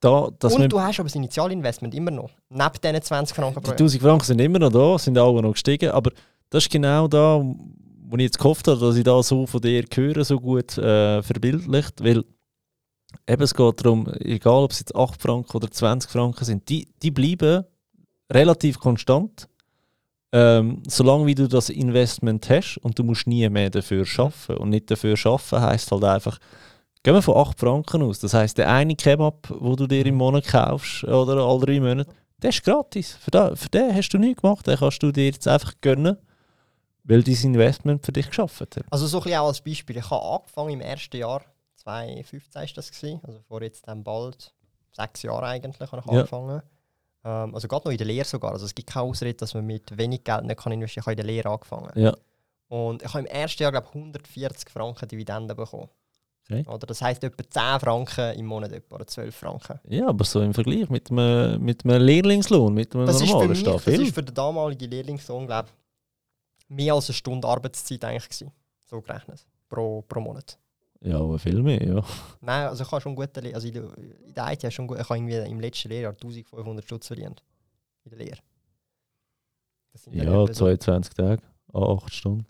da, 0.00 0.28
dass 0.38 0.54
Und 0.54 0.68
du 0.72 0.80
hast 0.80 0.98
aber 0.98 1.08
das 1.08 1.14
Initialinvestment 1.14 1.94
immer 1.94 2.10
noch. 2.10 2.30
Neben 2.48 2.70
diesen 2.82 3.02
20 3.02 3.36
Franken 3.36 3.54
pro 3.54 3.60
Die 3.60 3.68
Jahr. 3.68 3.76
1000 3.76 4.02
Franken 4.02 4.24
sind 4.24 4.40
immer 4.40 4.58
noch 4.58 4.70
da, 4.72 4.98
sind 4.98 5.16
auch 5.18 5.40
noch 5.40 5.52
gestiegen, 5.52 5.90
aber 5.90 6.10
das 6.50 6.64
ist 6.64 6.70
genau 6.70 7.06
da, 7.06 7.40
wo 7.40 8.16
ich 8.16 8.22
jetzt 8.24 8.38
gehofft 8.38 8.66
habe, 8.66 8.80
dass 8.80 8.96
ich 8.96 9.04
da 9.04 9.22
so 9.22 9.46
von 9.46 9.60
dir 9.60 9.84
höre, 9.94 10.24
so 10.24 10.38
gut 10.40 10.76
äh, 10.76 11.22
verbildlicht, 11.22 12.02
weil 12.02 12.24
eben 13.28 13.42
es 13.42 13.54
geht 13.54 13.84
darum, 13.84 14.06
egal 14.20 14.64
ob 14.64 14.70
es 14.70 14.80
jetzt 14.80 14.94
8 14.94 15.20
Franken 15.20 15.56
oder 15.56 15.70
20 15.70 16.10
Franken 16.10 16.44
sind, 16.44 16.68
die, 16.68 16.88
die 17.02 17.10
bleiben 17.10 17.64
relativ 18.32 18.78
konstant, 18.78 19.48
ähm, 20.32 20.82
solange 20.86 21.26
wie 21.26 21.34
du 21.34 21.48
das 21.48 21.68
Investment 21.68 22.48
hast 22.48 22.78
und 22.78 22.98
du 22.98 23.04
musst 23.04 23.26
nie 23.26 23.48
mehr 23.48 23.70
dafür 23.70 24.06
schaffen 24.06 24.56
und 24.56 24.70
nicht 24.70 24.90
dafür 24.90 25.16
schaffen 25.16 25.60
heißt 25.60 25.92
halt 25.92 26.04
einfach, 26.04 26.38
gehen 27.02 27.14
wir 27.14 27.22
von 27.22 27.36
8 27.36 27.60
Franken 27.60 28.02
aus, 28.02 28.20
das 28.20 28.32
heißt 28.32 28.58
der 28.58 28.70
eine 28.70 28.96
Kebab, 28.96 29.52
wo 29.58 29.76
du 29.76 29.86
dir 29.86 30.06
im 30.06 30.14
Monat 30.14 30.46
kaufst 30.46 31.04
oder 31.04 31.36
alle 31.36 31.66
drei 31.66 31.80
Monate, 31.80 32.10
der 32.42 32.50
ist 32.50 32.64
gratis. 32.64 33.12
Für, 33.12 33.30
da, 33.30 33.54
für 33.54 33.68
den 33.68 33.94
hast 33.94 34.10
du 34.10 34.18
nichts 34.18 34.42
gemacht. 34.42 34.66
Den 34.66 34.76
kannst 34.76 35.02
du 35.02 35.12
dir 35.12 35.26
jetzt 35.26 35.46
einfach 35.46 35.72
gönnen, 35.80 36.16
weil 37.04 37.22
dein 37.22 37.34
Investment 37.34 38.04
für 38.04 38.12
dich 38.12 38.28
geschafft 38.28 38.60
hat. 38.60 38.76
Also 38.90 39.06
so 39.06 39.18
ein 39.18 39.24
bisschen 39.24 39.38
auch 39.38 39.46
als 39.48 39.60
Beispiel. 39.60 39.96
Ich 39.96 40.10
habe 40.10 40.24
angefangen 40.24 40.70
im 40.70 40.80
ersten 40.80 41.16
Jahr, 41.16 41.42
2015 41.82 42.54
war 42.62 42.66
das, 42.74 42.90
gewesen, 42.92 43.20
also 43.24 43.40
vor 43.48 43.62
jetzt 43.62 43.86
dann 43.88 44.04
bald 44.04 44.54
sechs 44.92 45.22
Jahren 45.22 45.44
eigentlich, 45.44 45.90
habe 45.92 46.02
ich 46.04 46.12
Ja. 46.12 46.18
angefangen. 46.20 46.62
Ähm, 47.24 47.54
also 47.54 47.68
gerade 47.68 47.84
noch 47.86 47.92
in 47.92 47.98
der 47.98 48.06
Lehre 48.06 48.24
sogar. 48.26 48.52
Also 48.52 48.66
es 48.66 48.74
gibt 48.74 48.88
keine 48.90 49.06
Ausrede, 49.06 49.34
dass 49.34 49.54
man 49.54 49.64
mit 49.66 49.96
wenig 49.96 50.24
Geld 50.24 50.44
nicht 50.44 50.58
kann 50.60 50.72
investieren 50.72 51.04
kann. 51.04 51.12
Ich 51.12 51.18
habe 51.18 51.22
in 51.22 51.26
der 51.26 51.34
Lehre 51.34 51.50
angefangen. 51.50 51.90
Ja. 51.94 52.14
Und 52.68 53.02
ich 53.02 53.08
habe 53.08 53.20
im 53.20 53.26
ersten 53.26 53.62
Jahr, 53.62 53.72
glaube 53.72 53.86
ich, 53.88 53.94
140 53.94 54.70
Franken 54.70 55.08
Dividenden 55.08 55.56
bekommen. 55.56 55.88
Okay. 56.50 56.64
Oder 56.68 56.86
das 56.86 57.00
heisst 57.00 57.22
etwa 57.22 57.44
10 57.48 57.80
Franken 57.80 58.34
im 58.38 58.46
Monat 58.46 58.72
etwa, 58.72 58.96
oder 58.96 59.06
12 59.06 59.34
Franken. 59.34 59.78
Ja, 59.88 60.08
aber 60.08 60.24
so 60.24 60.40
im 60.40 60.52
Vergleich 60.52 60.88
mit 60.90 61.10
einem, 61.10 61.62
mit 61.62 61.84
einem 61.84 62.02
Lehrlingslohn, 62.02 62.74
mit 62.74 62.94
einem 62.94 63.06
Das 63.06 63.16
ist, 63.16 63.22
für 63.28 63.32
normalen 63.32 63.50
mich, 63.50 63.62
das 63.62 63.86
ist 63.86 64.14
für 64.14 64.22
den 64.22 64.34
damaligen 64.34 64.90
Lehrlingssohn, 64.90 65.46
glaube 65.46 65.68
ich, 65.68 66.68
mehr 66.68 66.94
als 66.94 67.08
eine 67.08 67.14
Stunde 67.14 67.46
Arbeitszeit 67.46 68.04
eigentlich 68.04 68.28
gewesen. 68.28 68.52
So 68.84 69.00
gerechnet. 69.00 69.46
Pro, 69.68 70.02
pro 70.02 70.20
Monat. 70.20 70.58
Ja, 71.04 71.18
aber 71.18 71.38
viel 71.38 71.60
mehr, 71.62 71.82
ja. 71.82 72.02
Nein, 72.40 72.68
also 72.68 72.84
ich 72.84 72.90
habe 72.92 73.00
schon 73.00 73.16
gute 73.16 73.40
Le 73.40 73.54
also 73.54 73.66
in 73.66 73.74
der, 73.74 73.98
in 73.98 74.34
der 74.34 74.52
IT 74.52 74.72
schon 74.72 74.86
gut, 74.86 74.98
ich 75.00 75.08
habe 75.08 75.18
irgendwie 75.18 75.36
im 75.50 75.58
letzten 75.60 75.88
Lehrjahr 75.88 76.12
1500 76.12 76.84
Stutz 76.84 77.08
verdient. 77.08 77.42
In 78.04 78.10
der 78.10 78.18
Lehre. 78.20 78.38
Ja, 80.10 80.22
etwa 80.22 80.46
so- 80.54 80.64
22 80.64 81.14
Tage, 81.14 81.42
an 81.72 81.82
8 81.82 82.12
Stunden. 82.14 82.46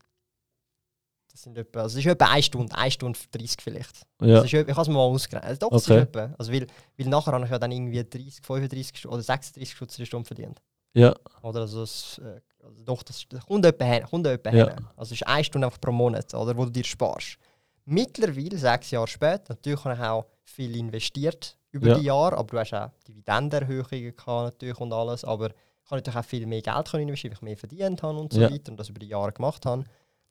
Das 1.31 1.43
sind 1.43 1.57
etwa, 1.57 1.81
also 1.83 1.99
es 1.99 2.05
ist 2.05 2.13
etwa 2.13 2.27
1 2.27 2.45
Stunde, 2.45 2.77
1 2.77 2.93
Stunde 2.95 3.19
30 3.33 3.57
vielleicht. 3.63 4.03
Ja, 4.21 4.45
etwa- 4.45 4.45
ich 4.45 4.55
habe 4.77 4.83
es 4.83 4.89
mir 4.89 4.95
mal 4.95 5.01
ausgerechnet. 5.01 5.49
Also 5.49 5.61
doch, 5.61 5.71
das 5.71 5.85
Okay. 5.91 5.97
ist 6.03 6.09
etwa. 6.09 6.35
Also 6.39 6.53
weil, 6.53 6.67
weil 6.99 7.07
nachher 7.09 7.33
habe 7.33 7.45
ich 7.47 7.51
ja 7.51 7.59
dann 7.59 7.73
irgendwie 7.73 8.05
30, 8.05 8.41
35 8.45 8.99
Stu- 8.99 9.09
oder 9.09 9.23
36 9.23 9.71
Stutz 9.75 9.95
in 9.99 10.03
der 10.03 10.07
Stunde 10.07 10.27
verdient. 10.27 10.61
ja, 10.95 11.15
Oder 11.43 11.63
also, 11.63 11.81
das, 11.81 12.21
äh, 12.23 12.39
also 12.63 12.85
doch, 12.85 13.03
das, 13.03 13.25
das 13.31 13.47
kommt 13.47 13.65
etwa 13.65 13.85
hin. 13.87 14.03
Kommt 14.05 14.27
etwa 14.27 14.51
Ja. 14.51 14.75
hin. 14.75 14.87
Also 14.95 15.15
es 15.15 15.23
ist 15.23 15.27
1 15.27 15.47
Stunde 15.47 15.67
einfach 15.67 15.81
pro 15.81 15.91
Monat, 15.91 16.33
oder, 16.35 16.55
wo 16.57 16.67
du 16.67 16.71
dir 16.71 16.85
sparst. 16.85 17.39
Mittlerweile, 17.85 18.57
sechs 18.59 18.91
Jahre 18.91 19.09
später, 19.09 19.45
natürlich 19.55 19.85
habe 19.85 19.95
ich 19.95 20.01
auch 20.01 20.27
viel 20.45 20.77
investiert 20.77 21.57
über 21.71 21.89
Ja. 21.89 21.95
die 21.95 22.03
Jahre, 22.05 22.37
aber 22.37 22.49
du 22.51 22.59
hast 22.59 22.75
auch 22.75 22.91
Dividendenerhöhungen 23.09 24.15
gehabt 24.17 24.27
natürlich 24.55 24.79
und 24.79 24.93
alles, 24.93 25.25
aber 25.25 25.47
ich 25.49 25.91
habe 25.91 25.97
natürlich 25.97 26.19
auch 26.19 26.25
viel 26.25 26.47
mehr 26.47 26.63
Geld 26.63 26.91
können 26.91 27.09
investieren, 27.09 27.33
weil 27.33 27.37
ich 27.39 27.43
mehr 27.43 27.57
verdient 27.57 28.03
habe 28.03 28.19
und 28.19 28.33
so 28.33 28.41
Ja. 28.41 28.51
weiter 28.51 28.71
und 28.71 28.79
das 28.79 28.89
über 28.89 28.99
die 29.01 29.09
Jahre 29.09 29.33
gemacht 29.33 29.67
habe. 29.67 29.85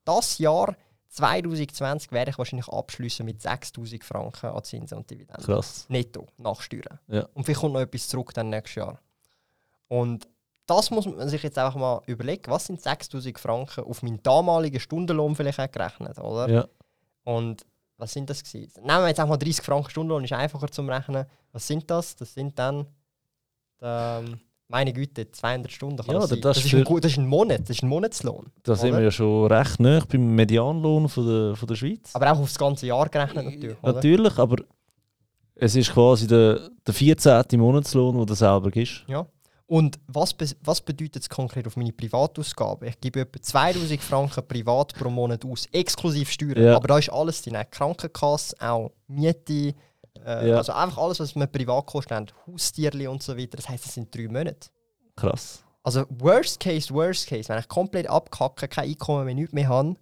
Das 0.06 0.38
Jahr 0.38 0.76
2020 1.10 2.12
werde 2.14 2.32
ich 2.32 2.38
wahrscheinlich 2.38 2.70
abschließen 2.70 3.26
mit 3.26 3.42
6000 3.42 4.04
Franken 4.04 4.46
an 4.48 4.64
Zinsen 4.64 4.98
und 5.00 5.10
Dividenden. 5.10 5.44
krass. 5.44 5.86
Netto, 5.90 6.28
nach 6.38 6.62
Steuern. 6.62 7.00
Ja. 7.08 7.28
Und 7.34 7.44
vielleicht 7.44 7.60
kommt 7.60 7.74
noch 7.74 7.82
etwas 7.82 8.08
zurück 8.08 8.34
dann 8.34 8.50
nächstes 8.50 8.76
Jahr. 8.76 9.00
Und 9.90 10.28
das 10.68 10.90
muss 10.90 11.06
man 11.06 11.28
sich 11.28 11.44
jetzt 11.44 11.58
einfach 11.58 11.76
mal 11.76 12.02
überlegen, 12.06 12.50
was 12.50 12.68
sind 12.68 12.82
6000 12.82 13.38
Franken 13.38 13.84
auf 13.84 14.04
meinen 14.04 14.24
damaligen 14.24 14.80
Stundenlohn 14.80 15.36
vielleicht 15.36 15.60
auch 15.60 15.70
gerechnet, 15.70 16.18
oder? 16.18 16.50
Ja, 16.50 16.68
Und 17.24 17.66
was 17.98 18.14
sind 18.14 18.30
das 18.30 18.44
gewesen? 18.44 18.72
Nehmen 18.82 19.02
wir 19.02 19.08
jetzt 19.10 19.20
auch 19.20 19.28
mal 19.28 19.38
30 19.38 19.64
Franken 19.64 19.90
Stundenlohn, 19.90 20.24
ist 20.24 20.34
einfacher 20.34 20.70
zum 20.70 20.90
Rechnen. 20.90 21.26
Was 21.52 21.68
sind 21.68 21.90
das? 21.90 22.16
Das 22.16 22.34
sind 22.34 22.58
dann, 22.58 22.88
ähm, 23.82 24.40
meine 24.68 24.92
Güte, 24.92 25.30
200 25.30 25.72
Stunden 25.72 25.98
kann 25.98 26.16
Ja, 26.16 26.22
das, 26.22 26.30
das. 26.30 26.40
Das, 26.40 26.66
ist 26.66 26.74
ein, 26.74 26.84
das 26.84 27.12
ist 27.12 27.18
ein 27.18 27.28
Monat, 27.28 27.62
das 27.62 27.70
ist 27.72 27.84
ein 27.84 27.90
Monatslohn. 27.90 28.52
da 28.64 28.76
sind 28.76 28.94
wir 28.94 29.02
ja 29.02 29.12
schon 29.12 29.52
recht 29.52 29.80
nah 29.80 30.02
beim 30.10 30.34
Medianlohn 30.34 31.10
von 31.10 31.28
der, 31.28 31.56
von 31.56 31.68
der 31.68 31.76
Schweiz. 31.76 32.10
Aber 32.14 32.32
auch 32.32 32.40
aufs 32.40 32.58
ganze 32.58 32.88
Jahr 32.88 33.08
gerechnet 33.08 33.46
natürlich. 33.46 33.78
Oder? 33.84 33.94
Natürlich, 33.94 34.38
aber 34.40 34.56
es 35.56 35.76
ist 35.76 35.94
quasi 35.94 36.26
der, 36.26 36.70
der 36.88 36.94
14. 36.94 37.44
Monatslohn, 37.60 38.18
den 38.18 38.26
du 38.26 38.34
selber 38.34 38.72
gibst. 38.72 39.04
Ja. 39.08 39.28
Und 39.72 40.02
was, 40.08 40.34
be 40.34 40.46
was 40.66 40.82
bedeutet 40.82 41.24
es 41.24 41.30
konkret 41.30 41.66
auf 41.66 41.78
meine 41.78 41.94
Privatausgaben? 41.94 42.90
Ich 42.90 43.00
gebe 43.00 43.22
etwa 43.22 43.42
2000 43.42 44.02
Franken 44.02 44.46
privat 44.46 44.94
pro 44.96 45.10
Monat 45.10 45.46
aus, 45.46 45.66
exklusiv 45.72 46.30
Steuern. 46.30 46.62
Ja. 46.62 46.76
Aber 46.76 46.90
da 46.90 46.98
ist 46.98 47.08
alles 47.10 47.42
drin. 47.42 47.56
Krankenkasse, 47.72 48.54
auch 48.60 48.92
Miete, 49.08 49.74
äh, 50.26 50.50
Ja. 50.50 50.58
also 50.58 50.74
einfach 50.74 50.98
alles, 50.98 51.22
was 51.22 51.36
wir 51.38 51.48
Privatkosten 51.48 52.18
haben, 52.18 52.28
Haustierli 52.46 53.08
und 53.08 53.24
so 53.24 53.38
weiter. 53.38 53.56
Das 53.56 53.70
heisst, 53.70 53.86
das 53.86 53.94
sind 53.94 54.14
drei 54.14 54.28
Monate. 54.28 54.68
Krass. 55.16 55.64
Also 55.84 56.06
worst 56.10 56.60
case, 56.60 56.94
worst 56.94 57.28
case, 57.28 57.48
wenn 57.48 57.60
ich 57.60 57.70
komplett 57.70 58.10
abkacke, 58.10 58.68
kein 58.68 58.90
Einkommen 58.90 59.24
mehr, 59.24 59.36
nichts 59.36 59.54
mehr 59.54 59.70
habe 59.70 59.96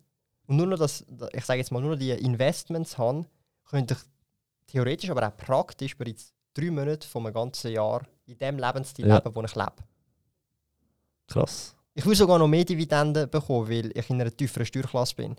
und 0.47 0.57
nur 0.57 0.65
noch 0.65 0.79
das, 0.79 1.05
ich 1.31 1.45
sage 1.45 1.59
jetzt 1.59 1.71
mal, 1.71 1.79
nur 1.79 1.91
noch 1.91 1.99
die 1.99 2.09
Investments 2.09 2.97
habe, 2.97 3.27
könnte 3.69 3.93
ich 3.93 4.71
theoretisch, 4.71 5.11
aber 5.11 5.27
auch 5.27 5.37
praktisch 5.37 5.95
bereits 5.95 6.33
drei 6.55 6.71
Monate 6.71 7.07
von 7.07 7.23
einem 7.23 7.35
ganzen 7.35 7.71
Jahr 7.71 8.01
in 8.29 8.37
dem 8.37 8.57
Lebensstil 8.59 9.07
Ja. 9.07 9.15
leben, 9.15 9.35
wo 9.35 9.41
ich 9.43 9.55
lebe. 9.55 9.73
Krass. 11.27 11.75
Ich 11.93 12.05
würde 12.05 12.15
sogar 12.15 12.39
noch 12.39 12.47
mehr 12.47 12.63
Dividenden 12.65 13.29
bekommen, 13.29 13.69
weil 13.69 13.91
ich 13.97 14.09
in 14.09 14.21
einer 14.21 14.35
tieferen 14.35 14.65
Steuerklasse 14.65 15.15
bin. 15.15 15.35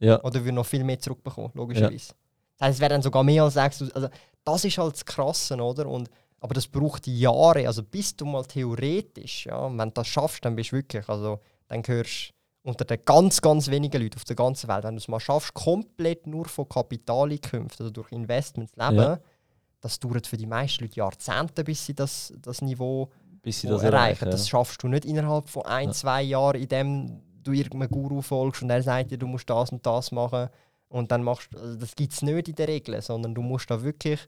Ja, 0.00 0.20
Oder 0.22 0.40
würde 0.40 0.52
noch 0.52 0.66
viel 0.66 0.82
mehr 0.84 0.98
zurückbekommen, 0.98 1.50
logischerweise. 1.54 2.14
Das 2.58 2.66
heisst, 2.68 2.76
es 2.76 2.80
wäre 2.80 2.90
dann 2.90 3.02
sogar 3.02 3.22
mehr 3.22 3.44
als 3.44 3.54
6000. 3.54 3.94
Also, 3.94 4.08
das 4.44 4.64
ist 4.64 4.78
halt 4.78 4.92
das 4.94 5.04
Krasse, 5.04 5.56
oder? 5.56 5.86
Und, 5.86 6.10
aber 6.40 6.54
das 6.54 6.66
braucht 6.66 7.06
Jahre. 7.06 7.66
Also, 7.66 7.82
bis 7.82 8.16
du 8.16 8.26
mal 8.26 8.44
theoretisch, 8.44 9.46
ja, 9.46 9.68
wenn 9.70 9.88
du 9.88 9.94
das 9.94 10.08
schaffst, 10.08 10.44
dann 10.44 10.56
bist 10.56 10.72
du 10.72 10.76
wirklich, 10.76 11.08
also, 11.08 11.40
dann 11.68 11.82
gehörst 11.82 12.30
unter 12.62 12.84
den 12.84 13.04
ganz, 13.04 13.40
ganz 13.40 13.68
wenigen 13.70 14.02
Leuten 14.02 14.16
auf 14.16 14.24
der 14.24 14.36
ganzen 14.36 14.68
Welt, 14.68 14.84
wenn 14.84 14.94
du 14.96 14.98
es 15.00 15.08
mal 15.08 15.20
schaffst, 15.20 15.54
komplett 15.54 16.26
nur 16.26 16.46
von 16.46 16.68
Kapitaleinkünften, 16.68 17.84
also 17.84 17.90
durch 17.92 18.10
Investments 18.10 18.72
zu 18.72 18.80
leben, 18.80 18.96
Ja. 18.96 19.20
Das 19.84 20.00
dauert 20.00 20.26
für 20.26 20.36
die 20.38 20.46
meisten 20.46 20.82
Leute 20.84 20.96
Jahrzehnte, 20.96 21.62
bis 21.62 21.84
sie 21.84 21.94
das, 21.94 22.32
das 22.40 22.62
Niveau 22.62 23.10
bis 23.42 23.60
sie 23.60 23.68
das 23.68 23.82
erreichen. 23.82 24.30
Das 24.30 24.48
schaffst 24.48 24.82
du 24.82 24.88
nicht 24.88 25.04
innerhalb 25.04 25.50
von 25.50 25.66
ein, 25.66 25.88
Ja. 25.88 25.92
zwei 25.92 26.22
Jahren, 26.22 26.60
in 26.62 26.68
dem 26.68 27.20
du 27.42 27.52
irgendeinem 27.52 27.90
Guru 27.90 28.22
folgst 28.22 28.62
und 28.62 28.70
er 28.70 28.82
sagt 28.82 29.10
dir, 29.10 29.18
du 29.18 29.26
musst 29.26 29.50
das 29.50 29.70
und 29.70 29.84
das 29.84 30.10
machen. 30.12 30.48
Und 30.88 31.12
dann 31.12 31.22
machst 31.22 31.48
du, 31.52 31.58
also 31.58 31.76
das 31.76 31.94
gibt 31.94 32.14
es 32.14 32.22
nicht 32.22 32.48
in 32.48 32.54
der 32.54 32.68
Regel, 32.68 33.02
sondern 33.02 33.34
du 33.34 33.42
musst 33.42 33.70
da 33.70 33.82
wirklich, 33.82 34.20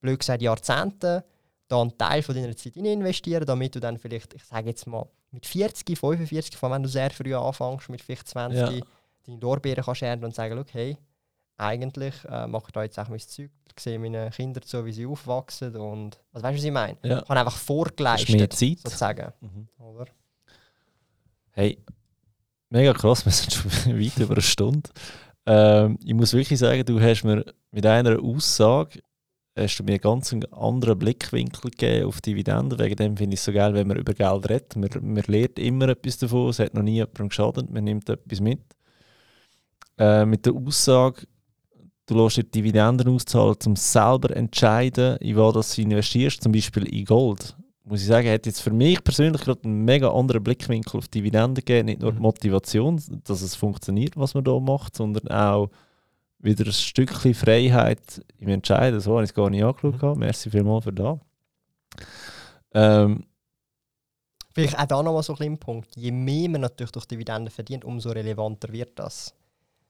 blöd 0.00 0.20
gesagt, 0.20 0.40
Jahrzehnte, 0.42 1.24
da 1.66 1.80
einen 1.80 1.98
Teil 1.98 2.22
von 2.22 2.34
deiner 2.36 2.56
Zeit 2.56 2.76
investieren, 2.76 3.44
damit 3.46 3.74
du 3.74 3.80
dann 3.80 3.98
vielleicht, 3.98 4.34
ich 4.34 4.44
sage 4.44 4.68
jetzt 4.68 4.86
mal, 4.86 5.06
mit 5.32 5.44
40, 5.46 5.98
45, 5.98 6.56
vor 6.56 6.68
allem 6.68 6.76
wenn 6.76 6.82
du 6.84 6.88
sehr 6.88 7.10
früh 7.10 7.34
anfängst, 7.34 7.88
mit 7.88 8.00
vielleicht 8.02 8.28
20, 8.28 8.58
Ja. 8.60 8.68
deine 9.26 9.38
Lorbeeren 9.40 9.82
kannst 9.84 10.02
ernten 10.02 10.26
und 10.26 10.34
sagen, 10.36 10.56
okay, 10.58 10.96
eigentlich 11.56 12.14
äh, 12.28 12.46
mache 12.46 12.64
ich 12.68 12.72
da 12.72 12.82
jetzt 12.82 12.98
auch 12.98 13.08
mein 13.08 13.20
Zeug, 13.20 13.50
sehe 13.78 13.98
meine 13.98 14.30
Kinder 14.30 14.60
zu, 14.62 14.84
wie 14.84 14.92
sie 14.92 15.06
aufwachsen 15.06 15.76
und 15.76 16.20
also 16.32 16.44
weißt 16.44 16.54
du, 16.54 16.58
was 16.58 16.64
ich 16.64 16.72
meine? 16.72 16.98
Ja. 17.02 17.22
Ich 17.22 17.28
habe 17.28 17.40
einfach 17.40 17.56
vorgeleistet, 17.56 18.52
Zeit. 18.52 18.78
sozusagen. 18.78 19.32
Mhm. 19.40 19.68
Oder? 19.78 20.06
Hey, 21.52 21.78
mega 22.70 22.92
krass, 22.92 23.24
wir 23.26 23.32
sind 23.32 23.52
schon 23.52 23.70
weit 23.98 24.18
über 24.18 24.34
eine 24.34 24.42
Stunde. 24.42 24.90
Ähm, 25.46 25.98
ich 26.04 26.14
muss 26.14 26.32
wirklich 26.32 26.58
sagen, 26.58 26.84
du 26.84 27.00
hast 27.00 27.24
mir 27.24 27.44
mit 27.70 27.86
einer 27.86 28.20
Aussage 28.22 29.00
hast 29.56 29.78
du 29.78 29.84
mir 29.84 29.98
ganz 29.98 30.32
einen 30.32 30.50
anderen 30.52 30.98
Blickwinkel 30.98 31.70
gegeben 31.70 32.06
auf 32.06 32.20
Dividenden. 32.20 32.78
Wegen 32.78 32.96
dem 32.96 33.16
finde 33.16 33.34
ich 33.34 33.40
es 33.40 33.44
so 33.44 33.52
geil, 33.52 33.74
wenn 33.74 33.86
man 33.86 33.98
über 33.98 34.14
Geld 34.14 34.48
redet. 34.48 34.76
Man, 34.76 34.88
man 35.02 35.24
lernt 35.26 35.58
immer 35.58 35.88
etwas 35.88 36.18
davon, 36.18 36.48
es 36.48 36.58
hat 36.58 36.74
noch 36.74 36.82
nie 36.82 36.94
jemandem 36.94 37.28
geschadet, 37.28 37.70
man 37.70 37.84
nimmt 37.84 38.08
etwas 38.08 38.40
mit. 38.40 38.60
Äh, 39.98 40.24
mit 40.24 40.46
der 40.46 40.54
Aussage, 40.54 41.26
du 42.06 42.14
lässt 42.22 42.36
dir 42.36 42.44
Dividenden 42.44 43.08
auszahlen, 43.08 43.56
um 43.66 43.76
selber 43.76 44.28
zu 44.28 44.34
entscheiden, 44.34 45.16
in 45.18 45.36
was 45.36 45.74
du 45.74 45.82
investierst, 45.82 46.42
zum 46.42 46.52
Beispiel 46.52 46.84
in 46.84 47.04
Gold. 47.04 47.56
Muss 47.84 48.02
ich 48.02 48.06
sagen, 48.06 48.28
hat 48.30 48.46
jetzt 48.46 48.60
für 48.60 48.70
mich 48.70 49.02
persönlich 49.02 49.42
gerade 49.42 49.64
einen 49.64 49.84
mega 49.84 50.08
anderen 50.12 50.42
Blickwinkel 50.42 50.98
auf 50.98 51.08
Dividenden 51.08 51.56
gegeben. 51.56 51.86
Nicht 51.86 52.00
nur 52.00 52.12
die 52.12 52.18
Mhm. 52.18 52.22
Motivation, 52.22 53.02
dass 53.24 53.42
es 53.42 53.56
funktioniert, 53.56 54.16
was 54.16 54.34
man 54.34 54.44
da 54.44 54.58
macht, 54.60 54.96
sondern 54.96 55.26
auch 55.28 55.68
wieder 56.38 56.64
ein 56.64 56.72
Stückchen 56.72 57.34
Freiheit 57.34 58.22
im 58.38 58.48
Entscheiden. 58.48 59.00
So 59.00 59.14
habe 59.14 59.24
ich 59.24 59.30
es 59.30 59.34
gar 59.34 59.50
nicht 59.50 59.64
angeschaut. 59.64 60.00
Mhm. 60.00 60.20
Merci 60.20 60.50
vielmals 60.50 60.84
für 60.84 60.92
das. 60.92 61.18
Ähm, 62.74 63.24
Vielleicht 64.54 64.78
auch 64.78 64.84
da 64.86 65.02
nochmal 65.02 65.22
so 65.22 65.32
ein 65.32 65.36
kleiner 65.36 65.56
Punkt. 65.56 65.96
Je 65.96 66.10
mehr 66.12 66.48
man 66.50 66.60
natürlich 66.60 66.92
durch 66.92 67.06
Dividenden 67.06 67.50
verdient, 67.50 67.84
umso 67.84 68.10
relevanter 68.10 68.70
wird 68.72 68.98
das. 68.98 69.34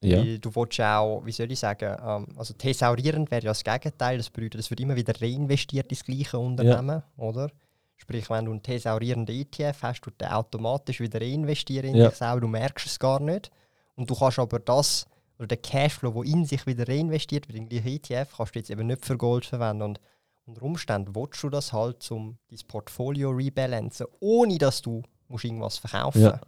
Ja. 0.02 0.18
Weil 0.18 0.38
du 0.38 0.54
willst 0.54 0.78
ja 0.78 0.98
auch, 0.98 1.24
wie 1.24 1.32
soll 1.32 1.50
ich 1.52 1.58
sagen, 1.58 1.96
ähm, 2.04 2.26
also 2.36 2.54
thesaurierend 2.54 3.30
wäre 3.30 3.42
ja 3.42 3.50
das 3.50 3.64
Gegenteil. 3.64 4.18
Das 4.18 4.30
bedeutet, 4.30 4.60
es 4.60 4.70
wird 4.70 4.80
immer 4.80 4.96
wieder 4.96 5.14
reinvestiert 5.20 5.90
ins 5.90 6.04
gleiche 6.04 6.38
Unternehmen, 6.38 7.02
oder? 7.16 7.50
Sprich, 7.96 8.28
wenn 8.30 8.46
du 8.46 8.50
einen 8.50 8.62
thesaurierenden 8.62 9.34
ETF 9.34 9.78
hast, 9.82 10.02
tut 10.02 10.20
der 10.20 10.36
automatisch 10.36 10.98
wieder 11.00 11.20
reinvestieren 11.20 11.90
in 11.90 11.96
Ja. 11.96 12.08
dich 12.08 12.18
selber. 12.18 12.40
Du 12.40 12.48
merkst 12.48 12.86
es 12.86 12.98
gar 12.98 13.20
nicht. 13.20 13.50
Und 13.94 14.10
du 14.10 14.14
kannst 14.16 14.38
aber 14.40 14.58
das, 14.58 15.06
oder 15.38 15.46
den 15.48 15.62
Cashflow, 15.62 16.22
der 16.22 16.32
in 16.32 16.44
sich 16.44 16.66
wieder 16.66 16.88
reinvestiert 16.88 17.46
wird, 17.48 17.58
in 17.58 17.68
den 17.68 17.82
gleichen 17.82 17.96
ETF, 17.96 18.36
kannst 18.36 18.54
du 18.54 18.58
jetzt 18.58 18.70
eben 18.70 18.86
nicht 18.88 19.04
für 19.04 19.16
Gold 19.16 19.44
verwenden. 19.46 19.82
Und 19.82 20.00
unter 20.46 20.62
Umständen 20.62 21.14
willst 21.14 21.42
du 21.44 21.48
das 21.50 21.72
halt, 21.72 22.10
um 22.10 22.38
dein 22.50 22.58
Portfolio 22.66 23.30
rebalancen, 23.30 24.06
ohne 24.18 24.58
dass 24.58 24.82
du 24.82 25.02
musst 25.28 25.44
irgendwas 25.44 25.78
verkaufen 25.78 26.22
Ja. 26.22 26.40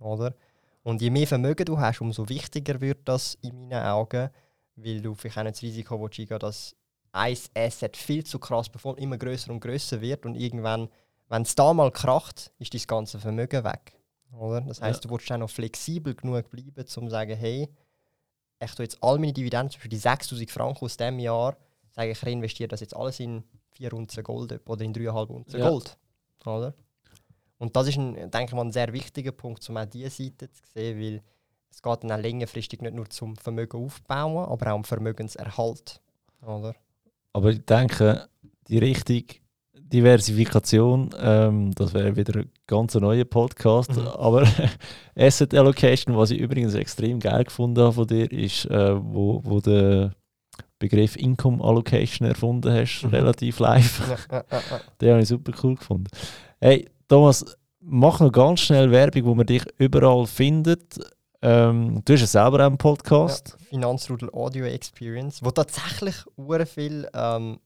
oder? 0.00 0.34
Und 0.86 1.02
je 1.02 1.10
mehr 1.10 1.26
Vermögen 1.26 1.64
du 1.64 1.80
hast, 1.80 2.00
umso 2.00 2.28
wichtiger 2.28 2.80
wird 2.80 3.08
das 3.08 3.36
in 3.42 3.68
meinen 3.68 3.84
Augen, 3.84 4.30
weil 4.76 5.00
du 5.00 5.16
vielleicht 5.16 5.38
auch 5.38 5.42
nicht 5.42 5.56
das 5.56 5.62
Risiko 5.62 6.00
willst 6.00 6.20
eingehen, 6.20 6.38
dass 6.38 6.76
ein 7.10 7.36
Asset 7.56 7.96
viel 7.96 8.22
zu 8.22 8.38
krass 8.38 8.68
performt, 8.68 9.00
immer 9.00 9.18
größer 9.18 9.50
und 9.50 9.58
größer 9.58 10.00
wird 10.00 10.24
und 10.24 10.36
irgendwann, 10.36 10.88
wenn 11.28 11.42
es 11.42 11.56
da 11.56 11.74
mal 11.74 11.90
kracht, 11.90 12.52
ist 12.60 12.72
dein 12.72 12.82
ganze 12.86 13.18
Vermögen 13.18 13.64
weg. 13.64 13.98
Oder? 14.30 14.60
Das 14.60 14.80
heißt, 14.80 15.04
du 15.04 15.10
willst 15.10 15.32
auch 15.32 15.38
noch 15.38 15.50
flexibel 15.50 16.14
genug 16.14 16.48
bleiben, 16.50 16.72
um 16.76 16.86
zu 16.86 17.10
sagen, 17.10 17.36
hey, 17.36 17.68
ich 18.60 18.70
tue 18.76 18.84
jetzt 18.84 19.02
all 19.02 19.18
meine 19.18 19.32
Dividenden, 19.32 19.70
zum 19.70 19.78
Beispiel 19.78 19.90
die 19.90 19.96
6000 19.96 20.48
Franken 20.52 20.84
aus 20.84 20.96
diesem 20.96 21.18
Jahr, 21.18 21.56
sage 21.90 22.12
ich, 22.12 22.24
reinvestiere 22.24 22.68
das 22.68 22.78
jetzt 22.78 22.94
alles 22.94 23.18
in 23.18 23.42
4 23.72 23.92
Unzen 23.92 24.22
Gold 24.22 24.60
oder 24.64 24.84
in 24.84 24.94
3,5 24.94 25.26
Unzen 25.34 25.58
Ja. 25.58 25.68
Gold. 25.68 25.98
Oder? 26.44 26.74
Und 27.58 27.74
das 27.76 27.88
ist, 27.88 27.96
ein, 27.96 28.14
denke 28.14 28.44
ich 28.46 28.52
mal, 28.52 28.64
ein 28.64 28.72
sehr 28.72 28.92
wichtiger 28.92 29.32
Punkt, 29.32 29.68
um 29.70 29.76
auch 29.76 29.86
diese 29.86 30.10
Seite 30.10 30.50
zu 30.50 30.62
sehen, 30.74 31.00
weil 31.00 31.22
es 31.70 31.82
geht 31.82 32.02
dann 32.04 32.12
auch 32.12 32.18
längerfristig 32.22 32.80
nicht 32.82 32.94
nur 32.94 33.08
zum 33.08 33.36
Vermögen 33.36 33.84
aufbauen, 33.84 34.44
aber 34.46 34.72
auch 34.72 34.76
um 34.76 34.84
Vermögenserhalt. 34.84 36.00
Oder? 36.42 36.74
Aber 37.32 37.50
ich 37.50 37.64
denke, 37.64 38.28
die 38.68 38.78
Richtung 38.78 39.24
Diversifikation, 39.78 41.10
ähm, 41.20 41.72
das 41.74 41.94
wäre 41.94 42.16
wieder 42.16 42.40
ein 42.40 42.50
ganz 42.66 42.94
neuer 42.94 43.24
Podcast. 43.24 43.94
Mhm. 43.94 44.06
Aber 44.18 44.46
Asset 45.16 45.54
Allocation, 45.54 46.16
was 46.16 46.30
ich 46.32 46.38
übrigens 46.40 46.74
extrem 46.74 47.20
geil 47.20 47.44
gefunden 47.44 47.80
habe 47.80 47.92
von 47.92 48.06
dir, 48.06 48.30
ist, 48.30 48.64
äh, 48.66 48.96
wo, 49.00 49.40
wo 49.44 49.60
der 49.60 50.12
Begriff 50.78 51.16
Income 51.16 51.62
Allocation 51.62 52.26
erfunden 52.26 52.72
hast, 52.72 53.02
Mhm. 53.04 53.10
relativ 53.10 53.58
live. 53.60 54.02
Ja, 54.30 54.36
ja, 54.38 54.44
ja. 54.50 54.80
Den 55.00 55.10
habe 55.12 55.22
ich 55.22 55.28
super 55.28 55.52
cool 55.62 55.76
gefunden. 55.76 56.08
Hey, 56.60 56.88
Thomas, 57.08 57.44
mach 57.80 58.20
noch 58.20 58.32
ganz 58.32 58.60
schnell 58.60 58.90
Werbung, 58.90 59.24
wo 59.26 59.34
man 59.34 59.46
dich 59.46 59.64
überall 59.78 60.26
findet. 60.26 60.98
Ähm, 61.42 62.02
du 62.04 62.12
hast 62.14 62.20
ja 62.20 62.26
selber 62.26 62.64
einen 62.66 62.78
Podcast. 62.78 63.56
Finanzrudel 63.68 64.30
Audio 64.32 64.64
Experience, 64.64 65.40
wo 65.44 65.50
tatsächlich 65.50 66.16
sehr 66.36 66.66
viel 66.66 67.08
ähm, 67.14 67.60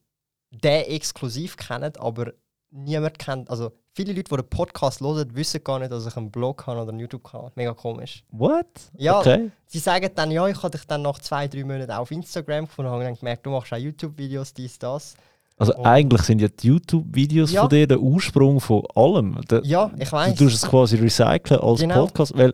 den 0.51 0.83
exklusiv 0.85 1.57
kennen, 1.57 1.93
aber 1.97 2.33
niemand 2.69 3.17
kennt. 3.17 3.49
Also 3.49 3.71
viele 3.93 4.13
Leute, 4.13 4.29
die 4.29 4.35
den 4.35 4.49
Podcast 4.49 5.01
hören, 5.01 5.33
wissen 5.35 5.63
gar 5.63 5.79
nicht, 5.79 5.91
dass 5.91 6.05
ich 6.05 6.15
einen 6.15 6.29
Blog 6.29 6.67
habe 6.67 6.81
oder 6.81 6.89
einen 6.91 6.99
YouTube-Kanal. 6.99 7.51
Mega 7.55 7.73
komisch. 7.73 8.23
What? 8.29 8.67
Ja, 8.97 9.19
Okay. 9.19 9.49
sie 9.65 9.79
sagen 9.79 10.09
dann, 10.13 10.29
ja, 10.31 10.47
ich 10.47 10.57
habe 10.61 10.77
dich 10.77 10.85
dann 10.85 11.01
nach 11.01 11.17
zwei, 11.19 11.47
drei 11.47 11.63
Monaten 11.63 11.91
auf 11.91 12.11
Instagram 12.11 12.65
gefunden 12.65 12.89
und 12.89 12.93
habe 12.95 13.03
dann 13.05 13.15
gemerkt, 13.15 13.45
du 13.45 13.49
machst 13.49 13.73
auch 13.73 13.77
YouTube-Videos, 13.77 14.53
dies, 14.53 14.77
das. 14.77 15.15
Also 15.61 15.75
Und- 15.75 15.85
eigentlich 15.85 16.21
sind 16.23 16.41
ja 16.41 16.47
die 16.47 16.67
YouTube-Videos 16.67 17.51
Ja. 17.51 17.61
von 17.61 17.69
dir 17.69 17.85
der 17.87 17.99
Ursprung 18.01 18.59
von 18.59 18.83
allem. 18.95 19.39
Der, 19.49 19.63
Ja, 19.63 19.91
ich 19.99 20.09
du 20.09 20.11
weiß. 20.15 20.35
tust 20.35 20.55
es 20.55 20.67
quasi 20.69 20.95
recyceln 20.97 21.61
als 21.61 21.81
Genau. 21.81 22.05
Podcast, 22.07 22.35
weil 22.35 22.51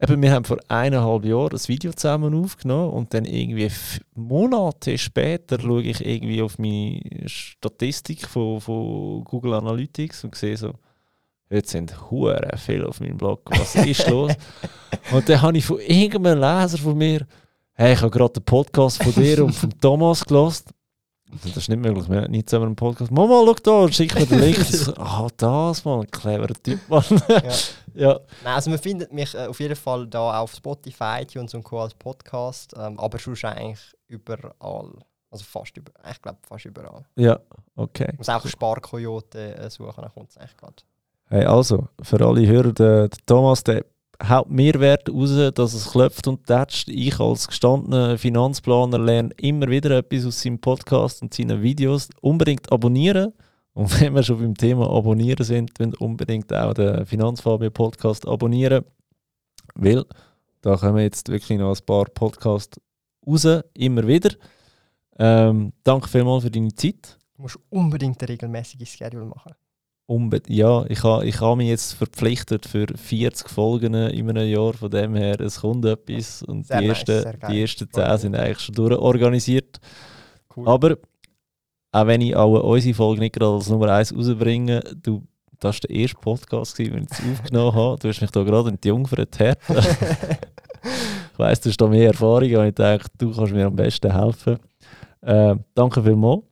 eben, 0.00 0.22
wir 0.22 0.32
haben 0.32 0.44
vor 0.46 0.56
eineinhalb 0.68 1.24
Jahren 1.26 1.52
ein 1.52 1.68
Video 1.68 1.92
zusammen 1.92 2.34
aufgenommen 2.34 2.90
und 2.94 3.12
dann 3.12 3.26
irgendwie 3.26 3.70
Monate 4.14 4.96
später 4.96 5.60
schaue 5.60 5.82
ich 5.82 6.04
irgendwie 6.04 6.40
auf 6.40 6.58
meine 6.58 7.00
Statistik 7.26 8.26
von, 8.26 8.60
von 8.60 9.22
Google 9.24 9.52
Analytics 9.54 10.24
und 10.24 10.34
sehe 10.34 10.56
so, 10.56 10.72
jetzt 11.50 11.70
sind 11.72 12.10
hure 12.10 12.40
viele 12.56 12.88
auf 12.88 13.00
meinem 13.00 13.18
Blog, 13.18 13.42
was 13.50 13.74
ist 13.74 14.08
los? 14.10 14.32
und 15.12 15.28
dann 15.28 15.42
habe 15.42 15.58
ich 15.58 15.64
von 15.66 15.78
irgendeinem 15.78 16.40
Leser 16.40 16.78
von 16.78 16.96
mir, 16.96 17.26
hey, 17.74 17.92
ich 17.92 18.00
habe 18.00 18.10
gerade 18.10 18.32
den 18.40 18.44
Podcast 18.44 19.02
von 19.02 19.12
dir 19.12 19.44
und 19.44 19.52
von 19.54 19.70
Thomas 19.78 20.24
gelost. 20.24 20.70
Das 21.42 21.56
ist 21.56 21.68
nicht 21.68 21.78
möglich, 21.80 22.08
wir 22.08 22.22
haben 22.22 22.30
nicht 22.30 22.48
zusammen 22.48 22.66
einen 22.66 22.76
Podcast. 22.76 23.10
Mama, 23.10 23.42
schau 23.44 23.86
da 23.86 23.92
schick 23.92 24.14
mir 24.14 24.26
den 24.26 24.38
Link. 24.40 24.56
So, 24.64 24.94
Ah, 24.96 25.28
das, 25.36 25.84
Mann, 25.84 26.00
ein 26.00 26.10
cleverer 26.10 26.54
Typ, 26.62 26.80
Mann. 26.88 27.04
Ja. 27.28 27.42
ja. 27.94 28.20
Nein, 28.44 28.54
also 28.54 28.70
man 28.70 28.78
findet 28.78 29.12
mich 29.12 29.34
äh, 29.34 29.46
auf 29.46 29.58
jeden 29.60 29.76
Fall 29.76 30.06
da 30.06 30.40
auf 30.40 30.54
Spotify, 30.54 31.22
iTunes 31.22 31.54
und 31.54 31.62
Co. 31.64 31.80
als 31.80 31.94
Podcast, 31.94 32.74
ähm, 32.76 32.98
aber 32.98 33.18
sonst 33.18 33.44
eigentlich 33.44 33.80
überall. 34.08 34.92
Also 35.30 35.44
fast 35.44 35.76
überall. 35.76 36.12
Ich 36.12 36.22
glaube 36.22 36.38
fast 36.46 36.64
überall. 36.64 37.04
Ja, 37.16 37.40
okay. 37.74 38.08
Ich 38.12 38.18
muss 38.18 38.28
auch 38.28 38.46
Sparkoyote 38.46 39.56
äh, 39.56 39.70
suchen, 39.70 40.02
dann 40.02 40.12
kommt 40.12 40.30
es 40.30 40.36
eigentlich 40.36 40.56
gerade. 40.56 40.76
Hey, 41.26 41.44
also, 41.46 41.88
für 42.02 42.24
alle 42.24 42.46
Hörer, 42.46 42.72
der, 42.72 43.08
der 43.08 43.18
Thomas, 43.26 43.64
der 43.64 43.84
haut 44.22 44.50
Mehrwert 44.50 45.08
raus, 45.10 45.52
dass 45.54 45.74
es 45.74 45.90
klopft 45.90 46.26
und 46.26 46.46
tätscht. 46.46 46.88
Ich 46.88 47.18
als 47.18 47.48
gestandener 47.48 48.18
Finanzplaner 48.18 48.98
lerne 48.98 49.30
immer 49.36 49.68
wieder 49.68 49.98
etwas 49.98 50.26
aus 50.26 50.40
seinem 50.40 50.58
Podcast 50.58 51.22
und 51.22 51.34
seinen 51.34 51.62
Videos. 51.62 52.08
Unbedingt 52.20 52.70
abonnieren. 52.70 53.32
Und 53.72 54.00
wenn 54.00 54.14
wir 54.14 54.22
schon 54.22 54.38
beim 54.38 54.54
Thema 54.54 54.88
Abonnieren 54.88 55.44
sind, 55.44 55.72
dann 55.78 55.94
unbedingt 55.94 56.52
auch 56.52 56.74
den 56.74 57.04
Finanzfabio 57.06 57.70
Podcast 57.70 58.26
abonnieren. 58.26 58.84
Weil 59.74 60.04
da 60.60 60.76
kommen 60.76 60.98
jetzt 60.98 61.28
wirklich 61.28 61.58
noch 61.58 61.76
ein 61.76 61.84
paar 61.84 62.04
Podcasts 62.04 62.80
raus, 63.26 63.46
immer 63.74 64.06
wieder. 64.06 64.30
Ähm, 65.18 65.72
danke 65.82 66.08
vielmals 66.08 66.44
für 66.44 66.50
deine 66.50 66.74
Zeit. 66.74 67.18
Du 67.36 67.42
musst 67.42 67.58
unbedingt 67.68 68.20
ein 68.22 68.26
regelmäßiges 68.26 68.90
Schedule 68.90 69.26
machen. 69.26 69.54
Unbe 70.06 70.42
ja, 70.48 70.84
ich 70.88 71.02
habe 71.02 71.24
ich 71.24 71.40
ha 71.40 71.56
mich 71.56 71.68
jetzt 71.68 71.94
verpflichtet 71.94 72.66
für 72.66 72.86
40 72.94 73.48
Folgen 73.48 73.94
in 73.94 74.28
einem 74.28 74.46
Jahr. 74.46 74.74
Von 74.74 74.90
dem 74.90 75.14
her, 75.14 75.40
es 75.40 75.60
kommt 75.60 75.84
etwas. 75.86 76.42
Und 76.42 76.66
Sehr 76.66 76.80
die, 76.80 76.88
nice, 76.88 77.08
ersten, 77.08 77.38
die 77.50 77.60
ersten 77.62 77.88
Voll 77.88 78.02
10 78.02 78.10
gut. 78.10 78.20
sind 78.20 78.36
eigentlich 78.36 78.60
schon 78.60 78.74
durchorganisiert. 78.74 79.80
Cool. 80.54 80.68
Aber 80.68 80.96
auch 81.92 82.06
wenn 82.06 82.20
ich 82.20 82.36
auch 82.36 82.62
unsere 82.62 82.94
Folge 82.94 83.20
nicht 83.20 83.34
gerade 83.34 83.54
als 83.54 83.70
Nummer 83.70 83.92
1 83.92 84.14
rausbringe, 84.14 84.80
du, 85.02 85.22
das 85.58 85.76
war 85.76 85.80
der 85.88 85.96
erste 85.96 86.18
Podcast, 86.20 86.78
den 86.78 87.06
ich 87.10 87.32
aufgenommen 87.32 87.74
habe. 87.74 87.98
Du 87.98 88.08
hast 88.08 88.20
mich 88.20 88.30
da 88.30 88.42
gerade 88.42 88.68
in 88.70 88.78
die 88.82 88.88
Jungfern 88.88 89.26
her. 89.38 89.56
ich 89.68 91.38
weiss, 91.38 91.60
du 91.60 91.70
hast 91.70 91.80
da 91.80 91.86
mehr 91.86 92.08
Erfahrung 92.08 92.56
und 92.56 92.66
ich 92.66 92.74
denke, 92.74 93.06
du 93.16 93.34
kannst 93.34 93.54
mir 93.54 93.66
am 93.66 93.76
besten 93.76 94.12
helfen. 94.12 94.58
Äh, 95.22 95.56
danke 95.74 96.02
vielmals. 96.02 96.42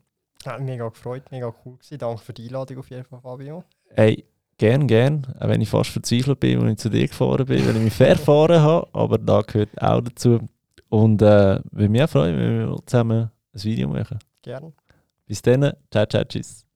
Hat 0.46 0.60
mega 0.60 0.88
gefreut, 0.88 1.24
mega 1.30 1.54
cool 1.64 1.76
gewesen. 1.76 1.98
Danke 1.98 2.22
für 2.22 2.32
die 2.32 2.46
Einladung 2.46 2.78
auf 2.78 2.90
jeden 2.90 3.04
Fall, 3.04 3.20
Fabio. 3.20 3.64
Hey, 3.90 4.24
gern, 4.58 4.86
gern. 4.86 5.26
Auch 5.38 5.48
wenn 5.48 5.60
ich 5.60 5.68
fast 5.68 5.90
verzweifelt 5.90 6.40
bin, 6.40 6.60
als 6.60 6.72
ich 6.72 6.78
zu 6.78 6.90
dir 6.90 7.06
gefahren 7.06 7.46
bin, 7.46 7.66
weil 7.66 7.76
ich 7.76 7.82
mich 7.82 7.92
verfahren 7.92 8.60
habe. 8.62 8.88
Aber 8.92 9.18
da 9.18 9.42
gehört 9.42 9.70
auch 9.80 10.00
dazu. 10.00 10.40
Und 10.88 11.22
äh, 11.22 11.60
würde 11.70 11.88
mich 11.88 12.02
auch 12.02 12.10
freuen, 12.10 12.36
wenn 12.36 12.68
wir 12.68 12.76
zusammen 12.86 13.30
ein 13.54 13.64
Video 13.64 13.88
machen. 13.88 14.18
Gerne. 14.42 14.72
Bis 15.26 15.40
dann. 15.42 15.72
Ciao, 15.90 16.06
ciao, 16.06 16.24
tschüss. 16.24 16.66